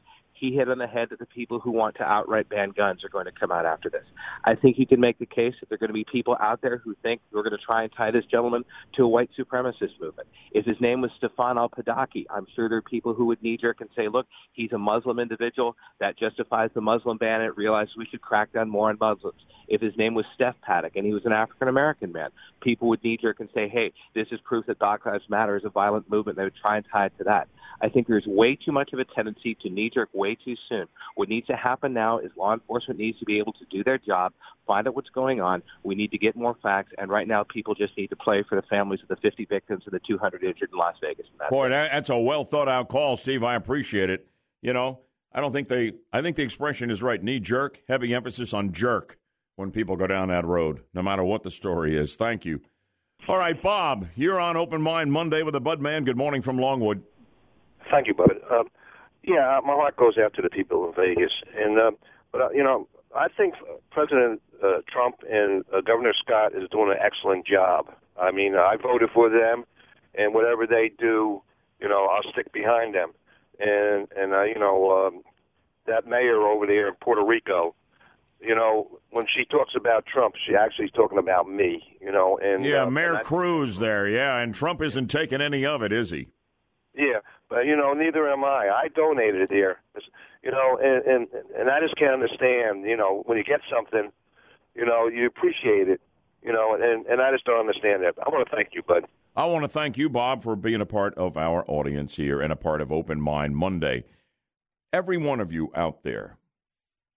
He 0.43 0.51
hit 0.51 0.67
on 0.67 0.77
the 0.77 0.87
head 0.87 1.07
that 1.11 1.19
the 1.19 1.25
people 1.25 1.61
who 1.61 1.71
want 1.71 1.95
to 1.95 2.03
outright 2.03 2.49
ban 2.49 2.73
guns 2.75 3.05
are 3.05 3.09
going 3.09 3.23
to 3.27 3.31
come 3.31 3.49
out 3.49 3.65
after 3.65 3.89
this. 3.89 4.03
I 4.43 4.55
think 4.55 4.77
you 4.77 4.85
can 4.85 4.99
make 4.99 5.17
the 5.17 5.25
case 5.25 5.53
that 5.61 5.69
there 5.69 5.75
are 5.75 5.79
going 5.79 5.87
to 5.87 5.93
be 5.93 6.03
people 6.03 6.35
out 6.37 6.61
there 6.61 6.81
who 6.83 6.97
think 7.01 7.21
we're 7.31 7.43
going 7.43 7.57
to 7.57 7.65
try 7.65 7.83
and 7.83 7.91
tie 7.95 8.11
this 8.11 8.25
gentleman 8.25 8.65
to 8.97 9.03
a 9.03 9.07
white 9.07 9.29
supremacist 9.39 10.01
movement. 10.01 10.27
If 10.51 10.65
his 10.65 10.75
name 10.81 10.99
was 10.99 11.11
Stefan 11.17 11.57
al-Padaki, 11.57 12.25
I'm 12.29 12.45
sure 12.57 12.67
there 12.67 12.79
are 12.79 12.81
people 12.81 13.13
who 13.13 13.23
would 13.27 13.41
knee-jerk 13.41 13.79
and 13.79 13.89
say, 13.95 14.09
look, 14.09 14.27
he's 14.51 14.73
a 14.73 14.77
Muslim 14.77 15.17
individual. 15.17 15.77
That 16.01 16.19
justifies 16.19 16.71
the 16.75 16.81
Muslim 16.81 17.17
ban. 17.17 17.39
It 17.39 17.55
realizes 17.55 17.95
we 17.97 18.05
should 18.11 18.21
crack 18.21 18.51
down 18.51 18.67
more 18.67 18.89
on 18.89 18.97
Muslims. 18.99 19.39
If 19.69 19.79
his 19.79 19.95
name 19.97 20.13
was 20.13 20.25
Steph 20.35 20.55
Paddock 20.61 20.97
and 20.97 21.05
he 21.05 21.13
was 21.13 21.23
an 21.23 21.31
African 21.31 21.69
American 21.69 22.11
man, 22.11 22.31
people 22.61 22.89
would 22.89 23.01
knee 23.01 23.17
jerk 23.21 23.39
and 23.39 23.47
say, 23.55 23.69
hey, 23.69 23.93
this 24.13 24.27
is 24.31 24.41
proof 24.43 24.65
that 24.65 24.79
Black 24.79 25.05
Lives 25.05 25.23
Matter 25.29 25.55
is 25.55 25.63
a 25.63 25.69
violent 25.69 26.09
movement. 26.09 26.37
They 26.37 26.43
would 26.43 26.57
try 26.61 26.75
and 26.75 26.85
tie 26.91 27.05
it 27.05 27.13
to 27.19 27.23
that. 27.23 27.47
I 27.81 27.89
think 27.89 28.07
there's 28.07 28.25
way 28.25 28.55
too 28.55 28.71
much 28.71 28.93
of 28.93 28.99
a 28.99 29.05
tendency 29.05 29.55
to 29.61 29.69
knee 29.69 29.89
jerk 29.93 30.09
way 30.13 30.32
too 30.35 30.55
soon. 30.69 30.87
What 31.15 31.29
needs 31.29 31.47
to 31.47 31.55
happen 31.55 31.93
now 31.93 32.19
is 32.19 32.31
law 32.37 32.53
enforcement 32.53 32.99
needs 32.99 33.19
to 33.19 33.25
be 33.25 33.39
able 33.39 33.53
to 33.53 33.65
do 33.69 33.83
their 33.83 33.97
job, 33.97 34.33
find 34.65 34.87
out 34.87 34.95
what's 34.95 35.09
going 35.09 35.41
on. 35.41 35.63
We 35.83 35.95
need 35.95 36.11
to 36.11 36.17
get 36.17 36.35
more 36.35 36.55
facts, 36.61 36.91
and 36.97 37.09
right 37.09 37.27
now 37.27 37.43
people 37.43 37.75
just 37.75 37.97
need 37.97 38.07
to 38.07 38.15
play 38.15 38.43
for 38.47 38.55
the 38.55 38.61
families 38.63 39.01
of 39.01 39.07
the 39.09 39.15
50 39.17 39.45
victims 39.45 39.83
and 39.85 39.93
the 39.93 40.01
200 40.07 40.43
injured 40.43 40.69
in 40.71 40.77
Las 40.77 40.95
Vegas. 41.01 41.25
That's 41.39 41.49
Boy, 41.49 41.67
it. 41.67 41.69
that, 41.69 41.91
that's 41.91 42.09
a 42.09 42.17
well 42.17 42.45
thought 42.45 42.69
out 42.69 42.89
call, 42.89 43.17
Steve. 43.17 43.43
I 43.43 43.55
appreciate 43.55 44.09
it. 44.09 44.27
You 44.61 44.73
know, 44.73 44.99
I 45.33 45.41
don't 45.41 45.51
think 45.51 45.67
they, 45.67 45.93
I 46.11 46.21
think 46.21 46.37
the 46.37 46.43
expression 46.43 46.89
is 46.89 47.01
right. 47.01 47.21
Knee 47.21 47.39
jerk, 47.39 47.81
heavy 47.87 48.13
emphasis 48.13 48.53
on 48.53 48.71
jerk 48.71 49.17
when 49.55 49.71
people 49.71 49.95
go 49.95 50.07
down 50.07 50.29
that 50.29 50.45
road, 50.45 50.81
no 50.93 51.01
matter 51.01 51.23
what 51.23 51.43
the 51.43 51.51
story 51.51 51.97
is. 51.97 52.15
Thank 52.15 52.45
you. 52.45 52.61
All 53.27 53.37
right, 53.37 53.61
Bob, 53.61 54.07
you're 54.15 54.39
on 54.39 54.57
Open 54.57 54.81
Mind 54.81 55.11
Monday 55.11 55.43
with 55.43 55.53
the 55.53 55.61
Bud 55.61 55.79
Man. 55.79 56.03
Good 56.03 56.17
morning 56.17 56.41
from 56.41 56.57
Longwood. 56.57 57.01
Thank 57.89 58.07
you, 58.07 58.13
Bud. 58.13 58.31
Um, 58.51 58.67
yeah, 59.23 59.59
my 59.65 59.73
heart 59.73 59.95
goes 59.95 60.17
out 60.17 60.33
to 60.35 60.41
the 60.41 60.49
people 60.49 60.87
in 60.87 60.93
Vegas, 60.93 61.31
and 61.57 61.79
uh, 61.79 61.91
but 62.31 62.41
uh, 62.41 62.49
you 62.49 62.63
know, 62.63 62.87
I 63.15 63.27
think 63.29 63.55
President 63.91 64.41
uh, 64.63 64.81
Trump 64.87 65.17
and 65.29 65.63
uh, 65.73 65.81
Governor 65.81 66.13
Scott 66.13 66.53
is 66.55 66.69
doing 66.69 66.91
an 66.91 66.97
excellent 66.99 67.45
job. 67.45 67.93
I 68.19 68.31
mean, 68.31 68.55
I 68.55 68.75
voted 68.81 69.09
for 69.13 69.29
them, 69.29 69.65
and 70.15 70.33
whatever 70.33 70.67
they 70.67 70.91
do, 70.97 71.41
you 71.79 71.89
know, 71.89 72.07
I'll 72.07 72.29
stick 72.31 72.51
behind 72.51 72.95
them. 72.95 73.11
And 73.59 74.07
and 74.15 74.33
uh, 74.33 74.43
you 74.43 74.59
know, 74.59 75.07
um, 75.07 75.21
that 75.87 76.07
mayor 76.07 76.41
over 76.41 76.65
there 76.65 76.87
in 76.89 76.95
Puerto 76.95 77.23
Rico, 77.23 77.75
you 78.41 78.55
know, 78.55 78.99
when 79.11 79.25
she 79.33 79.45
talks 79.45 79.73
about 79.75 80.05
Trump, 80.05 80.35
she 80.45 80.55
actually 80.55 80.85
is 80.85 80.91
talking 80.91 81.17
about 81.17 81.47
me. 81.47 81.97
You 82.01 82.11
know, 82.11 82.37
and 82.43 82.65
yeah, 82.65 82.83
uh, 82.83 82.89
Mayor 82.89 83.09
and 83.11 83.17
I- 83.19 83.23
Cruz 83.23 83.79
there. 83.79 84.07
Yeah, 84.07 84.37
and 84.39 84.53
Trump 84.53 84.81
isn't 84.81 85.07
taking 85.07 85.39
any 85.39 85.65
of 85.65 85.81
it, 85.81 85.91
is 85.93 86.09
he? 86.09 86.27
Yeah, 86.95 87.19
but 87.49 87.65
you 87.65 87.75
know, 87.75 87.93
neither 87.93 88.29
am 88.29 88.43
I. 88.43 88.69
I 88.69 88.87
donated 88.95 89.49
here, 89.49 89.77
you 90.43 90.51
know, 90.51 90.77
and 90.81 91.05
and 91.05 91.27
and 91.57 91.69
I 91.69 91.79
just 91.79 91.95
can't 91.97 92.13
understand. 92.13 92.85
You 92.85 92.97
know, 92.97 93.23
when 93.25 93.37
you 93.37 93.43
get 93.43 93.61
something, 93.73 94.11
you 94.75 94.85
know, 94.85 95.07
you 95.07 95.25
appreciate 95.25 95.89
it. 95.89 96.01
You 96.43 96.51
know, 96.51 96.75
and 96.75 97.05
and 97.05 97.21
I 97.21 97.31
just 97.31 97.45
don't 97.45 97.59
understand 97.59 98.03
that. 98.03 98.15
I 98.25 98.29
want 98.29 98.47
to 98.47 98.55
thank 98.55 98.69
you, 98.73 98.83
bud. 98.83 99.05
I 99.35 99.45
want 99.45 99.63
to 99.63 99.69
thank 99.69 99.97
you, 99.97 100.09
Bob, 100.09 100.43
for 100.43 100.55
being 100.55 100.81
a 100.81 100.85
part 100.85 101.15
of 101.15 101.37
our 101.37 101.65
audience 101.67 102.15
here 102.15 102.39
and 102.39 102.53
a 102.53 102.55
part 102.55 102.81
of 102.81 102.91
Open 102.91 103.19
Mind 103.19 103.55
Monday. 103.55 104.03
Every 104.91 105.17
one 105.17 105.39
of 105.39 105.51
you 105.51 105.71
out 105.73 106.03
there 106.03 106.37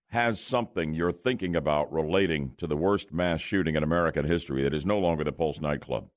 has 0.08 0.40
something 0.40 0.94
you're 0.94 1.12
thinking 1.12 1.54
about 1.54 1.92
relating 1.92 2.52
to 2.56 2.66
the 2.66 2.76
worst 2.76 3.12
mass 3.12 3.40
shooting 3.42 3.76
in 3.76 3.82
American 3.82 4.24
history 4.24 4.62
that 4.62 4.72
is 4.72 4.86
no 4.86 4.98
longer 4.98 5.24
the 5.24 5.32
Pulse 5.32 5.60
nightclub. 5.60 6.08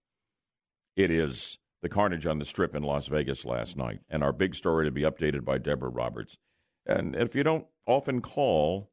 It 0.95 1.11
is 1.11 1.57
the 1.81 1.89
carnage 1.89 2.25
on 2.25 2.39
the 2.39 2.45
strip 2.45 2.75
in 2.75 2.83
Las 2.83 3.07
Vegas 3.07 3.45
last 3.45 3.77
night. 3.77 3.99
And 4.09 4.23
our 4.23 4.33
big 4.33 4.55
story 4.55 4.85
to 4.85 4.91
be 4.91 5.01
updated 5.01 5.45
by 5.45 5.57
Deborah 5.57 5.89
Roberts. 5.89 6.37
And 6.85 7.15
if 7.15 7.35
you 7.35 7.43
don't 7.43 7.65
often 7.85 8.21
call, 8.21 8.91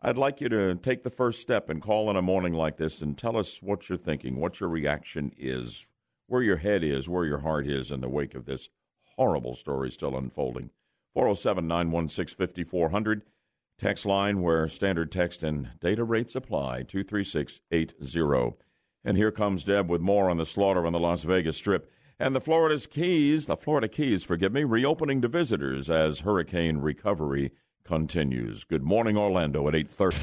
I'd 0.00 0.18
like 0.18 0.40
you 0.40 0.48
to 0.50 0.74
take 0.74 1.02
the 1.02 1.10
first 1.10 1.40
step 1.40 1.70
and 1.70 1.80
call 1.80 2.10
in 2.10 2.16
a 2.16 2.22
morning 2.22 2.52
like 2.52 2.76
this 2.76 3.00
and 3.00 3.16
tell 3.16 3.36
us 3.36 3.62
what 3.62 3.88
you're 3.88 3.96
thinking, 3.96 4.36
what 4.36 4.60
your 4.60 4.68
reaction 4.68 5.32
is, 5.36 5.88
where 6.26 6.42
your 6.42 6.58
head 6.58 6.84
is, 6.84 7.08
where 7.08 7.24
your 7.24 7.38
heart 7.38 7.66
is 7.66 7.90
in 7.90 8.00
the 8.00 8.08
wake 8.08 8.34
of 8.34 8.44
this 8.44 8.68
horrible 9.16 9.54
story 9.54 9.90
still 9.90 10.16
unfolding. 10.16 10.70
407 11.14 11.66
916 11.66 12.36
5400. 12.36 13.22
Text 13.78 14.06
line 14.06 14.40
where 14.40 14.68
standard 14.68 15.10
text 15.10 15.42
and 15.42 15.70
data 15.80 16.04
rates 16.04 16.36
apply 16.36 16.82
23680. 16.82 18.56
And 19.04 19.16
here 19.16 19.32
comes 19.32 19.64
Deb 19.64 19.90
with 19.90 20.00
more 20.00 20.30
on 20.30 20.36
the 20.36 20.46
slaughter 20.46 20.86
on 20.86 20.92
the 20.92 21.00
Las 21.00 21.24
Vegas 21.24 21.56
Strip. 21.56 21.90
And 22.18 22.34
the 22.34 22.40
Florida's 22.40 22.86
Keys, 22.86 23.46
the 23.46 23.56
Florida 23.56 23.88
Keys, 23.88 24.22
forgive 24.22 24.52
me, 24.52 24.62
reopening 24.62 25.20
to 25.22 25.28
visitors 25.28 25.90
as 25.90 26.20
hurricane 26.20 26.78
recovery 26.78 27.50
continues. 27.82 28.62
Good 28.62 28.84
morning, 28.84 29.16
Orlando, 29.16 29.66
at 29.66 29.74
8.30. 29.74 30.14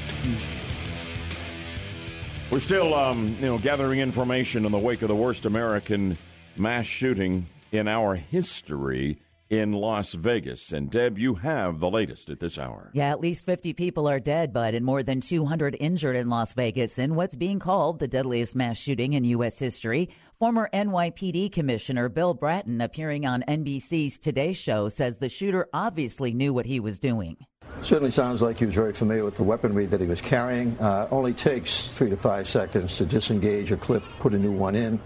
We're 2.50 2.60
still, 2.60 2.94
um, 2.94 3.36
you 3.40 3.46
know, 3.46 3.58
gathering 3.58 4.00
information 4.00 4.64
in 4.64 4.72
the 4.72 4.78
wake 4.78 5.02
of 5.02 5.08
the 5.08 5.14
worst 5.14 5.44
American 5.44 6.16
mass 6.56 6.86
shooting 6.86 7.46
in 7.72 7.88
our 7.88 8.14
history 8.14 9.18
in 9.52 9.70
Las 9.70 10.14
Vegas. 10.14 10.72
And 10.72 10.90
Deb, 10.90 11.18
you 11.18 11.34
have 11.34 11.78
the 11.78 11.90
latest 11.90 12.30
at 12.30 12.40
this 12.40 12.56
hour. 12.56 12.90
Yeah, 12.94 13.10
at 13.10 13.20
least 13.20 13.44
50 13.44 13.74
people 13.74 14.08
are 14.08 14.18
dead, 14.18 14.50
but 14.50 14.74
and 14.74 14.84
more 14.84 15.02
than 15.02 15.20
200 15.20 15.76
injured 15.78 16.16
in 16.16 16.30
Las 16.30 16.54
Vegas 16.54 16.98
in 16.98 17.14
what's 17.14 17.36
being 17.36 17.58
called 17.58 17.98
the 17.98 18.08
deadliest 18.08 18.56
mass 18.56 18.78
shooting 18.78 19.12
in 19.12 19.24
U.S. 19.24 19.58
history. 19.58 20.08
Former 20.38 20.70
NYPD 20.72 21.52
Commissioner 21.52 22.08
Bill 22.08 22.32
Bratton, 22.32 22.80
appearing 22.80 23.26
on 23.26 23.44
NBC's 23.46 24.18
Today 24.18 24.54
Show, 24.54 24.88
says 24.88 25.18
the 25.18 25.28
shooter 25.28 25.68
obviously 25.74 26.32
knew 26.32 26.54
what 26.54 26.64
he 26.64 26.80
was 26.80 26.98
doing. 26.98 27.36
Certainly 27.80 28.12
sounds 28.12 28.40
like 28.40 28.58
he 28.58 28.66
was 28.66 28.74
very 28.74 28.92
familiar 28.92 29.24
with 29.24 29.36
the 29.36 29.42
weaponry 29.42 29.86
that 29.86 30.00
he 30.00 30.06
was 30.06 30.20
carrying. 30.20 30.78
Uh, 30.78 31.08
only 31.10 31.32
takes 31.32 31.88
three 31.88 32.10
to 32.10 32.16
five 32.16 32.48
seconds 32.48 32.96
to 32.98 33.06
disengage 33.06 33.72
a 33.72 33.76
clip, 33.76 34.02
put 34.20 34.34
a 34.34 34.38
new 34.38 34.52
one 34.52 34.76
in. 34.76 35.00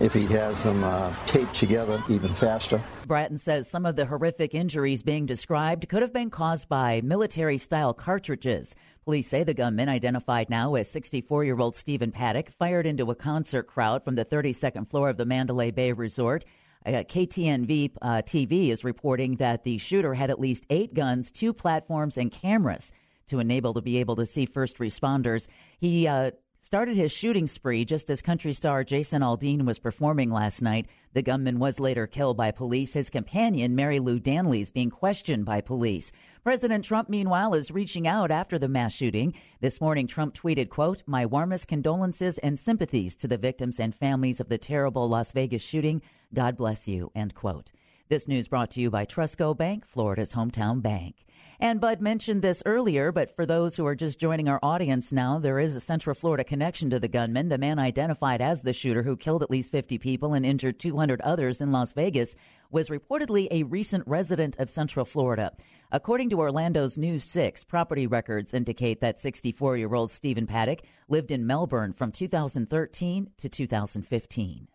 If 0.00 0.14
he 0.14 0.26
has 0.26 0.62
them 0.62 0.82
uh, 0.82 1.14
taped 1.26 1.54
together, 1.54 2.02
even 2.08 2.34
faster. 2.34 2.82
Bratton 3.06 3.36
says 3.36 3.68
some 3.68 3.84
of 3.84 3.96
the 3.96 4.06
horrific 4.06 4.54
injuries 4.54 5.02
being 5.02 5.26
described 5.26 5.88
could 5.88 6.00
have 6.00 6.12
been 6.12 6.30
caused 6.30 6.68
by 6.68 7.02
military 7.02 7.58
style 7.58 7.92
cartridges. 7.92 8.74
Police 9.04 9.28
say 9.28 9.42
the 9.42 9.52
gunman, 9.52 9.88
identified 9.88 10.48
now 10.48 10.74
as 10.76 10.88
64 10.88 11.44
year 11.44 11.58
old 11.58 11.76
Stephen 11.76 12.12
Paddock, 12.12 12.50
fired 12.52 12.86
into 12.86 13.10
a 13.10 13.14
concert 13.14 13.64
crowd 13.64 14.04
from 14.04 14.14
the 14.14 14.24
32nd 14.24 14.88
floor 14.88 15.10
of 15.10 15.16
the 15.18 15.26
Mandalay 15.26 15.70
Bay 15.70 15.92
Resort. 15.92 16.44
Uh, 16.84 16.90
KTNV 16.90 17.92
uh, 18.02 18.22
TV 18.22 18.68
is 18.70 18.84
reporting 18.84 19.36
that 19.36 19.64
the 19.64 19.78
shooter 19.78 20.14
had 20.14 20.30
at 20.30 20.40
least 20.40 20.64
eight 20.70 20.94
guns, 20.94 21.30
two 21.30 21.52
platforms, 21.52 22.18
and 22.18 22.30
cameras 22.30 22.92
to 23.28 23.38
enable 23.38 23.74
to 23.74 23.80
be 23.80 23.98
able 23.98 24.16
to 24.16 24.26
see 24.26 24.46
first 24.46 24.78
responders. 24.78 25.46
He 25.78 26.06
uh, 26.06 26.32
started 26.64 26.96
his 26.96 27.10
shooting 27.10 27.48
spree 27.48 27.84
just 27.84 28.08
as 28.08 28.22
country 28.22 28.52
star 28.52 28.84
Jason 28.84 29.20
Aldean 29.20 29.66
was 29.66 29.80
performing 29.80 30.30
last 30.30 30.62
night. 30.62 30.86
The 31.12 31.20
gunman 31.20 31.58
was 31.58 31.80
later 31.80 32.06
killed 32.06 32.36
by 32.36 32.52
police. 32.52 32.92
His 32.92 33.10
companion, 33.10 33.76
Marilou 33.76 34.22
Danley, 34.22 34.60
is 34.60 34.70
being 34.70 34.88
questioned 34.88 35.44
by 35.44 35.60
police. 35.60 36.12
President 36.44 36.84
Trump, 36.84 37.08
meanwhile, 37.08 37.52
is 37.52 37.72
reaching 37.72 38.06
out 38.06 38.30
after 38.30 38.60
the 38.60 38.68
mass 38.68 38.94
shooting. 38.94 39.34
This 39.60 39.80
morning, 39.80 40.06
Trump 40.06 40.34
tweeted, 40.34 40.68
quote, 40.68 41.02
My 41.04 41.26
warmest 41.26 41.66
condolences 41.66 42.38
and 42.38 42.56
sympathies 42.56 43.16
to 43.16 43.28
the 43.28 43.36
victims 43.36 43.80
and 43.80 43.94
families 43.94 44.38
of 44.38 44.48
the 44.48 44.56
terrible 44.56 45.08
Las 45.08 45.32
Vegas 45.32 45.62
shooting. 45.62 46.00
God 46.32 46.56
bless 46.56 46.86
you, 46.86 47.10
end 47.14 47.34
quote. 47.34 47.72
This 48.08 48.28
news 48.28 48.46
brought 48.46 48.70
to 48.72 48.80
you 48.80 48.88
by 48.88 49.04
Trustco 49.04 49.56
Bank, 49.56 49.86
Florida's 49.86 50.34
hometown 50.34 50.80
bank. 50.80 51.24
And 51.62 51.80
Bud 51.80 52.00
mentioned 52.00 52.42
this 52.42 52.60
earlier, 52.66 53.12
but 53.12 53.36
for 53.36 53.46
those 53.46 53.76
who 53.76 53.86
are 53.86 53.94
just 53.94 54.18
joining 54.18 54.48
our 54.48 54.58
audience 54.64 55.12
now, 55.12 55.38
there 55.38 55.60
is 55.60 55.76
a 55.76 55.80
Central 55.80 56.12
Florida 56.12 56.42
connection 56.42 56.90
to 56.90 56.98
the 56.98 57.06
gunman. 57.06 57.50
The 57.50 57.56
man 57.56 57.78
identified 57.78 58.40
as 58.40 58.62
the 58.62 58.72
shooter 58.72 59.04
who 59.04 59.16
killed 59.16 59.44
at 59.44 59.50
least 59.50 59.70
50 59.70 59.96
people 59.98 60.34
and 60.34 60.44
injured 60.44 60.80
200 60.80 61.20
others 61.20 61.60
in 61.60 61.70
Las 61.70 61.92
Vegas 61.92 62.34
was 62.72 62.88
reportedly 62.88 63.46
a 63.52 63.62
recent 63.62 64.02
resident 64.08 64.56
of 64.58 64.70
Central 64.70 65.04
Florida. 65.04 65.52
According 65.92 66.30
to 66.30 66.40
Orlando's 66.40 66.98
News 66.98 67.24
6, 67.26 67.62
property 67.62 68.08
records 68.08 68.52
indicate 68.52 69.00
that 69.00 69.20
64 69.20 69.76
year 69.76 69.94
old 69.94 70.10
Stephen 70.10 70.48
Paddock 70.48 70.80
lived 71.08 71.30
in 71.30 71.46
Melbourne 71.46 71.92
from 71.92 72.10
2013 72.10 73.30
to 73.38 73.48
2015. 73.48 74.66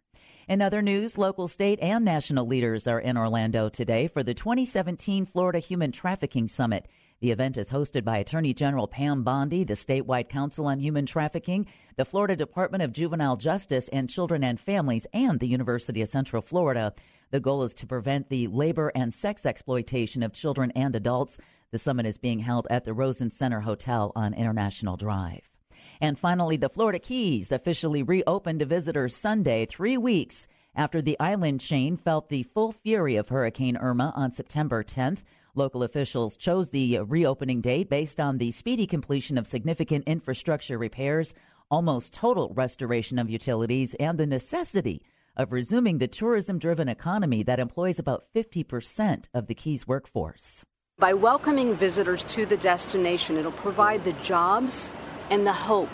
In 0.48 0.62
other 0.62 0.82
news, 0.82 1.18
local, 1.18 1.50
state, 1.50 1.78
and 1.82 2.06
national 2.06 2.48
leaders 2.48 2.88
are 2.88 3.02
in 3.02 3.18
Orlando 3.18 3.68
today 3.68 4.08
for 4.08 4.24
the 4.24 4.34
2017 4.34 5.26
Florida 5.26 5.60
Human 5.60 5.92
Trafficking 5.92 6.48
Summit. 6.48 6.88
The 7.20 7.32
event 7.32 7.58
is 7.58 7.70
hosted 7.70 8.06
by 8.06 8.20
Attorney 8.20 8.54
General 8.54 8.88
Pam 8.88 9.24
Bondi, 9.24 9.66
the 9.66 9.74
Statewide 9.74 10.30
Council 10.30 10.68
on 10.68 10.80
Human 10.80 11.06
Trafficking, 11.06 11.68
the 11.98 12.06
Florida 12.06 12.38
Department 12.38 12.82
of 12.82 12.94
Juvenile 12.94 13.36
Justice 13.36 13.90
and 13.90 14.10
Children 14.10 14.42
and 14.42 14.58
Families, 14.58 15.06
and 15.12 15.42
the 15.42 15.50
University 15.50 16.02
of 16.02 16.08
Central 16.08 16.42
Florida. 16.42 16.94
The 17.32 17.42
goal 17.42 17.64
is 17.64 17.74
to 17.74 17.86
prevent 17.86 18.30
the 18.30 18.48
labor 18.48 18.90
and 18.96 19.14
sex 19.14 19.46
exploitation 19.46 20.24
of 20.24 20.32
children 20.32 20.72
and 20.78 20.96
adults. 20.96 21.40
The 21.72 21.78
summit 21.78 22.06
is 22.06 22.18
being 22.18 22.40
held 22.40 22.68
at 22.70 22.86
the 22.86 22.94
Rosen 22.94 23.32
Center 23.32 23.60
Hotel 23.60 24.14
on 24.16 24.34
International 24.34 24.96
Drive. 24.96 25.57
And 26.00 26.18
finally, 26.18 26.58
the 26.58 26.70
Florida 26.70 27.00
Keys 27.00 27.52
officially 27.52 28.04
reopened 28.04 28.60
to 28.60 28.66
visitors 28.66 29.16
Sunday, 29.16 29.66
three 29.66 29.98
weeks 29.98 30.48
after 30.76 31.02
the 31.02 31.20
island 31.20 31.60
chain 31.60 31.98
felt 31.98 32.30
the 32.30 32.44
full 32.44 32.72
fury 32.72 33.16
of 33.16 33.30
Hurricane 33.30 33.78
Irma 33.78 34.14
on 34.16 34.32
September 34.32 34.84
10th. 34.84 35.20
Local 35.56 35.82
officials 35.82 36.38
chose 36.38 36.70
the 36.70 37.00
reopening 37.00 37.62
date 37.62 37.90
based 37.90 38.20
on 38.20 38.38
the 38.38 38.52
speedy 38.52 38.86
completion 38.86 39.40
of 39.40 39.48
significant 39.48 40.04
infrastructure 40.06 40.78
repairs, 40.78 41.34
almost 41.72 42.14
total 42.14 42.54
restoration 42.54 43.18
of 43.18 43.30
utilities, 43.30 43.96
and 43.96 44.20
the 44.20 44.28
necessity 44.28 45.02
of 45.36 45.52
resuming 45.52 45.98
the 45.98 46.08
tourism 46.08 46.60
driven 46.60 46.88
economy 46.88 47.42
that 47.42 47.60
employs 47.60 47.98
about 47.98 48.26
50% 48.36 49.26
of 49.34 49.48
the 49.48 49.56
Keys 49.56 49.88
workforce. 49.88 50.64
By 51.00 51.14
welcoming 51.14 51.76
visitors 51.76 52.24
to 52.26 52.46
the 52.46 52.58
destination, 52.58 53.38
it'll 53.38 53.52
provide 53.52 54.04
the 54.04 54.14
jobs 54.14 54.92
and 55.30 55.46
the 55.46 55.54
hope 55.54 55.90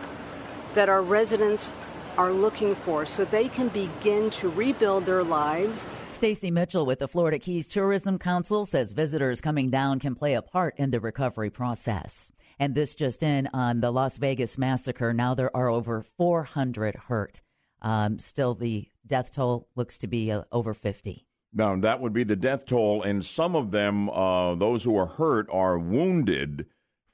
that 0.76 0.90
our 0.90 1.02
residents 1.02 1.70
are 2.18 2.32
looking 2.32 2.76
for 2.76 3.06
so 3.06 3.26
they 3.26 3.48
can 3.48 3.70
begin 3.70 4.30
to 4.30 4.50
rebuild 4.50 5.06
their 5.06 5.24
lives. 5.24 5.88
Stacy 6.10 6.52
Mitchell 6.52 6.86
with 6.86 7.00
the 7.00 7.08
Florida 7.08 7.40
Keys 7.40 7.68
Tourism 7.68 8.20
Council 8.20 8.66
says 8.66 8.94
visitors 8.94 9.42
coming 9.42 9.70
down 9.70 10.00
can 10.00 10.16
play 10.16 10.36
a 10.36 10.42
part 10.42 10.76
in 10.78 10.92
the 10.92 11.00
recovery 11.00 11.50
process. 11.50 12.32
And 12.60 12.76
this 12.76 12.94
just 12.94 13.24
in 13.24 13.50
on 13.54 13.80
the 13.82 13.92
Las 13.92 14.18
Vegas 14.18 14.58
massacre. 14.58 15.14
Now 15.14 15.34
there 15.34 15.56
are 15.56 15.70
over 15.70 16.06
400 16.18 16.96
hurt. 17.08 17.42
Um, 17.82 18.20
still, 18.20 18.54
the 18.54 18.88
death 19.06 19.34
toll 19.34 19.68
looks 19.76 19.98
to 20.00 20.08
be 20.08 20.32
uh, 20.32 20.44
over 20.52 20.74
50. 20.74 21.26
Now, 21.54 21.76
that 21.76 22.00
would 22.00 22.14
be 22.14 22.24
the 22.24 22.36
death 22.36 22.66
toll, 22.66 23.04
and 23.04 23.24
some 23.24 23.56
of 23.56 23.72
them, 23.72 24.10
uh, 24.10 24.56
those 24.56 24.84
who 24.84 24.98
are 24.98 25.06
hurt, 25.06 25.48
are 25.52 25.78
wounded 25.78 26.66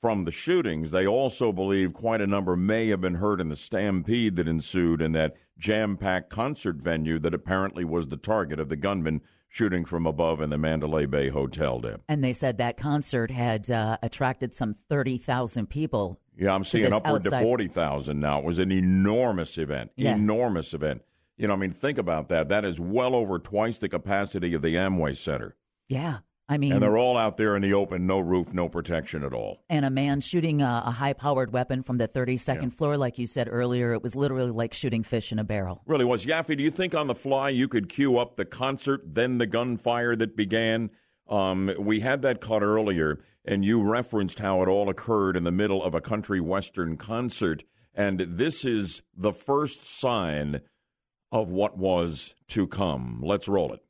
from 0.02 0.26
the 0.26 0.32
shootings. 0.32 0.92
They 0.92 1.06
also 1.06 1.52
believe 1.52 1.94
quite 1.94 2.22
a 2.22 2.28
number 2.28 2.56
may 2.56 2.88
have 2.88 3.02
been 3.02 3.16
hurt 3.16 3.42
in 3.42 3.50
the 3.50 3.56
stampede 3.56 4.36
that 4.38 4.48
ensued 4.48 5.02
in 5.02 5.12
that 5.14 5.36
jam 5.58 5.98
packed 5.98 6.30
concert 6.30 6.78
venue 6.78 7.20
that 7.20 7.34
apparently 7.34 7.84
was 7.84 8.08
the 8.08 8.18
target 8.18 8.60
of 8.60 8.70
the 8.70 8.76
gunman 8.76 9.22
shooting 9.50 9.84
from 9.84 10.06
above 10.06 10.42
in 10.42 10.50
the 10.50 10.58
Mandalay 10.58 11.06
Bay 11.06 11.30
Hotel. 11.30 11.80
Deb. 11.80 12.02
And 12.08 12.24
they 12.24 12.34
said 12.34 12.58
that 12.60 12.78
concert 12.78 13.32
had 13.32 13.70
uh, 13.70 13.98
attracted 14.02 14.56
some 14.56 14.76
30,000 14.90 15.68
people. 15.68 16.20
Yeah, 16.38 16.54
I'm 16.54 16.64
seeing 16.64 16.94
upward 16.94 17.26
outside. 17.26 17.40
to 17.40 17.46
40,000 17.46 18.20
now. 18.20 18.40
It 18.40 18.46
was 18.46 18.60
an 18.60 18.72
enormous 18.72 19.58
event. 19.58 19.92
Yeah. 19.96 20.16
Enormous 20.16 20.74
event. 20.74 21.02
You 21.38 21.48
know, 21.48 21.54
I 21.54 21.58
mean, 21.58 21.72
think 21.72 21.98
about 21.98 22.30
that. 22.30 22.50
That 22.50 22.64
is 22.64 22.80
well 22.80 23.16
over 23.16 23.40
twice 23.40 23.80
the 23.80 23.90
capacity 23.90 24.54
of 24.54 24.62
the 24.62 24.76
Amway 24.76 25.18
Center. 25.18 25.56
Yeah. 25.88 26.20
I 26.50 26.58
mean, 26.58 26.74
and 26.74 26.82
they're 26.82 26.98
all 26.98 27.16
out 27.16 27.38
there 27.38 27.56
in 27.56 27.62
the 27.62 27.74
open, 27.74 28.08
no 28.08 28.20
roof, 28.20 28.54
no 28.54 28.68
protection 28.68 29.24
at 29.24 29.34
all. 29.34 29.60
And 29.70 29.86
a 29.86 29.92
man 29.92 30.20
shooting 30.20 30.64
a, 30.64 30.84
a 30.88 30.92
high-powered 30.92 31.54
weapon 31.54 31.84
from 31.84 32.00
the 32.00 32.08
32nd 32.08 32.62
yeah. 32.64 32.70
floor, 32.70 32.98
like 32.98 33.20
you 33.20 33.28
said 33.28 33.48
earlier, 33.50 33.94
it 33.94 34.02
was 34.02 34.16
literally 34.16 34.50
like 34.50 34.74
shooting 34.74 35.04
fish 35.04 35.32
in 35.32 35.38
a 35.38 35.44
barrel. 35.44 35.84
Really 35.86 36.06
was. 36.06 36.26
Yaffee, 36.26 36.58
do 36.58 36.64
you 36.64 36.72
think 36.72 36.96
on 36.96 37.06
the 37.06 37.14
fly 37.14 37.50
you 37.50 37.68
could 37.68 37.88
cue 37.88 38.18
up 38.18 38.36
the 38.36 38.46
concert, 38.46 39.04
then 39.06 39.38
the 39.38 39.46
gunfire 39.46 40.16
that 40.16 40.36
began? 40.36 40.90
Um, 41.28 41.72
we 41.78 42.00
had 42.00 42.24
that 42.24 42.42
caught 42.42 42.64
earlier, 42.64 43.20
and 43.46 43.64
you 43.64 43.84
referenced 43.84 44.40
how 44.40 44.64
it 44.64 44.68
all 44.68 44.90
occurred 44.90 45.38
in 45.38 45.44
the 45.44 45.52
middle 45.52 45.84
of 45.84 45.94
a 45.94 46.02
country 46.02 46.42
western 46.42 46.98
concert, 46.98 47.64
and 47.94 48.20
this 48.22 48.66
is 48.66 49.04
the 49.16 49.34
first 49.34 50.00
sign 50.00 50.62
of 51.32 51.50
what 51.50 51.78
was 51.78 52.34
to 52.48 52.66
come. 52.66 53.22
Let's 53.24 53.48
roll 53.48 53.72
it. 53.74 53.82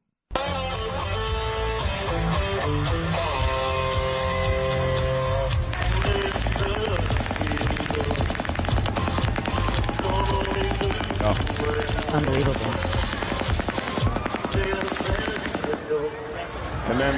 Oh. 12.28 12.90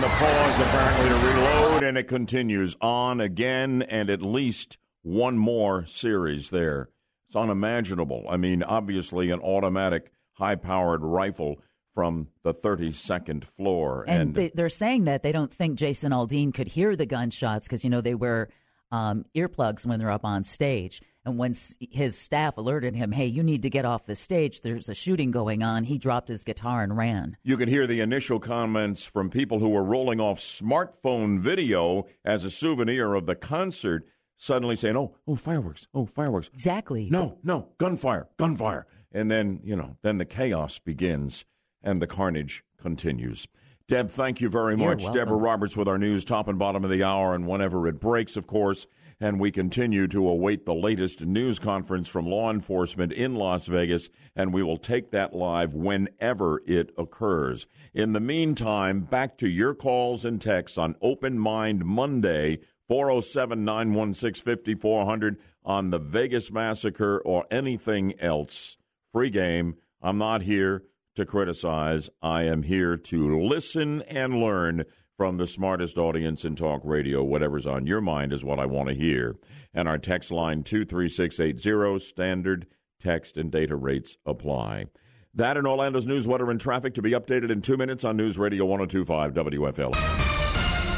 the 0.02 0.07
pause 0.07 0.60
apparently 0.60 1.10
to 1.10 1.15
reload, 1.15 1.84
and 1.84 1.95
it 1.95 2.07
continues 2.07 2.76
on 2.82 3.22
again, 3.22 3.84
and 3.84 4.10
at 4.10 4.23
least 4.23 4.80
one 5.03 5.38
more 5.38 5.86
series 5.86 6.49
there. 6.49 6.90
It's 7.28 7.36
unimaginable. 7.36 8.26
I 8.28 8.38
mean, 8.38 8.64
obviously, 8.64 9.30
an 9.30 9.40
automatic, 9.41 10.11
high 10.34 10.56
powered 10.56 11.03
rifle 11.03 11.61
from 11.94 12.30
the 12.44 12.52
32nd 12.52 13.45
floor. 13.45 14.03
And, 14.07 14.22
And, 14.22 14.36
they, 14.36 14.52
they're 14.56 14.69
saying 14.69 15.03
that 15.03 15.22
they 15.22 15.32
don't 15.32 15.53
think 15.53 15.78
Jason 15.78 16.11
Aldean 16.11 16.52
could 16.52 16.68
hear 16.68 16.95
the 16.95 17.06
gunshots 17.06 17.68
because, 17.68 17.84
you 17.84 17.91
know, 17.91 18.02
they 18.02 18.15
wear 18.15 18.49
um, 18.91 19.26
earplugs 19.36 19.86
when 19.86 19.99
they're 19.99 20.10
up 20.10 20.26
on 20.26 20.44
stage. 20.44 21.02
And 21.23 21.38
when 21.38 21.53
his 21.80 22.18
staff 22.18 22.57
alerted 22.57 22.95
him, 22.95 23.11
hey, 23.11 23.27
you 23.27 23.43
need 23.43 23.61
to 23.61 23.69
get 23.69 23.85
off 23.85 24.06
the 24.06 24.15
stage, 24.15 24.61
there's 24.61 24.89
a 24.89 24.95
shooting 24.95 25.30
going 25.30 25.61
on, 25.61 25.84
he 25.84 25.99
dropped 25.99 26.27
his 26.27 26.43
guitar 26.43 26.81
and 26.81 26.98
ran. 26.98 27.38
you 27.43 27.57
could 27.57 27.68
hear 27.68 27.85
the 27.85 27.99
initial 27.99 28.39
comments 28.39 29.03
from 29.03 29.30
people 29.30 29.60
who 29.60 29.69
were 29.69 29.84
rolling 29.84 30.19
off 30.19 30.39
smartphone 30.39 31.39
video 31.39 32.07
as 32.26 32.43
a 32.43 32.49
souvenir 32.49 33.14
of 33.14 33.27
the 33.27 33.35
concert, 33.35 34.07
suddenly 34.35 34.76
saying, 34.76 34.98
"Oh, 34.98 35.15
oh, 35.27 35.35
fireworks! 35.35 35.88
Oh, 35.93 36.07
fireworks!" 36.07 36.49
Exactly. 36.53 37.07
No, 37.11 37.38
no, 37.43 37.69
gunfire, 37.77 38.27
gunfire, 38.38 38.88
and 39.11 39.30
then 39.30 39.60
you 39.64 39.76
know, 39.76 39.98
then 40.02 40.18
the 40.18 40.26
chaos 40.26 40.80
begins 40.80 41.45
and 41.84 42.02
the 42.02 42.07
carnage 42.07 42.64
continues. 42.81 43.48
Deb, 43.88 44.10
thank 44.10 44.41
you 44.41 44.49
very 44.49 44.76
much. 44.77 45.03
Deborah 45.14 45.35
Roberts 45.38 45.76
with 45.76 45.88
our 45.88 45.98
news, 45.98 46.23
top 46.26 46.48
and 46.48 46.57
bottom 46.57 46.84
of 46.84 46.89
the 46.89 47.03
hour, 47.03 47.35
and 47.35 47.45
whenever 47.48 47.88
it 47.88 47.99
breaks, 47.99 48.35
of 48.38 48.48
course. 48.48 48.88
And 49.23 49.39
we 49.39 49.52
continue 49.52 50.07
to 50.07 50.27
await 50.27 50.65
the 50.65 50.73
latest 50.73 51.23
news 51.23 51.60
conference 51.60 52.07
from 52.07 52.26
law 52.26 52.49
enforcement 52.49 53.14
in 53.14 53.35
Las 53.35 53.68
Vegas, 53.68 54.10
and 54.35 54.52
we 54.52 54.64
will 54.64 54.80
take 54.80 55.11
that 55.11 55.35
live 55.35 55.76
whenever 55.76 56.64
it 56.65 56.89
occurs. 56.98 57.68
In 57.93 58.14
the 58.14 58.19
meantime, 58.19 59.02
back 59.02 59.38
to 59.38 59.48
your 59.48 59.76
calls 59.76 60.26
and 60.26 60.41
texts 60.41 60.76
on 60.80 60.95
Open 61.03 61.38
Mind 61.38 61.85
Monday, 61.85 62.61
407 62.88 63.64
916 63.64 64.43
5400 64.43 65.38
on 65.64 65.91
the 65.91 65.99
Vegas 65.99 66.52
Massacre 66.52 67.22
or 67.23 67.45
anything 67.52 68.19
else. 68.19 68.76
Free 69.14 69.30
game. 69.30 69.76
I'm 70.02 70.18
not 70.18 70.41
here 70.41 70.81
to 71.14 71.27
criticize. 71.27 72.10
I 72.23 72.43
am 72.45 72.64
here 72.64 72.98
to 72.98 73.39
listen 73.39 74.02
and 74.02 74.41
learn 74.41 74.85
from 75.17 75.38
the 75.38 75.47
smartest 75.47 75.97
audience 75.97 76.45
in 76.45 76.55
talk 76.55 76.81
radio. 76.83 77.23
Whatever's 77.23 77.67
on 77.67 77.85
your 77.85 78.01
mind 78.01 78.33
is 78.33 78.43
what 78.43 78.59
I 78.59 78.65
want 78.65 78.89
to 78.89 78.95
hear. 78.95 79.35
And 79.73 79.88
our 79.88 79.97
text 79.97 80.31
line 80.31 80.63
23680, 80.63 81.99
standard 81.99 82.67
text 82.99 83.38
and 83.38 83.51
data 83.51 83.75
rates 83.75 84.17
apply. 84.25 84.85
That 85.33 85.57
and 85.57 85.65
Orlando's 85.65 86.05
news, 86.05 86.27
weather, 86.27 86.51
and 86.51 86.59
traffic 86.59 86.93
to 86.95 87.01
be 87.01 87.11
updated 87.11 87.51
in 87.51 87.61
two 87.61 87.77
minutes 87.77 88.03
on 88.03 88.17
News 88.17 88.38
Radio 88.38 88.65
1025 88.65 89.33
WFL. 89.33 89.95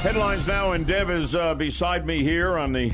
Headlines 0.02 0.48
now, 0.48 0.72
and 0.72 0.88
Deb 0.88 1.10
is 1.10 1.36
uh, 1.36 1.54
beside 1.54 2.06
me 2.06 2.24
here 2.24 2.58
on 2.58 2.74
the 2.74 2.94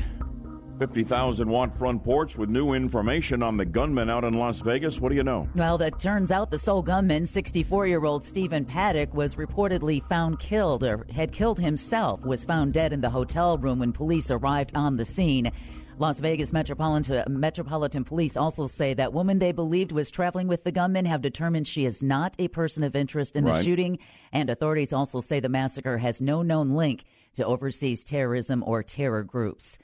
50,000 0.80 1.46
watt 1.46 1.76
front 1.76 2.02
porch 2.02 2.38
with 2.38 2.48
new 2.48 2.72
information 2.72 3.42
on 3.42 3.58
the 3.58 3.66
gunman 3.66 4.08
out 4.08 4.24
in 4.24 4.32
Las 4.32 4.60
Vegas. 4.60 4.98
What 4.98 5.10
do 5.10 5.14
you 5.14 5.22
know? 5.22 5.46
Well, 5.54 5.76
that 5.76 6.00
turns 6.00 6.30
out 6.30 6.50
the 6.50 6.58
sole 6.58 6.80
gunman, 6.80 7.26
64 7.26 7.86
year 7.86 8.02
old 8.06 8.24
Stephen 8.24 8.64
Paddock, 8.64 9.12
was 9.12 9.34
reportedly 9.34 10.02
found 10.08 10.38
killed 10.38 10.82
or 10.82 11.06
had 11.14 11.32
killed 11.32 11.60
himself, 11.60 12.24
was 12.24 12.46
found 12.46 12.72
dead 12.72 12.94
in 12.94 13.02
the 13.02 13.10
hotel 13.10 13.58
room 13.58 13.80
when 13.80 13.92
police 13.92 14.30
arrived 14.30 14.74
on 14.74 14.96
the 14.96 15.04
scene. 15.04 15.52
Las 15.98 16.18
Vegas 16.18 16.50
Metropolitan, 16.50 17.24
Metropolitan 17.38 18.02
Police 18.02 18.34
also 18.34 18.66
say 18.66 18.94
that 18.94 19.12
woman 19.12 19.38
they 19.38 19.52
believed 19.52 19.92
was 19.92 20.10
traveling 20.10 20.48
with 20.48 20.64
the 20.64 20.72
gunman 20.72 21.04
have 21.04 21.20
determined 21.20 21.68
she 21.68 21.84
is 21.84 22.02
not 22.02 22.34
a 22.38 22.48
person 22.48 22.84
of 22.84 22.96
interest 22.96 23.36
in 23.36 23.44
the 23.44 23.50
Right. 23.52 23.62
shooting. 23.62 23.98
And 24.32 24.48
authorities 24.48 24.94
also 24.94 25.20
say 25.20 25.40
the 25.40 25.50
massacre 25.50 25.98
has 25.98 26.22
no 26.22 26.40
known 26.40 26.70
link 26.70 27.04
to 27.34 27.44
overseas 27.44 28.02
terrorism 28.02 28.64
or 28.66 28.82
terror 28.82 29.22
groups. 29.22 29.76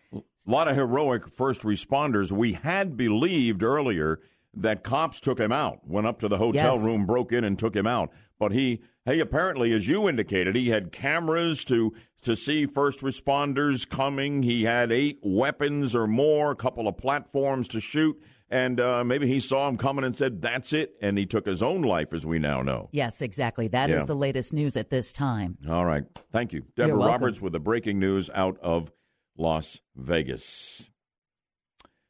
A 0.47 0.51
lot 0.51 0.69
of 0.69 0.77
heroic 0.77 1.29
first 1.29 1.63
responders. 1.63 2.31
We 2.31 2.53
had 2.53 2.97
believed 2.97 3.63
earlier 3.63 4.21
that 4.55 4.83
cops 4.85 5.21
took 5.21 5.39
him 5.39 5.53
out, 5.53 5.87
went 5.87 6.07
up 6.07 6.21
to 6.21 6.29
the 6.29 6.39
hotel 6.39 6.75
Yes. 6.77 6.85
room, 6.85 7.05
broke 7.07 7.33
in, 7.33 7.45
and 7.45 7.59
took 7.59 7.75
him 7.75 7.87
out. 7.87 8.11
But 8.39 8.53
he, 8.53 8.81
he 9.05 9.21
apparently, 9.21 9.73
as 9.73 9.89
you 9.89 10.09
indicated, 10.09 10.55
he 10.57 10.69
had 10.69 10.93
cameras 10.93 11.65
to 11.67 11.93
to 12.23 12.35
see 12.35 12.67
first 12.67 13.01
responders 13.01 13.89
coming. 13.89 14.43
He 14.43 14.65
had 14.65 14.91
eight 14.91 15.21
weapons 15.23 15.95
or 15.95 16.07
more, 16.09 16.51
a 16.51 16.57
couple 16.57 16.89
of 16.89 16.97
platforms 16.97 17.69
to 17.69 17.81
shoot, 17.81 18.21
and 18.51 18.81
uh, 18.81 19.05
maybe 19.05 19.29
he 19.29 19.39
saw 19.39 19.69
him 19.69 19.77
coming 19.77 20.05
and 20.05 20.15
said, 20.17 20.43
"That's 20.43 20.73
it," 20.73 20.97
and 21.01 21.17
he 21.19 21.25
took 21.27 21.47
his 21.47 21.63
own 21.63 21.83
life, 21.83 22.13
as 22.13 22.27
we 22.27 22.39
now 22.39 22.63
know. 22.63 22.89
Yes, 22.93 23.23
exactly. 23.23 23.69
That 23.69 23.91
is 23.91 24.01
Yeah. 24.01 24.05
the 24.07 24.17
latest 24.17 24.53
news 24.53 24.77
at 24.77 24.91
this 24.91 25.13
time. 25.13 25.57
All 25.69 25.85
right. 25.85 26.05
Thank 26.33 26.53
you. 26.53 26.63
Deborah. 26.77 26.97
Roberts 26.97 27.41
with 27.41 27.53
the 27.53 27.61
breaking 27.61 27.99
news 28.01 28.29
out 28.35 28.59
of 28.61 28.91
Las 29.37 29.81
Vegas. 29.95 30.91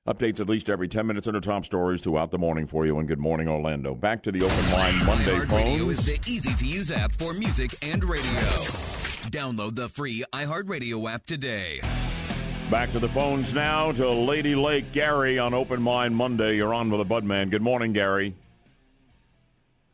Updates 0.07 0.39
at 0.39 0.48
least 0.48 0.70
every 0.70 0.86
10 0.86 1.05
minutes 1.07 1.27
into 1.27 1.40
top 1.40 1.65
stories 1.65 2.01
throughout 2.01 2.31
the 2.31 2.39
morning 2.39 2.65
for 2.66 2.86
you. 2.86 2.98
And 3.01 3.09
good 3.09 3.19
morning, 3.19 3.48
Orlando. 3.48 3.93
Back 3.94 4.23
to 4.23 4.31
the 4.32 4.44
Open 4.44 4.73
Line 4.73 5.05
Monday 5.05 5.32
iHeartRadio 5.32 5.89
is 5.90 6.07
the 6.07 6.20
easy 6.31 6.55
to 6.55 6.65
use 6.65 6.93
app 6.93 7.11
for 7.19 7.32
music 7.35 7.74
and 7.82 8.05
radio. 8.05 8.31
Download 9.32 9.74
the 9.74 9.89
free 9.89 10.23
iHeartRadio 10.32 11.12
app 11.12 11.27
today. 11.27 11.81
Back 12.70 12.93
to 12.93 13.01
the 13.01 13.09
phones 13.09 13.53
now 13.53 13.90
to 13.93 14.09
Lady 14.09 14.55
Lake 14.55 14.93
Gary 14.93 15.40
on 15.40 15.55
Open 15.55 15.82
Mind 15.82 16.15
Monday. 16.15 16.55
You're 16.57 16.74
on 16.74 16.89
with 16.90 17.07
the 17.07 17.15
Budman. 17.15 17.51
Good 17.51 17.62
morning, 17.62 17.93
Gary. 17.93 18.35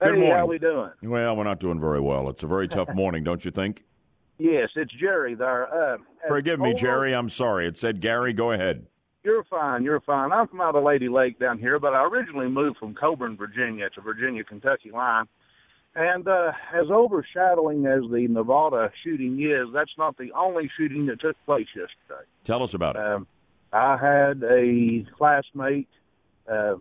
Good 0.01 0.15
Hey, 0.15 0.21
morning. 0.21 0.37
how 0.37 0.47
we 0.47 0.59
doing? 0.59 0.91
Well, 1.03 1.37
we're 1.37 1.45
not 1.45 1.61
doing 1.61 1.81
very 1.81 2.01
well. 2.01 2.29
It's 2.29 2.43
a 2.43 2.47
very 2.47 2.69
tough 2.69 2.89
morning, 2.95 3.25
don't 3.25 3.43
you 3.45 3.51
think? 3.51 3.83
Yes, 4.39 4.71
it's 4.75 4.93
Jerry 4.95 5.35
there. 5.35 5.73
Uh, 5.73 5.99
Forgive 6.29 6.59
me, 6.61 6.75
Jerry. 6.75 7.15
I'm 7.15 7.29
sorry. 7.29 7.67
It 7.67 7.77
said 7.77 8.01
Gary. 8.01 8.33
Go 8.33 8.53
ahead. 8.53 8.87
You're 9.25 9.45
fine. 9.45 9.85
You're 9.85 10.01
fine. 10.01 10.33
I'm 10.33 10.49
from 10.49 10.61
out 10.61 10.75
of 10.75 10.83
Lady 10.83 11.09
Lake 11.09 11.39
down 11.39 11.59
here, 11.59 11.79
but 11.79 11.95
I 11.95 12.05
originally 12.05 12.49
moved 12.49 12.79
from 12.79 12.95
Coeburn, 12.95 13.37
Virginia, 13.39 13.89
to 13.91 14.01
Virginia 14.01 14.43
Kentucky 14.43 14.91
line. 14.91 15.27
And 15.95 16.27
uh, 16.27 16.53
as 16.75 16.91
overshadowing 16.91 17.87
as 17.87 18.01
the 18.11 18.27
Nevada 18.29 18.91
shooting 19.05 19.41
is, 19.43 19.73
that's 19.73 19.93
not 19.99 20.17
the 20.17 20.33
only 20.33 20.71
shooting 20.77 21.07
that 21.07 21.21
took 21.21 21.37
place 21.45 21.67
yesterday. 21.77 22.27
Tell 22.45 22.63
us 22.63 22.75
about 22.75 22.97
it. 22.97 23.03
Um, 23.03 23.27
I 23.73 23.97
had 23.97 24.43
a 24.43 25.07
classmate 25.17 25.89
uh, 26.51 26.77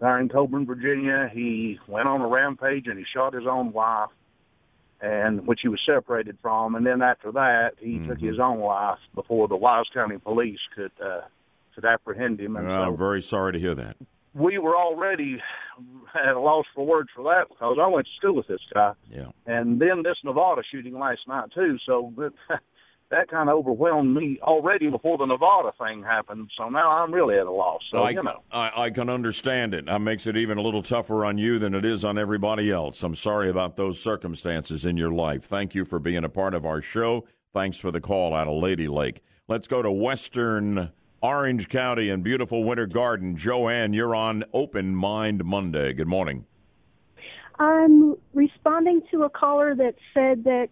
there 0.00 0.18
in 0.18 0.28
Coeburn, 0.28 0.66
Virginia. 0.66 1.30
He 1.32 1.78
went 1.86 2.08
on 2.08 2.20
a 2.20 2.26
rampage 2.28 2.88
and 2.88 2.98
he 2.98 3.04
shot 3.14 3.32
his 3.34 3.46
own 3.46 3.72
wife, 3.72 4.10
and 5.02 5.46
which 5.46 5.60
he 5.62 5.68
was 5.68 5.80
separated 5.86 6.36
from. 6.42 6.74
And 6.74 6.84
then 6.86 7.02
after 7.02 7.32
that, 7.32 7.72
he 7.78 7.98
took 8.06 8.18
his 8.18 8.38
own 8.38 8.60
life 8.60 8.98
before 9.14 9.48
the 9.48 9.56
Wise 9.56 9.86
County 9.94 10.18
Police 10.18 10.58
could 10.74 10.92
uh, 11.04 11.22
could 11.74 11.84
apprehend 11.84 12.40
him. 12.40 12.56
And 12.56 12.66
Well, 12.66 12.84
so 12.84 12.88
I'm 12.90 12.96
very 12.96 13.22
sorry 13.22 13.52
to 13.52 13.58
hear 13.58 13.74
that. 13.76 13.96
we 14.34 14.58
were 14.58 14.76
already 14.76 15.40
at 16.14 16.34
a 16.34 16.40
loss 16.40 16.66
for 16.74 16.84
words 16.86 17.08
for 17.14 17.24
that 17.24 17.48
because 17.48 17.78
I 17.80 17.86
went 17.86 18.06
to 18.06 18.12
school 18.18 18.34
with 18.34 18.46
this 18.48 18.60
guy. 18.74 18.92
Yeah. 19.10 19.28
And 19.46 19.80
then 19.80 20.02
this 20.02 20.16
Nevada 20.24 20.62
shooting 20.70 20.98
last 20.98 21.20
night 21.26 21.50
too. 21.54 21.78
So 21.86 22.12
that 23.10 23.20
that 23.20 23.28
kind 23.28 23.48
of 23.48 23.56
overwhelmed 23.56 24.14
me 24.14 24.38
already 24.42 24.88
before 24.88 25.18
the 25.18 25.26
Nevada 25.26 25.72
thing 25.78 26.02
happened. 26.02 26.50
So 26.56 26.68
now 26.68 26.90
I'm 26.90 27.12
really 27.12 27.36
at 27.36 27.46
a 27.46 27.50
loss. 27.50 27.82
So 27.90 27.98
I, 27.98 28.10
you 28.10 28.22
know, 28.22 28.42
I, 28.50 28.84
I 28.84 28.90
can 28.90 29.08
understand 29.10 29.74
it. 29.74 29.86
That 29.86 30.00
makes 30.00 30.26
it 30.26 30.36
even 30.36 30.58
a 30.58 30.62
little 30.62 30.82
tougher 30.82 31.24
on 31.24 31.36
you 31.36 31.58
than 31.58 31.74
it 31.74 31.84
is 31.84 32.04
on 32.04 32.18
everybody 32.18 32.70
else. 32.70 33.02
I'm 33.02 33.14
sorry 33.14 33.50
about 33.50 33.76
those 33.76 34.00
circumstances 34.00 34.84
in 34.84 34.96
your 34.96 35.10
life. 35.10 35.44
Thank 35.44 35.74
you 35.74 35.84
for 35.84 35.98
being 35.98 36.24
a 36.24 36.28
part 36.28 36.54
of 36.54 36.64
our 36.64 36.80
show. 36.80 37.26
Thanks 37.52 37.76
for 37.76 37.90
the 37.90 38.00
call 38.00 38.34
out 38.34 38.48
of 38.48 38.62
Lady 38.62 38.88
Lake. 38.88 39.22
Let's 39.48 39.66
go 39.66 39.82
to 39.82 39.90
Western 39.90 40.90
Orange 41.20 41.68
County 41.68 42.10
and 42.10 42.22
beautiful 42.22 42.64
Winter 42.64 42.86
Garden. 42.86 43.36
Joanne, 43.36 43.92
you're 43.92 44.14
on 44.14 44.44
Open 44.54 44.94
Mind 44.94 45.44
Monday. 45.44 45.92
Good 45.92 46.08
morning. 46.08 46.46
I'm 47.58 48.14
responding 48.32 49.02
to 49.10 49.24
a 49.24 49.30
caller 49.30 49.74
that 49.74 49.96
said 50.14 50.44
that 50.44 50.68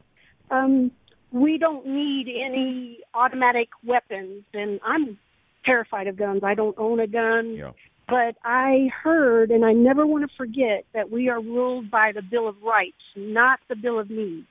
um, 0.50 0.90
we 1.32 1.58
don't 1.58 1.86
need 1.86 2.28
any 2.28 3.00
automatic 3.14 3.68
weapons, 3.84 4.44
and 4.54 4.80
I'm 4.84 5.18
terrified 5.64 6.06
of 6.06 6.16
guns. 6.16 6.42
I 6.42 6.54
don't 6.54 6.76
own 6.78 7.00
a 7.00 7.06
gun, 7.06 7.54
Yeah. 7.54 7.72
but 8.08 8.36
I 8.44 8.90
heard, 9.02 9.50
and 9.50 9.64
I 9.64 9.72
never 9.72 10.06
want 10.06 10.28
to 10.28 10.36
forget, 10.36 10.84
that 10.92 11.10
we 11.10 11.28
are 11.28 11.40
ruled 11.40 11.90
by 11.90 12.12
the 12.12 12.22
Bill 12.22 12.48
of 12.48 12.62
Rights, 12.62 13.02
not 13.16 13.60
the 13.68 13.76
Bill 13.76 13.98
of 13.98 14.10
Needs. 14.10 14.46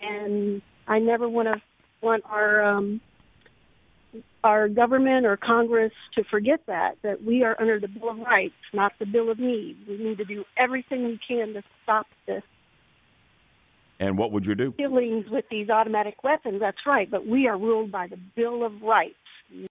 And 0.00 0.62
I 0.86 0.98
never 0.98 1.28
want 1.28 1.48
to 1.48 1.60
want 2.00 2.22
our 2.26 2.62
um, 2.62 3.00
our 4.44 4.68
government 4.68 5.26
or 5.26 5.36
Congress 5.36 5.92
to 6.14 6.22
forget 6.24 6.60
that 6.66 6.96
that 7.02 7.22
we 7.24 7.42
are 7.42 7.56
under 7.60 7.78
the 7.80 7.88
Bill 7.88 8.10
of 8.10 8.18
Rights, 8.18 8.54
not 8.72 8.92
the 8.98 9.06
Bill 9.06 9.30
of 9.30 9.38
Need. 9.38 9.76
We 9.88 9.98
need 9.98 10.18
to 10.18 10.24
do 10.24 10.44
everything 10.56 11.04
we 11.04 11.18
can 11.26 11.52
to 11.54 11.62
stop 11.82 12.06
this 12.26 12.44
And 14.00 14.16
what 14.16 14.30
would 14.32 14.46
you 14.46 14.54
do? 14.54 14.72
killings 14.72 15.26
with 15.28 15.44
these 15.50 15.68
automatic 15.70 16.22
weapons. 16.22 16.60
That's 16.60 16.86
right, 16.86 17.10
but 17.10 17.26
we 17.26 17.48
are 17.48 17.58
ruled 17.58 17.90
by 17.90 18.06
the 18.06 18.16
Bill 18.36 18.64
of 18.64 18.80
Rights. 18.82 19.16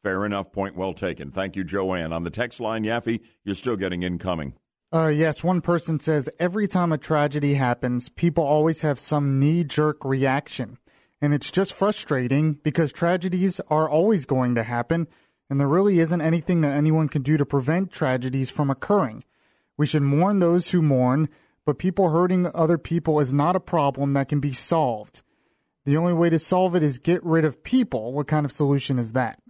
Fair 0.03 0.25
enough. 0.25 0.51
Point 0.51 0.75
well 0.75 0.93
taken. 0.93 1.31
Thank 1.31 1.55
you, 1.55 1.63
Joanne. 1.63 2.11
On 2.11 2.23
the 2.23 2.29
text 2.29 2.59
line, 2.59 2.83
Yaffee, 2.83 3.21
you're 3.43 3.55
still 3.55 3.75
getting 3.77 4.03
incoming. 4.03 4.53
Uh, 4.91 5.07
yes, 5.07 5.43
one 5.43 5.61
person 5.61 5.99
says 5.99 6.29
every 6.39 6.67
time 6.67 6.91
a 6.91 6.97
tragedy 6.97 7.55
happens, 7.55 8.09
people 8.09 8.43
always 8.43 8.81
have 8.81 8.99
some 8.99 9.39
knee 9.39 9.63
jerk 9.63 10.03
reaction. 10.03 10.77
And 11.21 11.33
it's 11.33 11.51
just 11.51 11.73
frustrating 11.73 12.53
because 12.53 12.91
tragedies 12.91 13.59
are 13.69 13.89
always 13.89 14.25
going 14.25 14.55
to 14.55 14.63
happen, 14.63 15.07
and 15.49 15.59
there 15.59 15.67
really 15.67 15.99
isn't 15.99 16.21
anything 16.21 16.61
that 16.61 16.75
anyone 16.75 17.09
can 17.09 17.21
do 17.21 17.37
to 17.37 17.45
prevent 17.45 17.91
tragedies 17.91 18.49
from 18.49 18.69
occurring. 18.69 19.23
We 19.77 19.87
should 19.87 20.03
mourn 20.03 20.39
those 20.39 20.69
who 20.69 20.81
mourn, 20.81 21.29
but 21.67 21.77
people 21.77 22.11
hurting 22.11 22.49
other 22.55 22.77
people 22.77 23.19
is 23.19 23.33
not 23.33 23.53
a 23.53 23.59
problem 23.59 24.13
that 24.13 24.29
can 24.29 24.39
be 24.39 24.53
solved. 24.53 25.21
The 25.83 25.97
only 25.97 26.13
way 26.13 26.29
to 26.29 26.39
solve 26.39 26.77
it 26.77 26.81
is 26.81 26.97
get 26.97 27.21
rid 27.25 27.43
of 27.43 27.61
people. 27.61 28.13
What 28.13 28.25
kind 28.25 28.45
of 28.45 28.53
solution 28.53 28.97
is 28.97 29.11
that? 29.11 29.41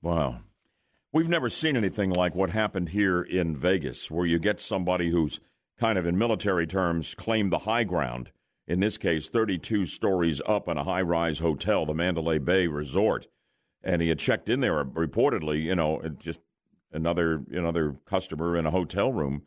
Wow. 0.00 0.40
We've 1.12 1.28
never 1.28 1.50
seen 1.50 1.76
anything 1.76 2.08
like 2.08 2.34
what 2.34 2.48
happened 2.48 2.88
here 2.88 3.20
in 3.20 3.54
Vegas, 3.54 4.10
where 4.10 4.24
you 4.24 4.38
get 4.38 4.58
somebody 4.58 5.10
who's 5.10 5.38
kind 5.78 5.98
of, 5.98 6.06
in 6.06 6.16
military 6.16 6.66
terms, 6.66 7.14
claimed 7.14 7.52
the 7.52 7.58
high 7.58 7.84
ground. 7.84 8.30
In 8.66 8.80
this 8.80 8.96
case, 8.96 9.28
32 9.28 9.84
stories 9.84 10.40
up 10.46 10.66
in 10.66 10.78
a 10.78 10.84
high 10.84 11.02
rise 11.02 11.40
hotel, 11.40 11.84
the 11.84 11.92
Mandalay 11.92 12.38
Bay 12.38 12.68
Resort. 12.68 13.26
And 13.84 14.00
he 14.00 14.08
had 14.08 14.18
checked 14.18 14.48
in 14.48 14.60
there 14.60 14.82
reportedly, 14.82 15.64
you 15.64 15.74
know, 15.74 16.00
just 16.20 16.40
another 16.90 17.42
another 17.50 17.96
customer 18.06 18.56
in 18.56 18.64
a 18.64 18.70
hotel 18.70 19.12
room. 19.12 19.42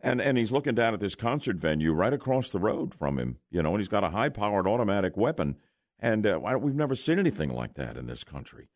And 0.00 0.20
and 0.20 0.36
he's 0.36 0.52
looking 0.52 0.74
down 0.74 0.94
at 0.94 1.00
this 1.00 1.14
concert 1.14 1.56
venue 1.56 1.92
right 1.92 2.12
across 2.12 2.50
the 2.50 2.58
road 2.58 2.94
from 2.94 3.18
him, 3.18 3.38
you 3.50 3.62
know, 3.62 3.70
and 3.70 3.80
he's 3.80 3.88
got 3.88 4.04
a 4.04 4.10
high 4.10 4.28
powered 4.28 4.66
automatic 4.66 5.16
weapon. 5.16 5.56
And 5.98 6.26
uh, 6.26 6.38
we've 6.60 6.74
never 6.74 6.94
seen 6.94 7.18
anything 7.18 7.50
like 7.50 7.74
that 7.74 7.96
in 7.96 8.06
this 8.06 8.22
country. 8.22 8.68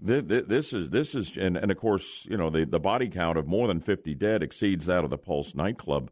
This 0.00 0.72
is 0.72 0.90
this 0.90 1.16
is 1.16 1.36
and, 1.36 1.56
and 1.56 1.72
of 1.72 1.76
course 1.76 2.24
you 2.30 2.36
know 2.36 2.50
the 2.50 2.64
the 2.64 2.78
body 2.78 3.08
count 3.08 3.36
of 3.36 3.48
more 3.48 3.66
than 3.66 3.80
fifty 3.80 4.14
dead 4.14 4.42
exceeds 4.44 4.86
that 4.86 5.02
of 5.02 5.10
the 5.10 5.18
Pulse 5.18 5.56
nightclub. 5.56 6.10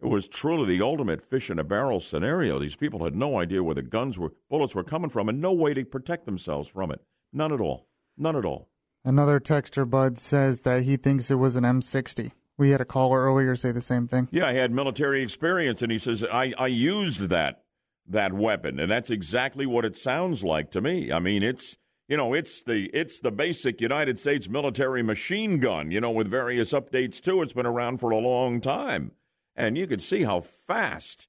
It 0.00 0.06
was 0.06 0.28
truly 0.28 0.66
the 0.66 0.84
ultimate 0.84 1.22
fish 1.22 1.50
in 1.50 1.58
a 1.58 1.64
barrel 1.64 2.00
scenario. 2.00 2.58
These 2.58 2.76
people 2.76 3.04
had 3.04 3.16
no 3.16 3.38
idea 3.38 3.64
where 3.64 3.74
the 3.74 3.82
guns 3.82 4.18
were, 4.18 4.32
bullets 4.50 4.74
were 4.74 4.84
coming 4.84 5.08
from, 5.08 5.28
and 5.28 5.40
no 5.40 5.52
way 5.52 5.72
to 5.72 5.84
protect 5.84 6.26
themselves 6.26 6.68
from 6.68 6.90
it. 6.92 7.00
None 7.32 7.52
at 7.52 7.60
all. 7.60 7.88
None 8.16 8.36
at 8.36 8.44
all. 8.44 8.68
Another 9.04 9.40
texter, 9.40 9.88
Bud, 9.88 10.18
says 10.18 10.62
that 10.62 10.82
he 10.82 10.96
thinks 10.96 11.30
it 11.30 11.36
was 11.36 11.56
an 11.56 11.64
M60. 11.64 12.32
We 12.58 12.70
had 12.70 12.80
a 12.80 12.86
caller 12.86 13.22
earlier 13.24 13.54
say 13.56 13.72
the 13.72 13.80
same 13.80 14.08
thing. 14.08 14.28
Yeah, 14.30 14.50
he 14.52 14.58
had 14.58 14.72
military 14.72 15.22
experience, 15.22 15.82
and 15.82 15.92
he 15.92 15.98
says 15.98 16.24
I, 16.24 16.54
I 16.58 16.68
used 16.68 17.28
that 17.28 17.62
that 18.08 18.32
weapon, 18.32 18.78
and 18.78 18.90
that's 18.90 19.10
exactly 19.10 19.66
what 19.66 19.84
it 19.84 19.96
sounds 19.96 20.44
like 20.44 20.70
to 20.70 20.80
me. 20.80 21.12
I 21.12 21.18
mean, 21.18 21.42
it's 21.42 21.76
you 22.08 22.16
know, 22.16 22.34
it's 22.34 22.62
the 22.62 22.88
it's 22.94 23.18
the 23.20 23.32
basic 23.32 23.80
United 23.80 24.18
States 24.18 24.48
military 24.48 25.02
machine 25.02 25.58
gun, 25.58 25.90
you 25.90 26.00
know, 26.00 26.10
with 26.10 26.28
various 26.28 26.72
updates 26.72 27.20
too. 27.20 27.42
It's 27.42 27.52
been 27.52 27.66
around 27.66 27.98
for 27.98 28.10
a 28.10 28.18
long 28.18 28.60
time, 28.60 29.12
and 29.56 29.76
you 29.76 29.86
could 29.86 30.00
see 30.00 30.22
how 30.22 30.40
fast 30.40 31.26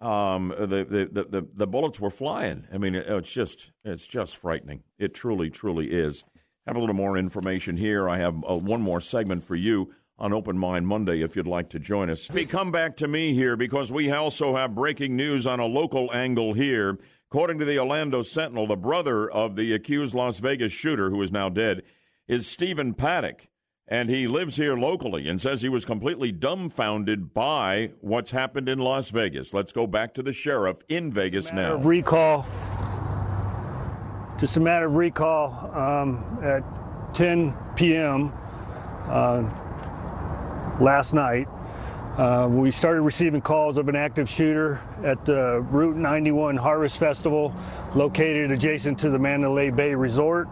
um, 0.00 0.54
the, 0.58 1.08
the, 1.12 1.24
the 1.24 1.46
the 1.54 1.66
bullets 1.66 2.00
were 2.00 2.10
flying. 2.10 2.66
I 2.72 2.78
mean, 2.78 2.94
it's 2.94 3.30
just 3.30 3.70
it's 3.84 4.06
just 4.06 4.36
frightening. 4.36 4.82
It 4.98 5.14
truly, 5.14 5.50
truly 5.50 5.90
is. 5.90 6.24
Have 6.66 6.76
a 6.76 6.80
little 6.80 6.94
more 6.94 7.16
information 7.16 7.76
here. 7.76 8.08
I 8.08 8.18
have 8.18 8.34
uh, 8.48 8.56
one 8.56 8.82
more 8.82 9.00
segment 9.00 9.42
for 9.42 9.56
you 9.56 9.94
on 10.18 10.32
Open 10.32 10.58
Mind 10.58 10.86
Monday 10.86 11.22
if 11.22 11.36
you'd 11.36 11.46
like 11.46 11.70
to 11.70 11.78
join 11.78 12.10
us. 12.10 12.28
Come 12.48 12.72
back 12.72 12.96
to 12.96 13.08
me 13.08 13.34
here 13.34 13.56
because 13.56 13.92
we 13.92 14.10
also 14.10 14.56
have 14.56 14.74
breaking 14.74 15.16
news 15.16 15.46
on 15.46 15.60
a 15.60 15.66
local 15.66 16.10
angle 16.12 16.54
here. 16.54 16.98
According 17.30 17.58
to 17.58 17.64
the 17.64 17.78
Orlando 17.78 18.22
Sentinel, 18.22 18.66
the 18.66 18.76
brother 18.76 19.30
of 19.30 19.54
the 19.54 19.74
accused 19.74 20.14
Las 20.14 20.38
Vegas 20.38 20.72
shooter, 20.72 21.10
who 21.10 21.20
is 21.22 21.30
now 21.30 21.48
dead, 21.48 21.82
is 22.26 22.46
Stephen 22.46 22.94
Paddock. 22.94 23.48
And 23.90 24.10
he 24.10 24.26
lives 24.26 24.56
here 24.56 24.76
locally 24.76 25.28
and 25.28 25.40
says 25.40 25.62
he 25.62 25.70
was 25.70 25.86
completely 25.86 26.30
dumbfounded 26.30 27.32
by 27.32 27.92
what's 28.00 28.30
happened 28.30 28.68
in 28.68 28.78
Las 28.78 29.08
Vegas. 29.08 29.54
Let's 29.54 29.72
go 29.72 29.86
back 29.86 30.12
to 30.14 30.22
the 30.22 30.32
sheriff 30.32 30.82
in 30.88 31.10
Vegas 31.10 31.52
now. 31.54 31.74
Of 31.74 31.86
recall. 31.86 32.46
Just 34.38 34.58
a 34.58 34.60
matter 34.60 34.86
of 34.86 34.94
recall 34.94 35.70
um, 35.74 36.38
at 36.42 36.62
10 37.14 37.56
p.m. 37.76 38.30
Uh, 39.06 39.48
last 40.80 41.12
night. 41.12 41.48
Uh, 42.16 42.48
we 42.50 42.70
started 42.70 43.02
receiving 43.02 43.40
calls 43.40 43.76
of 43.76 43.88
an 43.88 43.94
active 43.94 44.28
shooter 44.28 44.80
at 45.04 45.24
the 45.24 45.60
Route 45.70 45.96
91 45.96 46.56
Harvest 46.56 46.96
Festival 46.96 47.54
located 47.94 48.50
adjacent 48.50 48.98
to 48.98 49.10
the 49.10 49.18
Mandalay 49.18 49.70
Bay 49.70 49.94
Resort. 49.94 50.48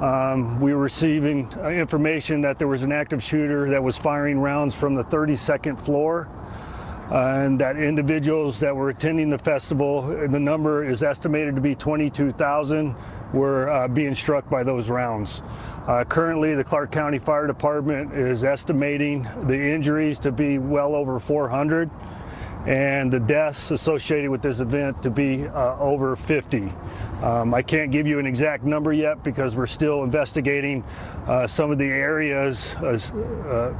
Um, 0.00 0.60
we 0.60 0.72
were 0.72 0.80
receiving 0.80 1.52
uh, 1.58 1.68
information 1.68 2.40
that 2.40 2.58
there 2.58 2.68
was 2.68 2.82
an 2.82 2.92
active 2.92 3.22
shooter 3.22 3.70
that 3.70 3.82
was 3.82 3.96
firing 3.96 4.38
rounds 4.38 4.74
from 4.74 4.94
the 4.94 5.04
32nd 5.04 5.80
floor. 5.80 6.28
Uh, 7.10 7.44
and 7.44 7.58
that 7.58 7.76
individuals 7.76 8.60
that 8.60 8.74
were 8.74 8.90
attending 8.90 9.30
the 9.30 9.38
festival, 9.38 10.02
the 10.02 10.38
number 10.38 10.84
is 10.84 11.02
estimated 11.02 11.54
to 11.54 11.60
be 11.60 11.74
22,000, 11.74 12.94
were 13.32 13.70
uh, 13.70 13.88
being 13.88 14.14
struck 14.14 14.48
by 14.50 14.62
those 14.62 14.88
rounds. 14.88 15.40
Uh, 15.88 16.04
currently, 16.04 16.54
the 16.54 16.62
Clark 16.62 16.92
County 16.92 17.18
Fire 17.18 17.46
Department 17.46 18.12
is 18.12 18.44
estimating 18.44 19.26
the 19.44 19.58
injuries 19.58 20.18
to 20.18 20.30
be 20.30 20.58
well 20.58 20.94
over 20.94 21.18
400 21.18 21.90
and 22.66 23.10
the 23.10 23.18
deaths 23.18 23.70
associated 23.70 24.28
with 24.30 24.42
this 24.42 24.60
event 24.60 25.02
to 25.02 25.08
be 25.08 25.46
uh, 25.46 25.78
over 25.78 26.14
50. 26.14 26.70
Um, 27.22 27.54
I 27.54 27.62
can't 27.62 27.90
give 27.90 28.06
you 28.06 28.18
an 28.18 28.26
exact 28.26 28.64
number 28.64 28.92
yet 28.92 29.24
because 29.24 29.56
we're 29.56 29.66
still 29.66 30.04
investigating 30.04 30.84
uh, 31.26 31.46
some 31.46 31.70
of 31.70 31.78
the 31.78 31.86
areas 31.86 32.74
uh, 32.74 33.72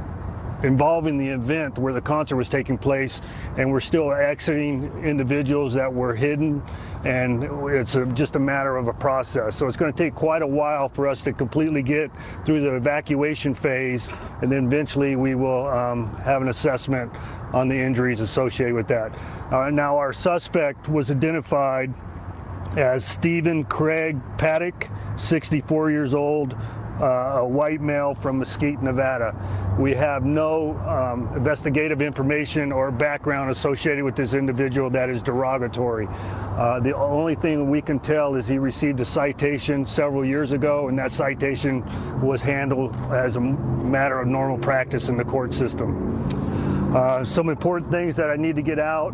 involving 0.63 1.17
the 1.19 1.27
event 1.27 1.77
where 1.77 1.93
the 1.93 2.01
concert 2.01 2.37
was 2.37 2.49
taking 2.49 2.77
place, 2.77 3.21
and 3.57 3.71
we're 3.71 3.79
still 3.79 4.11
exiting 4.11 4.91
individuals 5.03 5.75
that 5.75 5.93
were 5.93 6.15
hidden, 6.15 6.63
and 7.05 7.43
it's 7.69 7.95
a, 7.95 8.05
just 8.07 8.35
a 8.35 8.39
matter 8.39 8.75
of 8.75 8.87
a 8.87 8.93
process. 8.93 9.55
So 9.55 9.67
it's 9.67 9.77
going 9.77 9.91
to 9.91 9.97
take 9.97 10.15
quite 10.15 10.41
a 10.41 10.47
while 10.47 10.89
for 10.89 11.07
us 11.07 11.21
to 11.21 11.33
completely 11.33 11.81
get 11.81 12.11
through 12.45 12.61
the 12.61 12.75
evacuation 12.75 13.55
phase, 13.55 14.09
and 14.41 14.51
then 14.51 14.65
eventually 14.65 15.15
we 15.15 15.35
will 15.35 15.67
um, 15.67 16.13
have 16.17 16.41
an 16.41 16.49
assessment 16.49 17.11
on 17.53 17.67
the 17.67 17.75
injuries 17.75 18.19
associated 18.19 18.75
with 18.75 18.87
that. 18.89 19.13
Uh, 19.51 19.69
now, 19.69 19.97
our 19.97 20.13
suspect 20.13 20.89
was 20.89 21.09
identified 21.09 21.93
as 22.77 23.03
Stephen 23.03 23.63
Craig 23.63 24.19
Paddock, 24.37 24.89
64 25.17 25.91
years 25.91 26.13
old, 26.13 26.55
uh, 26.99 27.39
a 27.39 27.47
white 27.47 27.81
male 27.81 28.13
from 28.13 28.39
Mesquite, 28.39 28.81
Nevada. 28.81 29.35
We 29.79 29.93
have 29.95 30.25
no 30.25 30.77
um, 30.79 31.33
investigative 31.35 32.01
information 32.01 32.71
or 32.71 32.91
background 32.91 33.51
associated 33.51 34.03
with 34.03 34.15
this 34.15 34.33
individual 34.33 34.89
that 34.91 35.09
is 35.09 35.21
derogatory. 35.21 36.07
Uh, 36.09 36.79
the 36.79 36.95
only 36.95 37.35
thing 37.35 37.69
we 37.69 37.81
can 37.81 37.99
tell 37.99 38.35
is 38.35 38.47
he 38.47 38.57
received 38.57 38.99
a 38.99 39.05
citation 39.05 39.85
several 39.85 40.25
years 40.25 40.51
ago, 40.51 40.89
and 40.89 40.99
that 40.99 41.11
citation 41.11 41.83
was 42.21 42.41
handled 42.41 42.95
as 43.11 43.37
a 43.37 43.39
matter 43.39 44.19
of 44.19 44.27
normal 44.27 44.57
practice 44.57 45.07
in 45.07 45.15
the 45.15 45.23
court 45.23 45.53
system. 45.53 46.27
Uh, 46.95 47.23
some 47.23 47.49
important 47.49 47.91
things 47.91 48.15
that 48.15 48.29
I 48.29 48.35
need 48.35 48.55
to 48.55 48.61
get 48.61 48.79
out. 48.79 49.13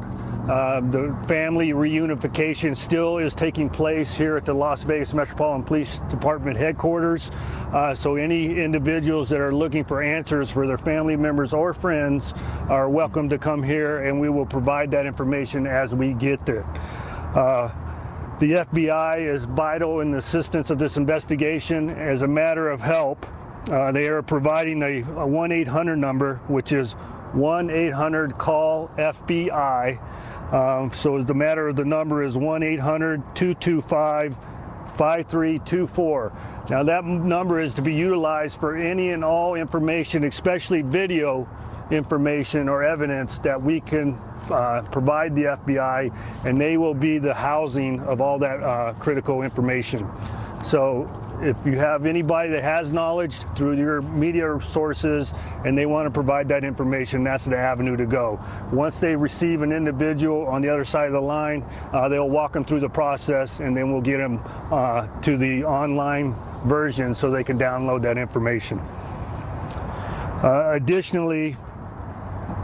Uh, 0.50 0.80
the 0.92 1.18
family 1.28 1.70
reunification 1.70 2.78
still 2.78 3.18
is 3.18 3.34
taking 3.34 3.68
place 3.68 4.14
here 4.14 4.38
at 4.38 4.46
the 4.46 4.54
Las 4.54 4.84
Vegas 4.84 5.12
Metropolitan 5.12 5.64
Police 5.64 6.00
Department 6.08 6.56
headquarters. 6.56 7.32
Uh, 7.74 7.96
so, 7.96 8.16
any 8.16 8.60
individuals 8.60 9.28
that 9.30 9.40
are 9.40 9.54
looking 9.54 9.84
for 9.84 10.04
answers 10.04 10.52
for 10.52 10.68
their 10.68 10.78
family 10.78 11.16
members 11.16 11.52
or 11.52 11.74
friends 11.74 12.32
are 12.70 12.88
welcome 12.88 13.28
to 13.28 13.40
come 13.40 13.64
here, 13.64 14.06
and 14.06 14.22
we 14.22 14.30
will 14.30 14.46
provide 14.46 14.92
that 14.92 15.08
information 15.08 15.66
as 15.66 15.96
we 15.96 16.14
get 16.14 16.46
there. 16.46 16.64
Uh, 17.36 17.72
the 18.40 18.52
FBI 18.52 19.28
is 19.28 19.46
vital 19.46 20.02
in 20.02 20.12
the 20.12 20.20
assistance 20.20 20.70
of 20.70 20.78
this 20.78 20.96
investigation. 20.96 21.90
As 21.90 22.22
a 22.22 22.28
matter 22.28 22.70
of 22.70 22.82
help, 22.82 23.26
uh, 23.72 23.92
they 23.92 24.08
are 24.10 24.22
providing 24.22 24.84
a 24.84 25.02
1 25.02 25.52
800 25.52 25.96
number, 25.96 26.36
which 26.48 26.72
is 26.72 26.92
1 27.34 27.72
800 27.72 28.38
call 28.38 28.90
FBI. 28.98 30.00
Um, 30.56 30.94
so 30.94 31.18
as 31.18 31.26
the 31.26 31.34
matter 31.34 31.68
of 31.68 31.76
the 31.76 31.84
number 31.84 32.24
is 32.24 32.38
1 32.38 32.64
800 32.64 33.36
225 33.36 34.36
5324. 34.98 36.32
Now, 36.70 36.82
that 36.84 37.04
number 37.04 37.60
is 37.60 37.74
to 37.74 37.82
be 37.82 37.94
utilized 37.94 38.58
for 38.62 38.78
any 38.78 39.10
and 39.10 39.26
all 39.26 39.56
information, 39.56 40.24
especially 40.24 40.82
video 40.82 41.46
information 41.92 42.70
or 42.70 42.84
evidence 42.84 43.38
that 43.40 43.62
we 43.62 43.82
can 43.82 44.18
uh, 44.50 44.84
provide 44.94 45.36
the 45.36 45.44
FBI, 45.44 46.16
and 46.46 46.60
they 46.60 46.78
will 46.78 46.94
be 46.94 47.18
the 47.18 47.34
housing 47.34 48.00
of 48.02 48.22
all 48.22 48.40
that 48.40 48.64
uh, 48.64 48.94
critical 48.94 49.42
information. 49.42 50.10
So 50.66 51.08
if 51.42 51.56
you 51.64 51.78
have 51.78 52.08
anybody 52.08 52.50
that 52.50 52.64
has 52.64 52.92
knowledge 52.92 53.36
through 53.56 53.78
your 53.78 54.02
media 54.02 54.58
sources 54.70 55.32
and 55.64 55.78
they 55.78 55.86
want 55.86 56.08
to 56.08 56.12
provide 56.12 56.48
that 56.48 56.64
information, 56.64 57.24
that's 57.24 57.46
the 57.46 57.58
avenue 57.58 57.96
to 57.98 58.06
go. 58.08 58.44
Once 58.72 59.00
they 59.00 59.16
receive 59.16 59.62
an 59.62 59.72
individual 59.72 60.48
on 60.48 60.64
the 60.64 60.70
other 60.70 60.84
side 60.84 61.06
of 61.06 61.14
the 61.14 61.22
line, 61.22 61.64
uh, 61.94 62.10
they'll 62.10 62.30
walk 62.30 62.54
them 62.54 62.66
through 62.66 62.80
the 62.80 62.90
process 62.90 63.60
and 63.60 63.78
then 63.78 63.92
we'll 63.92 64.02
get 64.02 64.18
them 64.18 64.42
uh, 64.72 65.08
to 65.22 65.38
the 65.38 65.64
online 65.64 66.34
version 66.66 67.14
so 67.14 67.30
they 67.30 67.44
can 67.44 67.60
download 67.60 68.02
that 68.02 68.18
information. 68.18 68.80
Uh, 70.42 70.72
additionally, 70.74 71.56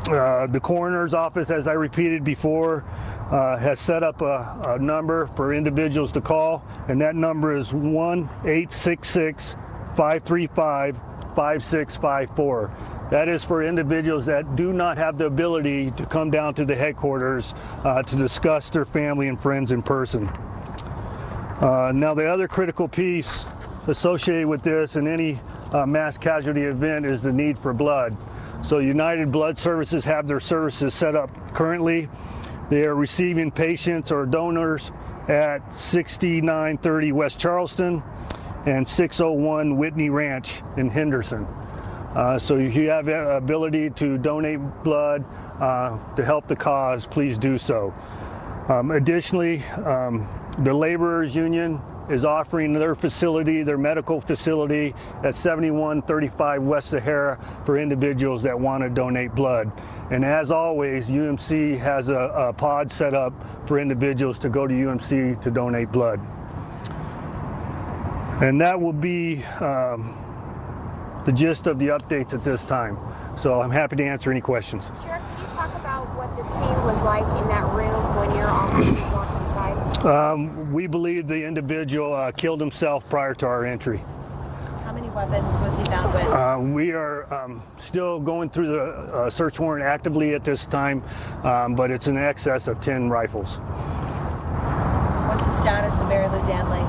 uh, 0.09 0.47
the 0.47 0.59
coroner's 0.59 1.13
office, 1.13 1.51
as 1.51 1.67
I 1.67 1.73
repeated 1.73 2.23
before, 2.23 2.83
uh, 3.31 3.57
has 3.57 3.79
set 3.79 4.03
up 4.03 4.21
a, 4.21 4.75
a 4.77 4.79
number 4.79 5.27
for 5.35 5.53
individuals 5.53 6.11
to 6.11 6.21
call, 6.21 6.63
and 6.89 6.99
that 7.01 7.15
number 7.15 7.55
is 7.55 7.73
1 7.73 8.29
866 8.43 9.55
535 9.95 10.95
5654. 11.35 12.71
That 13.09 13.27
is 13.27 13.43
for 13.43 13.63
individuals 13.63 14.25
that 14.25 14.55
do 14.55 14.71
not 14.71 14.97
have 14.97 15.17
the 15.17 15.25
ability 15.25 15.91
to 15.91 16.05
come 16.05 16.29
down 16.29 16.53
to 16.55 16.65
the 16.65 16.75
headquarters 16.75 17.53
uh, 17.83 18.03
to 18.03 18.15
discuss 18.15 18.69
their 18.69 18.85
family 18.85 19.27
and 19.27 19.41
friends 19.41 19.71
in 19.71 19.81
person. 19.81 20.27
Uh, 20.27 21.91
now, 21.93 22.13
the 22.13 22.25
other 22.25 22.47
critical 22.47 22.87
piece 22.87 23.39
associated 23.87 24.47
with 24.47 24.63
this 24.63 24.95
and 24.95 25.07
any 25.07 25.39
uh, 25.73 25.85
mass 25.85 26.17
casualty 26.17 26.63
event 26.63 27.05
is 27.05 27.21
the 27.21 27.31
need 27.31 27.57
for 27.59 27.73
blood. 27.73 28.15
So, 28.63 28.79
United 28.79 29.31
Blood 29.31 29.57
Services 29.57 30.05
have 30.05 30.27
their 30.27 30.39
services 30.39 30.93
set 30.93 31.15
up 31.15 31.53
currently. 31.53 32.07
They 32.71 32.85
are 32.85 32.95
receiving 32.95 33.51
patients 33.51 34.13
or 34.13 34.25
donors 34.25 34.91
at 35.27 35.59
6930 35.75 37.11
West 37.11 37.37
Charleston 37.37 38.01
and 38.65 38.87
601 38.87 39.75
Whitney 39.75 40.09
Ranch 40.09 40.61
in 40.77 40.87
Henderson. 40.87 41.43
Uh, 42.15 42.39
so 42.39 42.55
if 42.55 42.73
you 42.73 42.87
have 42.87 43.07
the 43.07 43.35
ability 43.35 43.89
to 43.89 44.17
donate 44.17 44.61
blood 44.85 45.25
uh, 45.59 45.97
to 46.15 46.23
help 46.23 46.47
the 46.47 46.55
cause, 46.55 47.05
please 47.05 47.37
do 47.37 47.57
so. 47.57 47.93
Um, 48.69 48.91
additionally, 48.91 49.65
um, 49.85 50.29
the 50.59 50.73
Laborers 50.73 51.35
Union 51.35 51.81
is 52.09 52.23
offering 52.23 52.71
their 52.71 52.95
facility, 52.95 53.63
their 53.63 53.77
medical 53.77 54.21
facility 54.21 54.95
at 55.25 55.35
7135 55.35 56.63
West 56.63 56.91
Sahara 56.91 57.37
for 57.65 57.77
individuals 57.77 58.43
that 58.43 58.57
want 58.57 58.81
to 58.81 58.89
donate 58.89 59.35
blood. 59.35 59.69
And 60.11 60.25
as 60.25 60.51
always, 60.51 61.05
UMC 61.05 61.79
has 61.79 62.09
a, 62.09 62.13
a 62.13 62.53
pod 62.53 62.91
set 62.91 63.13
up 63.13 63.33
for 63.65 63.79
individuals 63.79 64.37
to 64.39 64.49
go 64.49 64.67
to 64.67 64.73
UMC 64.73 65.41
to 65.41 65.49
donate 65.49 65.89
blood. 65.89 66.19
And 68.41 68.59
that 68.59 68.79
will 68.79 68.91
be 68.91 69.41
um, 69.61 70.17
the 71.25 71.31
gist 71.31 71.65
of 71.65 71.79
the 71.79 71.87
updates 71.87 72.33
at 72.33 72.43
this 72.43 72.61
time. 72.65 72.97
So 73.41 73.61
I'm 73.61 73.71
happy 73.71 73.95
to 73.95 74.03
answer 74.03 74.31
any 74.31 74.41
questions. 74.41 74.83
Sheriff, 75.01 75.21
can 75.21 75.39
you 75.39 75.47
talk 75.55 75.73
about 75.75 76.13
what 76.17 76.35
the 76.35 76.43
scene 76.43 76.83
was 76.83 77.01
like 77.03 77.23
in 77.41 77.47
that 77.47 77.63
room 77.73 78.15
when 78.17 78.35
your 78.35 78.49
officers 78.49 78.99
walked 79.13 79.41
inside? 79.43 80.05
Um, 80.05 80.73
we 80.73 80.87
believe 80.87 81.27
the 81.27 81.45
individual 81.45 82.13
uh, 82.13 82.33
killed 82.33 82.59
himself 82.59 83.07
prior 83.09 83.33
to 83.35 83.45
our 83.45 83.63
entry. 83.63 84.03
How 84.91 84.95
many 84.97 85.09
weapons 85.11 85.57
was 85.61 85.77
he 85.77 85.85
found 85.85 86.13
with? 86.13 86.25
Uh, 86.25 86.59
we 86.59 86.91
are 86.91 87.33
um, 87.33 87.63
still 87.77 88.19
going 88.19 88.49
through 88.49 88.67
the 88.73 88.81
uh, 88.81 89.29
search 89.29 89.57
warrant 89.57 89.85
actively 89.85 90.33
at 90.35 90.43
this 90.43 90.65
time, 90.65 91.01
um, 91.45 91.75
but 91.75 91.89
it's 91.91 92.07
in 92.07 92.17
excess 92.17 92.67
of 92.67 92.81
10 92.81 93.09
rifles. 93.09 93.55
What's 95.29 95.45
the 95.45 95.61
status 95.61 95.93
of 95.93 96.09
Marilou 96.09 96.45
Danley? 96.45 96.81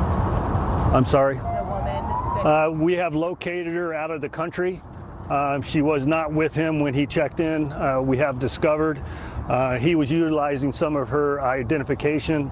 I'm 0.92 1.06
sorry? 1.06 1.36
The 1.36 1.42
woman 1.42 1.84
that 1.84 2.44
Uh, 2.44 2.70
we 2.72 2.94
have 2.94 3.14
located 3.14 3.72
her 3.72 3.94
out 3.94 4.10
of 4.10 4.20
the 4.20 4.28
country. 4.28 4.82
Um, 5.30 5.62
she 5.62 5.80
was 5.80 6.04
not 6.04 6.32
with 6.32 6.52
him 6.52 6.80
when 6.80 6.94
he 6.94 7.06
checked 7.06 7.38
in. 7.38 7.72
Uh, 7.72 8.00
we 8.02 8.16
have 8.18 8.40
discovered 8.40 9.00
uh, 9.48 9.78
he 9.78 9.94
was 9.94 10.10
utilizing 10.10 10.72
some 10.72 10.96
of 10.96 11.08
her 11.08 11.40
identification, 11.40 12.50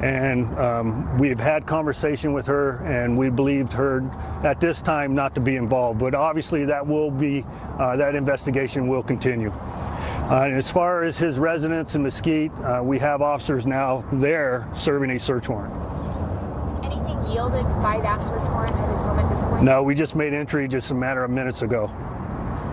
and 0.00 0.58
um, 0.58 1.18
we've 1.18 1.38
had 1.38 1.66
conversation 1.66 2.32
with 2.32 2.46
her, 2.46 2.76
and 2.84 3.16
we 3.16 3.28
believed 3.28 3.72
her 3.74 4.02
at 4.44 4.60
this 4.60 4.80
time 4.80 5.14
not 5.14 5.34
to 5.34 5.40
be 5.40 5.56
involved. 5.56 5.98
But 5.98 6.14
obviously, 6.14 6.64
that 6.64 6.86
will 6.86 7.10
be 7.10 7.44
uh, 7.78 7.96
that 7.96 8.14
investigation 8.14 8.88
will 8.88 9.02
continue. 9.02 9.50
Uh, 9.50 10.44
and 10.44 10.56
as 10.56 10.70
far 10.70 11.02
as 11.02 11.18
his 11.18 11.38
residence 11.38 11.94
in 11.94 12.02
Mesquite, 12.02 12.52
uh, 12.60 12.80
we 12.82 12.98
have 12.98 13.20
officers 13.20 13.66
now 13.66 14.04
there 14.12 14.66
serving 14.76 15.10
a 15.10 15.18
search 15.18 15.48
warrant. 15.48 15.74
anything 16.84 17.30
yielded 17.30 17.64
by 17.82 18.00
that 18.00 18.20
search 18.26 18.48
warrant 18.50 18.76
at 18.76 18.92
his 18.92 19.02
home 19.02 19.18
at 19.18 19.30
this 19.30 19.42
point? 19.42 19.62
No, 19.62 19.82
we 19.82 19.94
just 19.94 20.14
made 20.14 20.32
entry 20.32 20.66
just 20.66 20.90
a 20.92 20.94
matter 20.94 21.24
of 21.24 21.30
minutes 21.30 21.62
ago. 21.62 21.90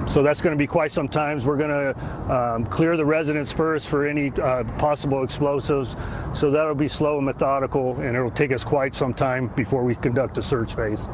So 0.07 0.23
that's 0.23 0.41
going 0.41 0.55
to 0.55 0.57
be 0.57 0.67
quite 0.67 0.91
some 0.91 1.09
times. 1.09 1.43
We're 1.43 1.57
going 1.57 1.69
to 1.69 2.33
um, 2.33 2.65
clear 2.65 2.95
the 2.95 3.05
residence 3.05 3.51
first 3.51 3.87
for 3.87 4.07
any 4.07 4.31
uh, 4.31 4.63
possible 4.79 5.23
explosives. 5.23 5.95
So 6.33 6.49
that'll 6.49 6.75
be 6.75 6.87
slow 6.87 7.17
and 7.17 7.25
methodical, 7.25 7.99
and 7.99 8.15
it'll 8.15 8.31
take 8.31 8.51
us 8.51 8.63
quite 8.63 8.95
some 8.95 9.13
time 9.13 9.47
before 9.55 9.83
we 9.83 9.95
conduct 9.95 10.35
the 10.35 10.43
search 10.43 10.75
phase. 10.75 11.07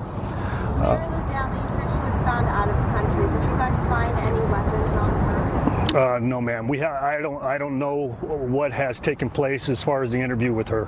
Marilou 0.84 1.24
you 1.54 1.70
said 1.70 1.90
she 1.92 2.00
was 2.00 2.22
found 2.24 2.48
out 2.48 2.68
of 2.68 2.76
the 2.76 2.84
country. 2.92 3.26
Did 3.26 3.50
you 3.50 3.58
guys 3.58 3.86
find 3.86 4.18
any 4.20 4.40
weapons 4.52 4.96
on 4.96 5.10
her? 5.10 6.16
Uh, 6.16 6.20
no, 6.20 6.42
ma'am. 6.42 6.68
We 6.68 6.80
ha- 6.80 7.00
I 7.02 7.22
don't. 7.22 7.42
I 7.44 7.58
don't 7.58 7.78
know 7.78 8.10
what 8.10 8.72
has 8.72 9.00
taken 9.00 9.30
place 9.30 9.70
as 9.70 9.82
far 9.82 10.04
as 10.04 10.12
the 10.12 10.20
interview 10.20 10.54
with 10.54 10.68
her. 10.70 10.88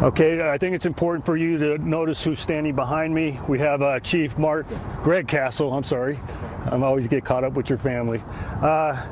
Okay, 0.00 0.48
I 0.48 0.56
think 0.56 0.76
it's 0.76 0.86
important 0.86 1.26
for 1.26 1.36
you 1.36 1.58
to 1.58 1.78
notice 1.78 2.22
who's 2.22 2.38
standing 2.38 2.72
behind 2.72 3.12
me. 3.12 3.40
We 3.48 3.58
have 3.58 3.82
uh, 3.82 3.98
Chief 3.98 4.38
Mark 4.38 4.64
Greg 5.02 5.26
Cassell. 5.26 5.72
I'm 5.72 5.82
sorry, 5.82 6.20
I'm 6.66 6.84
always 6.84 7.08
get 7.08 7.24
caught 7.24 7.42
up 7.42 7.54
with 7.54 7.68
your 7.68 7.78
family. 7.78 8.22
Uh, 8.62 9.04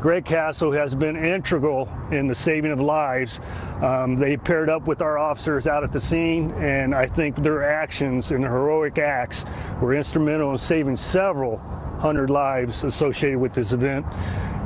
Greg 0.00 0.24
Cassell 0.24 0.72
has 0.72 0.96
been 0.96 1.14
integral 1.14 1.88
in 2.10 2.26
the 2.26 2.34
saving 2.34 2.72
of 2.72 2.80
lives. 2.80 3.38
Um, 3.82 4.16
they 4.16 4.36
paired 4.36 4.68
up 4.68 4.88
with 4.88 5.00
our 5.00 5.16
officers 5.16 5.68
out 5.68 5.84
at 5.84 5.92
the 5.92 6.00
scene, 6.00 6.50
and 6.54 6.92
I 6.92 7.06
think 7.06 7.36
their 7.36 7.62
actions 7.62 8.32
and 8.32 8.42
heroic 8.42 8.98
acts 8.98 9.44
were 9.80 9.94
instrumental 9.94 10.50
in 10.50 10.58
saving 10.58 10.96
several 10.96 11.58
hundred 12.00 12.30
lives 12.30 12.82
associated 12.82 13.38
with 13.38 13.54
this 13.54 13.70
event. 13.70 14.04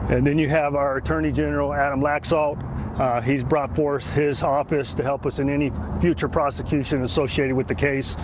And 0.09 0.27
then 0.27 0.39
you 0.39 0.49
have 0.49 0.75
our 0.75 0.97
Attorney 0.97 1.33
General 1.33 1.75
Adam 1.75 2.01
Laxalt. 2.01 2.63
Uh, 2.99 3.21
he's 3.21 3.43
brought 3.43 3.75
forth 3.77 4.05
his 4.13 4.43
office 4.43 4.95
to 4.95 5.03
help 5.03 5.27
us 5.27 5.39
in 5.39 5.51
any 5.51 5.71
future 6.01 6.29
prosecution 6.29 7.03
associated 7.05 7.55
with 7.55 7.69
the 7.69 7.75
case. 7.75 8.17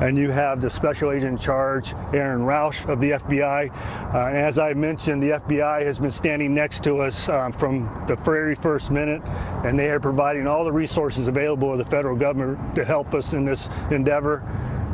And 0.00 0.16
you 0.16 0.30
have 0.30 0.60
the 0.60 0.70
Special 0.70 1.10
Agent 1.10 1.32
in 1.32 1.38
Charge, 1.38 1.94
Aaron 2.14 2.44
Rouse 2.44 2.76
of 2.86 3.00
the 3.00 3.12
FBI. 3.12 3.70
Uh, 4.14 4.28
and 4.28 4.36
as 4.36 4.58
I 4.58 4.72
mentioned, 4.72 5.22
the 5.22 5.30
FBI 5.30 5.84
has 5.84 5.98
been 5.98 6.12
standing 6.12 6.54
next 6.54 6.84
to 6.84 7.02
us 7.02 7.28
um, 7.28 7.52
from 7.52 8.04
the 8.06 8.16
very 8.16 8.54
first 8.54 8.90
minute, 8.90 9.22
and 9.64 9.78
they 9.78 9.90
are 9.90 10.00
providing 10.00 10.46
all 10.46 10.64
the 10.64 10.72
resources 10.72 11.28
available 11.28 11.72
to 11.76 11.82
the 11.82 11.90
federal 11.90 12.16
government 12.16 12.74
to 12.76 12.84
help 12.84 13.14
us 13.14 13.32
in 13.32 13.44
this 13.44 13.68
endeavor. 13.90 14.42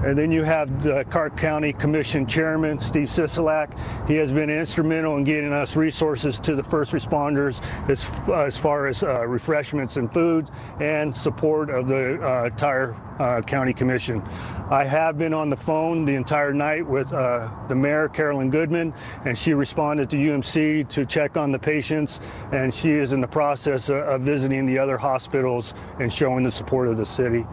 And 0.05 0.17
then 0.17 0.31
you 0.31 0.43
have 0.45 0.83
the 0.83 1.05
Clark 1.05 1.37
County 1.37 1.73
Commission 1.73 2.27
Chairman, 2.27 2.79
Steve 2.79 3.09
Sisolak. 3.09 3.75
He 4.07 4.15
has 4.17 4.31
been 4.31 4.51
instrumental 4.51 5.17
in 5.17 5.25
getting 5.25 5.53
us 5.53 5.75
resources 5.75 6.39
to 6.41 6.55
the 6.55 6.63
first 6.63 6.93
responders 6.93 7.61
as, 7.89 8.05
as 8.33 8.59
far 8.59 8.87
as 8.89 9.03
uh, 9.03 9.27
refreshments 9.27 9.97
and 9.97 10.13
food 10.13 10.51
and 10.81 11.15
support 11.15 11.71
of 11.71 11.89
the 11.89 12.23
uh, 12.23 12.45
entire 12.45 12.95
uh, 13.19 13.41
county 13.41 13.73
commission. 13.73 14.23
I 14.71 14.85
have 14.85 15.17
been 15.17 15.33
on 15.33 15.49
the 15.49 15.57
phone 15.57 16.05
the 16.05 16.15
entire 16.15 16.53
night 16.53 16.87
with 16.87 17.13
uh, 17.13 17.49
the 17.69 17.75
mayor, 17.75 18.09
Carolyn 18.09 18.51
Goodman, 18.51 18.93
and 19.25 19.37
she 19.37 19.55
responded 19.55 20.11
to 20.11 20.17
UMC 20.17 20.89
to 20.91 21.07
check 21.07 21.37
on 21.37 21.53
the 21.53 21.59
patients, 21.59 22.21
and 22.53 22.75
she 22.75 22.91
is 22.91 23.13
in 23.13 23.21
the 23.21 23.27
process 23.29 23.89
of, 23.89 23.97
of 23.97 24.21
visiting 24.23 24.67
the 24.67 24.79
other 24.79 24.99
hospitals 24.99 25.73
and 26.01 26.13
showing 26.13 26.45
the 26.45 26.51
support 26.51 26.89
of 26.89 26.97
the 26.97 27.07
city. 27.07 27.47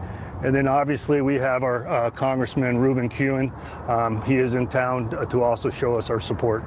And 0.44 0.54
then 0.54 0.68
obviously 0.68 1.22
we 1.22 1.36
have 1.36 1.62
our 1.62 1.88
uh, 1.88 2.10
Congressman 2.10 2.76
Ruben 2.76 3.08
Kihuen. 3.08 3.50
Um, 3.88 4.20
he 4.22 4.36
is 4.36 4.54
in 4.54 4.66
town 4.66 5.08
to 5.30 5.42
also 5.42 5.70
show 5.70 5.96
us 5.96 6.10
our 6.10 6.20
support. 6.20 6.62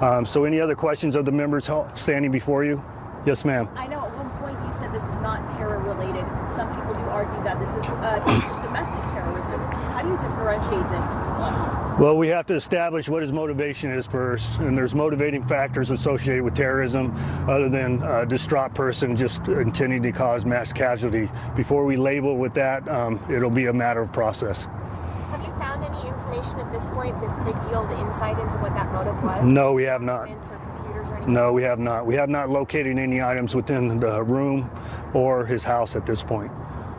Um, 0.00 0.24
so 0.24 0.44
any 0.44 0.58
other 0.58 0.74
questions 0.74 1.14
of 1.14 1.26
the 1.26 1.32
members 1.32 1.68
standing 1.94 2.32
before 2.32 2.64
you? 2.64 2.82
Yes, 3.26 3.44
ma'am. 3.44 3.68
I 3.76 3.86
know 3.86 4.00
at 4.00 4.16
one 4.16 4.30
point 4.40 4.56
you 4.64 4.72
said 4.80 4.94
this 4.96 5.04
was 5.04 5.20
not 5.20 5.44
terror 5.52 5.76
related. 5.76 6.24
Some 6.56 6.72
people 6.72 6.96
do 6.96 7.04
argue 7.12 7.36
that 7.44 7.60
this 7.60 7.68
is 7.68 7.84
a 7.84 8.16
case 8.24 8.48
of 8.48 8.64
domestic 8.64 9.04
terrorism. 9.12 9.60
How 9.92 10.00
do 10.00 10.08
you 10.08 10.16
differentiate 10.40 10.90
this 10.90 11.04
to 11.04 11.12
people? 11.12 11.96
Well, 11.98 12.16
we 12.16 12.28
have 12.28 12.46
to 12.46 12.54
establish 12.54 13.08
what 13.08 13.20
his 13.20 13.30
motivation 13.30 13.90
is 13.90 14.06
first, 14.06 14.58
and 14.60 14.76
there's 14.76 14.94
motivating 14.94 15.46
factors 15.46 15.90
associated 15.90 16.42
with 16.42 16.54
terrorism 16.54 17.14
other 17.46 17.68
than 17.68 18.02
a 18.02 18.24
distraught 18.24 18.72
person 18.74 19.14
just 19.14 19.46
intending 19.48 20.02
to 20.04 20.12
cause 20.12 20.46
mass 20.46 20.72
casualty. 20.72 21.28
Before 21.56 21.84
we 21.84 21.96
label 21.96 22.38
with 22.38 22.54
that, 22.54 22.88
um, 22.88 23.20
it'll 23.30 23.50
be 23.50 23.66
a 23.66 23.72
matter 23.72 24.00
of 24.00 24.10
process. 24.12 24.64
Have 24.64 25.44
you 25.44 25.52
found 25.58 25.84
any 25.84 26.08
information 26.08 26.58
at 26.60 26.72
this 26.72 26.86
point 26.94 27.20
that 27.20 27.44
could 27.44 27.70
yield 27.70 27.90
insight 28.00 28.38
into 28.38 28.56
what 28.56 28.72
that 28.74 28.90
motive 28.92 29.22
was? 29.22 29.44
No, 29.44 29.74
we 29.74 29.82
have 29.82 30.00
not. 30.00 30.26
Documents 30.26 30.50
or 30.50 30.56
computers 30.56 31.06
or 31.06 31.16
anything? 31.16 31.34
No, 31.34 31.52
we 31.52 31.62
have 31.64 31.78
not. 31.78 32.06
We 32.06 32.14
have 32.14 32.30
not 32.30 32.48
located 32.48 32.98
any 32.98 33.20
items 33.20 33.54
within 33.54 34.00
the 34.00 34.22
room 34.22 34.70
or 35.12 35.44
his 35.44 35.64
house 35.64 35.96
at 35.96 36.06
this 36.06 36.22
point. 36.22 36.50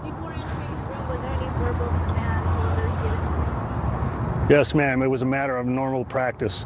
Before 0.03 0.31
entering 0.31 0.77
his 0.77 0.85
room, 0.85 1.09
was 1.09 1.19
there 1.21 1.31
any 1.31 1.49
verbal 1.57 1.87
commands, 2.05 2.55
orders 2.55 2.97
given? 3.01 3.31
Yes, 4.49 4.73
ma'am. 4.73 5.01
It 5.01 5.07
was 5.07 5.21
a 5.21 5.25
matter 5.25 5.57
of 5.57 5.65
normal 5.65 6.03
practice. 6.05 6.65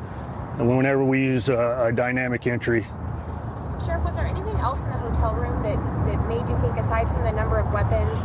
And 0.57 0.76
whenever 0.76 1.03
we 1.03 1.19
use 1.19 1.49
a, 1.49 1.88
a 1.88 1.91
dynamic 1.91 2.47
entry, 2.47 2.85
Sheriff, 3.85 4.03
was 4.06 4.15
there 4.15 4.26
anything 4.26 4.56
else 4.57 4.81
in 4.81 4.88
the 4.88 4.93
hotel 4.93 5.34
room 5.35 5.61
that, 5.64 5.76
that 6.07 6.27
made 6.27 6.49
you 6.49 6.57
think, 6.60 6.77
aside 6.77 7.10
from 7.10 7.23
the 7.23 7.31
number 7.31 7.60
of 7.60 7.72
weapons, 7.72 8.19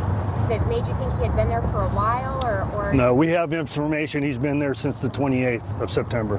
that 0.49 0.65
made 0.67 0.87
you 0.87 0.93
think 0.95 1.13
he 1.13 1.23
had 1.23 1.35
been 1.35 1.49
there 1.49 1.61
for 1.63 1.83
a 1.83 1.89
while, 1.89 2.43
or, 2.43 2.67
or 2.73 2.93
no, 2.93 3.13
we 3.13 3.27
have 3.27 3.53
information 3.53 4.23
he's 4.23 4.37
been 4.37 4.59
there 4.59 4.73
since 4.73 4.95
the 4.97 5.09
28th 5.09 5.81
of 5.81 5.91
September. 5.91 6.37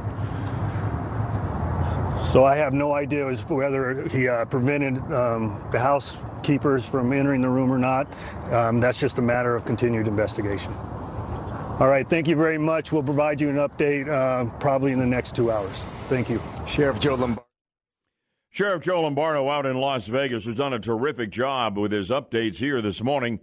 So 2.32 2.44
I 2.44 2.56
have 2.56 2.72
no 2.72 2.94
idea 2.94 3.28
as 3.28 3.40
whether 3.48 4.08
he 4.08 4.26
uh, 4.26 4.46
prevented 4.46 4.96
um, 5.12 5.62
the 5.70 5.78
housekeepers 5.78 6.84
from 6.84 7.12
entering 7.12 7.42
the 7.42 7.48
room 7.48 7.70
or 7.70 7.78
not. 7.78 8.06
Um, 8.50 8.80
that's 8.80 8.98
just 8.98 9.18
a 9.18 9.22
matter 9.22 9.54
of 9.54 9.66
continued 9.66 10.08
investigation. 10.08 10.74
All 11.82 11.88
right, 11.88 12.08
thank 12.08 12.28
you 12.28 12.36
very 12.36 12.58
much. 12.58 12.92
We'll 12.92 13.02
provide 13.02 13.40
you 13.40 13.50
an 13.50 13.56
update 13.56 14.08
uh, 14.08 14.44
probably 14.60 14.92
in 14.92 15.00
the 15.00 15.06
next 15.06 15.34
two 15.34 15.50
hours. 15.50 15.72
Thank 16.06 16.30
you. 16.30 16.40
Sheriff 16.68 17.00
Joe 17.00 17.16
Lombardo. 17.16 17.44
Sheriff 18.50 18.84
Joe 18.84 19.02
Lombardo 19.02 19.50
out 19.50 19.66
in 19.66 19.76
Las 19.76 20.06
Vegas 20.06 20.44
has 20.44 20.54
done 20.54 20.72
a 20.72 20.78
terrific 20.78 21.30
job 21.30 21.76
with 21.76 21.90
his 21.90 22.08
updates 22.08 22.58
here 22.58 22.80
this 22.80 23.02
morning. 23.02 23.40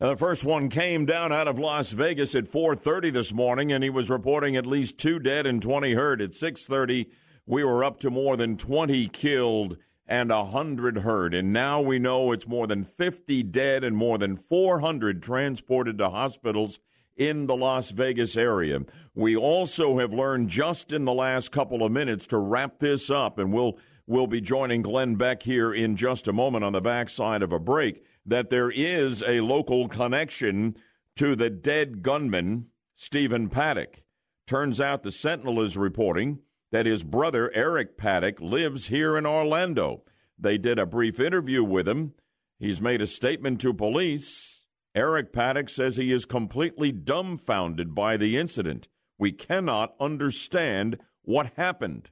Uh, 0.00 0.08
the 0.08 0.16
first 0.16 0.42
one 0.42 0.70
came 0.70 1.04
down 1.04 1.32
out 1.32 1.46
of 1.46 1.58
Las 1.58 1.90
Vegas 1.90 2.34
at 2.34 2.48
4:30 2.48 3.12
this 3.12 3.30
morning, 3.30 3.72
and 3.72 3.84
he 3.84 3.90
was 3.90 4.08
reporting 4.08 4.56
at 4.56 4.64
least 4.64 4.96
two 4.96 5.18
dead 5.18 5.44
and 5.44 5.60
20 5.60 5.92
hurt. 5.92 6.22
At 6.22 6.32
6:30, 6.32 7.10
we 7.44 7.62
were 7.62 7.84
up 7.84 8.00
to 8.00 8.10
more 8.10 8.38
than 8.38 8.56
20 8.56 9.06
killed 9.08 9.76
and 10.06 10.30
100 10.30 11.00
hurt, 11.00 11.34
and 11.34 11.52
now 11.52 11.82
we 11.82 11.98
know 11.98 12.32
it's 12.32 12.48
more 12.48 12.66
than 12.66 12.84
50 12.84 13.42
dead 13.42 13.84
and 13.84 13.94
more 13.94 14.16
than 14.16 14.34
400 14.34 15.22
transported 15.22 15.98
to 15.98 16.08
hospitals 16.08 16.78
in 17.16 17.46
the 17.46 17.56
Las 17.56 17.90
Vegas 17.90 18.36
area. 18.36 18.80
We 19.14 19.36
also 19.36 19.98
have 19.98 20.12
learned 20.12 20.48
just 20.48 20.92
in 20.92 21.04
the 21.04 21.12
last 21.12 21.50
couple 21.52 21.82
of 21.82 21.92
minutes 21.92 22.26
to 22.28 22.38
wrap 22.38 22.78
this 22.78 23.10
up, 23.10 23.38
and 23.38 23.52
we'll 23.52 23.78
we'll 24.06 24.26
be 24.26 24.40
joining 24.40 24.82
Glenn 24.82 25.16
Beck 25.16 25.42
here 25.42 25.72
in 25.72 25.96
just 25.96 26.28
a 26.28 26.32
moment 26.32 26.64
on 26.64 26.72
the 26.72 26.80
backside 26.80 27.42
of 27.42 27.52
a 27.52 27.58
break. 27.58 28.04
That 28.24 28.50
there 28.50 28.70
is 28.70 29.22
a 29.22 29.40
local 29.40 29.88
connection 29.88 30.76
to 31.16 31.36
the 31.36 31.50
dead 31.50 32.02
gunman 32.02 32.66
Stephen 32.94 33.48
Paddock. 33.48 34.02
Turns 34.46 34.80
out 34.80 35.02
the 35.02 35.10
Sentinel 35.10 35.62
is 35.62 35.76
reporting 35.76 36.40
that 36.70 36.86
his 36.86 37.04
brother, 37.04 37.50
Eric 37.54 37.96
Paddock, 37.96 38.40
lives 38.40 38.88
here 38.88 39.16
in 39.16 39.26
Orlando. 39.26 40.02
They 40.38 40.58
did 40.58 40.78
a 40.78 40.86
brief 40.86 41.20
interview 41.20 41.62
with 41.62 41.86
him. 41.86 42.14
He's 42.58 42.80
made 42.80 43.02
a 43.02 43.06
statement 43.06 43.60
to 43.60 43.74
police. 43.74 44.51
Eric 44.94 45.32
Paddock 45.32 45.70
says 45.70 45.96
he 45.96 46.12
is 46.12 46.26
completely 46.26 46.92
dumbfounded 46.92 47.94
by 47.94 48.16
the 48.16 48.36
incident. 48.36 48.88
We 49.18 49.32
cannot 49.32 49.94
understand 49.98 50.98
what 51.22 51.52
happened. 51.56 52.10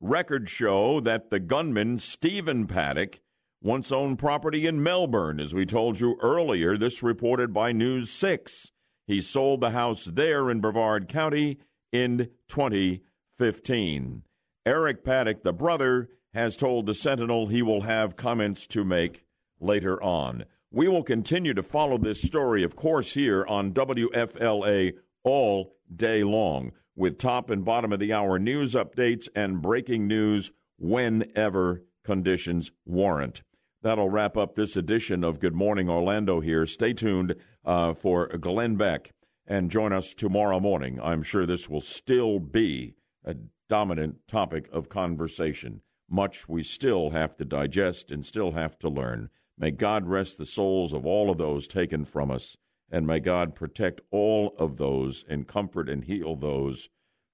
Records 0.00 0.50
show 0.50 1.00
that 1.00 1.30
the 1.30 1.40
gunman, 1.40 1.98
Stephen 1.98 2.66
Paddock, 2.66 3.20
once 3.62 3.90
owned 3.90 4.18
property 4.18 4.66
in 4.66 4.82
Melbourne, 4.82 5.40
as 5.40 5.54
we 5.54 5.66
told 5.66 5.98
you 6.00 6.16
earlier, 6.20 6.76
this 6.76 7.02
reported 7.02 7.52
by 7.52 7.72
News 7.72 8.10
6. 8.10 8.72
He 9.06 9.20
sold 9.20 9.60
the 9.60 9.70
house 9.70 10.04
there 10.04 10.50
in 10.50 10.60
Brevard 10.60 11.08
County 11.08 11.58
in 11.90 12.28
2015. 12.48 14.22
Eric 14.66 15.02
Paddock, 15.02 15.42
the 15.42 15.52
brother, 15.52 16.08
has 16.34 16.56
told 16.56 16.84
the 16.84 16.94
Sentinel 16.94 17.46
he 17.46 17.62
will 17.62 17.80
have 17.82 18.16
comments 18.16 18.66
to 18.68 18.84
make 18.84 19.24
later 19.58 20.00
on. 20.02 20.44
We 20.70 20.86
will 20.86 21.02
continue 21.02 21.54
to 21.54 21.62
follow 21.62 21.96
this 21.96 22.20
story, 22.20 22.62
of 22.62 22.76
course, 22.76 23.14
here 23.14 23.46
on 23.46 23.72
WFLA 23.72 24.92
all 25.24 25.74
day 25.96 26.22
long 26.22 26.72
with 26.94 27.16
top 27.16 27.48
and 27.48 27.64
bottom 27.64 27.90
of 27.90 28.00
the 28.00 28.12
hour 28.12 28.38
news 28.38 28.74
updates 28.74 29.28
and 29.34 29.62
breaking 29.62 30.06
news 30.06 30.52
whenever 30.78 31.84
conditions 32.04 32.70
warrant. 32.84 33.40
That'll 33.80 34.10
wrap 34.10 34.36
up 34.36 34.56
this 34.56 34.76
edition 34.76 35.24
of 35.24 35.40
Good 35.40 35.54
Morning 35.54 35.88
Orlando 35.88 36.40
here. 36.40 36.66
Stay 36.66 36.92
tuned 36.92 37.34
uh, 37.64 37.94
for 37.94 38.26
Glenn 38.26 38.76
Beck 38.76 39.12
and 39.46 39.70
join 39.70 39.94
us 39.94 40.12
tomorrow 40.12 40.60
morning. 40.60 41.00
I'm 41.02 41.22
sure 41.22 41.46
this 41.46 41.70
will 41.70 41.80
still 41.80 42.40
be 42.40 42.94
a 43.24 43.36
dominant 43.70 44.16
topic 44.28 44.68
of 44.70 44.90
conversation. 44.90 45.80
Much 46.10 46.46
we 46.46 46.62
still 46.62 47.08
have 47.10 47.38
to 47.38 47.46
digest 47.46 48.10
and 48.10 48.26
still 48.26 48.52
have 48.52 48.78
to 48.80 48.90
learn. 48.90 49.30
May 49.58 49.72
God 49.72 50.06
rest 50.06 50.38
the 50.38 50.46
souls 50.46 50.92
of 50.92 51.04
all 51.04 51.30
of 51.30 51.38
those 51.38 51.66
taken 51.66 52.04
from 52.04 52.30
us, 52.30 52.56
and 52.90 53.06
may 53.06 53.18
God 53.18 53.56
protect 53.56 54.00
all 54.12 54.54
of 54.56 54.76
those 54.76 55.24
and 55.28 55.48
comfort 55.48 55.88
and 55.88 56.04
heal 56.04 56.36
those 56.36 56.88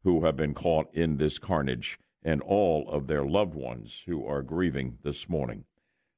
who 0.05 0.25
have 0.25 0.37
been 0.37 0.55
caught 0.55 0.89
in 0.95 1.19
this 1.19 1.39
carnage 1.39 1.99
and 2.23 2.41
all 2.41 2.89
of 2.89 3.07
their 3.07 3.25
loved 3.25 3.55
ones 3.55 4.05
who 4.07 4.27
are 4.27 4.43
grieving 4.43 4.97
this 5.03 5.29
morning. 5.29 5.65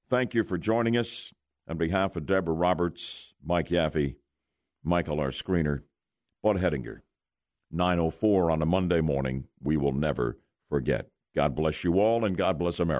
Thank 0.08 0.32
you 0.34 0.44
for 0.44 0.58
joining 0.58 0.96
us. 0.96 1.34
On 1.68 1.76
behalf 1.76 2.14
of 2.14 2.26
Deborah 2.26 2.54
Roberts, 2.54 3.34
Mike 3.44 3.70
Yaffee, 3.70 4.14
Michael, 4.84 5.18
our 5.18 5.30
screener, 5.30 5.82
Bud 6.40 6.58
Hedinger, 6.58 7.00
904 7.72 8.52
on 8.52 8.62
a 8.62 8.66
Monday 8.66 9.00
morning. 9.00 9.48
We 9.60 9.76
will 9.76 9.90
never 9.90 10.38
forget. 10.68 11.08
God 11.34 11.56
bless 11.56 11.82
you 11.82 11.98
all, 11.98 12.24
and 12.24 12.36
God 12.36 12.56
bless 12.56 12.78
America. 12.78 12.94